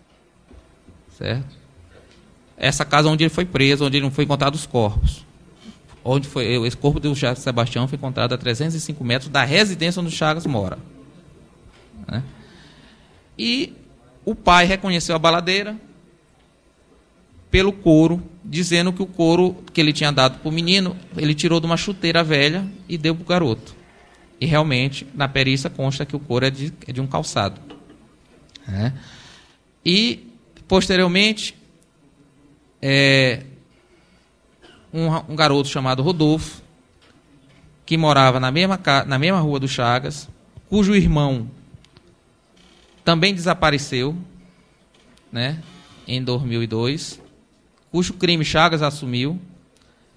Certo? 1.09 1.62
Essa 2.63 2.85
casa 2.85 3.09
onde 3.09 3.25
ele 3.25 3.29
foi 3.29 3.43
preso, 3.43 3.85
onde 3.85 3.99
não 3.99 4.09
foi 4.09 4.23
encontrado 4.23 4.55
os 4.55 4.65
corpos. 4.65 5.25
Onde 6.03 6.27
foi, 6.27 6.45
esse 6.65 6.77
corpo 6.77 6.99
do 6.99 7.13
Sebastião 7.35 7.87
foi 7.87 7.97
encontrado 7.97 8.33
a 8.33 8.37
305 8.37 9.03
metros 9.03 9.29
da 9.29 9.43
residência 9.43 10.01
onde 10.01 10.13
o 10.13 10.15
Chagas 10.15 10.45
mora. 10.45 10.77
Né? 12.07 12.23
E 13.37 13.73
o 14.23 14.33
pai 14.33 14.65
reconheceu 14.65 15.13
a 15.13 15.19
baladeira 15.19 15.75
pelo 17.51 17.73
couro, 17.73 18.23
dizendo 18.43 18.93
que 18.93 19.03
o 19.03 19.05
couro 19.05 19.57
que 19.73 19.81
ele 19.81 19.91
tinha 19.91 20.11
dado 20.11 20.39
para 20.39 20.49
o 20.49 20.51
menino, 20.51 20.95
ele 21.17 21.35
tirou 21.35 21.59
de 21.59 21.65
uma 21.65 21.77
chuteira 21.77 22.23
velha 22.23 22.65
e 22.87 22.97
deu 22.97 23.13
para 23.13 23.23
o 23.23 23.27
garoto. 23.27 23.75
E 24.39 24.45
realmente, 24.45 25.05
na 25.13 25.27
perícia 25.27 25.69
consta 25.69 26.05
que 26.05 26.15
o 26.15 26.19
couro 26.19 26.45
é 26.45 26.49
de, 26.49 26.73
é 26.87 26.93
de 26.93 27.01
um 27.01 27.07
calçado. 27.07 27.59
Né? 28.65 28.93
E, 29.85 30.27
posteriormente, 30.67 31.55
é, 32.85 33.43
um, 34.93 35.07
um, 35.31 35.35
garoto 35.37 35.69
chamado 35.69 36.03
Rodolfo, 36.03 36.61
que 37.85 37.95
morava 37.95 38.41
na 38.41 38.51
mesma, 38.51 38.77
na 39.07 39.17
mesma 39.17 39.39
rua 39.39 39.57
do 39.57 39.69
Chagas, 39.69 40.27
cujo 40.69 40.93
irmão 40.93 41.49
também 43.05 43.33
desapareceu, 43.33 44.17
né, 45.31 45.63
em 46.05 46.21
2002, 46.21 47.21
cujo 47.89 48.15
crime 48.15 48.43
Chagas 48.43 48.81
assumiu. 48.81 49.39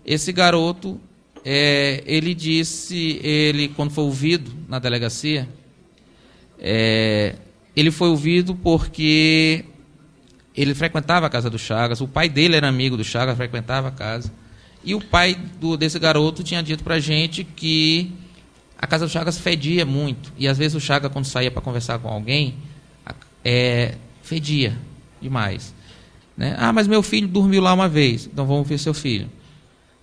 Esse 0.04 0.32
garoto, 0.32 1.00
é, 1.44 2.02
ele 2.04 2.34
disse, 2.34 3.20
ele 3.22 3.68
quando 3.68 3.92
foi 3.92 4.02
ouvido 4.02 4.50
na 4.68 4.80
delegacia, 4.80 5.48
é, 6.58 7.36
ele 7.76 7.92
foi 7.92 8.08
ouvido 8.08 8.56
porque 8.56 9.64
ele 10.56 10.74
frequentava 10.74 11.26
a 11.26 11.30
casa 11.30 11.50
do 11.50 11.58
Chagas, 11.58 12.00
o 12.00 12.08
pai 12.08 12.28
dele 12.28 12.56
era 12.56 12.66
amigo 12.66 12.96
do 12.96 13.04
Chagas, 13.04 13.36
frequentava 13.36 13.88
a 13.88 13.90
casa. 13.90 14.32
E 14.82 14.94
o 14.94 15.00
pai 15.00 15.34
do, 15.60 15.76
desse 15.76 15.98
garoto 15.98 16.42
tinha 16.42 16.62
dito 16.62 16.82
pra 16.82 16.98
gente 16.98 17.44
que 17.44 18.12
a 18.78 18.86
casa 18.86 19.06
do 19.06 19.10
Chagas 19.10 19.36
fedia 19.38 19.84
muito. 19.84 20.32
E 20.38 20.48
às 20.48 20.56
vezes 20.56 20.74
o 20.74 20.80
Chagas, 20.80 21.12
quando 21.12 21.26
saía 21.26 21.50
para 21.50 21.60
conversar 21.60 21.98
com 21.98 22.08
alguém, 22.08 22.54
é, 23.44 23.96
fedia 24.22 24.78
demais. 25.20 25.74
Né? 26.36 26.54
Ah, 26.58 26.72
mas 26.72 26.86
meu 26.86 27.02
filho 27.02 27.28
dormiu 27.28 27.60
lá 27.60 27.74
uma 27.74 27.88
vez, 27.88 28.26
então 28.26 28.46
vamos 28.46 28.66
ver 28.66 28.78
seu 28.78 28.94
filho. 28.94 29.30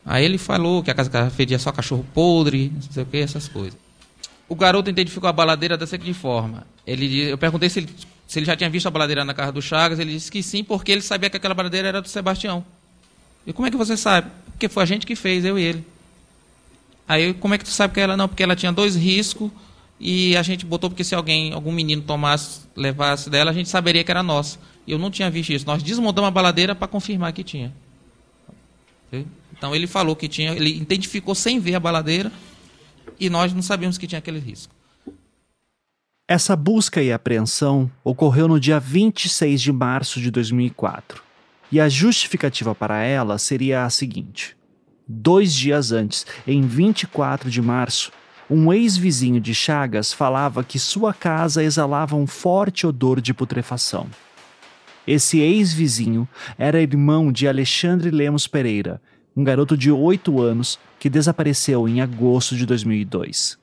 Aí 0.05 0.23
ele 0.23 0.37
falou 0.37 0.83
que 0.83 0.91
a 0.91 0.93
casa 0.93 1.29
fedia 1.29 1.57
só 1.57 1.71
cachorro 1.71 2.05
podre, 2.13 2.71
não 2.73 2.81
sei 2.81 3.03
o 3.03 3.05
que, 3.05 3.17
essas 3.17 3.47
coisas. 3.47 3.77
O 4.49 4.55
garoto 4.55 4.89
identificou 4.89 5.29
a 5.29 5.33
baladeira 5.33 5.77
da 5.77 5.87
seguinte 5.87 6.13
forma. 6.13 6.67
Ele, 6.85 7.21
eu 7.21 7.37
perguntei 7.37 7.69
se 7.69 7.79
ele 7.79 7.89
se 8.27 8.39
ele 8.39 8.45
já 8.45 8.55
tinha 8.55 8.69
visto 8.69 8.87
a 8.87 8.91
baladeira 8.91 9.23
na 9.23 9.33
casa 9.33 9.51
do 9.51 9.61
Chagas, 9.61 9.99
ele 9.99 10.13
disse 10.13 10.31
que 10.31 10.41
sim, 10.41 10.63
porque 10.63 10.91
ele 10.91 11.01
sabia 11.01 11.29
que 11.29 11.37
aquela 11.37 11.53
baladeira 11.53 11.87
era 11.87 12.01
do 12.01 12.07
Sebastião. 12.07 12.65
E 13.45 13.53
como 13.53 13.67
é 13.67 13.71
que 13.71 13.77
você 13.77 13.97
sabe? 13.97 14.31
Porque 14.51 14.69
foi 14.69 14.83
a 14.83 14.85
gente 14.85 15.05
que 15.05 15.15
fez, 15.15 15.43
eu 15.43 15.59
e 15.59 15.63
ele. 15.63 15.85
Aí, 17.07 17.33
como 17.33 17.53
é 17.53 17.57
que 17.57 17.65
tu 17.65 17.69
sabe 17.69 17.93
que 17.93 17.99
ela 17.99 18.15
não? 18.15 18.27
Porque 18.27 18.43
ela 18.43 18.55
tinha 18.55 18.71
dois 18.71 18.95
riscos 18.95 19.51
e 19.99 20.35
a 20.37 20.41
gente 20.41 20.65
botou 20.65 20.89
porque 20.89 21.03
se 21.03 21.13
alguém, 21.13 21.53
algum 21.53 21.71
menino 21.71 22.01
tomasse, 22.01 22.61
levasse 22.75 23.29
dela, 23.29 23.51
a 23.51 23.53
gente 23.53 23.69
saberia 23.69 24.03
que 24.03 24.11
era 24.11 24.23
nossa. 24.23 24.57
E 24.87 24.91
eu 24.91 24.97
não 24.97 25.11
tinha 25.11 25.29
visto 25.29 25.51
isso. 25.51 25.65
Nós 25.65 25.83
desmontamos 25.83 26.27
a 26.27 26.31
baladeira 26.31 26.73
para 26.73 26.87
confirmar 26.87 27.33
que 27.33 27.43
tinha. 27.43 27.73
Então 29.51 29.75
ele 29.75 29.87
falou 29.87 30.15
que 30.15 30.27
tinha, 30.27 30.53
ele 30.53 30.75
identificou 30.77 31.35
sem 31.35 31.59
ver 31.59 31.75
a 31.75 31.79
baladeira 31.79 32.31
e 33.19 33.29
nós 33.29 33.53
não 33.53 33.61
sabíamos 33.61 33.97
que 33.97 34.07
tinha 34.07 34.19
aquele 34.19 34.39
risco. 34.39 34.73
Essa 36.25 36.55
busca 36.55 37.01
e 37.01 37.11
apreensão 37.11 37.91
ocorreu 38.01 38.47
no 38.47 38.57
dia 38.57 38.79
26 38.79 39.61
de 39.61 39.73
março 39.73 40.21
de 40.21 40.31
2004, 40.31 41.21
e 41.69 41.81
a 41.81 41.89
justificativa 41.89 42.73
para 42.73 43.03
ela 43.03 43.37
seria 43.37 43.83
a 43.83 43.89
seguinte: 43.89 44.55
dois 45.05 45.53
dias 45.53 45.91
antes, 45.91 46.25
em 46.47 46.61
24 46.61 47.51
de 47.51 47.61
março, 47.61 48.09
um 48.49 48.71
ex-vizinho 48.71 49.41
de 49.41 49.53
Chagas 49.53 50.13
falava 50.13 50.63
que 50.63 50.79
sua 50.79 51.13
casa 51.13 51.61
exalava 51.61 52.15
um 52.15 52.25
forte 52.25 52.87
odor 52.87 53.19
de 53.19 53.33
putrefação. 53.33 54.07
Esse 55.05 55.41
ex-vizinho 55.41 56.25
era 56.57 56.81
irmão 56.81 57.33
de 57.33 57.49
Alexandre 57.49 58.09
Lemos 58.09 58.47
Pereira, 58.47 59.01
um 59.35 59.43
garoto 59.43 59.75
de 59.75 59.91
8 59.91 60.39
anos 60.39 60.79
que 60.97 61.09
desapareceu 61.09 61.85
em 61.85 61.99
agosto 61.99 62.55
de 62.55 62.65
2002. 62.65 63.61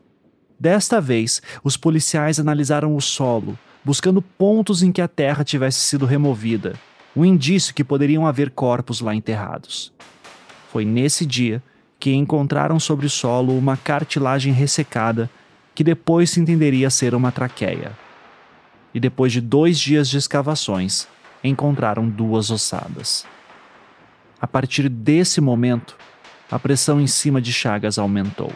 Desta 0.61 1.01
vez, 1.01 1.41
os 1.65 1.79
policiais 1.79 2.39
analisaram 2.39 2.95
o 2.95 3.01
solo, 3.01 3.59
buscando 3.83 4.21
pontos 4.21 4.83
em 4.83 4.93
que 4.93 5.01
a 5.01 5.09
terra 5.09 5.43
tivesse 5.43 5.81
sido 5.81 6.05
removida, 6.05 6.75
um 7.17 7.25
indício 7.25 7.73
que 7.73 7.83
poderiam 7.83 8.27
haver 8.27 8.51
corpos 8.51 9.01
lá 9.01 9.15
enterrados. 9.15 9.91
Foi 10.71 10.85
nesse 10.85 11.25
dia 11.25 11.63
que 11.99 12.13
encontraram 12.13 12.79
sobre 12.79 13.07
o 13.07 13.11
solo 13.11 13.57
uma 13.57 13.75
cartilagem 13.75 14.53
ressecada 14.53 15.31
que 15.75 15.83
depois 15.83 16.29
se 16.29 16.41
entenderia 16.41 16.91
ser 16.91 17.15
uma 17.15 17.33
traqueia. 17.33 17.93
E 18.93 19.01
depois 19.01 19.33
de 19.33 19.41
dois 19.41 19.79
dias 19.79 20.11
de 20.11 20.19
escavações, 20.19 21.09
encontraram 21.43 22.07
duas 22.07 22.51
ossadas. 22.51 23.25
A 24.39 24.47
partir 24.47 24.91
desse 24.91 25.41
momento, 25.41 25.97
a 26.51 26.59
pressão 26.59 27.01
em 27.01 27.07
cima 27.07 27.41
de 27.41 27.51
Chagas 27.51 27.99
aumentou. 27.99 28.53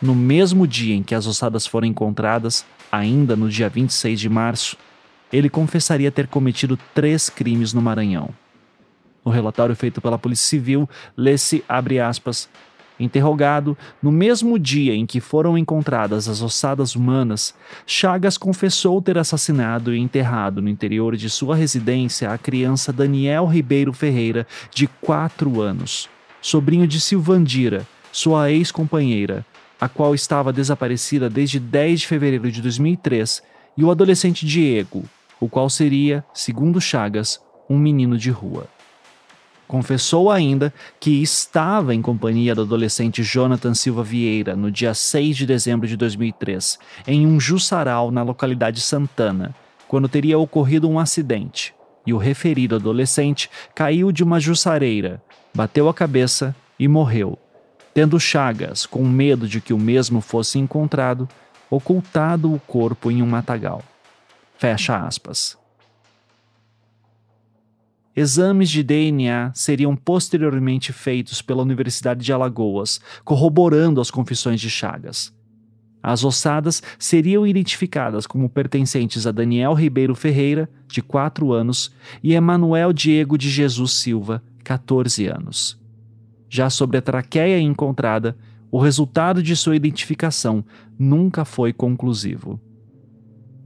No 0.00 0.14
mesmo 0.14 0.66
dia 0.66 0.94
em 0.94 1.02
que 1.02 1.14
as 1.14 1.26
ossadas 1.26 1.66
foram 1.66 1.86
encontradas, 1.86 2.64
ainda 2.90 3.36
no 3.36 3.48
dia 3.48 3.68
26 3.68 4.18
de 4.18 4.28
março, 4.28 4.76
ele 5.32 5.50
confessaria 5.50 6.10
ter 6.10 6.26
cometido 6.26 6.78
três 6.94 7.28
crimes 7.28 7.72
no 7.72 7.82
Maranhão. 7.82 8.30
No 9.24 9.30
relatório 9.30 9.76
feito 9.76 10.00
pela 10.00 10.18
Polícia 10.18 10.48
Civil, 10.48 10.88
lê-se, 11.16 11.62
abre 11.68 12.00
aspas, 12.00 12.48
Interrogado, 13.00 13.78
no 14.02 14.12
mesmo 14.12 14.58
dia 14.58 14.94
em 14.94 15.06
que 15.06 15.20
foram 15.20 15.56
encontradas 15.56 16.28
as 16.28 16.42
ossadas 16.42 16.94
humanas, 16.94 17.54
Chagas 17.86 18.36
confessou 18.36 19.00
ter 19.00 19.16
assassinado 19.16 19.94
e 19.94 19.98
enterrado 19.98 20.60
no 20.60 20.68
interior 20.68 21.16
de 21.16 21.30
sua 21.30 21.56
residência 21.56 22.30
a 22.30 22.36
criança 22.36 22.92
Daniel 22.92 23.46
Ribeiro 23.46 23.94
Ferreira, 23.94 24.46
de 24.70 24.86
4 24.86 25.62
anos, 25.62 26.10
sobrinho 26.42 26.86
de 26.86 27.00
Silvandira, 27.00 27.86
sua 28.12 28.50
ex-companheira, 28.50 29.46
a 29.80 29.88
qual 29.88 30.14
estava 30.14 30.52
desaparecida 30.52 31.30
desde 31.30 31.58
10 31.58 32.00
de 32.00 32.06
fevereiro 32.06 32.50
de 32.52 32.60
2003, 32.60 33.42
e 33.76 33.84
o 33.84 33.90
adolescente 33.90 34.44
Diego, 34.44 35.04
o 35.40 35.48
qual 35.48 35.70
seria, 35.70 36.22
segundo 36.34 36.80
Chagas, 36.80 37.40
um 37.68 37.78
menino 37.78 38.18
de 38.18 38.30
rua. 38.30 38.66
Confessou 39.66 40.30
ainda 40.30 40.74
que 40.98 41.22
estava 41.22 41.94
em 41.94 42.02
companhia 42.02 42.54
do 42.54 42.62
adolescente 42.62 43.22
Jonathan 43.22 43.72
Silva 43.72 44.02
Vieira 44.02 44.56
no 44.56 44.70
dia 44.70 44.92
6 44.92 45.36
de 45.36 45.46
dezembro 45.46 45.86
de 45.86 45.96
2003, 45.96 46.78
em 47.06 47.26
um 47.26 47.38
jussaral 47.38 48.10
na 48.10 48.22
localidade 48.22 48.80
Santana, 48.80 49.54
quando 49.86 50.08
teria 50.08 50.38
ocorrido 50.38 50.90
um 50.90 50.98
acidente, 50.98 51.72
e 52.04 52.12
o 52.12 52.18
referido 52.18 52.76
adolescente 52.76 53.48
caiu 53.74 54.12
de 54.12 54.24
uma 54.24 54.40
jussareira, 54.40 55.22
bateu 55.54 55.88
a 55.88 55.94
cabeça 55.94 56.54
e 56.78 56.88
morreu, 56.88 57.38
tendo 57.92 58.20
Chagas, 58.20 58.86
com 58.86 59.04
medo 59.04 59.48
de 59.48 59.60
que 59.60 59.72
o 59.72 59.78
mesmo 59.78 60.20
fosse 60.20 60.58
encontrado, 60.58 61.28
ocultado 61.70 62.52
o 62.52 62.60
corpo 62.60 63.10
em 63.10 63.22
um 63.22 63.26
matagal. 63.26 63.82
Fecha 64.58 64.96
aspas. 64.96 65.58
Exames 68.14 68.68
de 68.68 68.82
DNA 68.82 69.52
seriam 69.54 69.96
posteriormente 69.96 70.92
feitos 70.92 71.40
pela 71.40 71.62
Universidade 71.62 72.22
de 72.22 72.32
Alagoas, 72.32 73.00
corroborando 73.24 74.00
as 74.00 74.10
confissões 74.10 74.60
de 74.60 74.68
Chagas. 74.68 75.32
As 76.02 76.24
ossadas 76.24 76.82
seriam 76.98 77.46
identificadas 77.46 78.26
como 78.26 78.48
pertencentes 78.48 79.26
a 79.26 79.32
Daniel 79.32 79.74
Ribeiro 79.74 80.14
Ferreira, 80.14 80.68
de 80.88 81.00
4 81.00 81.52
anos, 81.52 81.92
e 82.22 82.34
Emanuel 82.34 82.92
Diego 82.92 83.38
de 83.38 83.48
Jesus 83.48 83.92
Silva, 83.92 84.42
14 84.64 85.26
anos. 85.26 85.79
Já 86.50 86.68
sobre 86.68 86.98
a 86.98 87.02
traqueia 87.02 87.60
encontrada, 87.60 88.36
o 88.72 88.78
resultado 88.80 89.40
de 89.40 89.54
sua 89.54 89.76
identificação 89.76 90.64
nunca 90.98 91.44
foi 91.44 91.72
conclusivo. 91.72 92.60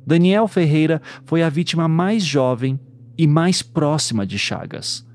Daniel 0.07 0.47
Ferreira 0.47 1.01
foi 1.25 1.43
a 1.43 1.49
vítima 1.49 1.89
mais 1.89 2.23
jovem 2.23 2.79
e 3.17 3.27
mais 3.27 3.63
próxima 3.63 4.27
de 4.27 4.39
Chagas. 4.39 5.07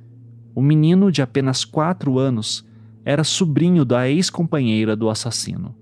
O 0.55 0.63
menino, 0.63 1.11
de 1.11 1.21
apenas 1.21 1.63
quatro 1.63 2.17
anos, 2.17 2.67
era 3.05 3.23
sobrinho 3.23 3.85
da 3.85 4.09
ex-companheira 4.09 4.95
do 4.95 5.07
assassino. 5.07 5.75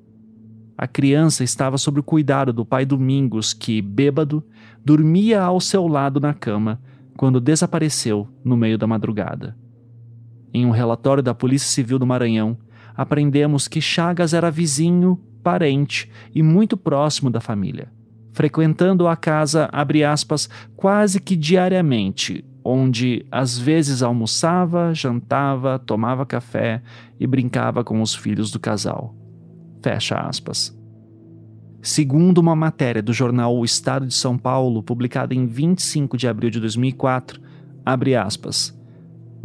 A 0.78 0.88
criança 0.88 1.42
estava 1.42 1.78
sob 1.78 2.02
o 2.02 2.04
cuidado 2.04 2.52
do 2.52 2.66
pai 2.66 2.86
Domingos, 2.86 3.54
que, 3.54 3.82
bêbado, 3.82 4.44
dormia 4.84 5.42
ao 5.42 5.62
seu 5.62 5.88
lado 5.88 6.20
na 6.20 6.34
cama 6.34 6.82
quando 7.16 7.40
desapareceu 7.40 8.28
no 8.44 8.58
meio 8.58 8.78
da 8.78 8.86
madrugada. 8.86 9.56
Em 10.58 10.66
um 10.66 10.72
relatório 10.72 11.22
da 11.22 11.36
Polícia 11.36 11.70
Civil 11.70 12.00
do 12.00 12.08
Maranhão, 12.08 12.58
aprendemos 12.96 13.68
que 13.68 13.80
Chagas 13.80 14.34
era 14.34 14.50
vizinho, 14.50 15.22
parente 15.44 16.10
e 16.34 16.42
muito 16.42 16.76
próximo 16.76 17.30
da 17.30 17.40
família 17.40 17.92
frequentando 18.38 19.08
a 19.08 19.16
casa, 19.16 19.68
aspas, 20.08 20.48
quase 20.76 21.20
que 21.20 21.36
diariamente, 21.36 22.46
onde 22.64 23.26
às 23.32 23.58
vezes 23.58 24.04
almoçava, 24.04 24.94
jantava, 24.94 25.80
tomava 25.80 26.24
café 26.24 26.84
e 27.20 27.26
brincava 27.26 27.84
com 27.84 28.00
os 28.00 28.14
filhos 28.14 28.52
do 28.52 28.60
casal. 28.60 29.16
Fecha 29.82 30.20
aspas. 30.20 30.72
Segundo 31.82 32.38
uma 32.38 32.56
matéria 32.56 33.02
do 33.02 33.12
jornal 33.12 33.58
O 33.58 33.66
Estado 33.66 34.06
de 34.06 34.14
São 34.14 34.38
Paulo, 34.38 34.84
publicada 34.84 35.34
em 35.34 35.48
25 35.48 36.16
de 36.16 36.28
abril 36.28 36.52
de 36.52 36.60
2004, 36.60 37.42
abre 37.84 38.16
aspas. 38.16 38.77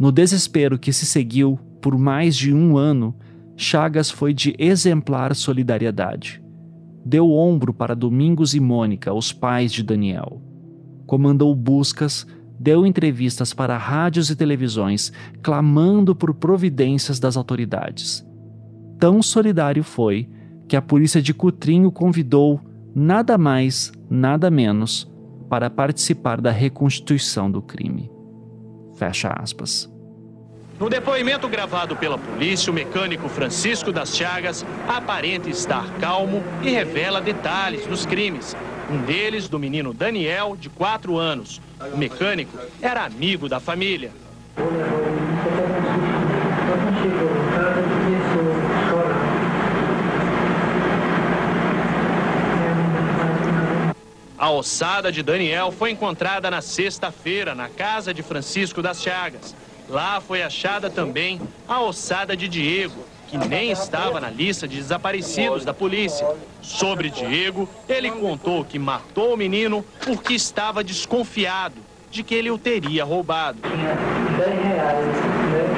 No 0.03 0.11
desespero 0.11 0.77
que 0.77 0.91
se 0.91 1.07
seguiu 1.07 1.57
por 1.81 1.97
mais 1.97 2.35
de 2.35 2.53
um 2.53 2.77
ano, 2.77 3.15
Chagas 3.55 4.11
foi 4.11 4.33
de 4.33 4.53
exemplar 4.59 5.33
solidariedade 5.33 6.43
deu 7.05 7.31
ombro 7.31 7.73
para 7.73 7.95
Domingos 7.95 8.53
e 8.53 8.59
Mônica, 8.59 9.13
os 9.13 9.33
pais 9.33 9.71
de 9.71 9.83
Daniel. 9.83 10.41
Comandou 11.05 11.53
buscas, 11.53 12.25
deu 12.57 12.85
entrevistas 12.85 13.53
para 13.53 13.77
rádios 13.77 14.29
e 14.29 14.35
televisões, 14.35 15.11
clamando 15.41 16.15
por 16.15 16.33
providências 16.33 17.19
das 17.19 17.35
autoridades. 17.35 18.25
Tão 18.97 19.21
solidário 19.21 19.83
foi 19.83 20.29
que 20.67 20.77
a 20.77 20.81
polícia 20.81 21.21
de 21.21 21.33
Cutrim 21.33 21.83
o 21.83 21.91
convidou, 21.91 22.59
nada 22.95 23.37
mais, 23.37 23.91
nada 24.09 24.49
menos, 24.49 25.11
para 25.49 25.69
participar 25.69 26.39
da 26.39 26.51
reconstituição 26.51 27.51
do 27.51 27.61
crime. 27.61 28.09
Fecha 28.95 29.29
aspas. 29.29 29.92
No 30.79 30.89
depoimento 30.89 31.47
gravado 31.47 31.95
pela 31.95 32.17
polícia, 32.17 32.71
o 32.71 32.73
mecânico 32.73 33.29
Francisco 33.29 33.91
das 33.91 34.15
Chagas 34.15 34.65
aparenta 34.87 35.49
estar 35.49 35.87
calmo 35.99 36.43
e 36.63 36.69
revela 36.69 37.21
detalhes 37.21 37.85
dos 37.85 38.05
crimes. 38.05 38.55
Um 38.89 38.97
deles 39.03 39.47
do 39.47 39.59
menino 39.59 39.93
Daniel, 39.93 40.57
de 40.59 40.69
4 40.69 41.17
anos. 41.17 41.61
O 41.93 41.97
mecânico 41.97 42.57
era 42.81 43.05
amigo 43.05 43.47
da 43.47 43.59
família. 43.59 44.11
A 54.37 54.49
ossada 54.49 55.11
de 55.11 55.23
Daniel 55.23 55.71
foi 55.71 55.91
encontrada 55.91 56.51
na 56.51 56.61
sexta-feira 56.61 57.55
na 57.55 57.69
casa 57.69 58.13
de 58.13 58.21
Francisco 58.21 58.81
das 58.81 59.01
Chagas. 59.01 59.55
Lá 59.89 60.21
foi 60.21 60.41
achada 60.41 60.89
também 60.89 61.41
a 61.67 61.81
ossada 61.81 62.35
de 62.37 62.47
Diego, 62.47 63.05
que 63.27 63.37
nem 63.37 63.71
estava 63.71 64.19
na 64.21 64.29
lista 64.29 64.67
de 64.67 64.77
desaparecidos 64.77 65.65
da 65.65 65.73
polícia. 65.73 66.25
Sobre 66.61 67.09
Diego, 67.09 67.67
ele 67.89 68.09
contou 68.11 68.63
que 68.63 68.79
matou 68.79 69.33
o 69.33 69.37
menino 69.37 69.83
porque 70.05 70.33
estava 70.33 70.83
desconfiado 70.83 71.81
de 72.09 72.23
que 72.23 72.35
ele 72.35 72.51
o 72.51 72.57
teria 72.57 73.03
roubado. 73.03 73.59
Tinha 73.61 73.95
10 74.37 74.63
reais 74.65 75.05
né, 75.05 75.73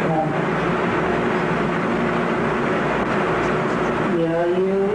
cama. 0.00 0.36
E 4.18 4.26
aí 4.26 4.70
eu 4.70 4.86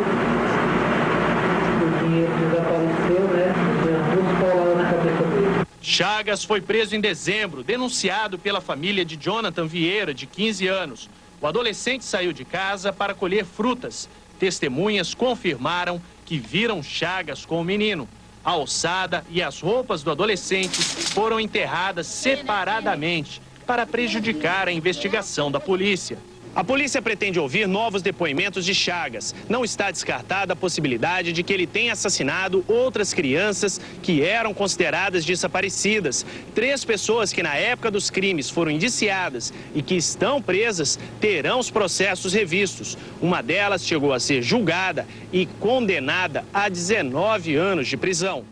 Chagas 5.92 6.46
foi 6.46 6.62
preso 6.62 6.96
em 6.96 7.02
dezembro, 7.02 7.66
denunciado 7.66 8.40
pela 8.40 8.62
família 8.62 9.04
de 9.04 9.18
Jonathan 9.18 9.68
Vieira, 9.68 10.14
de 10.14 10.26
15 10.26 10.66
anos. 10.66 11.10
O 11.42 11.46
adolescente 11.46 12.06
saiu 12.06 12.32
de 12.32 12.46
casa 12.46 12.94
para 12.94 13.14
colher 13.14 13.44
frutas. 13.44 14.08
Testemunhas 14.40 15.14
confirmaram 15.14 16.02
que 16.26 16.38
viram 16.38 16.82
Chagas 16.82 17.46
com 17.46 17.60
o 17.60 17.66
menino. 17.66 18.08
A 18.42 18.52
alçada 18.52 19.26
e 19.30 19.44
as 19.44 19.60
roupas 19.60 20.02
do 20.02 20.10
adolescente 20.10 20.82
foram 20.82 21.42
enterradas 21.42 22.08
separadamente 22.08 23.42
para 23.68 23.86
prejudicar 23.86 24.70
a 24.70 24.72
investigação 24.72 25.52
da 25.52 25.60
polícia. 25.60 26.18
A 26.54 26.66
polícia 26.66 27.02
pretende 27.02 27.40
ouvir 27.40 27.66
novos 27.66 28.02
depoimentos 28.02 28.66
de 28.66 28.76
Chagas. 28.76 29.34
Não 29.48 29.64
está 29.64 29.90
descartada 29.90 30.52
a 30.52 30.56
possibilidade 30.56 31.32
de 31.32 31.44
que 31.44 31.54
ele 31.54 31.66
tenha 31.66 31.94
assassinado 31.94 32.66
outras 32.68 33.14
crianças 33.14 33.80
que 34.04 34.22
eram 34.22 34.54
consideradas 34.54 35.24
desaparecidas. 35.24 36.26
Três 36.54 36.84
pessoas 36.84 37.32
que 37.32 37.42
na 37.42 37.56
época 37.56 37.90
dos 37.90 38.10
crimes 38.10 38.50
foram 38.50 38.70
indiciadas 38.70 39.54
e 39.74 39.82
que 39.82 39.96
estão 39.96 40.42
presas 40.42 41.00
terão 41.22 41.58
os 41.58 41.72
processos 41.72 42.34
revistos. 42.34 42.98
Uma 43.22 43.42
delas 43.42 43.86
chegou 43.86 44.12
a 44.12 44.20
ser 44.20 44.42
julgada 44.42 45.08
e 45.32 45.46
condenada 45.46 46.44
a 46.54 46.68
19 46.68 47.56
anos 47.56 47.88
de 47.88 47.96
prisão. 47.96 48.44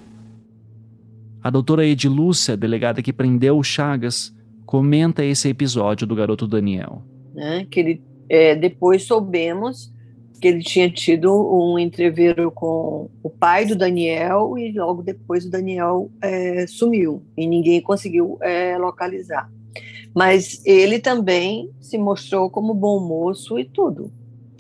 A 1.44 1.50
doutora 1.50 1.86
Edilúcia, 1.86 2.56
delegada 2.56 3.02
que 3.02 3.12
prendeu 3.12 3.58
o 3.58 3.64
Chagas, 3.64 4.34
comenta 4.66 5.24
esse 5.24 5.50
episódio 5.50 6.08
do 6.08 6.16
garoto 6.16 6.48
Daniel 6.48 7.04
né? 7.40 7.66
Que 7.72 7.80
ele 7.80 8.04
é, 8.28 8.54
depois 8.54 9.04
soubemos 9.04 9.92
que 10.42 10.48
ele 10.48 10.62
tinha 10.62 10.90
tido 10.90 11.34
um 11.34 11.78
entreveiro 11.78 12.50
com 12.52 13.10
o 13.22 13.30
pai 13.30 13.66
do 13.66 13.76
Daniel 13.76 14.58
e 14.58 14.72
logo 14.72 15.02
depois 15.02 15.46
o 15.46 15.50
Daniel 15.50 16.10
é, 16.22 16.66
sumiu 16.66 17.24
e 17.36 17.46
ninguém 17.46 17.82
conseguiu 17.82 18.38
é, 18.42 18.78
localizar. 18.78 19.50
Mas 20.16 20.62
ele 20.66 21.00
também 21.00 21.70
se 21.82 21.98
mostrou 21.98 22.50
como 22.50 22.74
bom 22.74 23.00
moço 23.00 23.60
e 23.60 23.66
tudo, 23.66 24.12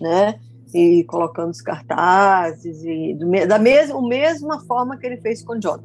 né? 0.02 0.40
E 0.74 1.04
colocando 1.06 1.52
os 1.52 1.62
cartazes 1.62 2.84
e 2.84 3.14
do, 3.14 3.30
da 3.48 3.58
mesma, 3.58 4.06
mesma 4.06 4.60
forma 4.66 4.98
que 4.98 5.06
ele 5.06 5.18
fez 5.18 5.42
com 5.42 5.60
Jonathan, 5.60 5.84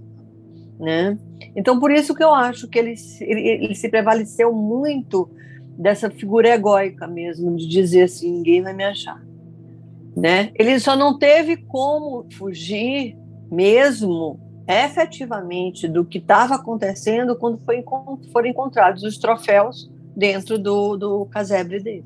né? 0.79 1.19
Então 1.55 1.79
por 1.79 1.93
isso 1.93 2.15
que 2.15 2.23
eu 2.23 2.35
acho 2.35 2.69
que 2.69 2.79
ele, 2.79 2.95
ele, 3.21 3.49
ele 3.65 3.75
se 3.77 3.89
prevaleceu 3.89 4.53
muito 4.53 5.31
dessa 5.77 6.11
figura 6.11 6.49
egóica 6.49 7.07
mesmo, 7.07 7.57
de 7.57 7.67
dizer 7.67 8.05
assim, 8.05 8.33
ninguém 8.33 8.63
vai 8.63 8.73
me 8.73 8.85
achar. 8.85 9.23
Né? 10.17 10.53
Ele 10.55 10.79
só 10.79 10.97
não 10.97 11.19
teve 11.19 11.57
como 11.57 12.27
fugir 12.33 13.17
mesmo 13.51 14.41
efetivamente 14.67 15.87
do 15.87 16.05
que 16.05 16.19
estava 16.19 16.55
acontecendo 16.55 17.37
quando 17.37 17.59
foi, 17.65 17.85
foram 18.33 18.49
encontrados 18.49 19.03
os 19.03 19.19
troféus 19.19 19.91
dentro 20.17 20.59
do, 20.59 20.97
do 20.97 21.27
casebre 21.27 21.83
dele. 21.83 22.05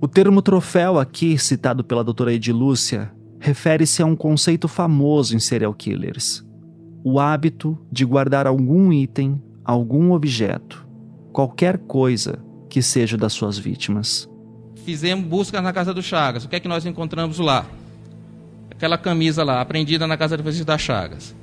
O 0.00 0.06
termo 0.06 0.40
troféu 0.40 0.98
aqui, 0.98 1.36
citado 1.36 1.82
pela 1.82 2.04
doutora 2.04 2.32
Edilúcia, 2.32 3.12
refere-se 3.40 4.00
a 4.00 4.06
um 4.06 4.14
conceito 4.14 4.68
famoso 4.68 5.34
em 5.34 5.40
serial 5.40 5.74
killers. 5.74 6.46
O 7.04 7.18
hábito 7.18 7.76
de 7.90 8.04
guardar 8.04 8.46
algum 8.46 8.92
item, 8.92 9.42
algum 9.64 10.12
objeto, 10.12 10.86
qualquer 11.32 11.78
coisa 11.78 12.38
que 12.68 12.82
seja 12.82 13.16
das 13.16 13.32
suas 13.32 13.58
vítimas. 13.58 14.28
Fizemos 14.84 15.26
buscas 15.26 15.62
na 15.62 15.72
casa 15.72 15.92
do 15.92 16.02
Chagas. 16.02 16.44
O 16.44 16.48
que 16.48 16.56
é 16.56 16.60
que 16.60 16.68
nós 16.68 16.86
encontramos 16.86 17.38
lá? 17.38 17.66
Aquela 18.70 18.96
camisa 18.96 19.42
lá, 19.42 19.60
apreendida 19.60 20.06
na 20.06 20.16
casa 20.16 20.36
do 20.36 20.64
da 20.64 20.78
Chagas. 20.78 21.34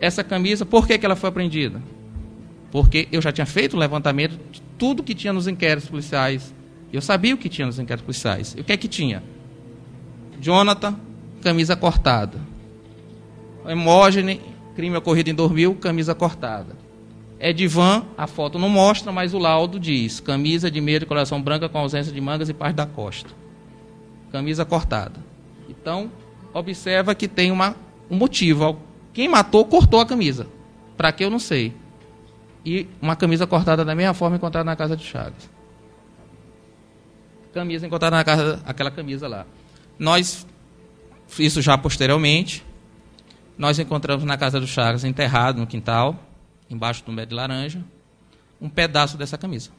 Essa 0.00 0.24
camisa, 0.24 0.64
por 0.64 0.86
que, 0.86 0.96
que 0.96 1.04
ela 1.04 1.16
foi 1.16 1.28
apreendida? 1.28 1.82
Porque 2.72 3.08
eu 3.12 3.20
já 3.20 3.30
tinha 3.30 3.46
feito 3.46 3.76
o 3.76 3.78
levantamento 3.78 4.38
de 4.50 4.62
tudo 4.78 5.02
que 5.02 5.14
tinha 5.14 5.32
nos 5.32 5.46
inquéritos 5.46 5.90
policiais. 5.90 6.54
Eu 6.92 7.02
sabia 7.02 7.34
o 7.34 7.38
que 7.38 7.48
tinha 7.48 7.66
nos 7.66 7.78
inquéritos 7.78 8.04
policiais. 8.04 8.54
E 8.56 8.60
o 8.60 8.64
que 8.64 8.72
é 8.72 8.76
que 8.76 8.88
tinha? 8.88 9.22
Jonathan, 10.40 10.96
camisa 11.42 11.76
cortada. 11.76 12.38
Hemógene, 13.66 14.40
crime 14.74 14.96
ocorrido 14.96 15.30
em 15.30 15.34
2000, 15.34 15.74
camisa 15.74 16.14
cortada. 16.14 16.76
É 17.42 17.54
de 17.54 17.66
van, 17.66 18.04
a 18.18 18.26
foto 18.26 18.58
não 18.58 18.68
mostra, 18.68 19.10
mas 19.10 19.32
o 19.32 19.38
laudo 19.38 19.80
diz: 19.80 20.20
camisa 20.20 20.70
de 20.70 20.78
meia 20.78 21.00
de 21.00 21.06
coração 21.06 21.40
branca 21.40 21.70
com 21.70 21.78
ausência 21.78 22.12
de 22.12 22.20
mangas 22.20 22.50
e 22.50 22.52
parte 22.52 22.76
da 22.76 22.84
costa. 22.84 23.30
Camisa 24.30 24.62
cortada. 24.66 25.18
Então, 25.66 26.12
observa 26.52 27.14
que 27.14 27.26
tem 27.26 27.50
uma, 27.50 27.74
um 28.10 28.16
motivo. 28.16 28.78
Quem 29.14 29.26
matou 29.26 29.64
cortou 29.64 30.00
a 30.00 30.06
camisa. 30.06 30.46
Para 30.98 31.10
que 31.12 31.24
eu 31.24 31.30
não 31.30 31.38
sei. 31.38 31.74
E 32.62 32.86
uma 33.00 33.16
camisa 33.16 33.46
cortada 33.46 33.86
da 33.86 33.94
mesma 33.94 34.12
forma 34.12 34.36
encontrada 34.36 34.66
na 34.66 34.76
casa 34.76 34.94
de 34.94 35.02
Chagas. 35.02 35.48
Camisa 37.54 37.86
encontrada 37.86 38.16
na 38.16 38.22
casa, 38.22 38.62
aquela 38.66 38.90
camisa 38.90 39.26
lá. 39.26 39.46
Nós, 39.98 40.46
isso 41.38 41.62
já 41.62 41.78
posteriormente, 41.78 42.62
nós 43.56 43.78
encontramos 43.78 44.24
na 44.24 44.36
casa 44.36 44.60
do 44.60 44.66
Chagas 44.66 45.04
enterrado 45.04 45.58
no 45.58 45.66
quintal 45.66 46.29
embaixo 46.70 47.04
do 47.04 47.12
pé 47.12 47.26
de 47.26 47.34
laranja, 47.34 47.82
um 48.60 48.68
pedaço 48.68 49.18
dessa 49.18 49.36
camisa. 49.36 49.70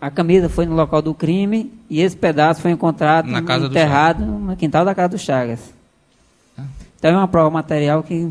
A 0.00 0.10
camisa 0.10 0.48
foi 0.48 0.64
no 0.64 0.74
local 0.74 1.02
do 1.02 1.12
crime 1.12 1.72
e 1.90 2.00
esse 2.00 2.16
pedaço 2.16 2.62
foi 2.62 2.70
encontrado 2.70 3.26
na 3.26 3.42
casa 3.42 3.66
enterrado 3.66 4.24
no 4.24 4.56
quintal 4.56 4.84
da 4.84 4.94
casa 4.94 5.10
do 5.10 5.18
Chagas. 5.18 5.74
Então 6.98 7.10
é 7.10 7.16
uma 7.16 7.28
prova 7.28 7.50
material 7.50 8.02
que. 8.02 8.30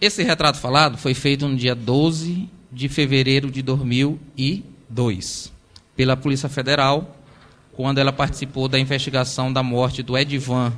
Esse 0.00 0.22
retrato 0.22 0.58
falado 0.58 0.98
foi 0.98 1.14
feito 1.14 1.48
no 1.48 1.56
dia 1.56 1.74
12 1.74 2.50
de 2.70 2.88
fevereiro 2.88 3.50
de 3.50 3.62
2002 3.62 5.52
pela 5.96 6.16
Polícia 6.16 6.48
Federal, 6.48 7.16
quando 7.72 7.98
ela 7.98 8.12
participou 8.12 8.68
da 8.68 8.78
investigação 8.78 9.52
da 9.52 9.62
morte 9.62 10.02
do 10.02 10.18
Edvan, 10.18 10.72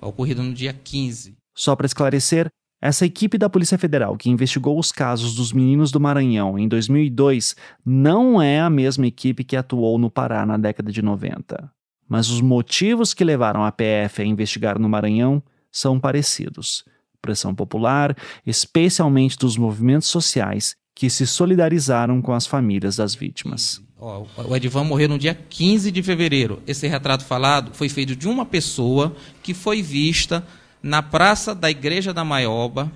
ocorrida 0.00 0.42
no 0.42 0.52
dia 0.52 0.72
15. 0.72 1.36
Só 1.54 1.76
para 1.76 1.86
esclarecer, 1.86 2.48
essa 2.84 3.06
equipe 3.06 3.38
da 3.38 3.48
Polícia 3.48 3.78
Federal 3.78 4.14
que 4.14 4.28
investigou 4.28 4.78
os 4.78 4.92
casos 4.92 5.34
dos 5.34 5.54
meninos 5.54 5.90
do 5.90 5.98
Maranhão 5.98 6.58
em 6.58 6.68
2002 6.68 7.56
não 7.82 8.42
é 8.42 8.60
a 8.60 8.68
mesma 8.68 9.06
equipe 9.06 9.42
que 9.42 9.56
atuou 9.56 9.98
no 9.98 10.10
Pará 10.10 10.44
na 10.44 10.58
década 10.58 10.92
de 10.92 11.00
90. 11.00 11.72
Mas 12.06 12.28
os 12.28 12.42
motivos 12.42 13.14
que 13.14 13.24
levaram 13.24 13.64
a 13.64 13.72
PF 13.72 14.20
a 14.20 14.26
investigar 14.26 14.78
no 14.78 14.86
Maranhão 14.86 15.42
são 15.72 15.98
parecidos. 15.98 16.84
Pressão 17.22 17.54
popular, 17.54 18.14
especialmente 18.46 19.38
dos 19.38 19.56
movimentos 19.56 20.08
sociais 20.08 20.76
que 20.94 21.08
se 21.08 21.26
solidarizaram 21.26 22.20
com 22.20 22.34
as 22.34 22.46
famílias 22.46 22.96
das 22.96 23.14
vítimas. 23.14 23.80
o 23.98 24.54
Edvan 24.54 24.84
morreu 24.84 25.08
no 25.08 25.18
dia 25.18 25.34
15 25.34 25.90
de 25.90 26.02
fevereiro. 26.02 26.62
Esse 26.66 26.86
retrato 26.86 27.24
falado 27.24 27.72
foi 27.72 27.88
feito 27.88 28.14
de 28.14 28.28
uma 28.28 28.44
pessoa 28.44 29.16
que 29.42 29.54
foi 29.54 29.80
vista 29.80 30.46
na 30.84 31.02
praça 31.02 31.54
da 31.54 31.70
igreja 31.70 32.12
da 32.12 32.26
Maioba, 32.26 32.92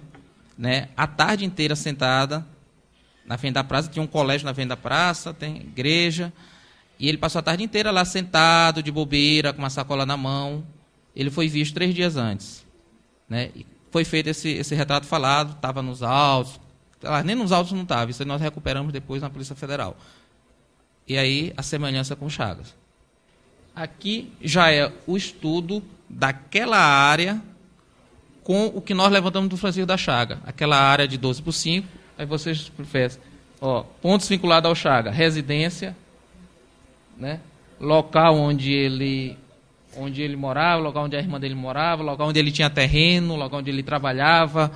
né, 0.59 0.90
a 0.94 1.06
tarde 1.06 1.47
inteira 1.47 1.74
sentada 1.74 2.47
na 3.24 3.39
frente 3.39 3.55
da 3.55 3.65
praça, 3.65 3.89
tinha 3.89 4.02
um 4.02 4.06
colégio 4.06 4.44
na 4.44 4.52
frente 4.52 4.69
da 4.69 4.77
praça, 4.77 5.32
tem 5.32 5.56
igreja, 5.56 6.31
e 6.98 7.09
ele 7.09 7.16
passou 7.16 7.39
a 7.39 7.43
tarde 7.43 7.65
inteira 7.65 7.90
lá 7.90 8.05
sentado, 8.05 8.82
de 8.82 8.93
bobeira, 8.93 9.55
com 9.55 9.60
uma 9.60 9.70
sacola 9.70 10.05
na 10.05 10.19
mão. 10.19 10.66
Ele 11.16 11.31
foi 11.31 11.48
visto 11.48 11.73
três 11.73 11.94
dias 11.94 12.16
antes. 12.16 12.62
Né? 13.27 13.51
E 13.56 13.66
foi 13.90 14.05
feito 14.05 14.27
esse, 14.27 14.51
esse 14.51 14.74
retrato 14.74 15.06
falado, 15.06 15.52
estava 15.52 15.81
nos 15.81 16.02
autos, 16.02 16.60
nem 17.24 17.35
nos 17.35 17.52
autos 17.52 17.73
não 17.73 17.85
estava, 17.85 18.10
isso 18.10 18.23
nós 18.27 18.40
recuperamos 18.43 18.93
depois 18.93 19.23
na 19.23 19.31
Polícia 19.31 19.56
Federal. 19.56 19.97
E 21.06 21.16
aí 21.16 21.55
a 21.56 21.62
semelhança 21.62 22.15
com 22.15 22.28
Chagas. 22.28 22.74
Aqui 23.74 24.31
já 24.43 24.70
é 24.70 24.93
o 25.06 25.16
estudo 25.16 25.82
daquela 26.06 26.77
área 26.77 27.43
com 28.48 28.68
o 28.68 28.80
que 28.80 28.94
nós 28.94 29.12
levantamos 29.12 29.50
do 29.50 29.58
Francisco 29.58 29.84
da 29.84 29.98
Chaga, 29.98 30.38
aquela 30.46 30.80
área 30.80 31.06
de 31.06 31.18
12 31.18 31.42
por 31.42 31.52
5, 31.52 31.86
aí 32.16 32.24
vocês 32.24 32.70
preferem, 32.70 33.18
ó, 33.60 33.82
pontos 34.00 34.26
vinculados 34.26 34.66
ao 34.66 34.74
Chaga, 34.74 35.10
residência, 35.10 35.94
né? 37.14 37.40
local 37.78 38.36
onde 38.36 38.72
ele 38.72 39.36
onde 39.98 40.22
ele 40.22 40.34
morava, 40.34 40.80
local 40.80 41.04
onde 41.04 41.16
a 41.16 41.18
irmã 41.18 41.38
dele 41.38 41.54
morava, 41.54 42.02
local 42.02 42.28
onde 42.28 42.38
ele 42.38 42.50
tinha 42.50 42.70
terreno, 42.70 43.36
local 43.36 43.58
onde 43.60 43.70
ele 43.70 43.82
trabalhava, 43.82 44.72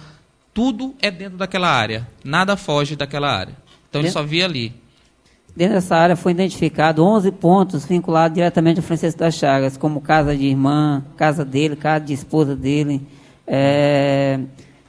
tudo 0.53 0.95
é 1.01 1.11
dentro 1.11 1.39
daquela 1.39 1.71
área, 1.71 2.07
nada 2.23 2.59
foge 2.59 2.95
daquela 2.95 3.35
área. 3.35 3.57
Então 3.89 4.03
ele 4.03 4.11
só 4.11 4.23
via 4.23 4.45
ali. 4.45 4.75
Dentro 5.57 5.77
dessa 5.77 5.97
área 5.97 6.15
foi 6.15 6.33
identificado 6.33 7.03
11 7.03 7.33
pontos 7.33 7.87
vinculados 7.87 8.35
diretamente 8.35 8.81
ao 8.81 8.85
Francisco 8.85 9.19
das 9.19 9.35
Chagas, 9.35 9.79
como 9.79 10.03
casa 10.03 10.37
de 10.37 10.45
irmã, 10.45 11.03
casa 11.17 11.43
dele, 11.43 11.75
casa 11.75 12.05
de 12.05 12.13
esposa 12.13 12.55
dele, 12.55 13.01
é, 13.47 14.41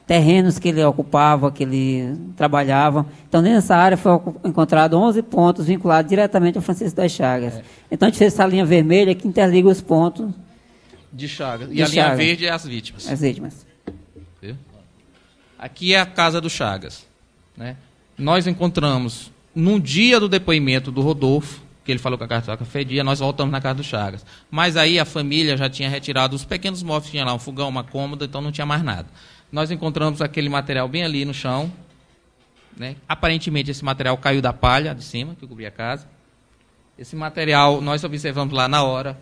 terrenos 0.05 0.59
que 0.59 0.69
ele 0.69 0.83
ocupava, 0.83 1.51
que 1.51 1.63
ele 1.63 2.15
trabalhava. 2.35 3.05
Então, 3.27 3.41
nessa 3.41 3.75
área 3.75 3.97
foi 3.97 4.19
encontrado 4.43 4.97
11 4.97 5.21
pontos 5.23 5.65
vinculados 5.67 6.09
diretamente 6.09 6.57
ao 6.57 6.61
Francisco 6.63 6.95
das 6.95 7.11
Chagas. 7.11 7.55
É. 7.55 7.63
Então, 7.91 8.07
a 8.07 8.09
gente 8.09 8.19
fez 8.19 8.33
essa 8.33 8.45
linha 8.45 8.65
vermelha 8.65 9.15
que 9.15 9.27
interliga 9.27 9.67
os 9.67 9.81
pontos. 9.81 10.31
De 11.11 11.27
Chagas. 11.27 11.69
E 11.71 11.75
de 11.75 11.83
a 11.83 11.87
linha 11.87 12.03
Chagas. 12.03 12.17
verde 12.17 12.45
é 12.45 12.51
as 12.51 12.65
vítimas. 12.65 13.09
As 13.09 13.21
vítimas. 13.21 13.65
Aqui 15.63 15.93
é 15.93 15.99
a 16.01 16.05
casa 16.05 16.41
do 16.41 16.49
Chagas. 16.49 17.05
Né? 17.55 17.77
Nós 18.17 18.47
encontramos, 18.47 19.31
num 19.55 19.79
dia 19.79 20.19
do 20.19 20.27
depoimento 20.27 20.91
do 20.91 20.99
Rodolfo, 20.99 21.61
que 21.83 21.91
ele 21.91 21.99
falou 21.99 22.17
que 22.17 22.23
a 22.23 22.27
cartoca 22.27 22.63
fedia, 22.63 23.03
nós 23.03 23.19
voltamos 23.19 23.51
na 23.51 23.59
casa 23.59 23.75
do 23.75 23.83
Chagas. 23.83 24.25
Mas 24.49 24.77
aí 24.77 24.99
a 24.99 25.05
família 25.05 25.57
já 25.57 25.69
tinha 25.69 25.89
retirado 25.89 26.35
os 26.35 26.45
pequenos 26.45 26.81
móveis, 26.81 27.11
tinha 27.11 27.25
lá 27.25 27.33
um 27.33 27.39
fogão, 27.39 27.67
uma 27.67 27.83
cômoda, 27.83 28.25
então 28.25 28.41
não 28.41 28.51
tinha 28.51 28.65
mais 28.65 28.81
nada. 28.83 29.07
Nós 29.51 29.69
encontramos 29.69 30.21
aquele 30.21 30.49
material 30.49 30.87
bem 30.87 31.03
ali 31.03 31.25
no 31.25 31.33
chão. 31.33 31.71
Né? 32.75 32.95
Aparentemente 33.07 33.69
esse 33.69 33.83
material 33.83 34.17
caiu 34.17 34.41
da 34.41 34.53
palha 34.53 34.95
de 34.95 35.03
cima, 35.03 35.35
que 35.35 35.45
cobria 35.45 35.67
a 35.67 35.71
casa. 35.71 36.07
Esse 36.97 37.15
material 37.15 37.81
nós 37.81 38.03
observamos 38.03 38.53
lá 38.53 38.67
na 38.67 38.83
hora. 38.83 39.17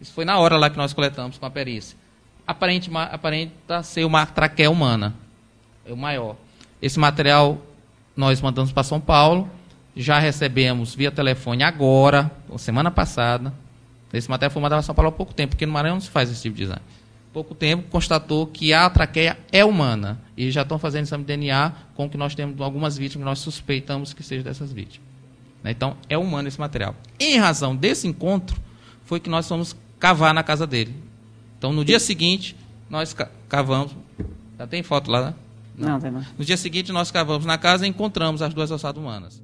Isso 0.00 0.12
foi 0.12 0.24
na 0.24 0.38
hora 0.38 0.56
lá 0.56 0.68
que 0.68 0.76
nós 0.76 0.92
coletamos 0.92 1.38
com 1.38 1.46
a 1.46 1.50
perícia. 1.50 1.96
Aparente, 2.46 2.90
aparenta 2.94 3.82
ser 3.82 4.04
uma 4.04 4.26
traqueia 4.26 4.70
humana. 4.70 5.14
É 5.86 5.92
o 5.92 5.96
maior. 5.96 6.36
Esse 6.80 6.98
material 6.98 7.60
nós 8.16 8.40
mandamos 8.40 8.72
para 8.72 8.82
São 8.82 9.00
Paulo. 9.00 9.48
Já 9.94 10.18
recebemos 10.18 10.94
via 10.94 11.10
telefone 11.10 11.62
agora, 11.62 12.30
semana 12.58 12.90
passada. 12.90 13.52
Esse 14.12 14.28
material 14.28 14.50
foi 14.50 14.62
mandado 14.62 14.78
para 14.78 14.86
São 14.86 14.94
Paulo 14.94 15.08
há 15.08 15.12
pouco 15.12 15.34
tempo, 15.34 15.50
porque 15.50 15.66
no 15.66 15.72
Maranhão 15.72 15.96
não 15.96 16.00
se 16.00 16.10
faz 16.10 16.30
esse 16.30 16.42
tipo 16.42 16.56
de 16.56 16.64
exame. 16.64 16.82
Pouco 17.32 17.54
tempo 17.54 17.88
constatou 17.88 18.46
que 18.46 18.74
a 18.74 18.88
traqueia 18.90 19.38
é 19.50 19.64
humana. 19.64 20.20
E 20.36 20.50
já 20.50 20.62
estão 20.62 20.78
fazendo 20.78 21.04
exame 21.04 21.24
de 21.24 21.28
DNA 21.28 21.72
com 21.94 22.08
que 22.08 22.18
nós 22.18 22.34
temos 22.34 22.60
algumas 22.60 22.96
vítimas 22.96 23.22
que 23.22 23.24
nós 23.24 23.38
suspeitamos 23.38 24.12
que 24.12 24.22
sejam 24.22 24.44
dessas 24.44 24.70
vítimas. 24.70 25.06
Né? 25.62 25.70
Então, 25.70 25.96
é 26.10 26.18
humano 26.18 26.48
esse 26.48 26.60
material. 26.60 26.94
Em 27.18 27.38
razão 27.38 27.74
desse 27.74 28.06
encontro, 28.06 28.60
foi 29.04 29.18
que 29.18 29.30
nós 29.30 29.48
fomos 29.48 29.74
cavar 29.98 30.34
na 30.34 30.42
casa 30.42 30.66
dele. 30.66 30.94
Então, 31.56 31.72
no 31.72 31.84
dia 31.84 31.98
seguinte, 31.98 32.54
nós 32.90 33.16
cavamos. 33.48 33.96
Já 34.58 34.66
tem 34.66 34.82
foto 34.82 35.10
lá, 35.10 35.26
né? 35.26 35.34
Não, 35.76 35.88
não 35.90 36.00
tem 36.00 36.10
não. 36.10 36.24
No 36.36 36.44
dia 36.44 36.56
seguinte, 36.58 36.92
nós 36.92 37.10
cavamos 37.10 37.46
na 37.46 37.56
casa 37.56 37.86
e 37.86 37.88
encontramos 37.88 38.42
as 38.42 38.52
duas 38.52 38.70
ossadas 38.70 39.02
humanas. 39.02 39.42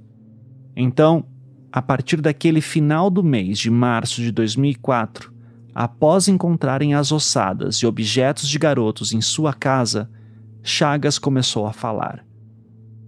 Então, 0.80 1.24
a 1.72 1.82
partir 1.82 2.20
daquele 2.20 2.60
final 2.60 3.10
do 3.10 3.20
mês 3.20 3.58
de 3.58 3.68
março 3.68 4.22
de 4.22 4.30
2004, 4.30 5.34
após 5.74 6.28
encontrarem 6.28 6.94
as 6.94 7.10
ossadas 7.10 7.78
e 7.78 7.86
objetos 7.86 8.48
de 8.48 8.60
garotos 8.60 9.12
em 9.12 9.20
sua 9.20 9.52
casa, 9.52 10.08
Chagas 10.62 11.18
começou 11.18 11.66
a 11.66 11.72
falar. 11.72 12.24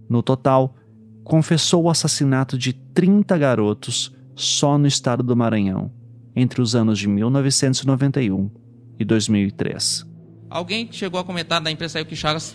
No 0.09 0.21
total, 0.21 0.75
confessou 1.23 1.83
o 1.83 1.89
assassinato 1.89 2.57
de 2.57 2.73
30 2.73 3.37
garotos 3.37 4.13
só 4.35 4.77
no 4.77 4.85
estado 4.85 5.23
do 5.23 5.35
Maranhão, 5.35 5.93
entre 6.35 6.61
os 6.61 6.75
anos 6.75 6.99
de 6.99 7.07
1991 7.07 8.51
e 8.99 9.05
2003. 9.05 10.05
Alguém 10.49 10.89
chegou 10.91 11.17
a 11.17 11.23
comentar 11.23 11.61
da 11.61 11.71
imprensa 11.71 11.99
aí 11.99 12.03
que 12.03 12.17
Chagas 12.17 12.53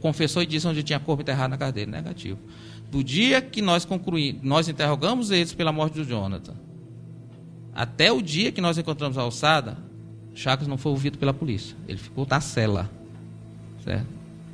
confessou 0.00 0.40
e 0.40 0.46
disse 0.46 0.68
onde 0.68 0.84
tinha 0.84 1.00
corpo 1.00 1.22
enterrado 1.22 1.50
na 1.58 1.70
dele. 1.72 1.90
Negativo. 1.90 2.38
Do 2.92 3.02
dia 3.02 3.40
que 3.40 3.62
nós 3.62 3.86
concluímos, 3.86 4.42
nós 4.42 4.68
interrogamos 4.68 5.30
eles 5.30 5.54
pela 5.54 5.72
morte 5.72 5.94
do 5.94 6.04
Jonathan, 6.04 6.52
até 7.74 8.12
o 8.12 8.20
dia 8.20 8.52
que 8.52 8.60
nós 8.60 8.76
encontramos 8.76 9.16
a 9.16 9.22
alçada, 9.22 9.78
Chagas 10.34 10.68
não 10.68 10.76
foi 10.76 10.92
ouvido 10.92 11.16
pela 11.16 11.32
polícia. 11.32 11.74
Ele 11.88 11.96
ficou 11.96 12.26
na 12.28 12.38
cela. 12.38 12.90
Certo? 13.82 14.06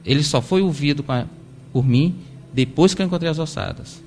Ele 0.05 0.23
só 0.23 0.41
foi 0.41 0.63
ouvido 0.63 1.05
a, 1.09 1.27
por 1.73 1.85
mim 1.85 2.15
depois 2.53 2.95
que 2.95 3.03
eu 3.03 3.07
encontrei 3.07 3.29
as 3.29 3.41
ossadas. 3.41 4.01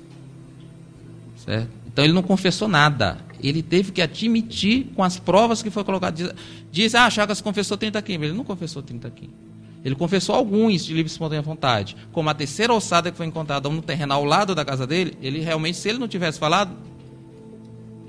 Certo? 1.36 1.68
Então 1.86 2.02
ele 2.02 2.14
não 2.14 2.22
confessou 2.22 2.68
nada. 2.68 3.18
Ele 3.38 3.62
teve 3.62 3.92
que 3.92 4.00
admitir 4.00 4.86
com 4.94 5.04
as 5.04 5.18
provas 5.18 5.62
que 5.62 5.68
foi 5.68 5.84
colocado. 5.84 6.14
Diz, 6.14 6.32
diz 6.70 6.94
ah, 6.94 7.10
Chagas 7.10 7.42
confessou 7.42 7.76
30 7.76 8.00
quilos. 8.00 8.28
Ele 8.28 8.36
não 8.36 8.44
confessou 8.44 8.82
30 8.82 9.10
quilos. 9.10 9.51
Ele 9.84 9.94
confessou 9.94 10.34
alguns 10.34 10.84
de 10.84 10.94
livre 10.94 11.10
e 11.10 11.12
espontânea 11.12 11.42
vontade. 11.42 11.96
Como 12.12 12.28
a 12.30 12.34
terceira 12.34 12.72
ossada 12.72 13.10
que 13.10 13.16
foi 13.16 13.26
encontrada 13.26 13.68
no 13.68 13.82
terreno 13.82 14.14
ao 14.14 14.24
lado 14.24 14.54
da 14.54 14.64
casa 14.64 14.86
dele, 14.86 15.16
ele 15.20 15.40
realmente, 15.40 15.76
se 15.76 15.88
ele 15.88 15.98
não 15.98 16.06
tivesse 16.06 16.38
falado, 16.38 16.76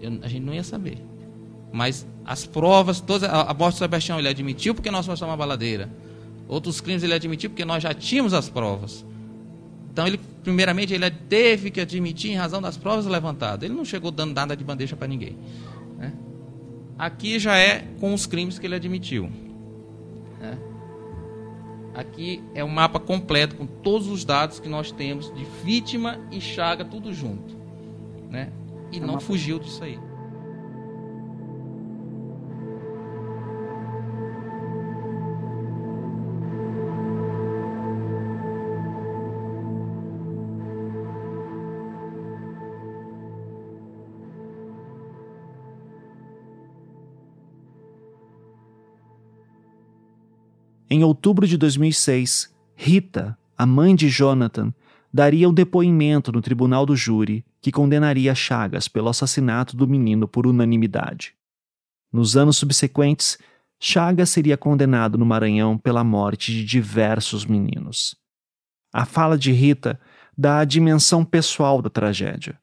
eu, 0.01 0.19
a 0.21 0.27
gente 0.27 0.43
não 0.43 0.53
ia 0.53 0.63
saber. 0.63 0.99
Mas 1.71 2.05
as 2.23 2.45
provas, 2.45 3.01
todas, 3.01 3.27
a, 3.27 3.41
a 3.41 3.53
morte 3.53 3.79
Sebastião 3.79 4.19
ele 4.19 4.27
admitiu 4.27 4.75
porque 4.75 4.91
nós 4.91 5.07
mostramos 5.07 5.31
uma 5.31 5.37
baladeira. 5.37 5.89
Outros 6.47 6.79
crimes 6.79 7.01
ele 7.01 7.13
admitiu 7.13 7.49
porque 7.49 7.65
nós 7.65 7.81
já 7.81 7.93
tínhamos 7.93 8.33
as 8.33 8.49
provas. 8.49 9.03
Então, 9.91 10.05
ele, 10.07 10.19
primeiramente, 10.43 10.93
ele 10.93 11.09
teve 11.09 11.71
que 11.71 11.79
admitir 11.79 12.31
em 12.31 12.35
razão 12.35 12.61
das 12.61 12.77
provas 12.77 13.05
levantadas. 13.05 13.63
Ele 13.63 13.75
não 13.75 13.85
chegou 13.85 14.11
dando 14.11 14.33
nada 14.33 14.55
de 14.55 14.63
bandeja 14.63 14.95
para 14.95 15.07
ninguém. 15.07 15.37
Né? 15.97 16.13
Aqui 16.97 17.39
já 17.39 17.57
é 17.57 17.85
com 17.99 18.13
os 18.13 18.25
crimes 18.25 18.57
que 18.57 18.65
ele 18.65 18.75
admitiu. 18.75 19.29
Aqui 21.93 22.43
é 22.55 22.63
um 22.63 22.69
mapa 22.69 22.99
completo 22.99 23.55
com 23.55 23.65
todos 23.67 24.07
os 24.07 24.25
dados 24.25 24.59
que 24.59 24.67
nós 24.67 24.91
temos 24.91 25.33
de 25.33 25.45
vítima 25.63 26.19
e 26.31 26.41
chaga, 26.41 26.83
tudo 26.83 27.13
junto. 27.13 27.55
Né? 28.29 28.51
E 28.91 28.97
é 28.97 28.99
não 28.99 29.19
fugiu 29.19 29.59
disso 29.59 29.83
aí. 29.83 29.99
Em 50.95 51.03
outubro 51.03 51.47
de 51.47 51.57
2006, 51.57 52.53
Rita, 52.75 53.35
a 53.57 53.65
mãe 53.65 53.95
de 53.95 54.09
Jonathan, 54.09 54.71
daria 55.11 55.49
um 55.49 55.53
depoimento 55.53 56.31
no 56.31 56.39
tribunal 56.39 56.85
do 56.85 56.95
júri 56.95 57.43
que 57.59 57.71
condenaria 57.71 58.35
Chagas 58.35 58.87
pelo 58.87 59.09
assassinato 59.09 59.75
do 59.75 59.87
menino 59.87 60.27
por 60.27 60.45
unanimidade. 60.45 61.33
Nos 62.11 62.37
anos 62.37 62.57
subsequentes, 62.57 63.39
Chagas 63.79 64.29
seria 64.29 64.55
condenado 64.55 65.17
no 65.17 65.25
Maranhão 65.25 65.79
pela 65.79 66.03
morte 66.03 66.51
de 66.51 66.63
diversos 66.63 67.43
meninos. 67.43 68.15
A 68.93 69.03
fala 69.03 69.35
de 69.35 69.51
Rita 69.51 69.99
dá 70.37 70.59
a 70.59 70.63
dimensão 70.63 71.25
pessoal 71.25 71.81
da 71.81 71.89
tragédia, 71.89 72.55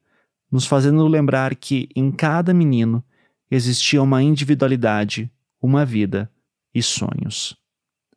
nos 0.53 0.67
fazendo 0.67 1.05
lembrar 1.09 1.57
que 1.57 1.89
em 1.97 2.13
cada 2.13 2.55
menino 2.55 3.03
existia 3.51 4.01
uma 4.01 4.23
individualidade, 4.23 5.29
uma 5.61 5.85
vida 5.85 6.31
e 6.73 6.81
sonhos 6.81 7.59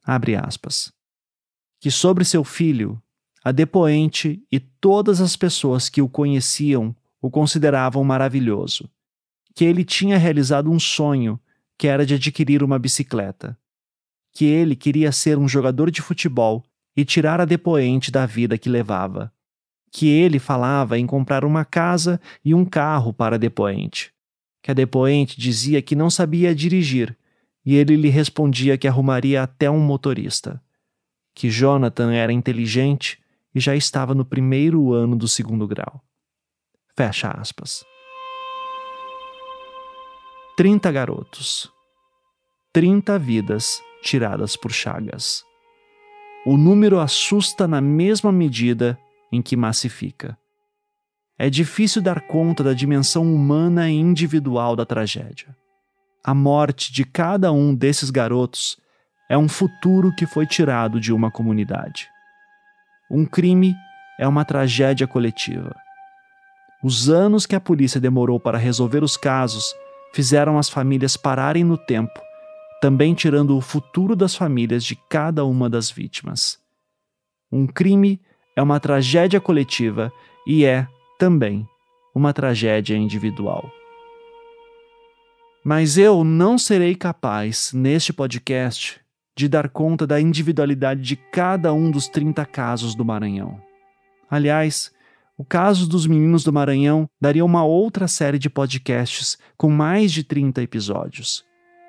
abre 0.04 0.36
aspas, 0.36 0.92
que 1.80 1.90
sobre 1.90 2.26
seu 2.26 2.44
filho, 2.44 3.02
a 3.44 3.52
depoente 3.52 4.42
e 4.52 4.60
todas 4.60 5.22
as 5.22 5.36
pessoas 5.36 5.90
que 5.90 6.02
o 6.02 6.10
conheciam 6.10 6.96
o 7.22 7.30
consideravam 7.30 8.04
maravilhoso, 8.04 8.90
que 9.56 9.64
ele 9.64 9.86
tinha 9.86 10.18
realizado 10.18 10.70
um 10.70 10.80
sonho 10.80 11.40
que 11.78 11.88
era 11.88 12.06
de 12.06 12.16
adquirir 12.16 12.64
uma 12.64 12.78
bicicleta, 12.78 13.58
que 14.34 14.46
ele 14.46 14.76
queria 14.76 15.12
ser 15.12 15.38
um 15.38 15.48
jogador 15.48 15.92
de 15.92 16.02
futebol 16.02 16.64
e 16.96 17.06
tirar 17.06 17.40
a 17.40 17.46
depoente 17.46 18.12
da 18.12 18.26
vida 18.26 18.58
que 18.58 18.70
levava, 18.70 19.32
que 19.92 20.08
ele 20.08 20.40
falava 20.40 20.98
em 20.98 21.06
comprar 21.06 21.46
uma 21.46 21.64
casa 21.64 22.20
e 22.44 22.54
um 22.54 22.66
carro 22.66 23.14
para 23.14 23.36
a 23.36 23.40
depoente, 23.40 24.12
que 24.62 24.72
a 24.72 24.74
depoente 24.74 25.40
dizia 25.40 25.82
que 25.82 25.96
não 25.96 26.10
sabia 26.10 26.54
dirigir 26.54 27.16
e 27.66 27.76
ele 27.76 27.96
lhe 27.96 28.10
respondia 28.10 28.78
que 28.78 28.88
arrumaria 28.88 29.42
até 29.42 29.70
um 29.70 29.80
motorista, 29.80 30.62
que 31.34 31.50
Jonathan 31.50 32.14
era 32.14 32.34
inteligente 32.34 33.22
e 33.56 33.60
já 33.60 33.76
estava 33.76 34.14
no 34.14 34.26
primeiro 34.26 34.94
ano 34.94 35.16
do 35.16 35.28
segundo 35.28 35.68
grau. 35.68 36.04
Fecha 36.96 37.30
aspas. 37.32 37.84
Trinta 40.58 40.92
garotos. 40.92 41.72
Trinta 42.72 43.18
vidas 43.18 43.82
tiradas 44.04 44.56
por 44.56 44.72
Chagas. 44.72 45.44
O 46.46 46.58
número 46.58 47.00
assusta 47.00 47.68
na 47.68 47.80
mesma 47.80 48.32
medida 48.32 49.00
em 49.32 49.42
que 49.42 49.56
massifica. 49.56 50.38
É 51.40 51.50
difícil 51.50 52.02
dar 52.02 52.22
conta 52.28 52.64
da 52.64 52.74
dimensão 52.74 53.24
humana 53.34 53.90
e 53.90 53.94
individual 53.94 54.76
da 54.76 54.86
tragédia 54.86 55.56
a 56.24 56.34
morte 56.34 56.94
de 56.94 57.04
cada 57.04 57.52
um 57.52 57.76
desses 57.76 58.10
garotos 58.10 58.78
é 59.30 59.38
um 59.38 59.50
futuro 59.50 60.14
que 60.16 60.26
foi 60.26 60.46
tirado 60.46 61.00
de 61.00 61.12
uma 61.12 61.30
comunidade. 61.30 62.08
Um 63.12 63.26
crime 63.26 63.76
é 64.18 64.28
uma 64.28 64.46
tragédia 64.46 65.06
coletiva. 65.06 65.76
Os 66.82 67.10
anos 67.10 67.46
que 67.46 67.56
a 67.56 67.60
polícia 67.60 68.00
demorou 68.00 68.40
para 68.40 68.58
resolver 68.58 69.04
os 69.04 69.18
casos 69.18 69.76
fizeram 70.14 70.58
as 70.58 70.70
famílias 70.70 71.18
pararem 71.18 71.64
no 71.64 71.78
tempo, 71.78 72.22
também 72.80 73.14
tirando 73.14 73.58
o 73.58 73.62
futuro 73.62 74.16
das 74.16 74.36
famílias 74.36 74.84
de 74.84 74.96
cada 75.10 75.44
uma 75.44 75.70
das 75.70 75.90
vítimas. 75.90 76.58
Um 77.52 77.68
crime 77.68 78.22
é 78.56 78.62
uma 78.62 78.80
tragédia 78.80 79.42
coletiva 79.42 80.12
e 80.46 80.64
é, 80.66 80.88
também, 81.20 81.68
uma 82.16 82.34
tragédia 82.34 82.96
individual. 82.96 83.70
Mas 85.64 85.98
eu 85.98 86.26
não 86.26 86.58
serei 86.58 86.94
capaz, 86.94 87.72
neste 87.72 88.12
podcast, 88.12 89.00
de 89.34 89.48
dar 89.48 89.70
conta 89.70 90.06
da 90.06 90.20
individualidade 90.20 91.02
de 91.02 91.16
cada 91.16 91.74
um 91.74 91.90
dos 91.90 92.10
30 92.10 92.46
casos 92.46 92.94
do 92.94 93.06
Maranhão. 93.06 93.62
Aliás, 94.30 94.92
o 95.38 95.46
caso 95.46 95.88
dos 95.88 96.06
meninos 96.06 96.44
do 96.44 96.52
Maranhão 96.52 97.08
daria 97.20 97.46
uma 97.46 97.64
outra 97.64 98.10
série 98.10 98.38
de 98.38 98.50
podcasts 98.50 99.38
com 99.56 99.70
mais 99.70 100.12
de 100.12 100.24
30 100.24 100.62
episódios. 100.62 101.46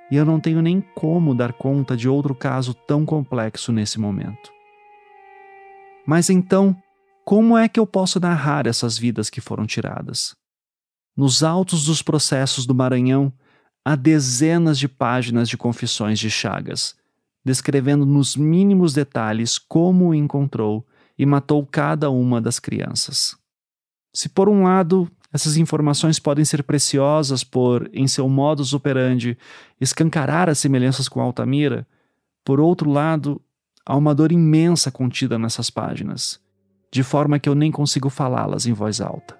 E 0.08 0.14
eu 0.16 0.24
não 0.24 0.38
tenho 0.38 0.62
nem 0.62 0.80
como 0.94 1.34
dar 1.34 1.52
conta 1.52 1.96
de 1.96 2.08
outro 2.08 2.34
caso 2.34 2.74
tão 2.74 3.04
complexo 3.04 3.72
nesse 3.72 3.98
momento. 3.98 4.52
Mas 6.06 6.30
então, 6.30 6.76
como 7.24 7.58
é 7.58 7.68
que 7.68 7.80
eu 7.80 7.86
posso 7.86 8.20
narrar 8.20 8.68
essas 8.68 8.96
vidas 8.96 9.28
que 9.28 9.40
foram 9.40 9.66
tiradas? 9.66 10.34
Nos 11.16 11.42
autos 11.42 11.86
dos 11.86 12.02
processos 12.02 12.66
do 12.66 12.74
Maranhão, 12.74 13.32
há 13.84 13.94
dezenas 13.94 14.78
de 14.78 14.88
páginas 14.88 15.48
de 15.48 15.56
confissões 15.56 16.18
de 16.18 16.30
Chagas, 16.30 16.96
descrevendo 17.44 18.06
nos 18.06 18.36
mínimos 18.36 18.94
detalhes 18.94 19.58
como 19.58 20.08
o 20.08 20.14
encontrou 20.14 20.86
e 21.18 21.26
matou 21.26 21.64
cada 21.66 22.10
uma 22.10 22.40
das 22.40 22.58
crianças. 22.58 23.36
Se 24.12 24.28
por 24.28 24.48
um 24.48 24.62
lado 24.64 25.10
essas 25.32 25.56
informações 25.56 26.20
podem 26.20 26.44
ser 26.44 26.62
preciosas 26.62 27.42
por, 27.42 27.90
em 27.92 28.06
seu 28.06 28.28
modus 28.28 28.72
operandi, 28.72 29.36
escancarar 29.80 30.48
as 30.48 30.58
semelhanças 30.58 31.08
com 31.08 31.20
Altamira, 31.20 31.84
por 32.44 32.60
outro 32.60 32.88
lado, 32.88 33.42
há 33.84 33.96
uma 33.96 34.14
dor 34.14 34.30
imensa 34.30 34.92
contida 34.92 35.36
nessas 35.36 35.70
páginas, 35.70 36.40
de 36.92 37.02
forma 37.02 37.40
que 37.40 37.48
eu 37.48 37.54
nem 37.56 37.72
consigo 37.72 38.08
falá-las 38.08 38.64
em 38.64 38.72
voz 38.72 39.00
alta. 39.00 39.36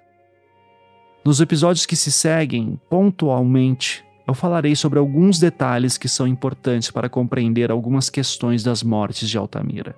Nos 1.23 1.39
episódios 1.39 1.85
que 1.85 1.95
se 1.95 2.11
seguem, 2.11 2.79
pontualmente, 2.89 4.04
eu 4.27 4.33
falarei 4.33 4.75
sobre 4.75 4.97
alguns 4.97 5.39
detalhes 5.39 5.97
que 5.97 6.07
são 6.07 6.27
importantes 6.27 6.89
para 6.89 7.09
compreender 7.09 7.69
algumas 7.69 8.09
questões 8.09 8.63
das 8.63 8.81
mortes 8.81 9.29
de 9.29 9.37
Altamira. 9.37 9.95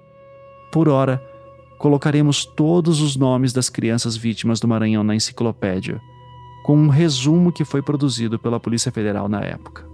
Por 0.71 0.89
ora, 0.89 1.23
colocaremos 1.77 2.45
todos 2.45 2.99
os 2.99 3.15
nomes 3.15 3.53
das 3.53 3.69
crianças 3.69 4.17
vítimas 4.17 4.59
do 4.59 4.67
Maranhão 4.67 5.03
na 5.03 5.15
enciclopédia, 5.15 6.01
com 6.63 6.77
um 6.77 6.89
resumo 6.89 7.51
que 7.51 7.63
foi 7.63 7.81
produzido 7.81 8.37
pela 8.37 8.59
Polícia 8.59 8.91
Federal 8.91 9.29
na 9.29 9.39
época. 9.41 9.87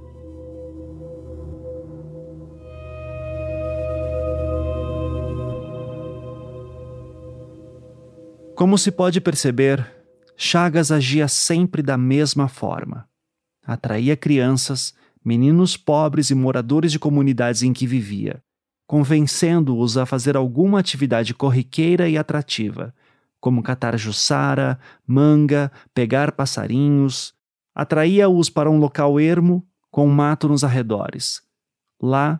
Como 8.55 8.77
se 8.77 8.91
pode 8.91 9.19
perceber, 9.19 9.85
Chagas 10.35 10.91
agia 10.91 11.27
sempre 11.27 11.84
da 11.84 11.97
mesma 11.97 12.47
forma. 12.47 13.07
Atraía 13.65 14.18
crianças, 14.18 14.94
meninos 15.23 15.77
pobres 15.77 16.30
e 16.30 16.35
moradores 16.35 16.91
de 16.91 16.99
comunidades 16.99 17.64
em 17.64 17.72
que 17.72 17.88
vivia, 17.88 18.44
convencendo-os 18.85 19.98
a 19.98 20.06
fazer 20.06 20.35
alguma 20.35 20.80
atividade 20.80 21.34
corriqueira 21.34 22.10
e 22.10 22.18
atrativa, 22.18 22.94
como 23.40 23.64
catar 23.64 23.98
jussara, 23.98 24.80
manga, 25.06 25.72
pegar 25.94 26.31
passarinhos. 26.31 27.34
Atraía-os 27.76 28.49
para 28.49 28.69
um 28.69 28.77
local 28.77 29.19
ermo, 29.19 29.68
com 29.91 30.07
mato 30.07 30.48
nos 30.48 30.64
arredores. 30.64 31.41
Lá, 32.02 32.40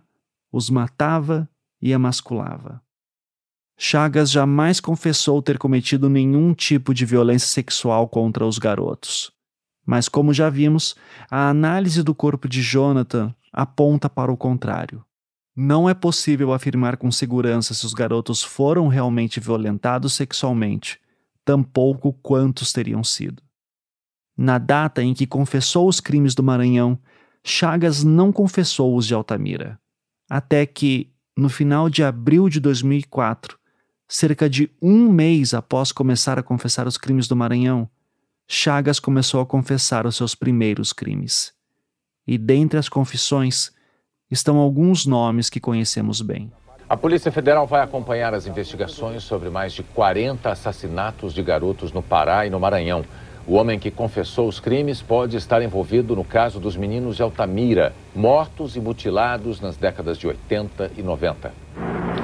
os 0.52 0.70
matava 0.70 1.50
e 1.82 1.92
emasculava. 1.92 2.82
Chagas 3.78 4.32
jamais 4.32 4.80
confessou 4.80 5.42
ter 5.42 5.58
cometido 5.58 6.10
nenhum 6.10 6.54
tipo 6.54 6.94
de 6.94 7.06
violência 7.06 7.50
sexual 7.50 8.08
contra 8.08 8.46
os 8.46 8.58
garotos. 8.58 9.33
Mas, 9.86 10.08
como 10.08 10.34
já 10.34 10.50
vimos, 10.50 10.96
a 11.30 11.50
análise 11.50 12.02
do 12.04 12.16
corpo 12.16 12.48
de 12.48 12.62
Jonathan 12.62 13.34
aponta 13.52 14.10
para 14.10 14.32
o 14.32 14.38
contrário. 14.38 15.04
Não 15.56 15.88
é 15.88 15.94
possível 15.94 16.52
afirmar 16.52 16.98
com 16.98 17.12
segurança 17.12 17.74
se 17.74 17.86
os 17.86 17.94
garotos 17.94 18.42
foram 18.42 18.88
realmente 18.88 19.40
violentados 19.40 20.14
sexualmente, 20.14 21.00
tampouco 21.46 22.14
quantos 22.14 22.74
teriam 22.74 23.04
sido. 23.04 23.44
Na 24.36 24.58
data 24.58 25.04
em 25.04 25.14
que 25.14 25.28
confessou 25.28 25.88
os 25.88 26.00
crimes 26.00 26.34
do 26.34 26.42
Maranhão, 26.42 26.98
Chagas 27.44 28.04
não 28.04 28.32
confessou 28.32 28.96
os 28.96 29.06
de 29.06 29.14
Altamira, 29.14 29.78
até 30.30 30.66
que, 30.66 31.12
no 31.38 31.50
final 31.50 31.90
de 31.90 32.02
abril 32.02 32.50
de 32.50 32.60
2004, 32.60 33.60
cerca 34.08 34.50
de 34.50 34.72
um 34.82 35.12
mês 35.12 35.54
após 35.54 35.92
começar 35.92 36.40
a 36.40 36.44
confessar 36.44 36.88
os 36.88 36.98
crimes 36.98 37.28
do 37.28 37.36
Maranhão, 37.36 37.88
Chagas 38.48 39.00
começou 39.00 39.42
a 39.42 39.46
confessar 39.46 40.06
os 40.06 40.16
seus 40.16 40.36
primeiros 40.36 40.94
crimes. 40.94 41.54
E 42.26 42.38
dentre 42.38 42.78
as 42.78 42.90
confissões, 42.90 43.72
estão 44.30 44.58
alguns 44.58 45.06
nomes 45.06 45.50
que 45.50 45.60
conhecemos 45.60 46.22
bem. 46.22 46.52
A 46.88 46.98
Polícia 46.98 47.32
Federal 47.32 47.66
vai 47.66 47.82
acompanhar 47.82 48.34
as 48.34 48.46
investigações 48.46 49.24
sobre 49.24 49.50
mais 49.50 49.74
de 49.74 49.84
40 49.84 50.50
assassinatos 50.50 51.34
de 51.34 51.42
garotos 51.42 51.92
no 51.92 52.04
Pará 52.04 52.46
e 52.46 52.50
no 52.50 52.60
Maranhão. 52.60 53.04
O 53.46 53.56
homem 53.56 53.78
que 53.78 53.92
confessou 53.92 54.48
os 54.48 54.62
crimes 54.62 55.02
pode 55.02 55.36
estar 55.36 55.62
envolvido 55.62 56.16
no 56.16 56.24
caso 56.24 56.62
dos 56.62 56.78
meninos 56.78 57.18
de 57.18 57.24
Altamira, 57.24 57.94
mortos 58.16 58.78
e 58.78 58.80
mutilados 58.80 59.60
nas 59.60 59.76
décadas 59.76 60.18
de 60.18 60.26
80 60.26 60.92
e 60.98 61.04
90. 61.04 61.52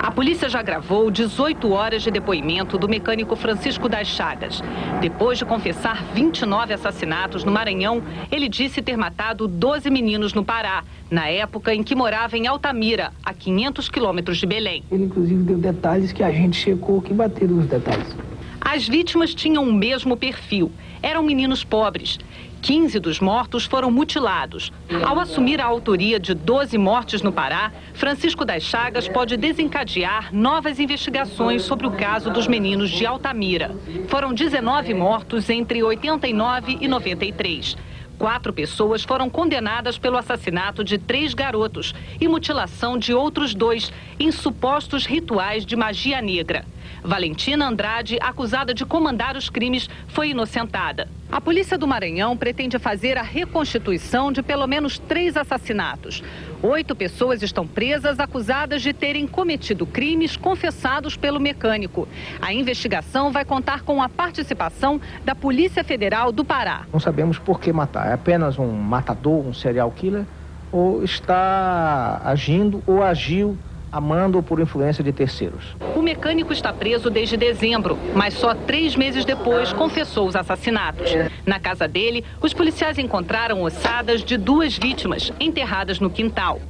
A 0.02 0.12
polícia 0.12 0.48
já 0.48 0.62
gravou 0.62 1.12
18 1.12 1.72
horas 1.72 2.04
de 2.04 2.10
depoimento 2.10 2.78
do 2.78 2.88
mecânico 2.88 3.36
Francisco 3.36 3.90
das 3.90 4.08
Chagas. 4.08 4.64
Depois 5.02 5.38
de 5.38 5.44
confessar 5.44 6.06
29 6.14 6.74
assassinatos 6.74 7.44
no 7.44 7.52
Maranhão, 7.52 8.02
ele 8.32 8.48
disse 8.48 8.82
ter 8.82 8.96
matado 8.96 9.46
12 9.46 9.90
meninos 9.90 10.34
no 10.34 10.46
Pará, 10.46 10.86
na 11.12 11.28
época 11.28 11.76
em 11.76 11.84
que 11.84 11.96
morava 11.96 12.38
em 12.38 12.48
Altamira, 12.48 13.12
a 13.26 13.34
500 13.34 13.90
quilômetros 13.90 14.38
de 14.38 14.46
Belém. 14.46 14.86
Ele, 14.90 15.04
inclusive, 15.04 15.44
deu 15.44 15.58
detalhes 15.58 16.14
que 16.14 16.24
a 16.24 16.32
gente 16.32 16.56
checou 16.56 17.02
que 17.02 17.14
bateram 17.14 17.58
os 17.58 17.66
detalhes. 17.66 18.16
As 18.62 18.88
vítimas 18.88 19.34
tinham 19.34 19.64
o 19.64 19.74
mesmo 19.74 20.16
perfil. 20.16 20.72
Eram 21.02 21.24
meninos 21.24 21.64
pobres. 21.64 22.20
15 22.62 23.00
dos 23.00 23.20
mortos 23.20 23.66
foram 23.66 23.90
mutilados. 23.90 24.72
Ao 25.06 25.18
assumir 25.18 25.62
a 25.62 25.66
autoria 25.66 26.20
de 26.20 26.34
12 26.34 26.78
mortes 26.78 27.22
no 27.22 27.32
Pará, 27.32 27.72
Francisco 27.94 28.44
das 28.44 28.64
Chagas 28.64 29.08
pode 29.08 29.38
desencadear 29.38 30.34
novas 30.34 30.80
investigações 30.80 31.62
sobre 31.62 31.88
o 31.88 31.92
caso 31.92 32.30
dos 32.30 32.48
meninos 32.48 32.90
de 32.90 33.06
Altamira. 33.06 33.74
Foram 34.10 34.34
19 34.34 34.94
mortos 34.94 35.50
entre 35.50 35.82
89 35.82 36.78
e 36.82 36.88
93. 36.88 37.78
Quatro 38.18 38.52
pessoas 38.52 39.02
foram 39.02 39.30
condenadas 39.30 39.98
pelo 39.98 40.18
assassinato 40.18 40.84
de 40.84 40.98
três 40.98 41.34
garotos 41.34 41.96
e 42.20 42.28
mutilação 42.28 42.98
de 42.98 43.14
outros 43.14 43.56
dois 43.56 43.94
em 44.20 44.30
supostos 44.30 45.06
rituais 45.06 45.66
de 45.66 45.78
magia 45.78 46.22
negra. 46.22 46.66
Valentina 47.04 47.68
Andrade, 47.68 48.18
acusada 48.22 48.74
de 48.74 48.86
comandar 48.86 49.36
os 49.38 49.50
crimes, 49.50 49.90
foi 50.08 50.30
inocentada. 50.30 51.08
A 51.32 51.40
polícia 51.40 51.78
do 51.78 51.88
Maranhão 51.88 52.36
pretende 52.36 52.80
fazer 52.80 53.18
a 53.18 53.22
reconstituição 53.22 54.32
de 54.32 54.42
pelo 54.42 54.66
menos 54.66 54.98
três 54.98 55.38
assassinatos. 55.38 56.24
Oito 56.62 56.96
pessoas 56.96 57.44
estão 57.44 57.68
presas 57.68 58.20
acusadas 58.20 58.82
de 58.82 58.94
terem 58.94 59.28
cometido 59.28 59.86
crimes 59.86 60.36
confessados 60.36 61.16
pelo 61.16 61.40
mecânico. 61.40 62.08
A 62.42 62.52
investigação 62.52 63.32
vai 63.32 63.46
contar 63.46 63.84
com 63.84 64.02
a 64.02 64.10
participação 64.10 65.00
da 65.24 65.36
Polícia 65.36 65.84
Federal 65.84 66.32
do 66.32 66.44
Pará. 66.44 66.82
Não 66.92 67.00
sabemos 67.00 67.38
por 67.38 67.60
que 67.60 67.72
matar. 67.72 68.08
É 68.08 68.14
apenas 68.14 68.58
um 68.58 68.72
matador, 68.72 69.46
um 69.46 69.54
serial 69.54 69.92
killer? 69.92 70.26
Ou 70.72 71.04
está 71.04 72.22
agindo 72.26 72.84
ou 72.86 73.04
agiu 73.04 73.58
amando 73.92 74.38
ou 74.38 74.44
por 74.44 74.60
influência 74.60 75.04
de 75.04 75.12
terceiros. 75.12 75.76
O 75.96 76.02
mecânico 76.02 76.54
está 76.54 76.72
preso 76.72 77.10
desde 77.10 77.36
dezembro, 77.36 77.98
mas 78.16 78.34
só 78.34 78.54
três 78.54 78.96
meses 78.96 79.26
depois 79.26 79.74
confessou 79.74 80.28
os 80.28 80.36
assassinatos. 80.36 81.12
Na 81.46 81.60
casa 81.60 81.88
dele, 81.88 82.24
os 82.42 82.54
policiais 82.54 82.98
encontraram 82.98 83.62
ossadas 83.62 84.24
de 84.24 84.38
duas 84.38 84.78
vítimas 84.78 85.32
enterradas 85.40 86.00
no 86.00 86.10
quintal. 86.10 86.62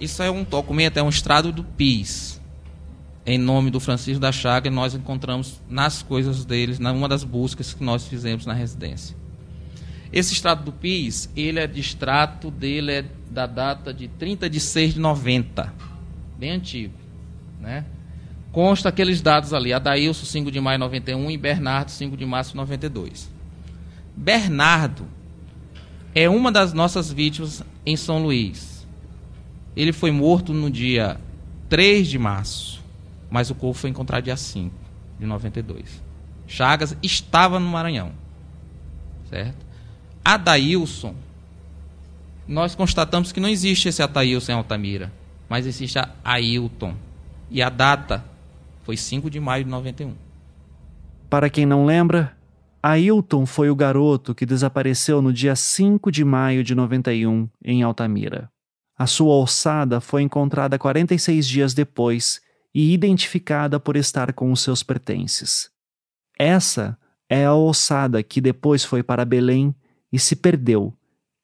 Isso 0.00 0.22
é 0.22 0.30
um 0.30 0.42
documento, 0.42 0.96
é 0.96 1.02
um 1.02 1.08
estrado 1.08 1.52
do 1.52 1.62
PIS. 1.62 2.40
Em 3.24 3.38
nome 3.38 3.70
do 3.70 3.78
Francisco 3.78 4.20
da 4.20 4.32
Chaga, 4.32 4.68
nós 4.68 4.94
encontramos 4.94 5.60
nas 5.68 6.02
coisas 6.02 6.44
deles, 6.44 6.78
numa 6.80 7.08
das 7.08 7.22
buscas 7.22 7.72
que 7.72 7.84
nós 7.84 8.06
fizemos 8.06 8.44
na 8.44 8.52
residência. 8.52 9.16
Esse 10.12 10.34
extrato 10.34 10.64
do 10.64 10.72
PIS, 10.72 11.30
ele 11.36 11.60
é 11.60 11.66
de 11.66 11.80
extrato 11.80 12.50
dele 12.50 12.92
é 12.92 13.04
da 13.30 13.46
data 13.46 13.94
de 13.94 14.08
30 14.08 14.50
de 14.50 14.60
6 14.60 14.94
de 14.94 15.00
90 15.00 15.91
bem 16.42 16.50
antigo, 16.50 16.92
né? 17.60 17.84
Consta 18.50 18.88
aqueles 18.88 19.22
dados 19.22 19.54
ali, 19.54 19.72
Adailson 19.72 20.26
5 20.26 20.50
de 20.50 20.60
maio 20.60 20.76
de 20.76 20.80
91 20.80 21.30
e 21.30 21.38
Bernardo 21.38 21.92
5 21.92 22.16
de 22.16 22.26
março 22.26 22.50
de 22.50 22.56
92. 22.56 23.30
Bernardo 24.16 25.06
é 26.12 26.28
uma 26.28 26.50
das 26.50 26.72
nossas 26.72 27.12
vítimas 27.12 27.62
em 27.86 27.96
São 27.96 28.20
Luís. 28.20 28.84
Ele 29.76 29.92
foi 29.92 30.10
morto 30.10 30.52
no 30.52 30.68
dia 30.68 31.16
3 31.68 32.08
de 32.08 32.18
março, 32.18 32.82
mas 33.30 33.48
o 33.48 33.54
corpo 33.54 33.78
foi 33.78 33.90
encontrado 33.90 34.24
dia 34.24 34.36
5 34.36 34.74
de 35.20 35.24
92. 35.24 36.02
Chagas 36.48 36.96
estava 37.00 37.60
no 37.60 37.68
Maranhão. 37.68 38.10
Certo? 39.30 39.64
Adailson, 40.24 41.14
nós 42.48 42.74
constatamos 42.74 43.30
que 43.30 43.38
não 43.38 43.48
existe 43.48 43.88
esse 43.88 44.02
Adailson 44.02 44.50
em 44.50 44.56
Altamira 44.56 45.21
mas 45.52 45.66
existe 45.66 45.98
a 45.98 46.08
Ailton. 46.24 46.94
E 47.50 47.60
a 47.60 47.68
data 47.68 48.24
foi 48.84 48.96
5 48.96 49.28
de 49.28 49.38
maio 49.38 49.64
de 49.64 49.70
91. 49.70 50.14
Para 51.28 51.50
quem 51.50 51.66
não 51.66 51.84
lembra, 51.84 52.34
Ailton 52.82 53.44
foi 53.44 53.68
o 53.68 53.76
garoto 53.76 54.34
que 54.34 54.46
desapareceu 54.46 55.20
no 55.20 55.30
dia 55.30 55.54
5 55.54 56.10
de 56.10 56.24
maio 56.24 56.64
de 56.64 56.74
91 56.74 57.50
em 57.62 57.82
Altamira. 57.82 58.50
A 58.96 59.06
sua 59.06 59.34
ossada 59.34 60.00
foi 60.00 60.22
encontrada 60.22 60.78
46 60.78 61.46
dias 61.46 61.74
depois 61.74 62.40
e 62.74 62.94
identificada 62.94 63.78
por 63.78 63.94
estar 63.94 64.32
com 64.32 64.50
os 64.52 64.62
seus 64.62 64.82
pertences. 64.82 65.68
Essa 66.38 66.98
é 67.28 67.44
a 67.44 67.54
ossada 67.54 68.22
que 68.22 68.40
depois 68.40 68.86
foi 68.86 69.02
para 69.02 69.22
Belém 69.22 69.74
e 70.10 70.18
se 70.18 70.34
perdeu, 70.34 70.96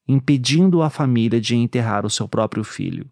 impedindo 0.07 0.81
a 0.81 0.89
família 0.89 1.39
de 1.39 1.55
enterrar 1.55 2.07
o 2.07 2.09
seu 2.09 2.27
próprio 2.27 2.63
filho. 2.63 3.07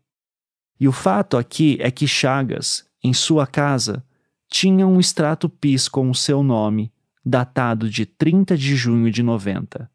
E 0.79 0.87
o 0.87 0.91
fato 0.91 1.37
aqui 1.37 1.77
é 1.79 1.89
que 1.89 2.07
Chagas, 2.07 2.85
em 3.03 3.13
sua 3.13 3.47
casa, 3.47 4.03
tinha 4.49 4.87
um 4.87 4.99
extrato 4.99 5.49
PIS 5.49 5.87
com 5.87 6.09
o 6.09 6.15
seu 6.15 6.41
nome, 6.43 6.91
datado 7.25 7.89
de 7.89 8.05
30 8.05 8.55
de 8.55 8.75
junho 8.75 9.11
de 9.11 9.21
90. 9.21 9.89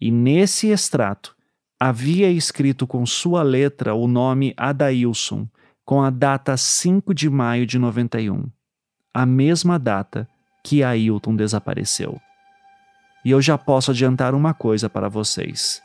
E 0.00 0.10
nesse 0.10 0.68
extrato 0.68 1.36
havia 1.78 2.30
escrito 2.30 2.86
com 2.86 3.04
sua 3.04 3.42
letra 3.42 3.94
o 3.94 4.06
nome 4.06 4.54
Adailson, 4.56 5.48
com 5.84 6.00
a 6.00 6.10
data 6.10 6.56
5 6.56 7.12
de 7.12 7.28
maio 7.28 7.66
de 7.66 7.78
91, 7.78 8.48
a 9.12 9.26
mesma 9.26 9.78
data 9.78 10.28
que 10.62 10.84
Ailton 10.84 11.34
desapareceu. 11.34 12.20
E 13.24 13.30
eu 13.30 13.42
já 13.42 13.58
posso 13.58 13.90
adiantar 13.90 14.34
uma 14.34 14.54
coisa 14.54 14.88
para 14.88 15.08
vocês. 15.08 15.82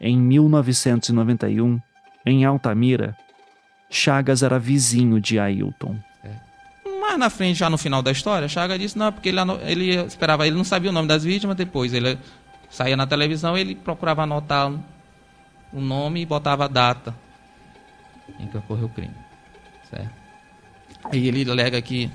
Em 0.00 0.18
1991, 0.18 1.80
em 2.26 2.44
Altamira, 2.44 3.16
Chagas 3.90 4.42
era 4.42 4.58
vizinho 4.58 5.20
de 5.20 5.38
Ailton. 5.38 5.96
Mais 7.00 7.18
na 7.18 7.30
frente, 7.30 7.58
já 7.58 7.68
no 7.68 7.76
final 7.76 8.02
da 8.02 8.10
história, 8.10 8.48
Chagas 8.48 8.78
disse 8.78 8.98
não, 8.98 9.12
porque 9.12 9.28
ele, 9.28 9.38
ele 9.62 9.94
esperava, 10.06 10.46
ele 10.46 10.56
não 10.56 10.64
sabia 10.64 10.90
o 10.90 10.92
nome 10.92 11.06
das 11.06 11.22
vítimas, 11.22 11.54
depois 11.56 11.92
ele 11.92 12.18
saía 12.70 12.96
na 12.96 13.06
televisão, 13.06 13.56
ele 13.56 13.74
procurava 13.74 14.22
anotar 14.22 14.72
o 15.72 15.80
nome 15.80 16.22
e 16.22 16.26
botava 16.26 16.64
a 16.64 16.68
data 16.68 17.14
em 18.38 18.46
que 18.46 18.56
ocorreu 18.56 18.86
o 18.86 18.88
crime. 18.88 19.14
Certo? 19.90 20.10
E 21.12 21.28
ele 21.28 21.48
alega 21.50 21.80
que 21.82 22.10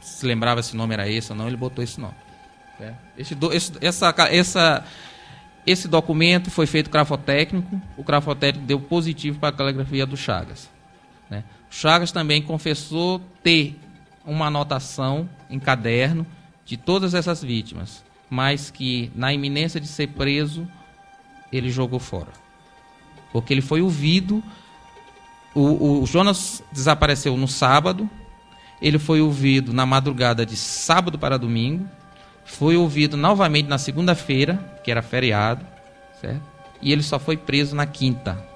se 0.00 0.26
lembrava 0.26 0.62
se 0.62 0.74
o 0.74 0.76
nome 0.76 0.94
era 0.94 1.08
esse 1.08 1.30
ou 1.30 1.38
não, 1.38 1.46
ele 1.46 1.56
botou 1.56 1.82
esse 1.82 2.00
nome. 2.00 2.14
Esse, 3.16 3.36
esse, 3.52 3.72
essa, 3.80 4.14
essa, 4.28 4.84
esse 5.64 5.86
documento 5.86 6.50
foi 6.50 6.66
feito 6.66 6.90
crafotécnico, 6.90 7.80
o 7.96 8.02
crafotécnico 8.02 8.66
deu 8.66 8.80
positivo 8.80 9.38
para 9.38 9.50
a 9.50 9.52
caligrafia 9.52 10.04
do 10.04 10.16
Chagas. 10.16 10.68
Né? 11.32 11.44
Chagas 11.70 12.12
também 12.12 12.42
confessou 12.42 13.18
ter 13.42 13.80
uma 14.22 14.48
anotação 14.48 15.26
em 15.48 15.58
caderno 15.58 16.26
de 16.62 16.76
todas 16.76 17.14
essas 17.14 17.42
vítimas, 17.42 18.04
mas 18.28 18.70
que 18.70 19.10
na 19.16 19.32
iminência 19.32 19.80
de 19.80 19.86
ser 19.86 20.08
preso, 20.08 20.68
ele 21.50 21.70
jogou 21.70 21.98
fora. 21.98 22.30
Porque 23.32 23.54
ele 23.54 23.62
foi 23.62 23.80
ouvido. 23.80 24.44
O, 25.54 26.02
o 26.02 26.06
Jonas 26.06 26.62
desapareceu 26.70 27.34
no 27.34 27.48
sábado, 27.48 28.08
ele 28.80 28.98
foi 28.98 29.22
ouvido 29.22 29.72
na 29.72 29.86
madrugada 29.86 30.44
de 30.44 30.54
sábado 30.54 31.18
para 31.18 31.38
domingo, 31.38 31.88
foi 32.44 32.76
ouvido 32.76 33.16
novamente 33.16 33.70
na 33.70 33.78
segunda-feira, 33.78 34.56
que 34.84 34.90
era 34.90 35.00
feriado, 35.00 35.64
certo? 36.20 36.42
E 36.82 36.92
ele 36.92 37.02
só 37.02 37.18
foi 37.18 37.38
preso 37.38 37.74
na 37.74 37.86
quinta. 37.86 38.51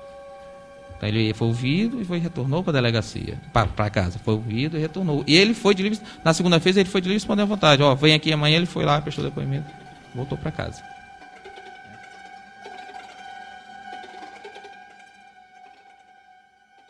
Então 0.96 1.08
ele 1.08 1.32
foi 1.34 1.48
ouvido 1.48 2.00
e 2.00 2.04
foi 2.04 2.18
retornou 2.18 2.62
para 2.62 2.70
a 2.70 2.74
delegacia, 2.74 3.38
para 3.52 3.90
casa. 3.90 4.18
Foi 4.18 4.34
ouvido 4.34 4.76
e 4.76 4.80
retornou. 4.80 5.22
E 5.26 5.36
ele 5.36 5.52
foi 5.52 5.74
de 5.74 5.82
livre, 5.82 6.00
na 6.24 6.32
segunda-feira 6.32 6.80
ele 6.80 6.88
foi 6.88 7.00
de 7.00 7.08
livre 7.08 7.18
espontânea 7.18 7.46
vontade. 7.46 7.82
Ó, 7.82 7.94
vem 7.94 8.14
aqui 8.14 8.32
amanhã, 8.32 8.56
ele 8.56 8.66
foi 8.66 8.84
lá, 8.84 9.00
prestou 9.00 9.24
depoimento, 9.24 9.70
voltou 10.14 10.38
para 10.38 10.50
casa. 10.50 10.82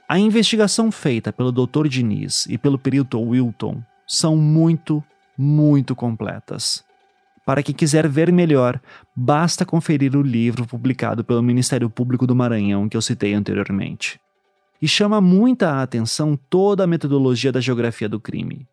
A 0.09 0.21
investigação 0.21 0.93
feita 0.93 1.33
pelo 1.33 1.51
Dr. 1.51 1.89
Diniz 1.89 2.47
e 2.47 2.57
pelo 2.57 2.79
perito 2.79 3.21
Wilton 3.21 3.83
são 4.07 4.37
muito, 4.37 5.03
muito 5.37 5.97
completas. 5.97 6.86
Para 7.47 7.63
quem 7.63 7.73
quiser 7.73 8.09
ver 8.09 8.33
melhor, 8.33 8.81
basta 9.15 9.65
conferir 9.65 10.17
o 10.17 10.21
livro 10.21 10.67
publicado 10.67 11.23
pelo 11.23 11.41
Ministério 11.41 11.89
Público 11.89 12.27
do 12.27 12.35
Maranhão 12.35 12.89
que 12.89 12.97
eu 12.97 13.01
citei 13.01 13.35
anteriormente. 13.35 14.21
E 14.83 14.89
chama 14.89 15.21
muita 15.21 15.81
atenção 15.81 16.37
toda 16.51 16.83
a 16.83 16.89
metodologia 16.89 17.53
da 17.53 17.61
geografia 17.61 18.09
do 18.09 18.19
crime. 18.19 18.67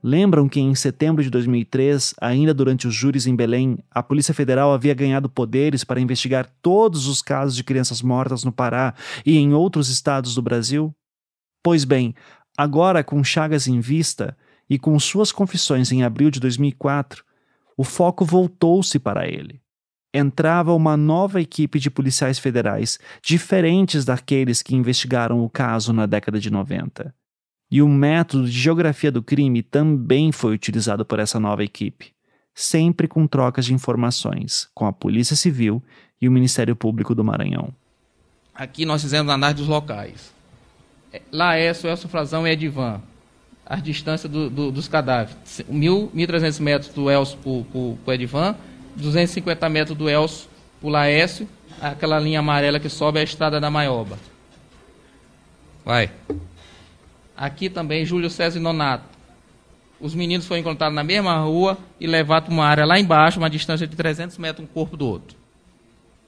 Lembram 0.00 0.48
que 0.48 0.60
em 0.60 0.72
setembro 0.76 1.20
de 1.20 1.28
2003, 1.30 2.14
ainda 2.20 2.54
durante 2.54 2.86
os 2.86 2.94
júris 2.94 3.26
em 3.26 3.34
Belém, 3.34 3.76
a 3.90 4.04
Polícia 4.04 4.32
Federal 4.32 4.72
havia 4.72 4.94
ganhado 4.94 5.28
poderes 5.28 5.82
para 5.82 6.00
investigar 6.00 6.48
todos 6.62 7.08
os 7.08 7.20
casos 7.20 7.56
de 7.56 7.64
crianças 7.64 8.00
mortas 8.02 8.44
no 8.44 8.52
Pará 8.52 8.94
e 9.26 9.36
em 9.36 9.52
outros 9.52 9.88
estados 9.88 10.32
do 10.36 10.42
Brasil? 10.42 10.94
Pois 11.60 11.84
bem, 11.84 12.14
agora 12.56 13.02
com 13.02 13.24
Chagas 13.24 13.66
em 13.66 13.80
vista 13.80 14.36
e 14.70 14.78
com 14.78 14.96
suas 15.00 15.32
confissões 15.32 15.90
em 15.90 16.04
abril 16.04 16.30
de 16.30 16.38
2004, 16.38 17.26
o 17.76 17.84
foco 17.84 18.24
voltou-se 18.24 18.98
para 18.98 19.28
ele. 19.28 19.60
Entrava 20.14 20.72
uma 20.72 20.96
nova 20.96 21.40
equipe 21.40 21.78
de 21.78 21.90
policiais 21.90 22.38
federais, 22.38 22.98
diferentes 23.22 24.04
daqueles 24.04 24.62
que 24.62 24.74
investigaram 24.74 25.44
o 25.44 25.50
caso 25.50 25.92
na 25.92 26.06
década 26.06 26.40
de 26.40 26.50
90. 26.50 27.14
E 27.70 27.82
o 27.82 27.88
método 27.88 28.46
de 28.46 28.58
geografia 28.58 29.12
do 29.12 29.22
crime 29.22 29.62
também 29.62 30.32
foi 30.32 30.54
utilizado 30.54 31.04
por 31.04 31.18
essa 31.18 31.38
nova 31.38 31.64
equipe, 31.64 32.12
sempre 32.54 33.06
com 33.06 33.26
trocas 33.26 33.66
de 33.66 33.74
informações 33.74 34.68
com 34.72 34.86
a 34.86 34.92
Polícia 34.92 35.36
Civil 35.36 35.82
e 36.20 36.28
o 36.28 36.32
Ministério 36.32 36.74
Público 36.74 37.14
do 37.14 37.24
Maranhão. 37.24 37.74
Aqui 38.54 38.86
nós 38.86 39.02
fizemos 39.02 39.30
análise 39.30 39.58
dos 39.58 39.68
locais. 39.68 40.32
É, 41.12 41.20
Laércio, 41.30 41.90
Elcio 41.90 42.08
Frazão 42.08 42.46
e 42.46 42.50
Edivan. 42.50 43.02
A 43.66 43.76
distância 43.76 44.28
do, 44.28 44.48
do, 44.48 44.70
dos 44.70 44.86
cadáveres. 44.86 45.36
1.300 45.68 46.60
metros 46.60 46.94
do 46.94 47.10
Elcio 47.10 47.36
para 47.38 47.50
o 47.50 48.14
Edivan, 48.14 48.54
250 48.94 49.68
metros 49.68 49.98
do 49.98 50.08
Elcio 50.08 50.48
para 50.80 50.86
o 50.86 50.90
Laércio, 50.90 51.48
aquela 51.80 52.18
linha 52.20 52.38
amarela 52.38 52.78
que 52.78 52.88
sobe 52.88 53.18
a 53.18 53.22
estrada 53.22 53.60
da 53.60 53.70
Maioba. 53.70 54.18
Vai. 55.84 56.10
Aqui 57.36 57.68
também 57.68 58.04
Júlio 58.04 58.30
César 58.30 58.58
e 58.58 58.62
Nonato. 58.62 59.16
Os 60.00 60.14
meninos 60.14 60.46
foram 60.46 60.60
encontrados 60.60 60.94
na 60.94 61.02
mesma 61.02 61.38
rua 61.38 61.78
e 61.98 62.06
levados 62.06 62.48
para 62.48 62.54
uma 62.54 62.66
área 62.66 62.84
lá 62.84 62.98
embaixo, 62.98 63.38
uma 63.38 63.48
distância 63.48 63.86
de 63.86 63.96
300 63.96 64.36
metros 64.38 64.64
um 64.64 64.72
corpo 64.72 64.96
do 64.96 65.06
outro. 65.06 65.36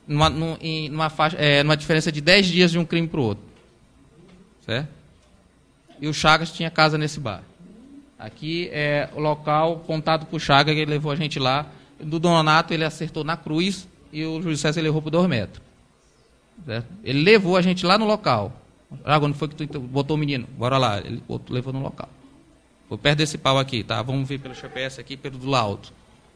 Numa, 0.06 0.30
numa, 0.30 1.10
faixa, 1.10 1.36
é, 1.36 1.62
numa 1.62 1.76
diferença 1.76 2.10
de 2.10 2.20
10 2.20 2.46
dias 2.46 2.70
de 2.70 2.78
um 2.78 2.84
crime 2.84 3.06
para 3.06 3.20
o 3.20 3.22
outro. 3.22 3.44
Certo? 4.64 4.97
E 6.00 6.08
o 6.08 6.14
Chagas 6.14 6.52
tinha 6.52 6.70
casa 6.70 6.96
nesse 6.96 7.18
bar. 7.18 7.42
Aqui 8.18 8.68
é 8.72 9.08
o 9.14 9.20
local 9.20 9.80
contado 9.86 10.26
por 10.26 10.40
Chagas, 10.40 10.74
que 10.74 10.80
ele 10.80 10.90
levou 10.90 11.12
a 11.12 11.16
gente 11.16 11.38
lá. 11.38 11.66
Do 12.00 12.18
Donato 12.18 12.72
ele 12.72 12.84
acertou 12.84 13.24
na 13.24 13.36
cruz 13.36 13.88
e 14.12 14.24
o 14.24 14.40
Júlio 14.40 14.56
César 14.56 14.80
levou 14.80 15.02
por 15.02 15.10
2 15.10 15.28
metros. 15.28 15.62
Certo? 16.64 16.86
Ele 17.04 17.22
levou 17.22 17.56
a 17.56 17.62
gente 17.62 17.84
lá 17.84 17.98
no 17.98 18.04
local. 18.04 18.52
Ah, 19.04 19.20
quando 19.20 19.34
foi 19.34 19.48
que 19.48 19.66
tu 19.66 19.80
botou 19.80 20.16
o 20.16 20.18
menino? 20.18 20.46
Bora 20.56 20.78
lá. 20.78 20.98
Ele 20.98 21.22
botou, 21.26 21.54
levou 21.54 21.72
no 21.72 21.80
local. 21.80 22.08
Foi 22.88 22.96
perto 22.96 23.18
desse 23.18 23.36
pau 23.36 23.58
aqui, 23.58 23.84
tá? 23.84 24.00
Vamos 24.02 24.28
ver 24.28 24.38
pelo 24.38 24.54
GPS 24.54 25.00
aqui, 25.00 25.16
pelo 25.16 25.38
do 25.38 25.48
laudo. 25.48 25.88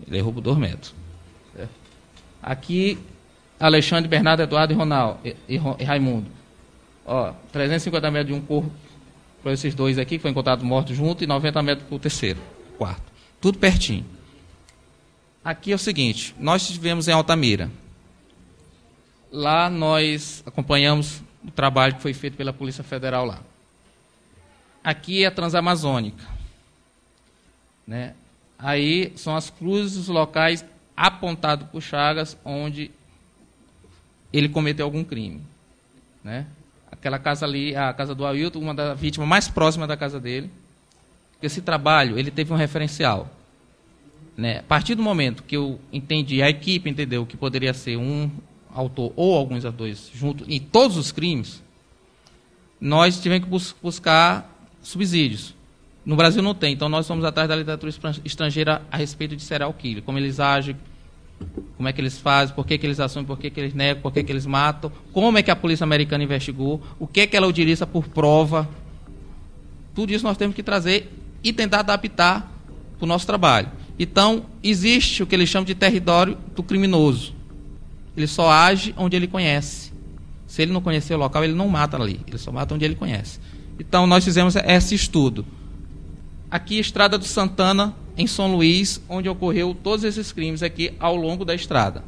Ele 0.07 0.19
errou 0.19 0.33
por 0.33 0.41
dois 0.41 0.59
metros. 0.59 0.95
Certo? 1.57 1.71
Aqui, 2.43 2.99
Alexandre, 3.59 4.09
Bernardo, 4.09 4.43
Eduardo 4.43 4.73
e 4.73 4.77
Ronaldo. 4.77 5.19
E, 5.25 5.37
e, 5.49 5.55
e, 5.79 5.85
Raimundo. 5.85 6.27
Ó, 7.07 7.33
350 7.53 8.11
metros 8.11 8.35
de 8.37 8.41
um 8.41 8.45
corpo 8.45 8.71
para 9.43 9.53
esses 9.53 9.75
dois 9.75 9.99
aqui, 9.99 10.17
que 10.17 10.23
foi 10.23 10.31
encontrado 10.31 10.65
morto 10.65 10.95
junto, 10.95 11.25
e 11.25 11.27
90 11.27 11.63
metros 11.63 11.87
para 11.87 11.97
o 11.97 11.99
terceiro, 11.99 12.41
quarto. 12.79 13.03
Tudo 13.41 13.59
pertinho. 13.59 14.07
Aqui 15.45 15.73
é 15.73 15.75
o 15.75 15.79
seguinte, 15.79 16.35
nós 16.39 16.63
estivemos 16.63 17.09
em 17.09 17.13
Altamira. 17.13 17.71
Lá 19.31 19.69
nós 19.69 20.43
acompanhamos 20.47 21.21
do 21.43 21.51
trabalho 21.51 21.97
que 21.97 22.03
foi 22.03 22.15
feito 22.15 22.37
pela 22.37 22.53
Polícia 22.53 22.85
Federal 22.85 23.25
lá. 23.25 23.41
Aqui 24.85 25.25
é 25.25 25.27
a 25.27 25.31
Transamazônica. 25.31 26.25
Né? 27.87 28.15
Aí 28.59 29.13
são 29.17 29.35
as 29.35 29.51
cruzes, 29.51 30.07
locais 30.07 30.65
apontados 30.97 31.69
por 31.69 31.81
Chagas, 31.81 32.37
onde 32.45 32.91
ele 34.33 34.49
cometeu 34.49 34.85
algum 34.85 35.03
crime. 35.03 35.43
Né? 36.23 36.47
Aquela 36.93 37.19
casa 37.19 37.45
ali, 37.47 37.75
a 37.75 37.93
casa 37.93 38.15
do 38.15 38.25
Ailton, 38.25 38.61
uma 38.61 38.75
das 38.75 39.01
vítimas 39.01 39.29
mais 39.29 39.49
próximas 39.49 39.89
da 39.89 39.97
casa 39.97 40.21
dele. 40.21 40.49
Esse 41.43 41.61
trabalho, 41.61 42.17
ele 42.17 42.31
teve 42.31 42.53
um 42.53 42.57
referencial. 42.57 43.29
Né? 44.37 44.59
A 44.59 44.63
partir 44.63 44.95
do 44.95 45.03
momento 45.03 45.43
que 45.43 45.57
eu 45.57 45.81
entendi, 45.93 46.43
a 46.43 46.49
equipe 46.49 46.89
entendeu 46.89 47.27
que 47.27 47.37
poderia 47.37 47.75
ser 47.75 47.97
um 47.97 48.31
autor 48.73 49.13
ou 49.17 49.37
alguns 49.37 49.65
atores 49.65 50.11
junto 50.15 50.45
em 50.49 50.61
todos 50.61 50.97
os 50.97 51.11
crimes, 51.11 51.63
nós 52.81 53.21
tivemos 53.21 53.45
que 53.45 53.51
bus 53.51 53.75
buscar 53.83 54.49
subsídios. 54.83 55.55
No 56.05 56.17
Brasil 56.17 56.43
não 56.43 56.55
tem, 56.55 56.73
então 56.73 56.89
nós 56.89 57.07
fomos 57.07 57.25
atrás 57.25 57.49
da 57.49 57.55
literatura 57.55 57.93
estrangeira 58.25 58.83
a 58.91 58.97
respeito 58.97 59.37
de 59.37 59.43
serial 59.43 59.73
killer, 59.73 60.03
como 60.03 60.19
eles 60.19 60.41
agem, 60.41 60.77
como 61.77 61.89
é 61.89 61.93
que 61.93 62.01
eles 62.01 62.19
fazem, 62.19 62.55
por 62.55 62.67
que, 62.67 62.79
que 62.79 62.87
eles 62.87 63.01
assumem, 63.01 63.27
por 63.27 63.39
que, 63.39 63.51
que 63.51 63.61
eles 63.61 63.75
negam, 63.75 64.03
por 64.03 64.13
que, 64.13 64.23
que 64.23 64.33
eles 64.33 64.47
matam, 64.47 64.91
como 65.13 65.37
é 65.39 65.43
que 65.43 65.51
a 65.51 65.57
polícia 65.57 65.85
americana 65.85 66.25
investigou, 66.25 66.83
o 66.99 67.07
que 67.07 67.21
é 67.21 67.27
que 67.27 67.37
ela 67.37 67.47
utiliza 67.47 67.87
por 67.87 68.09
prova. 68.09 68.69
Tudo 69.95 70.13
isso 70.13 70.25
nós 70.25 70.37
temos 70.37 70.55
que 70.55 70.63
trazer 70.63 71.13
e 71.43 71.53
tentar 71.53 71.81
adaptar 71.81 72.53
para 72.99 73.05
o 73.05 73.09
nosso 73.09 73.27
trabalho. 73.27 73.69
Então, 73.99 74.47
existe 74.63 75.23
o 75.23 75.27
que 75.27 75.35
eles 75.35 75.49
chamam 75.49 75.67
de 75.67 75.75
território 75.75 76.39
do 76.55 76.63
criminoso 76.63 77.35
ele 78.17 78.27
só 78.27 78.51
age 78.51 78.95
onde 78.97 79.17
ele 79.17 79.27
conhece. 79.27 79.93
Se 80.47 80.63
ele 80.63 80.73
não 80.73 80.83
conhecer 80.83 81.15
o 81.15 81.19
local, 81.19 81.43
ele 81.45 81.55
não 81.55 81.69
mata 81.69 81.97
ali, 81.97 82.21
ele 82.27 82.39
só 82.39 82.53
mata 82.53 82.75
onde 82.75 82.85
ele 82.85 82.95
conhece. 82.95 83.41
Então 83.79 84.07
nós 84.07 84.25
fizemos 84.25 84.55
esse 84.55 84.95
estudo. 84.95 85.47
Aqui, 86.51 86.79
Estrada 86.79 87.17
do 87.17 87.25
Santana, 87.25 87.95
em 88.17 88.27
São 88.27 88.55
Luís, 88.55 89.01
onde 89.09 89.29
ocorreu 89.29 89.75
todos 89.75 90.05
esses 90.05 90.33
crimes 90.33 90.63
aqui 90.63 90.93
ao 90.99 91.17
longo 91.17 91.45
da 91.45 91.55
estrada. 91.55 92.05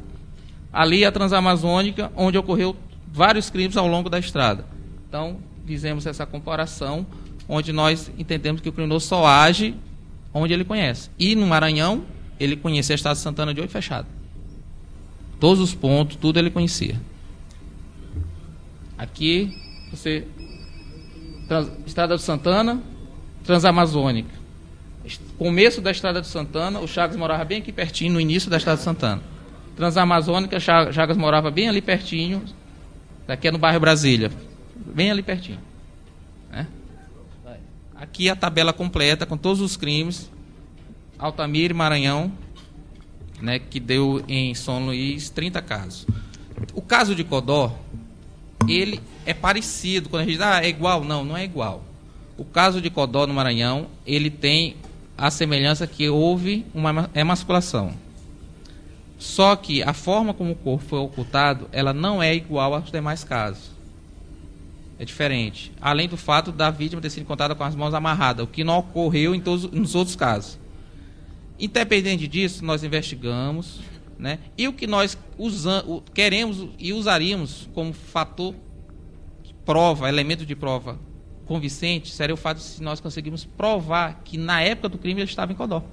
Ali 0.71 1.05
a 1.05 1.11
Transamazônica, 1.11 2.11
onde 2.15 2.37
ocorreu 2.37 2.75
vários 3.11 3.49
crimes 3.49 3.77
ao 3.77 3.87
longo 3.87 4.09
da 4.09 4.19
estrada. 4.19 4.65
Então, 5.07 5.37
fizemos 5.65 6.05
essa 6.05 6.25
comparação, 6.25 7.05
onde 7.47 7.71
nós 7.71 8.11
entendemos 8.17 8.61
que 8.61 8.69
o 8.69 8.71
criminoso 8.73 9.07
só 9.07 9.25
age 9.25 9.75
onde 10.33 10.53
ele 10.53 10.65
conhece. 10.65 11.09
E 11.17 11.33
no 11.33 11.47
Maranhão, 11.47 12.03
ele 12.37 12.57
conhecia 12.57 12.93
a 12.93 12.97
Estrada 12.97 13.15
de 13.15 13.21
Santana 13.21 13.53
de 13.53 13.61
olho 13.61 13.69
fechado. 13.69 14.07
Todos 15.39 15.61
os 15.61 15.73
pontos, 15.73 16.17
tudo 16.17 16.37
ele 16.37 16.49
conhecia. 16.49 16.99
Aqui, 18.97 19.57
você. 19.89 20.27
Trans, 21.47 21.71
Estrada 21.85 22.17
de 22.17 22.21
Santana, 22.21 22.81
Transamazônica. 23.43 24.44
Começo 25.37 25.81
da 25.81 25.91
Estrada 25.91 26.21
de 26.21 26.27
Santana, 26.27 26.79
o 26.79 26.87
Chagas 26.87 27.17
morava 27.17 27.43
bem 27.43 27.57
aqui 27.57 27.71
pertinho, 27.71 28.13
no 28.13 28.21
início 28.21 28.49
da 28.49 28.55
Estrada 28.55 28.77
de 28.77 28.83
Santana. 28.83 29.21
Transamazônica, 29.75 30.57
Chagas 30.59 31.17
morava 31.17 31.51
bem 31.51 31.67
ali 31.67 31.81
pertinho, 31.81 32.41
daqui 33.27 33.49
é 33.49 33.51
no 33.51 33.57
bairro 33.57 33.79
Brasília, 33.79 34.31
bem 34.75 35.11
ali 35.11 35.21
pertinho. 35.21 35.59
Né? 36.49 36.65
Aqui 37.93 38.29
a 38.29 38.35
tabela 38.35 38.71
completa 38.71 39.25
com 39.25 39.37
todos 39.37 39.59
os 39.59 39.75
crimes, 39.75 40.31
Altamira 41.19 41.73
e 41.73 41.75
Maranhão, 41.75 42.31
né, 43.41 43.59
que 43.59 43.79
deu 43.79 44.23
em 44.29 44.55
São 44.55 44.85
Luís 44.85 45.29
30 45.29 45.61
casos. 45.61 46.07
O 46.73 46.81
caso 46.81 47.13
de 47.13 47.25
Codó, 47.25 47.77
ele 48.69 49.01
é 49.25 49.33
parecido, 49.33 50.07
quando 50.07 50.21
a 50.21 50.25
gente 50.25 50.37
diz, 50.37 50.41
ah, 50.41 50.63
é 50.63 50.69
igual, 50.69 51.03
não, 51.03 51.25
não 51.25 51.35
é 51.35 51.43
igual. 51.43 51.83
O 52.37 52.45
caso 52.45 52.81
de 52.81 52.89
Codó 52.89 53.27
no 53.27 53.33
Maranhão, 53.33 53.87
ele 54.05 54.29
tem 54.29 54.77
a 55.17 55.31
semelhança 55.31 55.87
que 55.87 56.09
houve 56.09 56.65
uma 56.73 57.09
emasculação. 57.13 57.93
Só 59.17 59.55
que 59.55 59.81
a 59.81 59.93
forma 59.93 60.33
como 60.33 60.51
o 60.51 60.55
corpo 60.55 60.83
foi 60.85 60.99
ocultado, 60.99 61.69
ela 61.71 61.93
não 61.93 62.21
é 62.21 62.35
igual 62.35 62.73
aos 62.73 62.91
demais 62.91 63.23
casos. 63.23 63.71
É 64.99 65.05
diferente. 65.05 65.71
Além 65.81 66.07
do 66.07 66.17
fato 66.17 66.51
da 66.51 66.69
vítima 66.69 67.01
ter 67.01 67.09
sido 67.09 67.23
encontrada 67.23 67.55
com 67.55 67.63
as 67.63 67.75
mãos 67.75 67.93
amarradas, 67.93 68.45
o 68.45 68.47
que 68.47 68.63
não 68.63 68.77
ocorreu 68.79 69.33
em 69.33 69.39
todos, 69.39 69.69
nos 69.71 69.95
outros 69.95 70.15
casos. 70.15 70.57
Independente 71.57 72.27
disso, 72.27 72.63
nós 72.63 72.83
investigamos, 72.83 73.79
né? 74.19 74.39
E 74.57 74.67
o 74.67 74.73
que 74.73 74.85
nós 74.85 75.17
usamos, 75.37 76.03
queremos 76.13 76.67
e 76.77 76.91
usaríamos 76.91 77.69
como 77.73 77.93
fator 77.93 78.53
de 79.43 79.53
prova, 79.65 80.09
elemento 80.09 80.45
de 80.45 80.55
prova 80.55 80.99
convincente, 81.45 82.11
seria 82.11 82.33
o 82.33 82.37
fato 82.37 82.59
se 82.59 82.81
nós 82.81 82.99
conseguimos 82.99 83.45
provar 83.45 84.21
que 84.23 84.37
na 84.37 84.61
época 84.61 84.89
do 84.89 84.97
crime 84.97 85.21
ele 85.21 85.29
estava 85.29 85.51
em 85.51 85.55
Codó. 85.55 85.83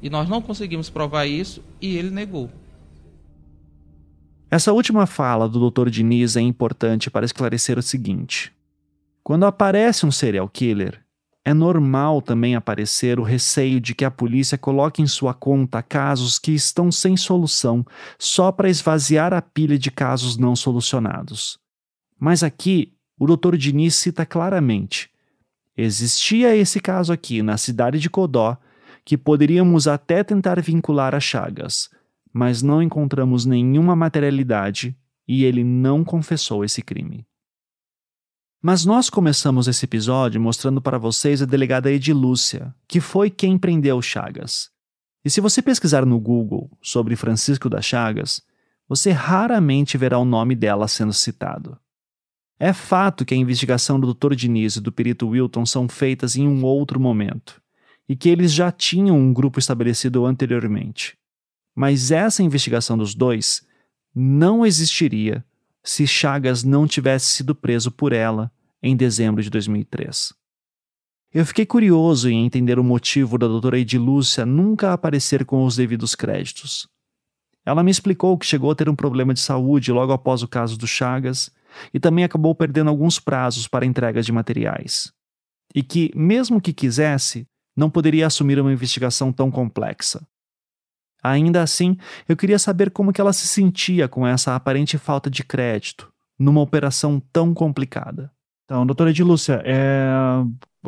E 0.00 0.10
nós 0.10 0.28
não 0.28 0.42
conseguimos 0.42 0.90
provar 0.90 1.26
isso 1.26 1.62
e 1.80 1.96
ele 1.96 2.10
negou. 2.10 2.50
Essa 4.50 4.72
última 4.72 5.06
fala 5.06 5.48
do 5.48 5.70
Dr. 5.70 5.88
Diniz 5.88 6.36
é 6.36 6.40
importante 6.40 7.10
para 7.10 7.24
esclarecer 7.24 7.78
o 7.78 7.82
seguinte: 7.82 8.52
quando 9.22 9.46
aparece 9.46 10.04
um 10.04 10.10
serial 10.10 10.48
killer, 10.48 11.00
é 11.44 11.52
normal 11.52 12.22
também 12.22 12.54
aparecer 12.54 13.18
o 13.18 13.22
receio 13.24 13.80
de 13.80 13.94
que 13.94 14.04
a 14.04 14.10
polícia 14.10 14.56
coloque 14.56 15.02
em 15.02 15.06
sua 15.06 15.34
conta 15.34 15.82
casos 15.82 16.38
que 16.38 16.52
estão 16.52 16.92
sem 16.92 17.16
solução 17.16 17.84
só 18.18 18.52
para 18.52 18.68
esvaziar 18.68 19.32
a 19.32 19.42
pilha 19.42 19.78
de 19.78 19.90
casos 19.90 20.36
não 20.36 20.54
solucionados. 20.54 21.58
Mas 22.18 22.44
aqui, 22.44 22.92
o 23.22 23.36
Dr. 23.36 23.56
Diniz 23.56 23.94
cita 23.94 24.26
claramente: 24.26 25.08
existia 25.76 26.56
esse 26.56 26.80
caso 26.80 27.12
aqui 27.12 27.40
na 27.40 27.56
cidade 27.56 28.00
de 28.00 28.10
Codó 28.10 28.56
que 29.04 29.16
poderíamos 29.16 29.86
até 29.86 30.24
tentar 30.24 30.60
vincular 30.60 31.14
a 31.14 31.20
Chagas, 31.20 31.88
mas 32.32 32.62
não 32.62 32.82
encontramos 32.82 33.46
nenhuma 33.46 33.94
materialidade 33.94 34.96
e 35.26 35.44
ele 35.44 35.62
não 35.62 36.02
confessou 36.02 36.64
esse 36.64 36.82
crime. 36.82 37.24
Mas 38.60 38.84
nós 38.84 39.08
começamos 39.08 39.68
esse 39.68 39.84
episódio 39.84 40.40
mostrando 40.40 40.82
para 40.82 40.98
vocês 40.98 41.40
a 41.42 41.44
delegada 41.44 41.92
Edilúcia, 41.92 42.74
que 42.88 43.00
foi 43.00 43.30
quem 43.30 43.56
prendeu 43.56 44.02
Chagas. 44.02 44.68
E 45.24 45.30
se 45.30 45.40
você 45.40 45.62
pesquisar 45.62 46.04
no 46.04 46.18
Google 46.18 46.68
sobre 46.80 47.14
Francisco 47.14 47.68
das 47.68 47.84
Chagas, 47.84 48.42
você 48.88 49.12
raramente 49.12 49.96
verá 49.96 50.18
o 50.18 50.24
nome 50.24 50.56
dela 50.56 50.88
sendo 50.88 51.12
citado. 51.12 51.78
É 52.64 52.72
fato 52.72 53.24
que 53.24 53.34
a 53.34 53.36
investigação 53.36 53.98
do 53.98 54.14
Dr. 54.14 54.36
Diniz 54.36 54.76
e 54.76 54.80
do 54.80 54.92
perito 54.92 55.26
Wilton 55.26 55.66
são 55.66 55.88
feitas 55.88 56.36
em 56.36 56.46
um 56.46 56.64
outro 56.64 57.00
momento 57.00 57.60
e 58.08 58.14
que 58.14 58.28
eles 58.28 58.52
já 58.52 58.70
tinham 58.70 59.18
um 59.18 59.32
grupo 59.32 59.58
estabelecido 59.58 60.24
anteriormente. 60.24 61.18
Mas 61.74 62.12
essa 62.12 62.40
investigação 62.40 62.96
dos 62.96 63.16
dois 63.16 63.66
não 64.14 64.64
existiria 64.64 65.44
se 65.82 66.06
Chagas 66.06 66.62
não 66.62 66.86
tivesse 66.86 67.32
sido 67.32 67.52
preso 67.52 67.90
por 67.90 68.12
ela 68.12 68.48
em 68.80 68.94
dezembro 68.94 69.42
de 69.42 69.50
2003. 69.50 70.32
Eu 71.34 71.44
fiquei 71.44 71.66
curioso 71.66 72.30
em 72.30 72.46
entender 72.46 72.78
o 72.78 72.84
motivo 72.84 73.38
da 73.38 73.48
doutora 73.48 73.80
Edilúcia 73.80 74.46
nunca 74.46 74.92
aparecer 74.92 75.44
com 75.44 75.64
os 75.64 75.74
devidos 75.74 76.14
créditos. 76.14 76.86
Ela 77.66 77.82
me 77.82 77.90
explicou 77.90 78.38
que 78.38 78.46
chegou 78.46 78.70
a 78.70 78.74
ter 78.76 78.88
um 78.88 78.94
problema 78.94 79.34
de 79.34 79.40
saúde 79.40 79.90
logo 79.90 80.12
após 80.12 80.44
o 80.44 80.48
caso 80.48 80.78
do 80.78 80.86
Chagas 80.86 81.50
e 81.92 82.00
também 82.00 82.24
acabou 82.24 82.54
perdendo 82.54 82.90
alguns 82.90 83.18
prazos 83.18 83.68
para 83.68 83.86
entregas 83.86 84.26
de 84.26 84.32
materiais. 84.32 85.12
E 85.74 85.82
que, 85.82 86.10
mesmo 86.14 86.60
que 86.60 86.72
quisesse, 86.72 87.46
não 87.76 87.88
poderia 87.90 88.26
assumir 88.26 88.58
uma 88.60 88.72
investigação 88.72 89.32
tão 89.32 89.50
complexa. 89.50 90.26
Ainda 91.22 91.62
assim, 91.62 91.96
eu 92.28 92.36
queria 92.36 92.58
saber 92.58 92.90
como 92.90 93.12
que 93.12 93.20
ela 93.20 93.32
se 93.32 93.46
sentia 93.46 94.08
com 94.08 94.26
essa 94.26 94.56
aparente 94.56 94.98
falta 94.98 95.30
de 95.30 95.44
crédito 95.44 96.12
numa 96.38 96.60
operação 96.60 97.22
tão 97.32 97.54
complicada. 97.54 98.30
Então, 98.64 98.84
doutora 98.84 99.10
Edilúcia, 99.10 99.62
é... 99.64 100.08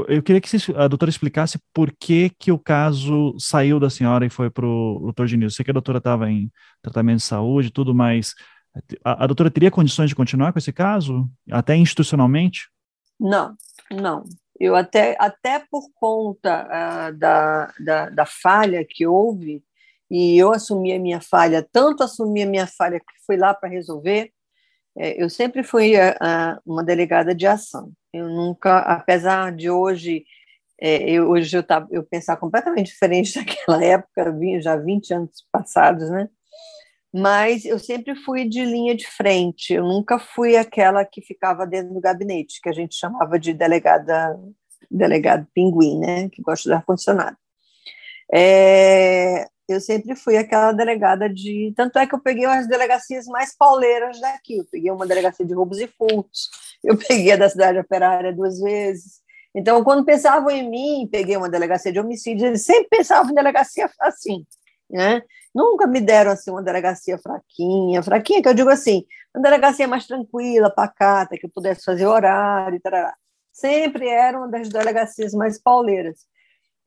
eu 0.09 0.23
queria 0.23 0.41
que 0.41 0.57
a 0.75 0.89
doutora 0.89 1.11
explicasse 1.11 1.59
por 1.73 1.93
que, 1.93 2.31
que 2.31 2.51
o 2.51 2.59
caso 2.59 3.35
saiu 3.39 3.79
da 3.79 3.91
senhora 3.91 4.27
e 4.27 4.31
foi 4.31 4.51
para 4.51 4.67
o 4.67 5.01
doutor. 5.03 5.31
Eu 5.31 5.51
sei 5.51 5.65
que 5.65 5.71
a 5.71 5.75
doutora 5.75 5.99
estava 5.99 6.31
em 6.31 6.51
tratamento 6.83 7.19
de 7.19 7.25
saúde 7.25 7.69
e 7.69 7.71
tudo, 7.71 7.95
mas 7.95 8.35
a, 9.05 9.25
a 9.25 9.27
doutora 9.27 9.51
teria 9.51 9.71
condições 9.71 10.09
de 10.09 10.17
continuar 10.17 10.53
com 10.53 10.59
esse 10.59 10.73
caso, 10.73 11.29
até 11.51 11.77
institucionalmente? 11.77 12.69
Não, 13.19 13.55
não. 13.91 14.25
Eu 14.59 14.75
até, 14.77 15.17
até 15.19 15.65
por 15.71 15.89
conta 15.95 16.67
uh, 16.67 17.19
da, 17.19 17.73
da, 17.79 18.11
da, 18.11 18.27
falha 18.27 18.85
que 18.89 19.07
houve, 19.07 19.63
e 20.11 20.39
eu 20.39 20.53
assumi 20.53 20.93
a 20.93 20.99
minha 20.99 21.21
falha, 21.21 21.67
tanto 21.73 22.03
assumi 22.03 22.43
a 22.43 22.47
minha 22.47 22.67
falha 22.67 23.01
que 23.01 23.27
fui 23.27 23.37
lá 23.37 23.53
para 23.53 23.69
resolver, 23.69 24.31
é, 24.97 25.21
eu 25.21 25.29
sempre 25.29 25.63
fui 25.65 25.97
uh, 25.97 26.61
uma 26.65 26.85
delegada 26.85 27.35
de 27.35 27.47
ação. 27.47 27.93
Eu 28.13 28.29
nunca, 28.29 28.79
apesar 28.79 29.51
de 29.53 29.69
hoje, 29.69 30.25
é, 30.81 31.11
eu, 31.11 31.31
hoje 31.31 31.57
eu, 31.57 31.63
tá, 31.63 31.87
eu 31.91 32.05
pensar 32.05 32.37
completamente 32.37 32.89
diferente 32.93 33.35
daquela 33.35 33.85
época, 33.85 34.37
já 34.61 34.77
20 34.77 35.15
anos 35.15 35.45
passados, 35.51 36.09
né? 36.11 36.29
Mas 37.17 37.65
eu 37.65 37.79
sempre 37.79 38.17
fui 38.17 38.45
de 38.45 38.65
linha 38.65 38.93
de 38.93 39.07
frente, 39.07 39.73
eu 39.73 39.85
nunca 39.85 40.19
fui 40.19 40.57
aquela 40.57 41.05
que 41.05 41.23
ficava 41.23 41.65
dentro 41.65 41.95
do 41.95 42.01
gabinete, 42.01 42.61
que 42.61 42.69
a 42.69 42.73
gente 42.73 42.97
chamava 42.97 43.39
de 43.39 43.55
delegada, 43.55 44.37
delegado 44.91 45.47
pinguim, 45.55 46.01
né, 46.01 46.29
que 46.29 46.43
gosta 46.43 46.69
de 46.69 46.75
ar-condicionado. 46.75 47.37
É, 48.35 49.47
eu 49.69 49.81
sempre 49.81 50.17
fui 50.17 50.37
aquela 50.37 50.73
delegada 50.73 51.29
de. 51.31 51.73
Tanto 51.77 52.01
é 52.01 52.07
que 52.07 52.17
eu 52.17 52.21
peguei 52.21 52.47
as 52.47 52.67
delegacias 52.67 53.27
mais 53.27 53.57
pauleiras 53.57 54.21
daqui. 54.21 54.57
Eu 54.59 54.65
peguei 54.65 54.91
uma 54.91 55.07
delegacia 55.07 55.47
de 55.47 55.55
roubos 55.55 55.79
e 55.79 55.87
furtos, 55.87 56.51
eu 56.83 56.99
peguei 56.99 57.31
a 57.31 57.37
da 57.37 57.49
cidade 57.49 57.79
operária 57.79 58.33
duas 58.33 58.59
vezes. 58.59 59.23
Então, 59.55 59.85
quando 59.85 60.05
pensavam 60.05 60.51
em 60.51 60.69
mim, 60.69 61.09
peguei 61.09 61.37
uma 61.37 61.49
delegacia 61.49 61.93
de 61.93 62.01
homicídios, 62.01 62.43
eles 62.43 62.65
sempre 62.65 62.89
pensavam 62.89 63.31
em 63.31 63.35
delegacia 63.35 63.89
assim. 64.01 64.45
Né? 64.91 65.23
Nunca 65.55 65.87
me 65.87 66.01
deram 66.01 66.33
assim 66.33 66.51
uma 66.51 66.63
delegacia 66.63 67.17
fraquinha, 67.17 68.03
fraquinha 68.03 68.43
que 68.43 68.49
eu 68.49 68.55
digo 68.55 68.71
assim, 68.71 69.07
uma 69.35 69.43
delegacia 69.43 69.87
mais 69.87 70.07
tranquila, 70.07 70.69
pacata, 70.69 71.37
que 71.39 71.47
eu 71.47 71.51
pudesse 71.51 71.85
fazer 71.85 72.07
horário, 72.07 72.81
tarará. 72.81 73.15
sempre 73.53 74.09
era 74.09 74.37
uma 74.37 74.49
das 74.49 74.69
delegacias 74.69 75.33
mais 75.33 75.61
pauleiras. 75.61 76.27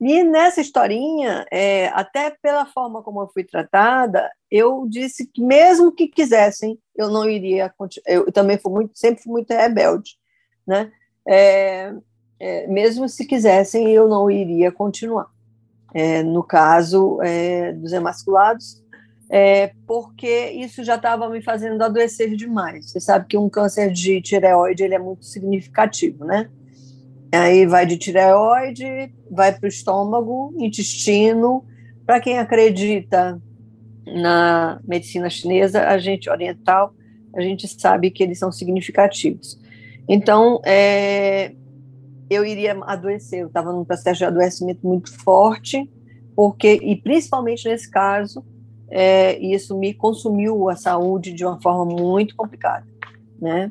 E 0.00 0.22
nessa 0.22 0.60
historinha, 0.60 1.46
é, 1.50 1.88
até 1.88 2.30
pela 2.42 2.66
forma 2.66 3.02
como 3.02 3.22
eu 3.22 3.28
fui 3.28 3.42
tratada, 3.42 4.30
eu 4.50 4.86
disse 4.88 5.26
que 5.26 5.42
mesmo 5.42 5.90
que 5.90 6.06
quisessem, 6.06 6.78
eu 6.94 7.10
não 7.10 7.28
iria. 7.28 7.72
Eu 8.06 8.30
também 8.30 8.58
fui 8.58 8.70
muito, 8.72 8.92
sempre 8.94 9.22
fui 9.22 9.32
muito 9.32 9.50
rebelde, 9.50 10.12
né? 10.66 10.92
É, 11.26 11.92
é, 12.38 12.66
mesmo 12.68 13.08
se 13.08 13.26
quisessem, 13.26 13.90
eu 13.90 14.08
não 14.08 14.30
iria 14.30 14.70
continuar 14.70 15.28
é, 15.94 16.22
no 16.22 16.42
caso 16.42 17.18
é, 17.22 17.72
dos 17.72 17.92
emasculados, 17.92 18.82
é, 19.30 19.72
porque 19.86 20.50
isso 20.50 20.82
já 20.82 20.96
estava 20.96 21.28
me 21.28 21.42
fazendo 21.42 21.82
adoecer 21.82 22.34
demais. 22.34 22.90
Você 22.90 23.00
sabe 23.00 23.26
que 23.26 23.36
um 23.36 23.48
câncer 23.48 23.90
de 23.90 24.20
tireoide 24.22 24.82
ele 24.82 24.94
é 24.94 24.98
muito 24.98 25.24
significativo, 25.24 26.24
né? 26.24 26.48
Aí 27.30 27.66
vai 27.66 27.84
de 27.84 27.98
tireoide, 27.98 29.12
vai 29.30 29.52
para 29.52 29.66
o 29.66 29.68
estômago, 29.68 30.54
intestino. 30.56 31.64
Para 32.06 32.20
quem 32.20 32.38
acredita 32.38 33.40
na 34.06 34.80
medicina 34.86 35.28
chinesa, 35.28 35.88
a 35.88 35.98
gente 35.98 36.30
oriental, 36.30 36.94
a 37.36 37.42
gente 37.42 37.68
sabe 37.68 38.10
que 38.10 38.22
eles 38.22 38.38
são 38.38 38.50
significativos. 38.50 39.60
Então, 40.08 40.58
é, 40.64 41.52
eu 42.30 42.44
iria 42.44 42.78
adoecer. 42.82 43.40
Eu 43.40 43.48
estava 43.48 43.72
num 43.72 43.84
processo 43.84 44.18
de 44.18 44.24
adoecimento 44.24 44.86
muito 44.86 45.12
forte, 45.22 45.90
porque 46.34 46.74
e 46.82 46.96
principalmente 46.96 47.68
nesse 47.68 47.90
caso, 47.90 48.44
é, 48.90 49.38
isso 49.38 49.76
me 49.76 49.92
consumiu 49.92 50.68
a 50.68 50.76
saúde 50.76 51.32
de 51.32 51.44
uma 51.44 51.60
forma 51.60 51.84
muito 51.84 52.34
complicada, 52.34 52.86
né? 53.40 53.70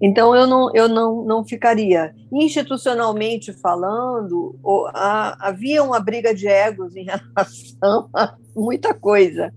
Então 0.00 0.34
eu 0.34 0.46
não 0.46 0.74
eu 0.74 0.88
não, 0.88 1.24
não 1.24 1.44
ficaria 1.44 2.14
institucionalmente 2.32 3.52
falando, 3.52 4.58
ou, 4.62 4.86
a, 4.88 5.48
havia 5.48 5.82
uma 5.82 6.00
briga 6.00 6.34
de 6.34 6.46
egos 6.46 6.96
em 6.96 7.06
relação 7.34 8.08
a 8.14 8.34
muita 8.54 8.92
coisa 8.92 9.52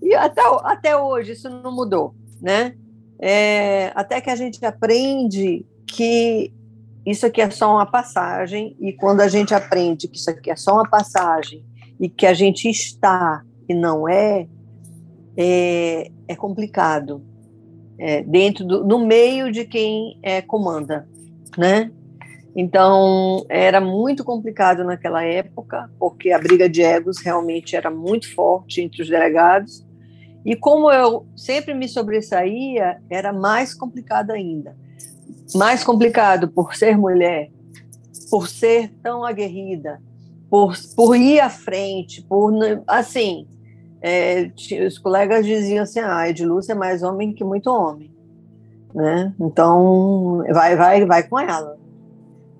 e 0.00 0.14
até 0.14 0.42
até 0.64 0.96
hoje 0.96 1.32
isso 1.32 1.48
não 1.48 1.74
mudou, 1.74 2.14
né? 2.40 2.74
É, 3.20 3.90
até 3.94 4.20
que 4.20 4.30
a 4.30 4.36
gente 4.36 4.64
aprende 4.64 5.66
que 5.86 6.52
isso 7.10 7.24
aqui 7.26 7.40
é 7.40 7.50
só 7.50 7.72
uma 7.72 7.86
passagem 7.86 8.76
e 8.80 8.92
quando 8.92 9.20
a 9.20 9.28
gente 9.28 9.54
aprende 9.54 10.08
que 10.08 10.16
isso 10.16 10.30
aqui 10.30 10.50
é 10.50 10.56
só 10.56 10.74
uma 10.74 10.88
passagem 10.88 11.64
e 12.00 12.08
que 12.08 12.26
a 12.26 12.34
gente 12.34 12.68
está 12.68 13.42
e 13.68 13.74
não 13.74 14.08
é, 14.08 14.46
é, 15.36 16.10
é 16.26 16.36
complicado. 16.36 17.24
É, 18.00 18.22
dentro 18.22 18.64
do 18.64 18.84
no 18.84 19.04
meio 19.04 19.50
de 19.50 19.64
quem 19.64 20.20
é, 20.22 20.40
comanda, 20.40 21.08
né? 21.56 21.90
Então 22.54 23.44
era 23.48 23.80
muito 23.80 24.24
complicado 24.24 24.84
naquela 24.84 25.24
época, 25.24 25.90
porque 25.98 26.30
a 26.30 26.38
briga 26.38 26.68
de 26.68 26.82
egos 26.82 27.18
realmente 27.18 27.74
era 27.74 27.90
muito 27.90 28.32
forte 28.34 28.80
entre 28.80 29.02
os 29.02 29.08
delegados. 29.08 29.86
E 30.44 30.54
como 30.54 30.90
eu 30.90 31.26
sempre 31.36 31.74
me 31.74 31.88
sobressaía, 31.88 33.00
era 33.10 33.32
mais 33.32 33.74
complicado 33.74 34.30
ainda. 34.30 34.76
Mais 35.54 35.82
complicado 35.82 36.48
por 36.48 36.74
ser 36.74 36.96
mulher, 36.96 37.50
por 38.30 38.48
ser 38.48 38.92
tão 39.02 39.24
aguerrida, 39.24 40.00
por, 40.50 40.76
por 40.94 41.16
ir 41.16 41.40
à 41.40 41.50
frente, 41.50 42.22
por 42.22 42.52
assim, 42.86 43.46
é, 44.00 44.50
os 44.86 44.98
colegas 44.98 45.44
diziam 45.44 45.82
assim, 45.82 46.00
ah, 46.00 46.18
a 46.18 46.28
Edilúcia 46.30 46.72
é 46.72 46.76
mais 46.76 47.02
homem 47.02 47.32
que 47.32 47.44
muito 47.44 47.68
homem, 47.70 48.10
né? 48.94 49.34
Então, 49.40 50.44
vai, 50.52 50.76
vai, 50.76 51.04
vai 51.04 51.22
com 51.22 51.38
ela. 51.38 51.76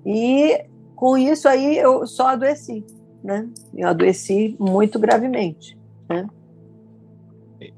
E 0.05 0.65
com 0.95 1.17
isso 1.17 1.47
aí 1.47 1.77
eu 1.77 2.05
só 2.05 2.27
adoeci, 2.27 2.85
né? 3.23 3.47
Eu 3.73 3.87
adoeci 3.87 4.55
muito 4.59 4.99
gravemente, 4.99 5.77
né? 6.09 6.27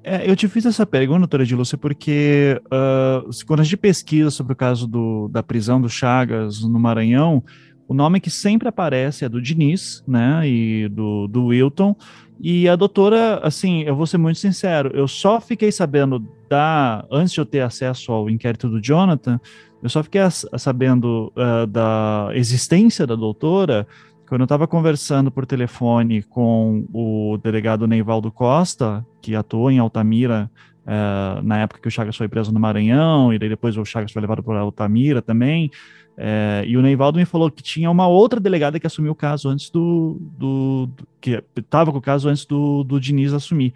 É, 0.03 0.29
eu 0.29 0.35
te 0.35 0.47
fiz 0.47 0.65
essa 0.65 0.85
pergunta, 0.85 1.19
doutora 1.19 1.43
Edilúcia, 1.43 1.77
porque 1.77 2.61
uh, 2.65 3.29
quando 3.45 3.61
a 3.61 3.63
gente 3.63 3.77
pesquisa 3.77 4.29
sobre 4.29 4.53
o 4.53 4.55
caso 4.55 4.87
do, 4.87 5.27
da 5.29 5.41
prisão 5.41 5.81
do 5.81 5.89
Chagas 5.89 6.61
no 6.61 6.79
Maranhão, 6.79 7.43
o 7.87 7.93
nome 7.93 8.19
que 8.19 8.29
sempre 8.29 8.67
aparece 8.67 9.25
é 9.25 9.29
do 9.29 9.41
Diniz, 9.41 10.03
né, 10.07 10.47
e 10.47 10.87
do, 10.87 11.27
do 11.27 11.47
Wilton, 11.47 11.95
e 12.39 12.67
a 12.67 12.75
doutora, 12.75 13.39
assim, 13.43 13.81
eu 13.83 13.95
vou 13.95 14.07
ser 14.07 14.17
muito 14.17 14.39
sincero, 14.39 14.91
eu 14.93 15.07
só 15.07 15.39
fiquei 15.39 15.71
sabendo 15.71 16.27
da. 16.49 17.05
Antes 17.11 17.33
de 17.33 17.39
eu 17.39 17.45
ter 17.45 17.61
acesso 17.61 18.11
ao 18.11 18.29
inquérito 18.29 18.67
do 18.67 18.81
Jonathan, 18.81 19.39
eu 19.81 19.89
só 19.89 20.01
fiquei 20.01 20.21
sabendo 20.57 21.31
uh, 21.35 21.67
da 21.67 22.29
existência 22.33 23.05
da 23.05 23.15
doutora 23.15 23.85
quando 24.31 24.43
eu 24.43 24.45
estava 24.45 24.65
conversando 24.65 25.29
por 25.29 25.45
telefone 25.45 26.23
com 26.23 26.87
o 26.93 27.37
delegado 27.43 27.85
Neivaldo 27.85 28.31
Costa, 28.31 29.05
que 29.21 29.35
atuou 29.35 29.69
em 29.69 29.77
Altamira 29.77 30.49
uh, 30.85 31.41
na 31.43 31.57
época 31.57 31.81
que 31.81 31.87
o 31.89 31.91
Chagas 31.91 32.15
foi 32.15 32.29
preso 32.29 32.49
no 32.49 32.57
Maranhão, 32.57 33.33
e 33.33 33.37
depois 33.37 33.75
o 33.75 33.83
Chagas 33.83 34.13
foi 34.13 34.21
levado 34.21 34.41
para 34.41 34.61
Altamira 34.61 35.21
também. 35.21 35.69
É, 36.15 36.63
e 36.65 36.77
o 36.77 36.81
Neivaldo 36.81 37.19
me 37.19 37.25
falou 37.25 37.51
que 37.51 37.61
tinha 37.61 37.91
uma 37.91 38.07
outra 38.07 38.39
delegada 38.39 38.79
que 38.79 38.87
assumiu 38.87 39.11
o 39.11 39.15
caso 39.15 39.49
antes 39.49 39.69
do. 39.69 40.17
do, 40.39 40.85
do 40.85 41.07
que 41.19 41.43
estava 41.57 41.91
com 41.91 41.97
o 41.97 42.01
caso 42.01 42.29
antes 42.29 42.45
do, 42.45 42.85
do 42.85 43.01
Diniz 43.01 43.33
assumir. 43.33 43.73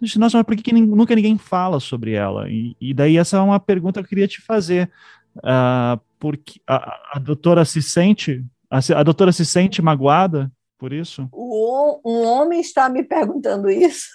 Eu 0.00 0.06
disse, 0.06 0.18
Nossa, 0.18 0.38
mas 0.38 0.46
por 0.46 0.56
que, 0.56 0.62
que 0.62 0.72
nunca 0.72 1.14
ninguém 1.14 1.36
fala 1.36 1.80
sobre 1.80 2.12
ela? 2.12 2.48
E, 2.48 2.74
e, 2.80 2.94
daí 2.94 3.18
essa 3.18 3.36
é 3.36 3.40
uma 3.40 3.60
pergunta 3.60 4.00
que 4.00 4.06
eu 4.06 4.08
queria 4.08 4.26
te 4.26 4.40
fazer. 4.40 4.90
Uh, 5.36 6.00
porque 6.18 6.62
a, 6.66 6.98
a, 7.12 7.18
doutora 7.18 7.62
se 7.66 7.82
sente. 7.82 8.42
A, 8.70 8.78
a 8.98 9.02
doutora 9.02 9.32
se 9.32 9.46
sente 9.46 9.80
magoada 9.80 10.52
por 10.78 10.92
isso? 10.92 11.28
O, 11.32 12.00
um 12.04 12.24
homem 12.24 12.60
está 12.60 12.88
me 12.88 13.02
perguntando 13.02 13.68
isso. 13.68 14.08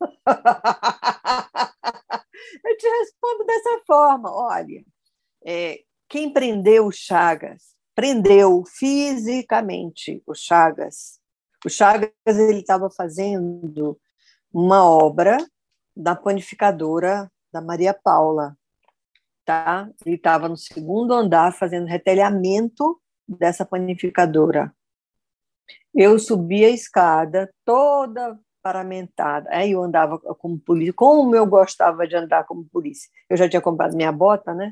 eu 2.64 2.76
te 2.76 2.86
respondo 2.86 3.46
dessa 3.46 3.80
forma: 3.86 4.30
olha, 4.30 4.84
é, 5.44 5.80
quem 6.08 6.32
prendeu 6.32 6.86
o 6.86 6.92
Chagas, 6.92 7.74
prendeu 7.94 8.64
fisicamente 8.66 10.22
o 10.26 10.34
Chagas. 10.34 11.18
O 11.64 11.70
Chagas 11.70 12.10
ele 12.26 12.60
estava 12.60 12.90
fazendo 12.90 13.98
uma 14.52 14.84
obra 14.84 15.38
da 15.96 16.14
panificadora 16.14 17.30
da 17.52 17.60
Maria 17.60 17.94
Paula, 17.94 18.56
tá? 19.44 19.88
Ele 20.04 20.16
estava 20.16 20.48
no 20.48 20.56
segundo 20.56 21.14
andar 21.14 21.52
fazendo 21.52 21.86
retelhamento 21.86 23.00
dessa 23.36 23.64
panificadora. 23.64 24.72
Eu 25.94 26.18
subi 26.18 26.64
a 26.64 26.70
escada 26.70 27.52
toda 27.64 28.38
paramentada. 28.62 29.48
Aí 29.50 29.72
eu 29.72 29.82
andava 29.82 30.18
como 30.18 30.58
polícia, 30.58 30.92
como 30.92 31.34
eu 31.34 31.44
gostava 31.44 32.06
de 32.06 32.16
andar 32.16 32.44
como 32.44 32.64
polícia. 32.64 33.10
Eu 33.28 33.36
já 33.36 33.48
tinha 33.48 33.60
comprado 33.60 33.96
minha 33.96 34.12
bota, 34.12 34.54
né? 34.54 34.70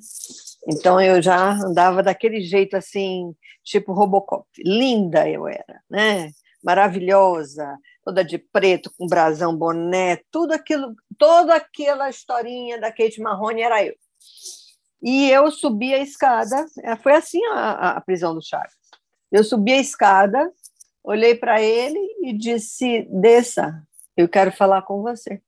Então 0.67 1.01
eu 1.01 1.21
já 1.21 1.53
andava 1.53 2.03
daquele 2.03 2.41
jeito 2.41 2.77
assim, 2.77 3.35
tipo 3.65 3.93
Robocop. 3.93 4.47
Linda 4.65 5.29
eu 5.29 5.49
era, 5.49 5.83
né? 5.91 6.31
Maravilhosa, 6.63 7.77
toda 8.05 8.25
de 8.25 8.39
preto, 8.39 8.91
com 8.97 9.07
brasão, 9.07 9.57
boné, 9.57 10.21
tudo 10.31 10.53
aquilo, 10.53 10.95
toda 11.19 11.55
aquela 11.57 12.09
historinha 12.09 12.79
da 12.81 12.93
Kate 12.93 13.21
Marrone 13.21 13.63
era 13.63 13.85
eu. 13.85 13.95
E 15.03 15.31
eu 15.31 15.51
subi 15.51 15.95
a 15.95 15.99
escada, 15.99 16.67
é, 16.83 16.97
foi 16.97 17.13
assim 17.15 17.45
a, 17.47 17.97
a 17.97 18.01
prisão 18.01 18.35
do 18.35 18.43
Chagas. 18.43 18.75
Eu 19.33 19.43
subi 19.43 19.73
a 19.73 19.81
escada, 19.81 20.53
olhei 21.03 21.35
para 21.35 21.61
ele 21.63 21.99
e 22.23 22.37
disse: 22.37 23.07
desça, 23.11 23.83
eu 24.17 24.29
quero 24.29 24.53
falar 24.53 24.83
com 24.83 25.03
você. 25.03 25.43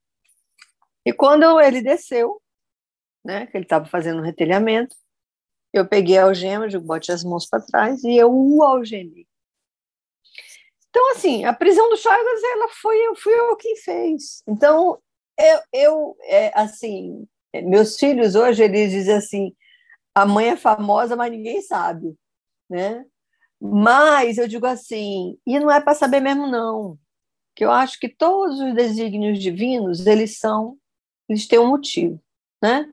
E 1.05 1.13
quando 1.13 1.61
ele 1.61 1.83
desceu, 1.83 2.41
né, 3.25 3.47
que 3.47 3.57
ele 3.57 3.65
estava 3.65 3.85
fazendo 3.85 4.21
um 4.21 4.25
retelhamento, 4.25 4.97
eu 5.73 5.87
peguei 5.87 6.19
a 6.19 6.25
algema, 6.25 6.69
digo, 6.69 6.85
bote 6.85 7.11
as 7.11 7.25
mãos 7.25 7.47
para 7.47 7.65
trás 7.65 8.03
e 8.05 8.17
eu 8.17 8.31
o 8.33 8.63
algemei. 8.63 9.27
Então, 10.91 11.13
assim, 11.13 11.45
a 11.45 11.55
prisão 11.55 11.89
do 11.89 11.97
Chagas, 11.97 12.43
ela 12.43 12.69
foi, 12.69 12.99
eu 13.07 13.17
fui 13.17 13.33
eu 13.33 13.57
quem 13.57 13.75
fez. 13.77 14.43
Então, 14.47 15.01
eu, 15.39 15.61
eu 15.73 16.17
é, 16.25 16.53
assim, 16.55 17.27
meus 17.61 17.99
filhos 17.99 18.35
hoje, 18.35 18.63
eles 18.63 18.91
dizem 18.91 19.15
assim, 19.15 19.53
a 20.15 20.25
mãe 20.25 20.51
é 20.51 20.57
famosa, 20.57 21.15
mas 21.17 21.31
ninguém 21.31 21.61
sabe, 21.61 22.17
né? 22.69 23.05
Mas 23.61 24.39
eu 24.39 24.49
digo 24.49 24.67
assim, 24.67 25.39
e 25.47 25.61
não 25.61 25.71
é 25.71 25.81
para 25.81 25.95
saber 25.95 26.21
mesmo 26.21 26.47
não, 26.47 26.99
que 27.55 27.65
eu 27.65 27.71
acho 27.71 27.99
que 28.01 28.09
todos 28.09 28.59
os 28.61 28.75
desígnios 28.75 29.39
divinos, 29.39 30.07
eles 30.07 30.39
são, 30.39 30.77
eles 31.29 31.47
têm 31.47 31.59
um 31.59 31.69
motivo, 31.69 32.21
né? 32.63 32.91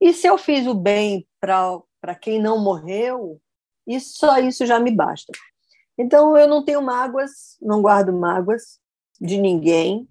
E 0.00 0.12
se 0.12 0.26
eu 0.26 0.36
fiz 0.36 0.66
o 0.66 0.74
bem 0.74 1.26
para 1.40 2.14
quem 2.20 2.40
não 2.40 2.58
morreu, 2.58 3.40
isso, 3.86 4.18
só 4.18 4.38
isso 4.38 4.66
já 4.66 4.80
me 4.80 4.90
basta. 4.90 5.32
Então 5.96 6.36
eu 6.36 6.48
não 6.48 6.64
tenho 6.64 6.82
mágoas, 6.82 7.56
não 7.60 7.80
guardo 7.80 8.12
mágoas 8.12 8.80
de 9.20 9.38
ninguém. 9.38 10.08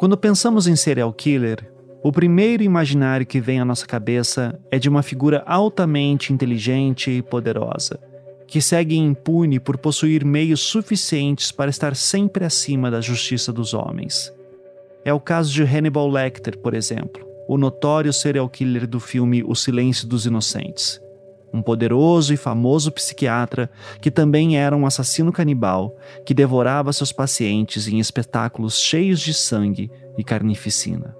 Quando 0.00 0.16
pensamos 0.16 0.66
em 0.66 0.74
serial 0.76 1.12
killer, 1.12 1.70
o 2.02 2.10
primeiro 2.10 2.62
imaginário 2.62 3.26
que 3.26 3.38
vem 3.38 3.60
à 3.60 3.66
nossa 3.66 3.86
cabeça 3.86 4.58
é 4.70 4.78
de 4.78 4.88
uma 4.88 5.02
figura 5.02 5.42
altamente 5.46 6.32
inteligente 6.32 7.10
e 7.10 7.20
poderosa, 7.20 8.00
que 8.46 8.62
segue 8.62 8.96
impune 8.96 9.60
por 9.60 9.76
possuir 9.76 10.24
meios 10.24 10.60
suficientes 10.60 11.52
para 11.52 11.68
estar 11.68 11.94
sempre 11.94 12.46
acima 12.46 12.90
da 12.90 13.02
justiça 13.02 13.52
dos 13.52 13.74
homens. 13.74 14.32
É 15.04 15.12
o 15.12 15.20
caso 15.20 15.52
de 15.52 15.62
Hannibal 15.64 16.08
Lecter, 16.08 16.56
por 16.56 16.72
exemplo, 16.72 17.22
o 17.46 17.58
notório 17.58 18.10
serial 18.10 18.48
killer 18.48 18.86
do 18.86 19.00
filme 19.00 19.44
O 19.44 19.54
Silêncio 19.54 20.08
dos 20.08 20.24
Inocentes. 20.24 20.98
Um 21.52 21.62
poderoso 21.62 22.32
e 22.32 22.36
famoso 22.36 22.92
psiquiatra 22.92 23.70
que 24.00 24.10
também 24.10 24.56
era 24.56 24.76
um 24.76 24.86
assassino 24.86 25.32
canibal 25.32 25.96
que 26.24 26.32
devorava 26.32 26.92
seus 26.92 27.12
pacientes 27.12 27.88
em 27.88 27.98
espetáculos 27.98 28.78
cheios 28.78 29.20
de 29.20 29.34
sangue 29.34 29.90
e 30.16 30.22
carnificina. 30.22 31.16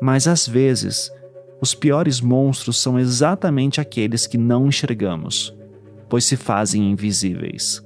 Mas 0.00 0.28
às 0.28 0.46
vezes, 0.46 1.10
os 1.60 1.74
piores 1.74 2.20
monstros 2.20 2.80
são 2.80 2.98
exatamente 2.98 3.80
aqueles 3.80 4.26
que 4.26 4.38
não 4.38 4.68
enxergamos, 4.68 5.56
pois 6.08 6.24
se 6.24 6.36
fazem 6.36 6.90
invisíveis. 6.90 7.82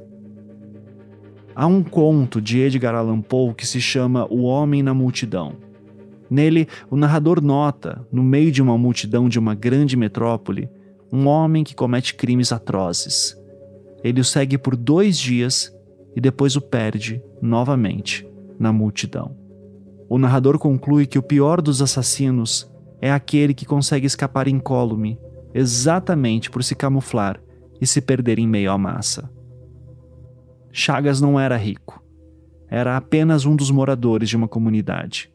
Há 1.55 1.67
um 1.67 1.83
conto 1.83 2.41
de 2.41 2.61
Edgar 2.61 2.95
Allan 2.95 3.21
Poe 3.21 3.55
que 3.55 3.67
se 3.67 3.81
chama 3.81 4.27
O 4.31 4.43
Homem 4.43 4.83
na 4.83 4.95
Multidão. 4.95 5.55
Nele, 6.31 6.67
o 6.91 6.97
narrador 6.97 7.43
nota, 7.43 8.07
no 8.11 8.23
meio 8.23 8.51
de 8.51 8.63
uma 8.63 8.79
multidão 8.79 9.29
de 9.29 9.39
uma 9.39 9.55
grande 9.55 9.97
metrópole, 9.97 10.69
um 11.13 11.27
homem 11.27 11.63
que 11.63 11.75
comete 11.75 12.15
crimes 12.15 12.53
atrozes. 12.53 13.37
Ele 14.03 14.21
o 14.21 14.25
segue 14.25 14.57
por 14.57 14.75
dois 14.75 15.19
dias 15.19 15.71
e 16.17 16.21
depois 16.21 16.57
o 16.57 16.61
perde 16.61 17.23
novamente 17.41 18.27
na 18.59 18.73
multidão. 18.73 19.37
O 20.09 20.19
narrador 20.19 20.59
conclui 20.59 21.07
que 21.07 21.19
o 21.19 21.23
pior 21.23 21.61
dos 21.61 21.83
assassinos 21.83 22.71
é 23.01 23.13
aquele 23.13 23.53
que 23.53 23.67
consegue 23.67 24.07
escapar 24.07 24.49
incólume, 24.49 25.19
exatamente 25.55 26.51
por 26.51 26.65
se 26.65 26.75
camuflar 26.75 27.41
e 27.81 27.87
se 27.87 28.01
perder 28.01 28.39
em 28.39 28.47
meio 28.47 28.71
à 28.71 28.79
massa. 28.79 29.31
Chagas 30.71 31.21
não 31.21 31.39
era 31.39 31.57
rico. 31.57 32.03
Era 32.69 32.97
apenas 32.97 33.45
um 33.45 33.55
dos 33.55 33.71
moradores 33.71 34.31
de 34.31 34.37
uma 34.37 34.49
comunidade. 34.49 35.31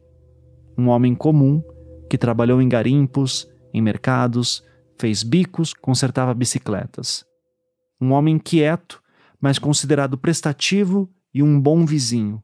Um 0.75 0.87
homem 0.87 1.13
comum 1.13 1.61
que 2.09 2.17
trabalhou 2.17 2.61
em 2.61 2.67
garimpos, 2.67 3.47
em 3.73 3.81
mercados, 3.81 4.63
fez 4.97 5.23
bicos, 5.23 5.73
consertava 5.73 6.33
bicicletas. 6.33 7.25
Um 7.99 8.11
homem 8.11 8.37
quieto, 8.37 9.01
mas 9.39 9.59
considerado 9.59 10.17
prestativo 10.17 11.09
e 11.33 11.41
um 11.43 11.59
bom 11.59 11.85
vizinho. 11.85 12.43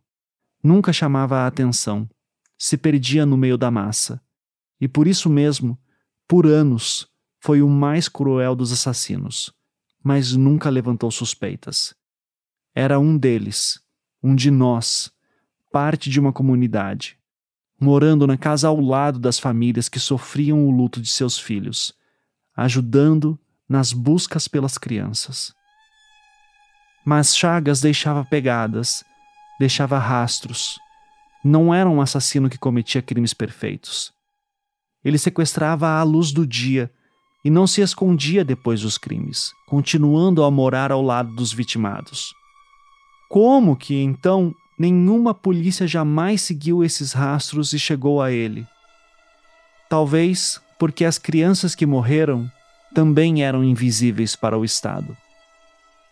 Nunca 0.63 0.93
chamava 0.93 1.39
a 1.39 1.47
atenção, 1.47 2.09
se 2.57 2.77
perdia 2.77 3.25
no 3.25 3.35
meio 3.35 3.57
da 3.57 3.69
massa. 3.69 4.21
E 4.79 4.87
por 4.87 5.07
isso 5.07 5.29
mesmo, 5.29 5.77
por 6.27 6.47
anos, 6.47 7.07
foi 7.39 7.61
o 7.61 7.67
mais 7.67 8.07
cruel 8.07 8.55
dos 8.55 8.71
assassinos, 8.71 9.53
mas 10.03 10.33
nunca 10.33 10.69
levantou 10.69 11.11
suspeitas. 11.11 11.93
Era 12.73 12.99
um 12.99 13.17
deles, 13.17 13.81
um 14.21 14.33
de 14.33 14.49
nós, 14.49 15.11
parte 15.71 16.09
de 16.09 16.19
uma 16.19 16.31
comunidade, 16.31 17.17
morando 17.79 18.25
na 18.25 18.37
casa 18.37 18.67
ao 18.67 18.79
lado 18.79 19.19
das 19.19 19.37
famílias 19.37 19.89
que 19.89 19.99
sofriam 19.99 20.65
o 20.65 20.71
luto 20.71 21.01
de 21.01 21.09
seus 21.09 21.37
filhos, 21.37 21.93
ajudando 22.55 23.39
nas 23.67 23.93
buscas 23.93 24.47
pelas 24.47 24.77
crianças. 24.77 25.53
Mas 27.05 27.35
Chagas 27.35 27.81
deixava 27.81 28.23
pegadas, 28.23 29.03
deixava 29.59 29.97
rastros. 29.97 30.79
Não 31.43 31.73
era 31.73 31.89
um 31.89 31.99
assassino 31.99 32.49
que 32.49 32.57
cometia 32.57 33.01
crimes 33.01 33.33
perfeitos. 33.33 34.13
Ele 35.03 35.17
sequestrava 35.17 35.89
à 35.89 36.03
luz 36.03 36.31
do 36.31 36.47
dia 36.47 36.89
e 37.43 37.49
não 37.49 37.67
se 37.67 37.81
escondia 37.81 38.45
depois 38.45 38.81
dos 38.81 38.97
crimes, 38.97 39.51
continuando 39.67 40.43
a 40.43 40.49
morar 40.49 40.91
ao 40.91 41.01
lado 41.01 41.35
dos 41.35 41.51
vitimados. 41.51 42.33
Como 43.29 43.75
que 43.75 44.01
então 44.01 44.55
nenhuma 44.79 45.33
polícia 45.33 45.85
jamais 45.85 46.41
seguiu 46.41 46.83
esses 46.83 47.11
rastros 47.11 47.73
e 47.73 47.79
chegou 47.79 48.21
a 48.21 48.31
ele? 48.31 48.65
Talvez 49.89 50.61
porque 50.83 51.05
as 51.05 51.17
crianças 51.17 51.73
que 51.75 51.85
morreram 51.85 52.51
também 52.93 53.41
eram 53.41 53.63
invisíveis 53.63 54.35
para 54.35 54.57
o 54.57 54.65
Estado. 54.65 55.15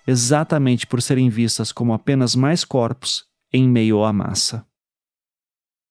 Exatamente 0.07 0.88
por 0.88 1.02
serem 1.02 1.30
vistas 1.30 1.73
como 1.73 1.91
apenas 1.91 2.38
mais 2.38 2.64
corpos 2.64 3.26
em 3.52 3.68
meio 3.68 4.02
à 4.02 4.14
massa. 4.14 4.65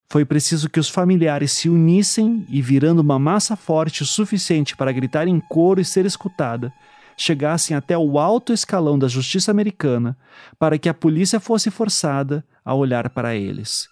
Foi 0.09 0.25
preciso 0.25 0.67
que 0.67 0.79
os 0.79 0.89
familiares 0.89 1.51
se 1.51 1.69
unissem 1.69 2.43
e, 2.49 2.59
virando 2.59 3.01
uma 3.03 3.19
massa 3.19 3.55
forte 3.55 4.01
o 4.01 4.05
suficiente 4.07 4.75
para 4.75 4.91
gritar 4.91 5.27
em 5.27 5.39
coro 5.39 5.79
e 5.79 5.85
ser 5.85 6.07
escutada, 6.07 6.73
chegassem 7.15 7.77
até 7.77 7.95
o 7.95 8.17
alto 8.17 8.51
escalão 8.51 8.97
da 8.97 9.07
justiça 9.07 9.51
americana 9.51 10.17
para 10.57 10.79
que 10.79 10.89
a 10.89 10.93
polícia 10.95 11.39
fosse 11.39 11.69
forçada 11.69 12.43
a 12.65 12.73
olhar 12.73 13.11
para 13.11 13.35
eles. 13.35 13.87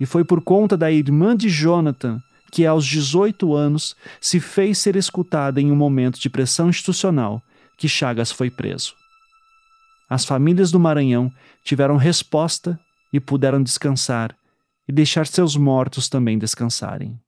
E 0.00 0.06
foi 0.06 0.24
por 0.24 0.40
conta 0.40 0.78
da 0.78 0.90
irmã 0.90 1.36
de 1.36 1.50
Jonathan 1.50 2.22
que, 2.52 2.64
aos 2.64 2.86
18 2.86 3.54
anos, 3.54 3.96
se 4.20 4.38
fez 4.38 4.78
ser 4.78 4.94
escutada 4.94 5.60
em 5.60 5.72
um 5.72 5.76
momento 5.76 6.20
de 6.20 6.30
pressão 6.30 6.68
institucional 6.68 7.42
que 7.76 7.88
Chagas 7.88 8.30
foi 8.30 8.50
preso. 8.50 8.94
As 10.08 10.24
famílias 10.24 10.70
do 10.70 10.78
Maranhão 10.78 11.32
tiveram 11.64 11.96
resposta 11.96 12.78
e 13.12 13.18
puderam 13.18 13.60
descansar 13.60 14.36
e 14.86 14.92
deixar 14.92 15.26
seus 15.26 15.56
mortos 15.56 16.08
também 16.08 16.38
descansarem. 16.38 17.18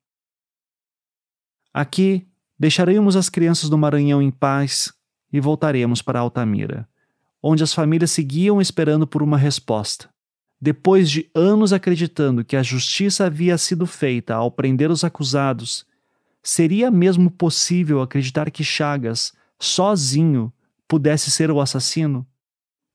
Aqui 1.72 2.26
Deixaremos 2.59 3.16
as 3.16 3.28
crianças 3.28 3.68
do 3.68 3.76
Maranhão 3.76 4.22
em 4.22 4.30
paz 4.30 4.92
e 5.32 5.40
voltaremos 5.40 6.01
para 6.01 6.20
Altamira, 6.20 6.88
onde 7.42 7.64
as 7.64 7.74
famílias 7.74 8.12
seguiam 8.12 8.60
esperando 8.60 9.06
por 9.06 9.22
uma 9.22 9.36
resposta. 9.36 10.09
Depois 10.60 11.10
de 11.10 11.28
anos 11.35 11.72
acreditando 11.72 12.44
que 12.44 12.56
a 12.56 12.62
justiça 12.62 13.26
havia 13.26 13.59
sido 13.59 13.86
feita 13.86 14.35
ao 14.35 14.51
prender 14.51 14.90
os 14.90 15.05
acusados, 15.05 15.86
seria 16.43 16.90
mesmo 16.90 17.31
possível 17.31 18.01
acreditar 18.01 18.51
que 18.51 18.64
Chagas, 18.64 19.32
sozinho, 19.59 20.52
pudesse 20.86 21.31
ser 21.31 21.51
o 21.51 21.60
assassino? 21.60 22.26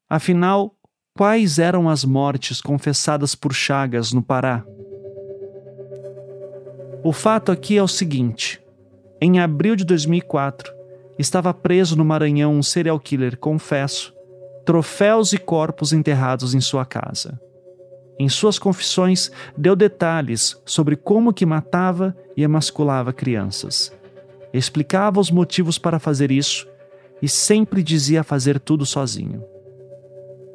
Afinal, 0.10 0.76
quais 1.16 1.60
eram 1.60 1.90
as 1.90 2.06
mortes 2.06 2.62
confessadas 2.62 3.36
por 3.36 3.54
Chagas 3.54 4.14
no 4.14 4.22
Pará? 4.22 4.64
O 7.04 7.14
fato 7.14 7.52
aqui 7.52 7.78
é 7.78 7.84
o 7.84 7.88
seguinte: 7.88 8.62
em 9.22 9.40
abril 9.40 9.76
de 9.76 9.84
2004, 9.84 10.74
estava 11.18 11.54
preso 11.54 11.96
no 11.96 12.06
Maranhão 12.06 12.54
um 12.54 12.64
serial 12.64 13.00
killer, 13.00 13.38
confesso, 13.38 14.14
troféus 14.66 15.34
e 15.34 15.38
corpos 15.38 15.92
enterrados 15.92 16.54
em 16.54 16.62
sua 16.62 16.86
casa. 16.86 17.40
Em 18.20 18.28
suas 18.28 18.60
confissões, 18.60 19.32
deu 19.58 19.76
detalhes 19.76 20.62
sobre 20.66 20.96
como 20.96 21.34
que 21.34 21.46
matava 21.46 22.16
e 22.36 22.44
emasculava 22.44 23.14
crianças. 23.14 23.92
Explicava 24.54 25.20
os 25.20 25.32
motivos 25.32 25.78
para 25.78 26.00
fazer 26.00 26.30
isso 26.30 26.68
e 27.22 27.30
sempre 27.30 27.82
dizia 27.82 28.24
fazer 28.24 28.60
tudo 28.60 28.86
sozinho. 28.86 29.44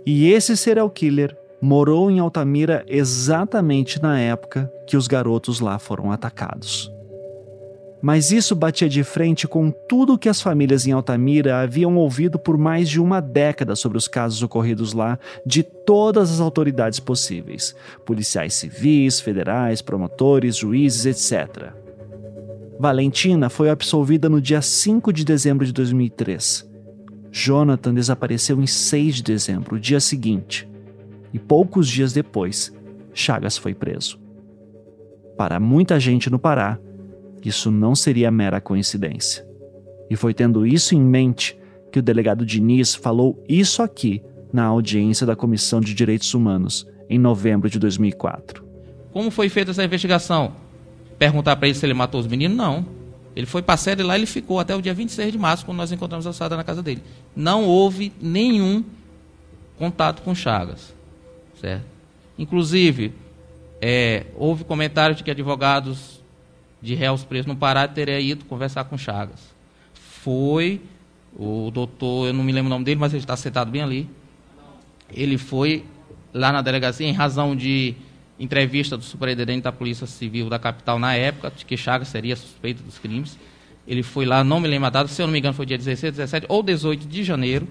E 0.04 0.30
esse 0.30 0.56
serial 0.56 0.90
killer 0.90 1.36
morou 1.60 2.10
em 2.10 2.18
Altamira 2.18 2.84
exatamente 2.86 4.00
na 4.02 4.20
época 4.20 4.70
que 4.86 4.96
os 4.96 5.08
garotos 5.08 5.60
lá 5.60 5.78
foram 5.78 6.12
atacados 6.12 6.93
mas 8.04 8.30
isso 8.30 8.54
batia 8.54 8.86
de 8.86 9.02
frente 9.02 9.48
com 9.48 9.70
tudo 9.70 10.12
o 10.12 10.18
que 10.18 10.28
as 10.28 10.38
famílias 10.38 10.86
em 10.86 10.92
Altamira 10.92 11.60
haviam 11.60 11.96
ouvido 11.96 12.38
por 12.38 12.58
mais 12.58 12.86
de 12.86 13.00
uma 13.00 13.18
década 13.18 13.74
sobre 13.74 13.96
os 13.96 14.06
casos 14.06 14.42
ocorridos 14.42 14.92
lá 14.92 15.18
de 15.46 15.62
todas 15.62 16.30
as 16.30 16.38
autoridades 16.38 17.00
possíveis: 17.00 17.74
policiais 18.04 18.52
civis, 18.52 19.20
federais, 19.20 19.80
promotores, 19.80 20.54
juízes, 20.54 21.06
etc. 21.06 21.72
Valentina 22.78 23.48
foi 23.48 23.70
absolvida 23.70 24.28
no 24.28 24.38
dia 24.38 24.60
5 24.60 25.10
de 25.10 25.24
dezembro 25.24 25.64
de 25.64 25.72
2003. 25.72 26.70
Jonathan 27.32 27.94
desapareceu 27.94 28.60
em 28.60 28.66
6 28.66 29.14
de 29.14 29.22
dezembro, 29.22 29.76
o 29.76 29.80
dia 29.80 29.98
seguinte, 29.98 30.68
e 31.32 31.38
poucos 31.38 31.88
dias 31.88 32.12
depois, 32.12 32.70
Chagas 33.14 33.56
foi 33.56 33.72
preso. 33.72 34.20
Para 35.38 35.58
muita 35.58 35.98
gente 35.98 36.28
no 36.28 36.38
Pará, 36.38 36.78
isso 37.44 37.70
não 37.70 37.94
seria 37.94 38.30
mera 38.30 38.60
coincidência. 38.60 39.46
E 40.08 40.16
foi 40.16 40.34
tendo 40.34 40.66
isso 40.66 40.94
em 40.94 41.00
mente 41.00 41.58
que 41.90 41.98
o 41.98 42.02
delegado 42.02 42.44
Diniz 42.44 42.94
falou 42.94 43.42
isso 43.48 43.82
aqui 43.82 44.22
na 44.52 44.64
audiência 44.64 45.26
da 45.26 45.36
Comissão 45.36 45.80
de 45.80 45.94
Direitos 45.94 46.32
Humanos 46.34 46.86
em 47.08 47.18
novembro 47.18 47.68
de 47.68 47.78
2004. 47.78 48.64
Como 49.12 49.30
foi 49.30 49.48
feita 49.48 49.70
essa 49.70 49.84
investigação? 49.84 50.52
Perguntar 51.18 51.56
para 51.56 51.68
ele 51.68 51.76
se 51.76 51.84
ele 51.86 51.94
matou 51.94 52.20
os 52.20 52.26
meninos? 52.26 52.56
Não. 52.56 52.86
Ele 53.36 53.46
foi 53.46 53.62
para 53.62 53.74
a 53.74 53.76
sede 53.76 54.02
lá 54.02 54.16
e 54.16 54.20
ele 54.20 54.26
ficou 54.26 54.60
até 54.60 54.74
o 54.74 54.80
dia 54.80 54.94
26 54.94 55.32
de 55.32 55.38
março, 55.38 55.64
quando 55.64 55.78
nós 55.78 55.90
encontramos 55.90 56.26
a 56.26 56.30
assada 56.30 56.56
na 56.56 56.64
casa 56.64 56.82
dele. 56.82 57.02
Não 57.34 57.64
houve 57.64 58.12
nenhum 58.20 58.84
contato 59.76 60.22
com 60.22 60.34
Chagas. 60.34 60.94
Certo? 61.60 61.84
Inclusive, 62.38 63.12
é, 63.80 64.26
houve 64.36 64.64
comentários 64.64 65.16
de 65.18 65.24
que 65.24 65.30
advogados 65.30 66.13
de 66.84 66.94
réus 66.94 67.24
presos 67.24 67.46
no 67.46 67.56
Pará 67.56 67.88
teria 67.88 68.20
ido 68.20 68.44
conversar 68.44 68.84
com 68.84 68.98
Chagas. 68.98 69.40
Foi 69.94 70.82
o 71.34 71.70
doutor, 71.72 72.28
eu 72.28 72.34
não 72.34 72.44
me 72.44 72.52
lembro 72.52 72.66
o 72.66 72.70
nome 72.70 72.84
dele, 72.84 73.00
mas 73.00 73.14
ele 73.14 73.22
está 73.22 73.34
sentado 73.36 73.70
bem 73.70 73.80
ali. 73.80 74.10
Ele 75.10 75.38
foi 75.38 75.84
lá 76.32 76.52
na 76.52 76.60
delegacia 76.60 77.06
em 77.06 77.12
razão 77.12 77.56
de 77.56 77.94
entrevista 78.38 78.98
do 78.98 79.02
superintendente 79.02 79.62
da 79.62 79.72
Polícia 79.72 80.06
Civil 80.06 80.50
da 80.50 80.58
capital 80.58 80.98
na 80.98 81.14
época, 81.14 81.50
de 81.50 81.64
que 81.64 81.74
Chagas 81.74 82.08
seria 82.08 82.36
suspeito 82.36 82.82
dos 82.82 82.98
crimes. 82.98 83.38
Ele 83.88 84.02
foi 84.02 84.26
lá, 84.26 84.44
não 84.44 84.60
me 84.60 84.68
lembro 84.68 84.86
a 84.86 84.90
data, 84.90 85.08
se 85.08 85.22
eu 85.22 85.26
não 85.26 85.32
me 85.32 85.38
engano 85.38 85.54
foi 85.54 85.64
dia 85.64 85.78
16, 85.78 86.12
17 86.12 86.46
ou 86.50 86.62
18 86.62 87.08
de 87.08 87.24
janeiro, 87.24 87.66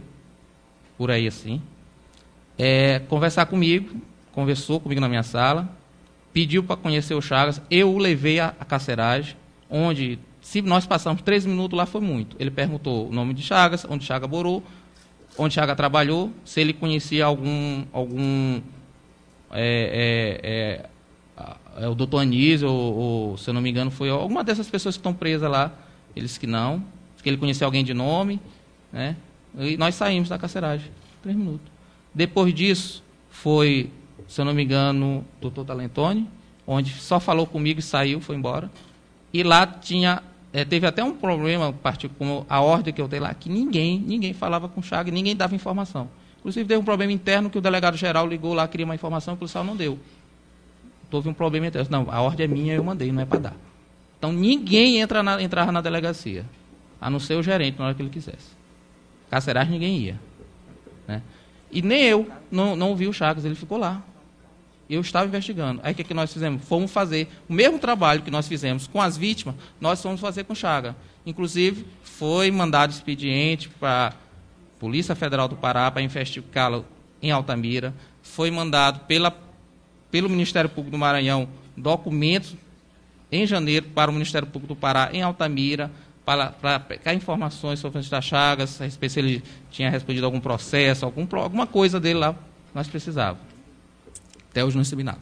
por 0.97 1.11
aí 1.11 1.27
assim. 1.27 1.61
É, 2.57 2.99
conversar 3.07 3.45
comigo, 3.45 3.95
conversou 4.31 4.79
comigo 4.79 4.99
na 4.99 5.07
minha 5.07 5.23
sala, 5.23 5.69
pediu 6.33 6.63
para 6.63 6.75
conhecer 6.75 7.13
o 7.13 7.21
Chagas, 7.21 7.61
eu 7.69 7.93
o 7.93 7.97
levei 7.97 8.39
à, 8.39 8.53
à 8.59 8.65
carceragem, 8.65 9.35
onde, 9.69 10.19
se 10.41 10.61
nós 10.61 10.85
passamos 10.85 11.21
três 11.21 11.45
minutos 11.45 11.77
lá, 11.77 11.85
foi 11.85 12.01
muito. 12.01 12.35
Ele 12.39 12.51
perguntou 12.51 13.07
o 13.07 13.13
nome 13.13 13.33
de 13.33 13.43
Chagas, 13.43 13.85
onde 13.87 14.03
Chagas 14.03 14.29
morou, 14.29 14.63
onde 15.37 15.53
Chagas 15.53 15.77
trabalhou, 15.77 16.31
se 16.43 16.59
ele 16.59 16.73
conhecia 16.73 17.25
algum, 17.25 17.85
algum 17.93 18.61
é, 19.51 20.89
é, 21.37 21.79
é, 21.81 21.87
o 21.87 21.95
doutor 21.95 22.19
Anísio, 22.19 22.69
ou, 22.69 22.95
ou, 22.95 23.37
se 23.37 23.49
eu 23.49 23.53
não 23.53 23.61
me 23.61 23.69
engano, 23.69 23.91
foi 23.91 24.09
alguma 24.09 24.43
dessas 24.43 24.69
pessoas 24.69 24.95
que 24.95 24.99
estão 24.99 25.13
presas 25.13 25.49
lá, 25.49 25.71
eles 26.15 26.37
que 26.37 26.47
não, 26.47 26.83
que 27.23 27.29
ele 27.29 27.37
conhecia 27.37 27.65
alguém 27.65 27.83
de 27.83 27.93
nome, 27.93 28.39
né? 28.91 29.15
E 29.57 29.77
nós 29.77 29.95
saímos 29.95 30.29
da 30.29 30.37
carceragem, 30.37 30.91
três 31.21 31.37
minutos. 31.37 31.71
Depois 32.13 32.53
disso, 32.53 33.03
foi, 33.29 33.89
se 34.27 34.39
eu 34.41 34.45
não 34.45 34.53
me 34.53 34.63
engano, 34.63 35.25
doutor 35.41 35.65
Talentone, 35.65 36.29
onde 36.65 36.91
só 36.93 37.19
falou 37.19 37.45
comigo 37.45 37.79
e 37.79 37.83
saiu, 37.83 38.21
foi 38.21 38.35
embora. 38.35 38.71
E 39.33 39.43
lá 39.43 39.65
tinha, 39.65 40.21
é, 40.51 40.63
teve 40.63 40.85
até 40.85 41.03
um 41.03 41.13
problema, 41.13 41.73
com 42.17 42.45
a 42.47 42.61
ordem 42.61 42.93
que 42.93 43.01
eu 43.01 43.07
dei 43.07 43.19
lá, 43.19 43.33
que 43.33 43.49
ninguém, 43.49 43.99
ninguém 43.99 44.33
falava 44.33 44.69
com 44.69 44.79
o 44.79 44.83
Chagas, 44.83 45.13
ninguém 45.13 45.35
dava 45.35 45.55
informação. 45.55 46.09
Inclusive, 46.39 46.67
teve 46.67 46.79
um 46.79 46.83
problema 46.83 47.11
interno 47.11 47.49
que 47.49 47.57
o 47.57 47.61
delegado 47.61 47.95
geral 47.95 48.27
ligou 48.27 48.53
lá, 48.53 48.67
queria 48.67 48.85
uma 48.85 48.95
informação, 48.95 49.33
o 49.33 49.37
policial 49.37 49.63
não 49.63 49.75
deu. 49.75 49.97
Houve 51.11 51.29
um 51.29 51.33
problema 51.33 51.67
interno. 51.67 51.87
Não, 51.89 52.11
a 52.11 52.21
ordem 52.21 52.45
é 52.45 52.47
minha, 52.47 52.73
eu 52.73 52.83
mandei, 52.83 53.11
não 53.11 53.21
é 53.21 53.25
para 53.25 53.39
dar. 53.39 53.55
Então, 54.17 54.31
ninguém 54.31 54.99
entra 54.99 55.21
na, 55.21 55.41
entrava 55.41 55.71
na 55.71 55.79
delegacia, 55.79 56.45
a 56.99 57.09
não 57.09 57.19
ser 57.19 57.35
o 57.35 57.43
gerente, 57.43 57.77
na 57.77 57.85
hora 57.85 57.93
que 57.93 58.01
ele 58.01 58.09
quisesse. 58.09 58.51
Carcerais, 59.29 59.69
ninguém 59.69 59.97
ia. 59.97 60.19
Né? 61.07 61.21
E 61.71 61.81
nem 61.81 62.03
eu 62.03 62.27
não, 62.51 62.75
não 62.75 62.95
vi 62.95 63.07
o 63.07 63.13
Chagas, 63.13 63.45
ele 63.45 63.55
ficou 63.55 63.77
lá. 63.77 64.01
Eu 64.89 65.01
estava 65.01 65.27
investigando. 65.27 65.79
Aí 65.83 65.93
o 65.93 65.95
que, 65.95 66.03
que 66.03 66.13
nós 66.13 66.31
fizemos? 66.31 66.63
Fomos 66.65 66.91
fazer 66.91 67.27
o 67.47 67.53
mesmo 67.53 67.79
trabalho 67.79 68.21
que 68.21 68.31
nós 68.31 68.47
fizemos 68.47 68.87
com 68.87 69.01
as 69.01 69.17
vítimas, 69.17 69.55
nós 69.79 70.01
fomos 70.01 70.19
fazer 70.19 70.43
com 70.43 70.53
Chaga. 70.53 70.95
Inclusive, 71.25 71.85
foi 72.03 72.51
mandado 72.51 72.91
expediente 72.91 73.69
para 73.69 74.13
Polícia 74.79 75.15
Federal 75.15 75.47
do 75.47 75.55
Pará 75.55 75.89
para 75.89 76.01
investigá-lo 76.01 76.85
em 77.21 77.31
Altamira. 77.31 77.93
Foi 78.21 78.51
mandado 78.51 78.99
pela, 79.01 79.35
pelo 80.11 80.29
Ministério 80.29 80.69
Público 80.69 80.91
do 80.91 80.97
Maranhão 80.97 81.47
documentos 81.75 82.55
em 83.31 83.47
janeiro 83.47 83.87
para 83.95 84.11
o 84.11 84.13
Ministério 84.13 84.47
Público 84.47 84.75
do 84.75 84.79
Pará 84.79 85.09
em 85.13 85.21
Altamira 85.21 85.89
para, 86.25 86.47
para 86.47 86.79
pegar 86.79 87.13
informações 87.13 87.79
sobre 87.79 87.99
o 87.99 88.21
Chagas, 88.21 88.79
a 88.81 88.85
respeito 88.85 89.13
se 89.13 89.19
ele 89.19 89.43
tinha 89.71 89.89
respondido 89.89 90.25
algum 90.25 90.39
processo, 90.39 91.05
algum, 91.05 91.27
alguma 91.37 91.67
coisa 91.67 91.99
dele 91.99 92.19
lá 92.19 92.35
nós 92.73 92.87
precisávamos. 92.87 93.52
Até 94.53 94.63
hoje 94.63 94.75
não 94.75 94.83
recebi 94.83 95.01
nada. 95.01 95.17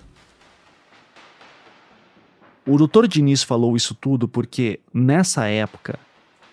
O 2.67 2.77
doutor 2.77 3.07
Diniz 3.07 3.43
falou 3.43 3.77
isso 3.77 3.95
tudo 3.95 4.27
porque, 4.27 4.81
nessa 4.93 5.47
época, 5.47 5.97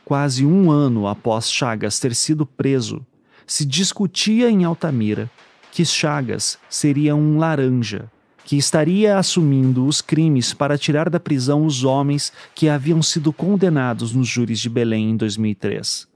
quase 0.05 0.47
um 0.47 0.71
ano 0.71 1.09
após 1.09 1.51
Chagas 1.51 1.99
ter 1.99 2.15
sido 2.15 2.47
preso, 2.47 3.05
se 3.45 3.67
discutia 3.67 4.49
em 4.49 4.63
Altamira 4.63 5.29
que 5.73 5.85
Chagas 5.85 6.57
seria 6.71 7.17
um 7.17 7.37
laranja, 7.37 8.09
que 8.45 8.57
estaria 8.57 9.19
assumindo 9.19 9.85
os 9.85 10.01
crimes 10.01 10.55
para 10.55 10.79
tirar 10.79 11.11
da 11.11 11.19
prisão 11.19 11.67
os 11.67 11.83
homens 11.83 12.33
que 12.55 12.69
haviam 12.69 13.03
sido 13.03 13.33
condenados 13.33 14.13
nos 14.13 14.29
júris 14.29 14.61
de 14.61 14.71
Belém 14.71 15.11
em 15.11 15.17
2003. 15.17 16.07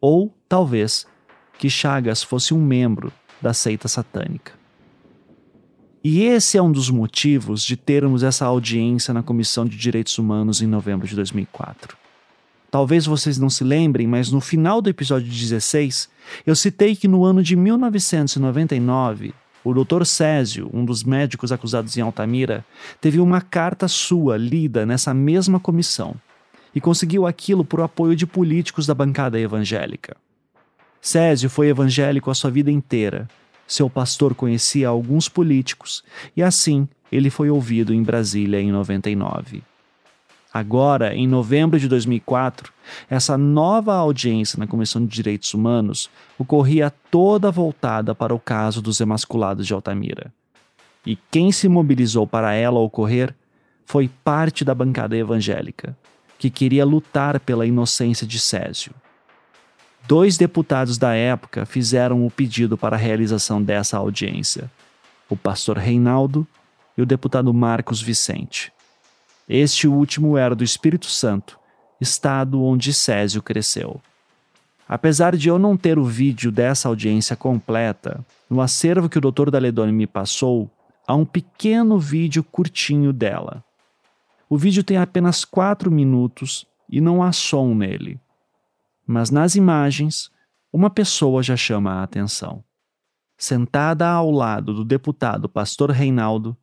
Ou, 0.00 0.34
talvez, 0.48 1.06
que 1.56 1.70
Chagas 1.70 2.20
fosse 2.20 2.52
um 2.52 2.60
membro 2.60 3.12
da 3.40 3.54
seita 3.54 3.86
satânica. 3.86 4.63
E 6.06 6.24
esse 6.24 6.58
é 6.58 6.62
um 6.62 6.70
dos 6.70 6.90
motivos 6.90 7.64
de 7.64 7.78
termos 7.78 8.22
essa 8.22 8.44
audiência 8.44 9.14
na 9.14 9.22
Comissão 9.22 9.64
de 9.64 9.74
Direitos 9.74 10.18
Humanos 10.18 10.60
em 10.60 10.66
novembro 10.66 11.08
de 11.08 11.16
2004. 11.16 11.96
Talvez 12.70 13.06
vocês 13.06 13.38
não 13.38 13.48
se 13.48 13.64
lembrem, 13.64 14.06
mas 14.06 14.30
no 14.30 14.38
final 14.38 14.82
do 14.82 14.90
episódio 14.90 15.26
16, 15.26 16.10
eu 16.46 16.54
citei 16.54 16.94
que 16.94 17.08
no 17.08 17.24
ano 17.24 17.42
de 17.42 17.56
1999, 17.56 19.32
o 19.64 19.72
Dr. 19.72 20.04
Césio, 20.04 20.68
um 20.74 20.84
dos 20.84 21.02
médicos 21.02 21.50
acusados 21.50 21.96
em 21.96 22.02
Altamira, 22.02 22.66
teve 23.00 23.18
uma 23.18 23.40
carta 23.40 23.88
sua 23.88 24.36
lida 24.36 24.84
nessa 24.84 25.14
mesma 25.14 25.58
comissão 25.58 26.14
e 26.74 26.82
conseguiu 26.82 27.26
aquilo 27.26 27.64
por 27.64 27.80
apoio 27.80 28.14
de 28.14 28.26
políticos 28.26 28.86
da 28.86 28.92
bancada 28.92 29.40
evangélica. 29.40 30.14
Césio 31.00 31.48
foi 31.48 31.68
evangélico 31.68 32.30
a 32.30 32.34
sua 32.34 32.50
vida 32.50 32.70
inteira. 32.70 33.26
Seu 33.66 33.88
pastor 33.88 34.34
conhecia 34.34 34.88
alguns 34.88 35.28
políticos 35.28 36.04
e 36.36 36.42
assim 36.42 36.88
ele 37.10 37.30
foi 37.30 37.50
ouvido 37.50 37.94
em 37.94 38.02
Brasília 38.02 38.60
em 38.60 38.70
99. 38.72 39.62
Agora, 40.52 41.14
em 41.14 41.26
novembro 41.26 41.80
de 41.80 41.88
2004, 41.88 42.72
essa 43.10 43.36
nova 43.36 43.94
audiência 43.94 44.56
na 44.56 44.68
Comissão 44.68 45.04
de 45.04 45.12
Direitos 45.12 45.52
Humanos 45.52 46.08
ocorria 46.38 46.92
toda 47.10 47.50
voltada 47.50 48.14
para 48.14 48.32
o 48.32 48.38
caso 48.38 48.80
dos 48.80 49.00
emasculados 49.00 49.66
de 49.66 49.74
Altamira. 49.74 50.32
E 51.04 51.16
quem 51.30 51.50
se 51.50 51.68
mobilizou 51.68 52.24
para 52.24 52.54
ela 52.54 52.78
ocorrer 52.78 53.34
foi 53.84 54.08
parte 54.22 54.64
da 54.64 54.74
bancada 54.74 55.16
evangélica, 55.16 55.96
que 56.38 56.48
queria 56.48 56.84
lutar 56.84 57.40
pela 57.40 57.66
inocência 57.66 58.26
de 58.26 58.38
Césio. 58.38 58.92
Dois 60.06 60.36
deputados 60.36 60.98
da 60.98 61.14
época 61.14 61.64
fizeram 61.64 62.26
o 62.26 62.30
pedido 62.30 62.76
para 62.76 62.94
a 62.94 62.98
realização 62.98 63.62
dessa 63.62 63.96
audiência: 63.96 64.70
o 65.30 65.36
pastor 65.36 65.78
Reinaldo 65.78 66.46
e 66.96 67.00
o 67.00 67.06
deputado 67.06 67.52
Marcos 67.54 68.02
Vicente. 68.02 68.70
Este 69.48 69.88
último 69.88 70.36
era 70.36 70.54
do 70.54 70.62
Espírito 70.62 71.06
Santo, 71.06 71.58
estado 71.98 72.62
onde 72.62 72.92
Césio 72.92 73.42
cresceu. 73.42 73.98
Apesar 74.86 75.34
de 75.36 75.48
eu 75.48 75.58
não 75.58 75.74
ter 75.74 75.98
o 75.98 76.04
vídeo 76.04 76.52
dessa 76.52 76.88
audiência 76.88 77.34
completa, 77.34 78.22
no 78.48 78.60
acervo 78.60 79.08
que 79.08 79.16
o 79.16 79.20
Dr. 79.20 79.50
Daledoni 79.50 79.92
me 79.92 80.06
passou, 80.06 80.70
há 81.06 81.14
um 81.14 81.24
pequeno 81.24 81.98
vídeo 81.98 82.44
curtinho 82.44 83.10
dela. 83.10 83.64
O 84.50 84.58
vídeo 84.58 84.84
tem 84.84 84.98
apenas 84.98 85.46
4 85.46 85.90
minutos 85.90 86.66
e 86.90 87.00
não 87.00 87.22
há 87.22 87.32
som 87.32 87.74
nele. 87.74 88.20
Mas 89.06 89.30
nas 89.30 89.54
imagens, 89.54 90.30
uma 90.72 90.90
pessoa 90.90 91.42
já 91.42 91.56
chama 91.56 91.92
a 91.92 92.02
atenção. 92.02 92.64
Sentada 93.36 94.08
ao 94.08 94.30
lado 94.30 94.72
do 94.72 94.84
deputado 94.84 95.48
Pastor 95.48 95.90
Reinaldo, 95.90 96.56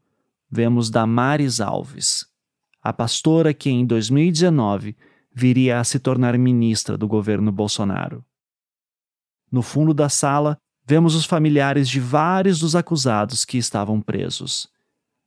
vemos 0.50 0.90
Damares 0.90 1.62
Alves, 1.62 2.26
a 2.82 2.92
pastora 2.92 3.54
que 3.54 3.70
em 3.70 3.86
2019 3.86 4.96
viria 5.34 5.80
a 5.80 5.84
se 5.84 6.00
tornar 6.00 6.38
ministra 6.38 6.98
do 6.98 7.08
governo 7.08 7.52
Bolsonaro. 7.52 8.26
No 9.52 9.62
fundo 9.62 9.94
da 9.94 10.10
sala, 10.10 10.58
vemos 10.86 11.16
os 11.16 11.26
familiares 11.26 11.88
de 11.88 12.00
vários 12.00 12.60
dos 12.60 12.76
acusados 12.76 13.46
que 13.46 13.58
estavam 13.58 14.02
presos. 14.02 14.68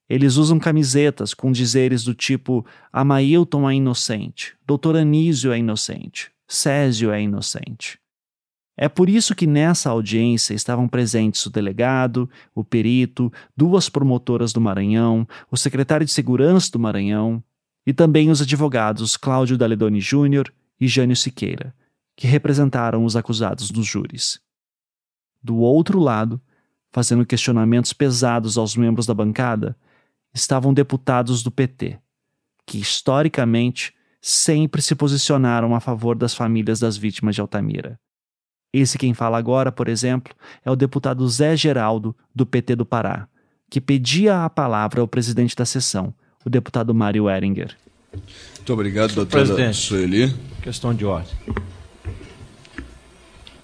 Eles 0.09 0.37
usam 0.37 0.59
camisetas 0.59 1.33
com 1.33 1.51
dizeres 1.51 2.05
do 2.05 2.15
tipo 2.15 2.67
Amailton 2.93 3.69
é 3.71 3.75
inocente, 3.75 4.57
Doutor 4.67 4.97
Anísio 4.97 5.53
é 5.53 5.59
inocente, 5.59 6.31
Césio 6.47 7.11
é 7.11 7.21
inocente. 7.23 7.99
É 8.77 8.89
por 8.89 9.09
isso 9.09 9.35
que 9.35 9.47
nessa 9.47 9.91
audiência 9.91 10.53
estavam 10.53 10.89
presentes 10.89 11.47
o 11.47 11.51
delegado, 11.51 12.29
o 12.55 12.65
perito, 12.65 13.33
duas 13.57 13.89
promotoras 13.89 14.53
do 14.53 14.61
Maranhão, 14.61 15.27
o 15.51 15.57
secretário 15.57 16.05
de 16.05 16.13
Segurança 16.13 16.71
do 16.73 16.79
Maranhão 16.79 17.43
e 17.87 17.93
também 17.93 18.31
os 18.31 18.43
advogados 18.43 19.17
Cláudio 19.17 19.57
Daledoni 19.57 20.01
Júnior 20.01 20.53
e 20.81 20.89
Jânio 20.89 21.15
Siqueira, 21.15 21.75
que 22.17 22.27
representaram 22.27 23.05
os 23.05 23.15
acusados 23.15 23.71
nos 23.71 23.87
júris. 23.87 24.41
Do 25.43 25.59
outro 25.59 26.01
lado, 26.01 26.41
fazendo 26.91 27.27
questionamentos 27.27 27.93
pesados 27.93 28.59
aos 28.59 28.77
membros 28.77 29.07
da 29.07 29.15
bancada, 29.15 29.77
estavam 30.33 30.75
deputados 30.75 31.43
do 31.43 31.51
PT, 31.51 31.99
que 32.67 32.79
historicamente 32.79 33.95
sempre 34.27 34.81
se 34.81 34.95
posicionaram 34.95 35.75
a 35.75 35.81
favor 35.81 36.17
das 36.17 36.33
famílias 36.35 36.81
das 36.81 36.97
vítimas 36.97 37.35
de 37.35 37.43
Altamira. 37.43 38.01
Esse 38.73 38.97
quem 38.97 39.13
fala 39.13 39.37
agora, 39.37 39.71
por 39.71 39.87
exemplo, 39.87 40.35
é 40.65 40.71
o 40.71 40.75
deputado 40.75 41.29
Zé 41.29 41.55
Geraldo, 41.55 42.17
do 42.35 42.47
PT 42.47 42.75
do 42.75 42.87
Pará, 42.87 43.29
que 43.69 43.83
pedia 43.83 44.43
a 44.43 44.49
palavra 44.49 45.03
ao 45.03 45.07
presidente 45.07 45.55
da 45.55 45.67
sessão, 45.67 46.15
o 46.43 46.49
deputado 46.49 46.95
Mário 46.95 47.29
Eringer. 47.29 47.77
Muito 48.57 48.73
obrigado, 48.73 49.13
doutora 49.13 49.45
Presidente, 49.45 49.77
Sueli. 49.77 50.35
Questão 50.63 50.95
de 50.95 51.05
ordem. 51.05 51.35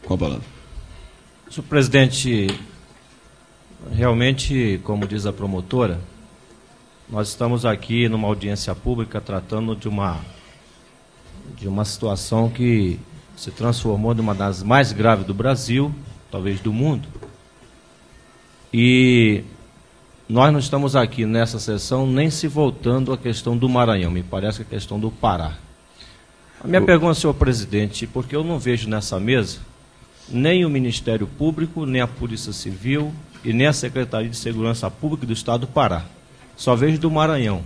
Com 0.05 0.13
a 0.13 0.19
palavra. 0.19 0.45
Senhor 1.51 1.67
presidente, 1.69 2.49
realmente, 3.91 4.79
como 4.85 5.09
diz 5.09 5.25
a 5.25 5.33
promotora, 5.33 5.99
nós 7.09 7.29
estamos 7.29 7.65
aqui 7.65 8.11
numa 8.11 8.29
audiência 8.29 8.75
pública 8.75 9.23
tratando 9.23 9.75
de 9.75 9.89
uma 9.89 10.21
de 11.57 11.69
uma 11.69 11.85
situação 11.85 12.49
que 12.49 12.99
se 13.37 13.51
transformou 13.51 14.15
numa 14.15 14.35
das 14.35 14.63
mais 14.63 14.93
graves 14.93 15.27
do 15.27 15.33
Brasil, 15.33 15.95
talvez 16.31 16.61
do 16.61 16.73
mundo. 16.73 17.09
E 18.73 19.43
nós 20.29 20.53
não 20.53 20.61
estamos 20.61 20.95
aqui 20.95 21.27
nessa 21.27 21.59
sessão 21.59 22.07
nem 22.07 22.31
se 22.31 22.47
voltando 22.47 23.13
à 23.13 23.19
questão 23.19 23.57
do 23.57 23.69
Maranhão, 23.69 24.11
me 24.11 24.23
parece 24.23 24.59
que 24.59 24.63
a 24.63 24.79
questão 24.79 25.01
do 25.01 25.11
Pará. 25.11 25.57
A 26.63 26.69
minha 26.69 26.83
pergunta, 26.83 27.15
senhor 27.15 27.35
presidente, 27.35 28.07
porque 28.07 28.37
eu 28.37 28.45
não 28.45 28.59
vejo 28.59 28.89
nessa 28.89 29.19
mesa 29.19 29.59
nem 30.29 30.65
o 30.65 30.71
Ministério 30.71 31.27
Público, 31.27 31.85
nem 31.85 32.01
a 32.01 32.07
Polícia 32.07 32.53
Civil 32.53 33.13
e 33.43 33.53
nem 33.53 33.67
a 33.67 33.73
Secretaria 33.73 34.29
de 34.29 34.37
Segurança 34.37 34.91
Pública 34.91 35.27
do 35.27 35.33
Estado 35.33 35.63
do 35.63 35.67
Pará. 35.67 36.05
Só 36.57 36.77
vejo 36.77 36.99
do 36.99 37.11
Maranhão. 37.11 37.63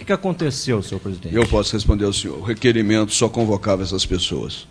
O 0.00 0.02
que, 0.02 0.06
que 0.06 0.12
aconteceu, 0.14 0.82
senhor 0.82 0.98
presidente? 0.98 1.34
Eu 1.34 1.46
posso 1.46 1.74
responder 1.74 2.06
ao 2.06 2.12
senhor. 2.12 2.38
O 2.38 2.42
requerimento 2.42 3.12
só 3.12 3.28
convocava 3.28 3.82
essas 3.82 4.06
pessoas. 4.06 4.66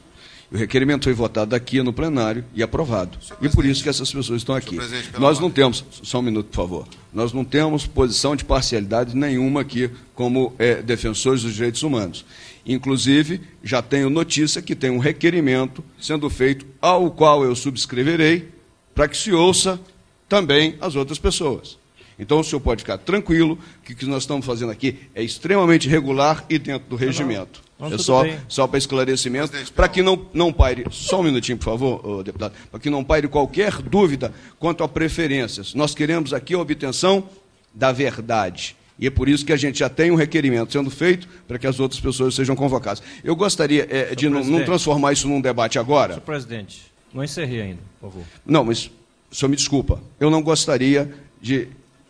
O 0.52 0.58
requerimento 0.58 1.04
foi 1.04 1.14
votado 1.14 1.56
aqui 1.56 1.84
no 1.84 1.94
plenário 1.94 2.44
e 2.56 2.64
aprovado. 2.64 3.16
E 3.40 3.48
por 3.48 3.64
isso 3.64 3.84
que 3.84 3.90
essas 3.90 4.12
pessoas 4.12 4.42
estão 4.42 4.56
aqui. 4.56 4.80
Nós 5.20 5.40
não 5.40 5.52
temos, 5.52 5.86
só 6.02 6.18
um 6.18 6.24
minuto, 6.24 6.48
por 6.48 6.56
favor. 6.56 6.88
Nós 7.14 7.32
não 7.32 7.46
temos 7.46 7.86
posição 7.86 8.36
de 8.36 8.44
parcialidade 8.44 9.16
nenhuma 9.16 9.62
aqui 9.62 9.92
como 10.16 10.52
é, 10.58 10.82
defensores 10.82 11.44
dos 11.44 11.54
direitos 11.54 11.84
humanos. 11.84 12.26
Inclusive, 12.66 13.40
já 13.64 13.84
tenho 13.84 14.10
notícia 14.10 14.64
que 14.64 14.76
tem 14.76 14.90
um 14.90 14.98
requerimento 14.98 15.84
sendo 16.02 16.28
feito, 16.32 16.66
ao 16.82 17.12
qual 17.12 17.44
eu 17.44 17.56
subscreverei, 17.56 18.50
para 18.96 19.08
que 19.08 19.16
se 19.16 19.32
ouça 19.32 19.80
também 20.28 20.76
as 20.82 20.96
outras 20.96 21.20
pessoas. 21.20 21.79
Então 22.20 22.40
o 22.40 22.44
senhor 22.44 22.60
pode 22.60 22.82
ficar 22.82 22.98
tranquilo 22.98 23.58
que 23.84 23.94
o 23.94 23.96
que 23.96 24.06
nós 24.06 24.24
estamos 24.24 24.46
fazendo 24.46 24.72
aqui 24.72 25.00
é 25.16 25.24
extremamente 25.24 25.88
regular 25.88 26.46
e 26.50 26.60
dentro 26.60 26.90
do 26.90 26.96
regimento. 26.96 27.62
Não, 27.80 27.94
é 27.94 27.98
só, 27.98 28.24
só 28.50 28.68
para 28.68 28.78
esclarecimento, 28.78 29.54
para 29.74 29.88
que 29.88 30.04
não, 30.04 30.28
não 30.34 30.52
paire, 30.52 30.86
só 30.92 31.22
um 31.22 31.24
minutinho, 31.24 31.58
por 31.58 31.64
favor, 31.64 32.24
deputado, 32.24 32.54
para 32.70 32.80
que 32.80 32.90
não 32.90 33.06
paire 33.06 33.30
qualquer 33.30 33.82
dúvida 33.82 34.34
quanto 34.60 34.84
a 34.84 34.88
preferências. 34.88 35.74
Nós 35.74 35.96
queremos 35.96 36.34
aqui 36.34 36.54
a 36.54 36.60
obtenção 36.60 37.30
da 37.74 37.94
verdade. 37.94 38.76
E 39.00 39.08
é 39.08 39.10
por 39.10 39.30
isso 39.30 39.46
que 39.46 39.54
a 39.54 39.58
gente 39.58 39.80
já 39.80 39.88
tem 39.88 40.12
um 40.12 40.16
requerimento 40.16 40.74
sendo 40.74 40.90
feito 40.90 41.26
para 41.48 41.58
que 41.58 41.66
as 41.66 41.80
outras 41.80 42.02
pessoas 42.02 42.36
sejam 42.36 42.54
convocadas. 42.54 43.02
Eu 43.24 43.34
gostaria 43.34 43.88
é, 43.90 44.14
de 44.14 44.28
não, 44.28 44.44
não, 44.44 44.66
transformar 44.66 45.14
isso 45.14 45.26
num 45.26 45.40
debate 45.40 45.80
agora. 45.80 46.16
Senhor 46.16 46.26
presidente, 46.26 46.92
não 47.14 47.24
encerrei 47.24 47.62
ainda, 47.62 47.82
por 48.02 48.12
favor. 48.12 48.26
Não, 48.46 48.66
mas 48.66 48.92
o 49.32 49.36
senhor 49.36 49.50
me 49.50 49.56
desculpa. 49.56 50.04
Eu 50.20 50.30
não 50.30 50.42
gostaria 50.42 51.14
de 51.42 51.70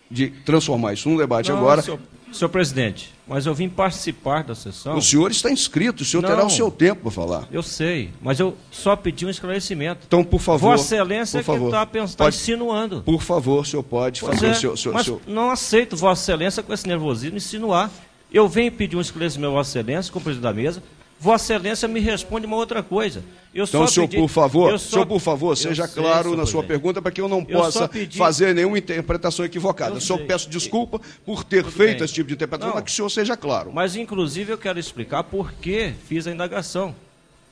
de 0.09 0.29
transformar 0.29 0.93
isso 0.93 1.09
num 1.09 1.17
debate 1.17 1.49
não, 1.49 1.57
agora. 1.57 1.81
Senhor, 1.81 1.99
senhor, 2.31 2.49
presidente, 2.49 3.13
mas 3.27 3.45
eu 3.45 3.53
vim 3.53 3.69
participar 3.69 4.43
da 4.43 4.55
sessão. 4.55 4.97
O 4.97 5.01
senhor 5.01 5.31
está 5.31 5.51
inscrito, 5.51 6.03
o 6.03 6.05
senhor 6.05 6.21
não, 6.21 6.29
terá 6.29 6.45
o 6.45 6.49
seu 6.49 6.71
tempo 6.71 7.03
para 7.03 7.11
falar. 7.11 7.47
Eu 7.51 7.61
sei, 7.61 8.11
mas 8.21 8.39
eu 8.39 8.55
só 8.71 8.95
pedi 8.95 9.25
um 9.25 9.29
esclarecimento. 9.29 10.01
Então, 10.07 10.23
por 10.23 10.39
favor. 10.39 10.71
Vossa 10.71 10.95
Excelência 10.95 11.43
por 11.43 11.55
é 11.55 11.59
que 11.59 11.65
está 11.65 11.85
tá 12.25 12.29
insinuando. 12.29 13.01
Por 13.03 13.21
favor, 13.21 13.61
o 13.61 13.65
senhor 13.65 13.83
pode 13.83 14.21
pois 14.21 14.35
fazer 14.35 14.47
é, 14.47 14.51
o 14.51 14.55
seu. 14.55 14.77
seu, 14.77 14.93
mas 14.93 15.05
seu... 15.05 15.21
não 15.27 15.49
aceito 15.49 15.95
Vossa 15.95 16.23
Excelência 16.23 16.63
com 16.63 16.73
esse 16.73 16.87
nervosismo 16.87 17.37
insinuar. 17.37 17.91
Eu 18.31 18.47
venho 18.47 18.71
pedir 18.71 18.95
um 18.95 19.01
esclarecimento, 19.01 19.53
Vossa 19.53 19.79
Excelência, 19.79 20.11
como 20.11 20.23
presidente 20.23 20.43
da 20.43 20.53
mesa. 20.53 20.83
Vossa 21.19 21.53
Excelência 21.53 21.87
me 21.87 21.99
responde 21.99 22.45
uma 22.45 22.55
outra 22.55 22.81
coisa. 22.81 23.23
Eu 23.53 23.65
então, 23.65 23.85
senhor, 23.87 24.07
pedi, 24.07 24.21
por 24.21 24.29
favor, 24.29 24.79
só, 24.79 24.89
senhor, 24.91 25.05
por 25.05 25.19
favor, 25.19 25.57
seja 25.57 25.87
sei, 25.87 26.03
claro 26.03 26.37
na 26.37 26.45
sua 26.45 26.63
pergunta 26.63 27.01
para 27.01 27.11
que 27.11 27.19
eu 27.19 27.27
não 27.27 27.43
possa 27.43 27.85
eu 27.85 27.89
pedi, 27.89 28.17
fazer 28.17 28.53
nenhuma 28.53 28.77
interpretação 28.77 29.43
equivocada. 29.43 29.95
Eu 29.95 30.01
senhor, 30.01 30.19
peço 30.25 30.49
desculpa 30.49 31.01
por 31.25 31.43
ter 31.43 31.63
Tudo 31.63 31.75
feito 31.75 31.97
bem. 31.97 32.05
esse 32.05 32.13
tipo 32.13 32.27
de 32.27 32.35
interpretação, 32.35 32.75
mas 32.75 32.83
que 32.83 32.91
o 32.91 32.93
senhor 32.93 33.09
seja 33.09 33.35
claro. 33.35 33.71
Mas, 33.73 33.95
inclusive, 33.95 34.53
eu 34.53 34.57
quero 34.57 34.79
explicar 34.79 35.23
por 35.23 35.51
que 35.53 35.93
fiz 36.07 36.27
a 36.27 36.31
indagação. 36.31 36.95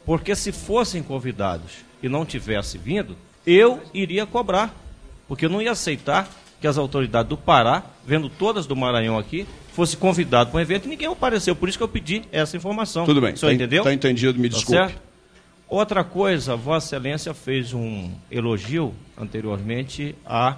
Porque 0.06 0.36
se 0.36 0.52
fossem 0.52 1.04
convidados 1.04 1.72
e 2.02 2.08
não 2.08 2.26
tivesse 2.26 2.78
vindo, 2.78 3.18
eu 3.46 3.82
iria 3.94 4.26
cobrar. 4.26 4.74
Porque 5.28 5.46
eu 5.46 5.50
não 5.50 5.62
ia 5.62 5.72
aceitar 5.72 6.30
que 6.62 6.68
as 6.68 6.78
autoridades 6.78 7.30
do 7.30 7.38
Pará, 7.38 7.84
vendo 8.06 8.30
todas 8.30 8.66
do 8.66 8.76
Maranhão 8.76 9.18
aqui, 9.18 9.46
fosse 9.78 9.96
convidado 9.96 10.50
para 10.50 10.58
um 10.58 10.60
evento 10.60 10.86
e 10.86 10.90
ninguém 10.90 11.08
apareceu. 11.08 11.56
Por 11.56 11.70
isso 11.70 11.78
que 11.78 11.84
eu 11.84 11.88
pedi 11.88 12.24
essa 12.32 12.58
informação. 12.58 13.06
Tudo 13.06 13.22
bem. 13.22 13.34
O 13.34 13.38
senhor 13.38 13.52
tá, 13.52 13.56
entendeu? 13.56 13.84
Está 13.84 13.94
entendido, 13.94 14.40
me 14.40 14.50
tá 14.50 14.56
desculpe. 14.56 14.82
Certo? 14.82 15.00
Outra 15.70 16.04
coisa, 16.04 16.56
Vossa 16.56 16.96
Excelência 16.96 17.32
fez 17.32 17.76
um 17.76 18.10
elogio 18.32 18.92
anteriormente 19.16 20.16
à 20.26 20.56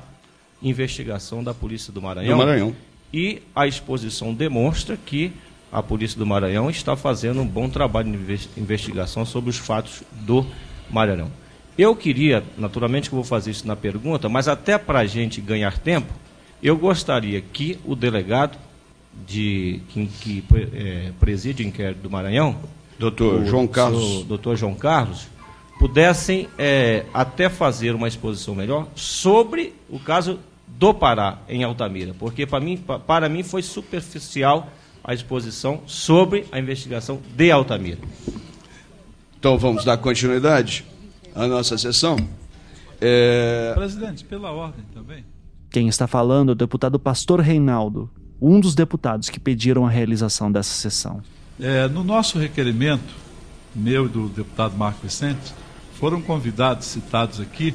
investigação 0.64 1.44
da 1.44 1.54
Polícia 1.54 1.91
do 1.91 2.02
Maranhão. 2.02 2.38
Do 2.38 2.46
Maranhão. 2.46 2.76
E 3.14 3.41
a 3.54 3.68
exposição 3.68 4.34
demonstra 4.34 4.96
que 4.96 5.34
a 5.70 5.84
Polícia 5.84 6.18
do 6.18 6.26
Maranhão 6.26 6.70
está 6.70 6.96
fazendo 6.96 7.41
um 7.41 7.46
bom 7.46 7.68
trabalho 7.68 8.10
de 8.10 8.50
investigação 8.56 9.26
sobre 9.26 9.50
os 9.50 9.58
fatos 9.58 10.02
do 10.14 10.46
Maranhão. 10.90 11.30
Eu 11.78 11.94
queria, 11.94 12.41
naturalmente 12.58 13.10
que 13.10 13.16
eu 13.16 13.18
vou 13.18 13.26
fazer 13.26 13.52
isso 13.52 13.68
na 13.68 13.76
pergunta, 13.76 14.30
mas 14.30 14.48
até 14.48 14.78
para 14.78 15.00
a 15.00 15.06
gente 15.06 15.41
ganhar 15.41 15.78
tempo, 15.78 16.14
eu 16.64 16.78
gostaria 16.78 17.41
que 17.41 17.78
o 17.84 17.98
delegado 17.98 18.58
de 19.27 19.81
que, 19.90 20.06
que 20.07 20.44
é, 20.73 21.11
preside 21.19 21.64
o 21.64 21.68
inquérito 21.68 22.02
do 22.02 22.10
Maranhão, 22.10 22.58
doutor 22.98 23.45
João 23.45 23.67
Carlos, 23.67 24.24
doutor 24.24 24.56
João 24.56 24.75
Carlos, 24.75 25.27
pudessem 25.80 26.48
é, 26.58 27.06
até 27.14 27.50
fazer 27.50 27.95
uma 27.95 28.08
exposição 28.08 28.53
melhor 28.53 28.88
sobre 28.95 29.74
o 29.90 30.00
caso 30.00 30.40
do 30.67 30.93
Pará 30.93 31.40
em 31.48 31.64
Altamira, 31.64 32.14
porque 32.17 32.45
para 32.45 32.59
mim, 32.59 32.77
para 33.08 33.30
mim 33.30 33.43
foi 33.43 33.61
superficial 33.61 34.69
a 35.03 35.14
exposição 35.14 35.82
sobre 35.88 36.45
a 36.51 36.59
investigação 36.59 37.19
de 37.35 37.51
Altamira. 37.51 38.00
Então 39.40 39.58
vamos 39.58 39.85
dar 39.85 39.98
continuidade 39.98 40.85
à 41.34 41.48
nossa 41.48 41.77
sessão. 41.77 42.17
É... 43.00 43.72
Presidente, 43.74 44.25
pela 44.25 44.51
ordem 44.51 44.84
também. 44.93 45.24
Quem 45.72 45.88
está 45.88 46.08
falando 46.08 46.50
é 46.50 46.51
o 46.51 46.56
deputado 46.56 47.00
Pastor 47.00 47.40
Reinaldo, 47.40 48.09
um 48.42 48.59
dos 48.59 48.76
deputados 48.76 49.30
que 49.30 49.40
pediram 49.40 49.85
a 49.85 49.90
realização 49.90 50.51
dessa 50.51 50.74
sessão. 50.74 51.22
É, 51.59 51.88
no 51.88 52.03
nosso 52.03 52.40
requerimento, 52.40 53.14
meu 53.76 54.06
e 54.06 54.09
do 54.09 54.30
deputado 54.30 54.77
Marco 54.77 55.01
Vicente, 55.03 55.53
foram 56.00 56.22
convidados, 56.22 56.88
citados 56.88 57.40
aqui, 57.40 57.74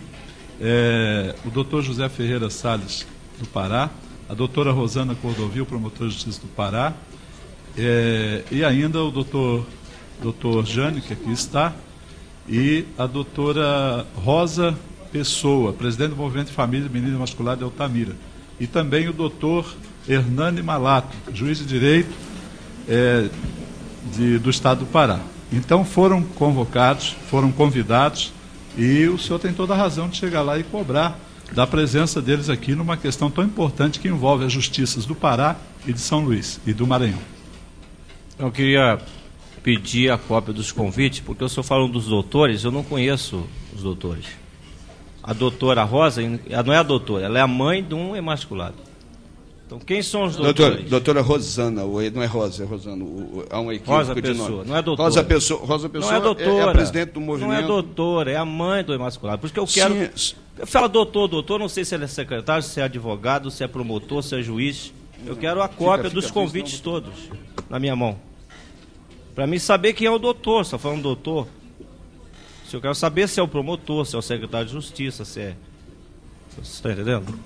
é, 0.60 1.34
o 1.44 1.50
doutor 1.50 1.82
José 1.82 2.08
Ferreira 2.08 2.48
Salles, 2.48 3.06
do 3.38 3.46
Pará, 3.46 3.90
a 4.28 4.34
doutora 4.34 4.72
Rosana 4.72 5.14
Cordovil, 5.14 5.66
promotora 5.66 6.08
de 6.08 6.14
justiça 6.14 6.40
do 6.40 6.48
Pará, 6.48 6.94
é, 7.76 8.42
e 8.50 8.64
ainda 8.64 9.02
o 9.02 9.10
doutor, 9.10 9.66
doutor 10.22 10.64
Jane, 10.64 11.00
que 11.00 11.12
aqui 11.12 11.32
está, 11.32 11.74
e 12.48 12.86
a 12.96 13.06
doutora 13.06 14.06
Rosa 14.16 14.76
Pessoa, 15.12 15.72
presidente 15.72 16.10
do 16.10 16.16
Movimento 16.16 16.48
de 16.48 16.54
Família 16.54 16.88
Menina 16.88 17.18
Masculada 17.18 17.58
de 17.58 17.64
Altamira, 17.64 18.16
e 18.58 18.66
também 18.66 19.08
o 19.08 19.12
doutor 19.12 19.66
Hernani 20.08 20.62
Malato, 20.62 21.16
juiz 21.32 21.58
de 21.58 21.64
direito 21.64 22.12
é, 22.88 23.28
de, 24.12 24.38
do 24.38 24.50
estado 24.50 24.80
do 24.80 24.86
Pará. 24.86 25.20
Então 25.52 25.84
foram 25.84 26.22
convocados, 26.22 27.16
foram 27.30 27.50
convidados, 27.52 28.32
e 28.76 29.06
o 29.06 29.18
senhor 29.18 29.38
tem 29.38 29.52
toda 29.52 29.72
a 29.72 29.76
razão 29.76 30.08
de 30.08 30.16
chegar 30.16 30.42
lá 30.42 30.58
e 30.58 30.64
cobrar 30.64 31.18
da 31.52 31.66
presença 31.66 32.20
deles 32.20 32.48
aqui 32.48 32.74
numa 32.74 32.96
questão 32.96 33.30
tão 33.30 33.44
importante 33.44 34.00
que 34.00 34.08
envolve 34.08 34.44
as 34.44 34.52
justiças 34.52 35.06
do 35.06 35.14
Pará 35.14 35.56
e 35.86 35.92
de 35.92 36.00
São 36.00 36.24
Luís 36.24 36.60
e 36.66 36.72
do 36.72 36.86
Maranhão. 36.86 37.20
Eu 38.38 38.50
queria 38.50 38.98
pedir 39.62 40.10
a 40.10 40.18
cópia 40.18 40.52
dos 40.52 40.72
convites, 40.72 41.20
porque 41.20 41.42
eu 41.42 41.46
estou 41.46 41.62
falando 41.62 41.92
dos 41.92 42.06
doutores, 42.06 42.64
eu 42.64 42.72
não 42.72 42.82
conheço 42.82 43.44
os 43.74 43.82
doutores. 43.82 44.26
A 45.22 45.32
doutora 45.32 45.84
Rosa, 45.84 46.20
não 46.20 46.72
é 46.72 46.76
a 46.76 46.82
doutora, 46.82 47.26
ela 47.26 47.38
é 47.38 47.42
a 47.42 47.46
mãe 47.46 47.82
de 47.82 47.94
um 47.94 48.16
emasculado. 48.16 48.74
Então, 49.66 49.78
quem 49.78 50.02
são 50.02 50.24
os 50.24 50.36
doutores? 50.36 50.56
Doutora, 50.56 50.90
doutora 50.90 51.20
Rosana, 51.22 51.82
não 51.84 52.22
é 52.22 52.26
Rosa, 52.26 52.64
é 52.64 52.66
Rosana. 52.66 53.04
Há 53.50 53.60
uma 53.60 53.74
equipe 53.74 53.88
Rosa 53.88 54.14
de 54.14 54.22
Pessoa, 54.22 54.64
não 54.64 54.76
é 54.76 54.82
doutora. 54.82 55.08
Rosa 55.08 55.24
Pessoa, 55.24 55.66
Rosa 55.66 55.88
Pessoa 55.88 56.12
não 56.12 56.18
é, 56.18 56.22
doutora, 56.22 56.50
é, 56.50 56.68
a 56.68 56.72
presidente 56.72 57.12
do 57.12 57.20
movimento. 57.20 57.50
Não 57.50 57.58
é 57.58 57.62
doutora, 57.66 58.30
é 58.30 58.36
a 58.36 58.44
mãe 58.44 58.84
do 58.84 58.92
emasculado. 58.92 59.38
Por 59.38 59.46
isso 59.46 59.54
que 59.54 59.60
eu 59.60 59.66
quero. 59.66 59.94
Sim. 60.18 60.36
Eu 60.58 60.66
falo 60.66 60.86
doutor, 60.88 61.28
doutor, 61.28 61.58
não 61.58 61.68
sei 61.68 61.84
se 61.84 61.94
ele 61.94 62.04
é 62.04 62.06
secretário, 62.06 62.62
se 62.62 62.78
é 62.78 62.84
advogado, 62.84 63.50
se 63.50 63.64
é 63.64 63.66
promotor, 63.66 64.22
se 64.22 64.38
é 64.38 64.42
juiz. 64.42 64.92
Eu 65.26 65.34
quero 65.34 65.62
a 65.62 65.68
cópia 65.68 66.04
fica, 66.04 66.10
fica, 66.10 66.20
dos 66.20 66.30
convites 66.30 66.80
todos 66.80 67.12
na 67.70 67.78
minha 67.78 67.96
mão. 67.96 68.18
Para 69.34 69.46
mim 69.46 69.58
saber 69.58 69.94
quem 69.94 70.06
é 70.06 70.10
o 70.10 70.18
doutor, 70.18 70.64
só 70.64 70.78
falando 70.78 71.02
doutor. 71.02 71.48
Se 72.68 72.76
eu 72.76 72.80
quero 72.80 72.94
saber 72.94 73.28
se 73.28 73.40
é 73.40 73.42
o 73.42 73.48
promotor, 73.48 74.04
se 74.04 74.14
é 74.14 74.18
o 74.18 74.22
secretário 74.22 74.66
de 74.66 74.72
justiça, 74.72 75.24
se 75.24 75.40
é. 75.40 75.56
Você 76.56 76.60
está 76.60 76.92
entendendo? 76.92 77.38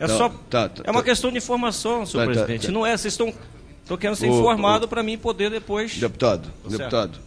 É 0.00 0.06
tá, 0.06 0.16
só. 0.16 0.28
Tá, 0.48 0.68
tá, 0.70 0.82
é 0.84 0.90
uma 0.90 1.00
tá. 1.00 1.10
questão 1.10 1.30
de 1.30 1.36
informação, 1.36 2.06
senhor 2.06 2.26
tá, 2.26 2.32
tá, 2.32 2.44
presidente. 2.46 2.72
Não 2.72 2.86
é, 2.86 2.96
vocês 2.96 3.12
estão. 3.12 3.32
Estou 3.82 3.98
querendo 3.98 4.16
ser 4.16 4.28
informado 4.28 4.88
para 4.88 5.02
mim 5.02 5.18
poder 5.18 5.50
depois. 5.50 5.98
Deputado, 5.98 6.48
certo. 6.62 6.78
deputado. 6.78 7.18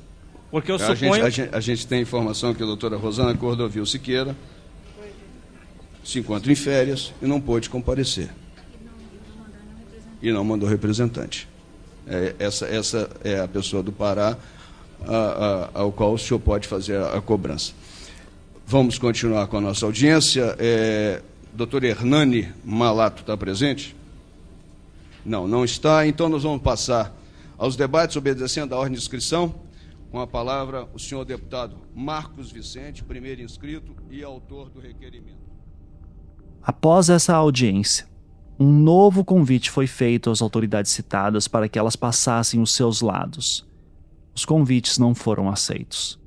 Porque 0.50 0.72
eu 0.72 0.76
a 0.76 0.80
suponho. 0.80 1.14
Gente, 1.14 1.24
a, 1.24 1.30
gente, 1.30 1.56
a, 1.56 1.60
gente, 1.60 1.88
tem 1.88 2.02
informação 2.02 2.53
que 2.53 2.64
a 2.64 2.66
doutora 2.66 2.98
Rosana 2.98 3.35
Cordovil 3.38 3.85
Siqueira 3.85 4.35
se 6.03 6.19
encontra 6.19 6.52
em 6.52 6.56
férias 6.56 7.14
e 7.22 7.27
não 7.27 7.40
pôde 7.40 7.69
comparecer. 7.69 8.30
e 10.22 10.32
não 10.32 10.43
mandou 10.43 10.68
representante. 10.68 11.48
É, 12.08 12.35
essa, 12.40 12.66
essa 12.66 13.10
é 13.24 13.40
a 13.40 13.48
pessoa 13.48 13.84
do 13.84 13.92
Pará 13.92 14.38
a, 15.08 15.69
a, 15.76 15.80
ao 15.82 15.92
qual 15.92 16.14
o 16.14 16.18
senhor 16.18 16.40
pode 16.40 16.68
fazer 16.68 16.98
a, 16.98 17.18
a 17.18 17.22
cobrança. 17.22 17.74
Vamos 18.66 18.98
continuar 18.98 19.48
com 19.48 19.58
a 19.58 19.61
nossa 19.61 19.85
audiência. 19.85 20.56
É, 20.58 21.22
doutor 21.53 21.83
Hernani 21.83 22.51
Malato 22.64 23.22
está 23.22 23.38
presente? 23.38 23.95
Não, 25.25 25.48
não 25.48 25.64
está. 25.64 26.06
Então 26.06 26.27
nós 26.27 26.43
vamos 26.43 26.61
passar 26.61 27.14
aos 27.57 27.75
debates, 27.75 28.15
obedecendo 28.15 28.73
à 28.73 28.77
ordem 28.77 28.93
de 28.93 28.99
inscrição. 28.99 29.53
Com 30.11 30.19
a 30.19 30.27
palavra, 30.27 30.88
o 30.93 30.99
senhor 30.99 31.25
deputado 31.25 31.77
Marcos 31.95 32.51
Vicente, 32.51 33.03
primeiro 33.03 33.41
inscrito 33.41 33.95
e 34.11 34.23
autor 34.23 34.69
do 34.69 34.80
requerimento. 34.80 35.41
Após 36.61 37.09
essa 37.09 37.33
audiência, 37.33 38.07
um 38.59 38.72
novo 38.72 39.25
convite 39.25 39.72
foi 39.72 39.88
feito 39.88 40.30
às 40.30 40.41
autoridades 40.41 40.91
citadas 40.91 41.48
para 41.48 41.67
que 41.67 41.80
elas 41.80 41.95
passassem 41.95 42.61
os 42.61 42.73
seus 42.73 43.01
lados. 43.01 43.65
Os 44.35 44.45
convites 44.45 44.98
não 44.98 45.15
foram 45.15 45.49
aceitos. 45.49 46.19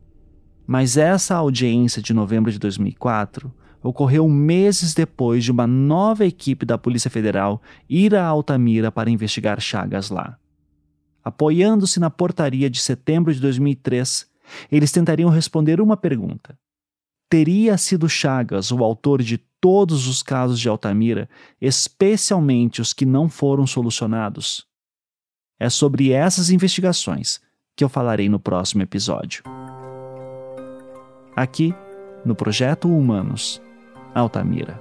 Mas 0.67 0.97
essa 0.97 1.37
audiência 1.37 2.03
de 2.03 2.13
novembro 2.13 2.51
de 2.51 2.59
2004 2.59 3.53
ocorreu 3.87 4.29
meses 4.29 4.95
depois 4.95 5.45
de 5.45 5.53
uma 5.53 5.67
nova 5.67 6.27
equipe 6.27 6.67
da 6.67 6.77
Polícia 6.77 7.11
Federal 7.11 7.63
ir 7.89 8.15
a 8.15 8.25
Altamira 8.25 8.91
para 8.91 9.11
investigar 9.11 9.61
Chagas 9.61 10.11
lá. 10.11 10.37
Apoiando-se 11.23 12.01
na 12.01 12.11
portaria 12.11 12.69
de 12.69 12.81
setembro 12.81 13.33
de 13.33 13.41
2003, 13.41 14.29
eles 14.71 14.93
tentariam 14.93 15.31
responder 15.31 15.81
uma 15.81 15.97
pergunta: 15.97 16.59
Teria 17.29 17.79
sido 17.79 18.09
Chagas 18.09 18.71
o 18.71 18.83
autor 18.83 19.23
de 19.23 19.39
todos 19.61 20.07
os 20.07 20.23
casos 20.23 20.61
de 20.61 20.69
Altamira, 20.69 21.29
especialmente 21.61 22.81
os 22.81 22.93
que 22.93 23.07
não 23.07 23.29
foram 23.29 23.67
solucionados? 23.67 24.67
É 25.59 25.71
sobre 25.71 26.13
essas 26.13 26.51
investigações 26.51 27.41
que 27.75 27.83
eu 27.83 27.89
falarei 27.89 28.29
no 28.29 28.39
próximo 28.39 28.83
episódio. 28.83 29.43
Aqui, 31.35 31.75
no 32.25 32.35
Projeto 32.35 32.89
Humanos, 32.89 33.61
Altamira. 34.21 34.81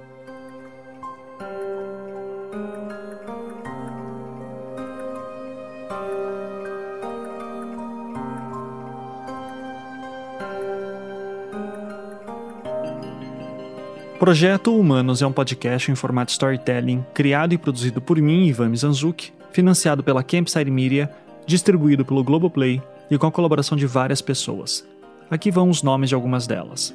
Projeto 14.18 14.74
Humanos 14.74 15.20
é 15.20 15.26
um 15.26 15.32
podcast 15.32 15.92
em 15.92 15.94
formato 15.94 16.32
storytelling, 16.32 17.04
criado 17.12 17.52
e 17.52 17.58
produzido 17.58 18.00
por 18.00 18.16
mim, 18.16 18.46
Ivan 18.46 18.70
Mizanzuki, 18.70 19.32
financiado 19.52 20.02
pela 20.02 20.22
Campside 20.24 20.70
Media, 20.70 21.10
distribuído 21.46 22.04
pelo 22.04 22.24
Globoplay 22.24 22.82
e 23.10 23.18
com 23.18 23.26
a 23.26 23.32
colaboração 23.32 23.76
de 23.76 23.86
várias 23.86 24.22
pessoas. 24.22 24.88
Aqui 25.30 25.50
vão 25.50 25.68
os 25.68 25.82
nomes 25.82 26.08
de 26.08 26.14
algumas 26.14 26.46
delas. 26.46 26.94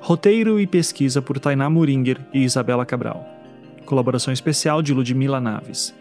Roteiro 0.00 0.60
e 0.60 0.66
pesquisa 0.66 1.20
por 1.20 1.38
Tainá 1.38 1.68
Muringer 1.68 2.18
e 2.32 2.44
Isabela 2.44 2.86
Cabral. 2.86 3.26
Colaboração 3.84 4.32
especial 4.32 4.80
de 4.80 4.94
Ludmila 4.94 5.40
Naves. 5.40 5.94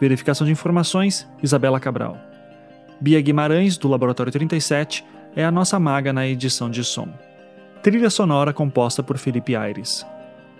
Verificação 0.00 0.46
de 0.46 0.52
informações, 0.52 1.28
Isabela 1.42 1.80
Cabral. 1.80 2.16
Bia 3.00 3.20
Guimarães, 3.20 3.76
do 3.76 3.88
Laboratório 3.88 4.32
37, 4.32 5.04
é 5.34 5.44
a 5.44 5.50
nossa 5.50 5.78
maga 5.78 6.12
na 6.12 6.26
edição 6.26 6.70
de 6.70 6.84
som. 6.84 7.08
Trilha 7.82 8.10
sonora 8.10 8.52
composta 8.52 9.02
por 9.02 9.18
Felipe 9.18 9.56
Aires. 9.56 10.06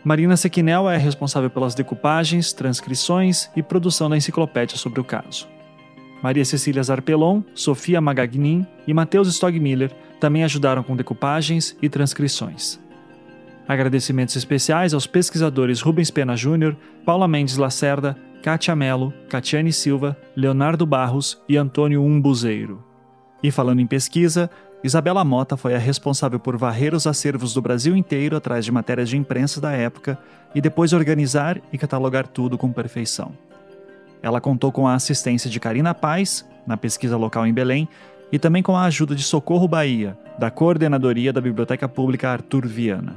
Marina 0.04 0.36
Sequinel 0.36 0.90
é 0.90 0.96
responsável 0.96 1.48
pelas 1.48 1.74
decupagens, 1.74 2.52
transcrições 2.52 3.48
e 3.54 3.62
produção 3.62 4.10
da 4.10 4.16
enciclopédia 4.16 4.76
sobre 4.76 5.00
o 5.00 5.04
caso. 5.04 5.46
Maria 6.20 6.44
Cecília 6.44 6.82
Zarpelon, 6.82 7.42
Sofia 7.54 8.00
Magagnin 8.00 8.66
e 8.86 8.92
Matheus 8.92 9.28
Stogmiller 9.28 9.92
também 10.22 10.44
ajudaram 10.44 10.84
com 10.84 10.94
decupagens 10.94 11.76
e 11.82 11.88
transcrições. 11.88 12.78
Agradecimentos 13.66 14.36
especiais 14.36 14.94
aos 14.94 15.04
pesquisadores 15.04 15.80
Rubens 15.80 16.12
Pena 16.12 16.36
Júnior, 16.36 16.76
Paula 17.04 17.26
Mendes 17.26 17.56
Lacerda, 17.56 18.16
Kátia 18.40 18.76
Melo, 18.76 19.12
Catiane 19.28 19.72
Silva, 19.72 20.16
Leonardo 20.36 20.86
Barros 20.86 21.42
e 21.48 21.56
Antônio 21.56 22.04
Umbuzeiro. 22.04 22.84
E 23.42 23.50
falando 23.50 23.80
em 23.80 23.86
pesquisa, 23.86 24.48
Isabela 24.84 25.24
Mota 25.24 25.56
foi 25.56 25.74
a 25.74 25.78
responsável 25.78 26.38
por 26.38 26.56
varrer 26.56 26.94
os 26.94 27.04
acervos 27.04 27.52
do 27.52 27.60
Brasil 27.60 27.96
inteiro 27.96 28.36
atrás 28.36 28.64
de 28.64 28.70
matérias 28.70 29.08
de 29.08 29.16
imprensa 29.16 29.60
da 29.60 29.72
época 29.72 30.16
e 30.54 30.60
depois 30.60 30.92
organizar 30.92 31.60
e 31.72 31.78
catalogar 31.78 32.28
tudo 32.28 32.56
com 32.56 32.72
perfeição. 32.72 33.32
Ela 34.22 34.40
contou 34.40 34.70
com 34.70 34.86
a 34.86 34.94
assistência 34.94 35.50
de 35.50 35.58
Karina 35.58 35.92
Paz, 35.92 36.48
na 36.64 36.76
pesquisa 36.76 37.16
local 37.16 37.44
em 37.44 37.52
Belém, 37.52 37.88
e 38.32 38.38
também 38.38 38.62
com 38.62 38.74
a 38.74 38.84
ajuda 38.84 39.14
de 39.14 39.22
Socorro 39.22 39.68
Bahia, 39.68 40.16
da 40.38 40.50
Coordenadoria 40.50 41.32
da 41.32 41.40
Biblioteca 41.40 41.86
Pública 41.86 42.30
Arthur 42.30 42.66
Viana. 42.66 43.14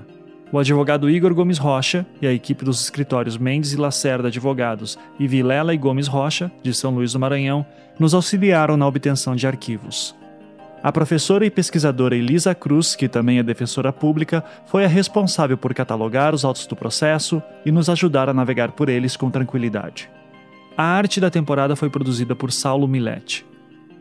O 0.51 0.59
advogado 0.59 1.09
Igor 1.09 1.33
Gomes 1.33 1.57
Rocha 1.57 2.05
e 2.21 2.27
a 2.27 2.31
equipe 2.31 2.63
dos 2.63 2.83
escritórios 2.83 3.37
Mendes 3.37 3.73
e 3.73 3.77
Lacerda 3.77 4.27
Advogados 4.27 4.97
e 5.17 5.27
Vilela 5.27 5.73
e 5.73 5.77
Gomes 5.77 6.07
Rocha, 6.07 6.51
de 6.61 6.73
São 6.73 6.93
Luís 6.93 7.13
do 7.13 7.19
Maranhão, 7.19 7.65
nos 7.97 8.13
auxiliaram 8.13 8.77
na 8.77 8.85
obtenção 8.85 9.35
de 9.35 9.47
arquivos. 9.47 10.15
A 10.83 10.91
professora 10.91 11.45
e 11.45 11.49
pesquisadora 11.49 12.15
Elisa 12.15 12.53
Cruz, 12.53 12.95
que 12.95 13.09
também 13.09 13.39
é 13.39 13.43
defensora 13.43 13.91
pública, 13.91 14.43
foi 14.67 14.85
a 14.85 14.87
responsável 14.87 15.57
por 15.57 15.73
catalogar 15.73 16.35
os 16.35 16.45
autos 16.45 16.67
do 16.67 16.75
processo 16.75 17.41
e 17.65 17.71
nos 17.71 17.89
ajudar 17.89 18.29
a 18.29 18.33
navegar 18.33 18.71
por 18.71 18.87
eles 18.87 19.17
com 19.17 19.31
tranquilidade. 19.31 20.07
A 20.77 20.83
arte 20.83 21.19
da 21.19 21.31
temporada 21.31 21.75
foi 21.75 21.89
produzida 21.89 22.35
por 22.35 22.51
Saulo 22.51 22.87
Milete. 22.87 23.43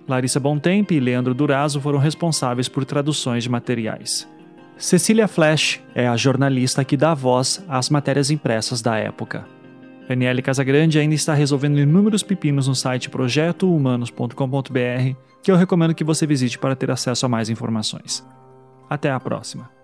Larissa 0.06 0.38
Bontempo 0.38 0.92
e 0.92 1.00
Leandro 1.00 1.34
Durazo 1.34 1.80
foram 1.80 1.98
responsáveis 1.98 2.68
por 2.68 2.84
traduções 2.84 3.42
de 3.42 3.50
materiais. 3.50 4.28
Cecília 4.76 5.28
Flash 5.28 5.80
é 5.94 6.06
a 6.06 6.16
jornalista 6.16 6.84
que 6.84 6.96
dá 6.96 7.14
voz 7.14 7.64
às 7.68 7.88
matérias 7.88 8.30
impressas 8.30 8.82
da 8.82 8.96
época. 8.96 9.46
Daniele 10.08 10.42
Casagrande 10.42 10.98
ainda 10.98 11.14
está 11.14 11.32
resolvendo 11.32 11.78
inúmeros 11.78 12.22
pepinos 12.22 12.68
no 12.68 12.74
site 12.74 13.08
projetohumanos.com.br, 13.08 15.16
que 15.42 15.50
eu 15.50 15.56
recomendo 15.56 15.94
que 15.94 16.04
você 16.04 16.26
visite 16.26 16.58
para 16.58 16.76
ter 16.76 16.90
acesso 16.90 17.24
a 17.24 17.28
mais 17.28 17.48
informações. 17.48 18.26
Até 18.90 19.10
a 19.10 19.18
próxima! 19.18 19.83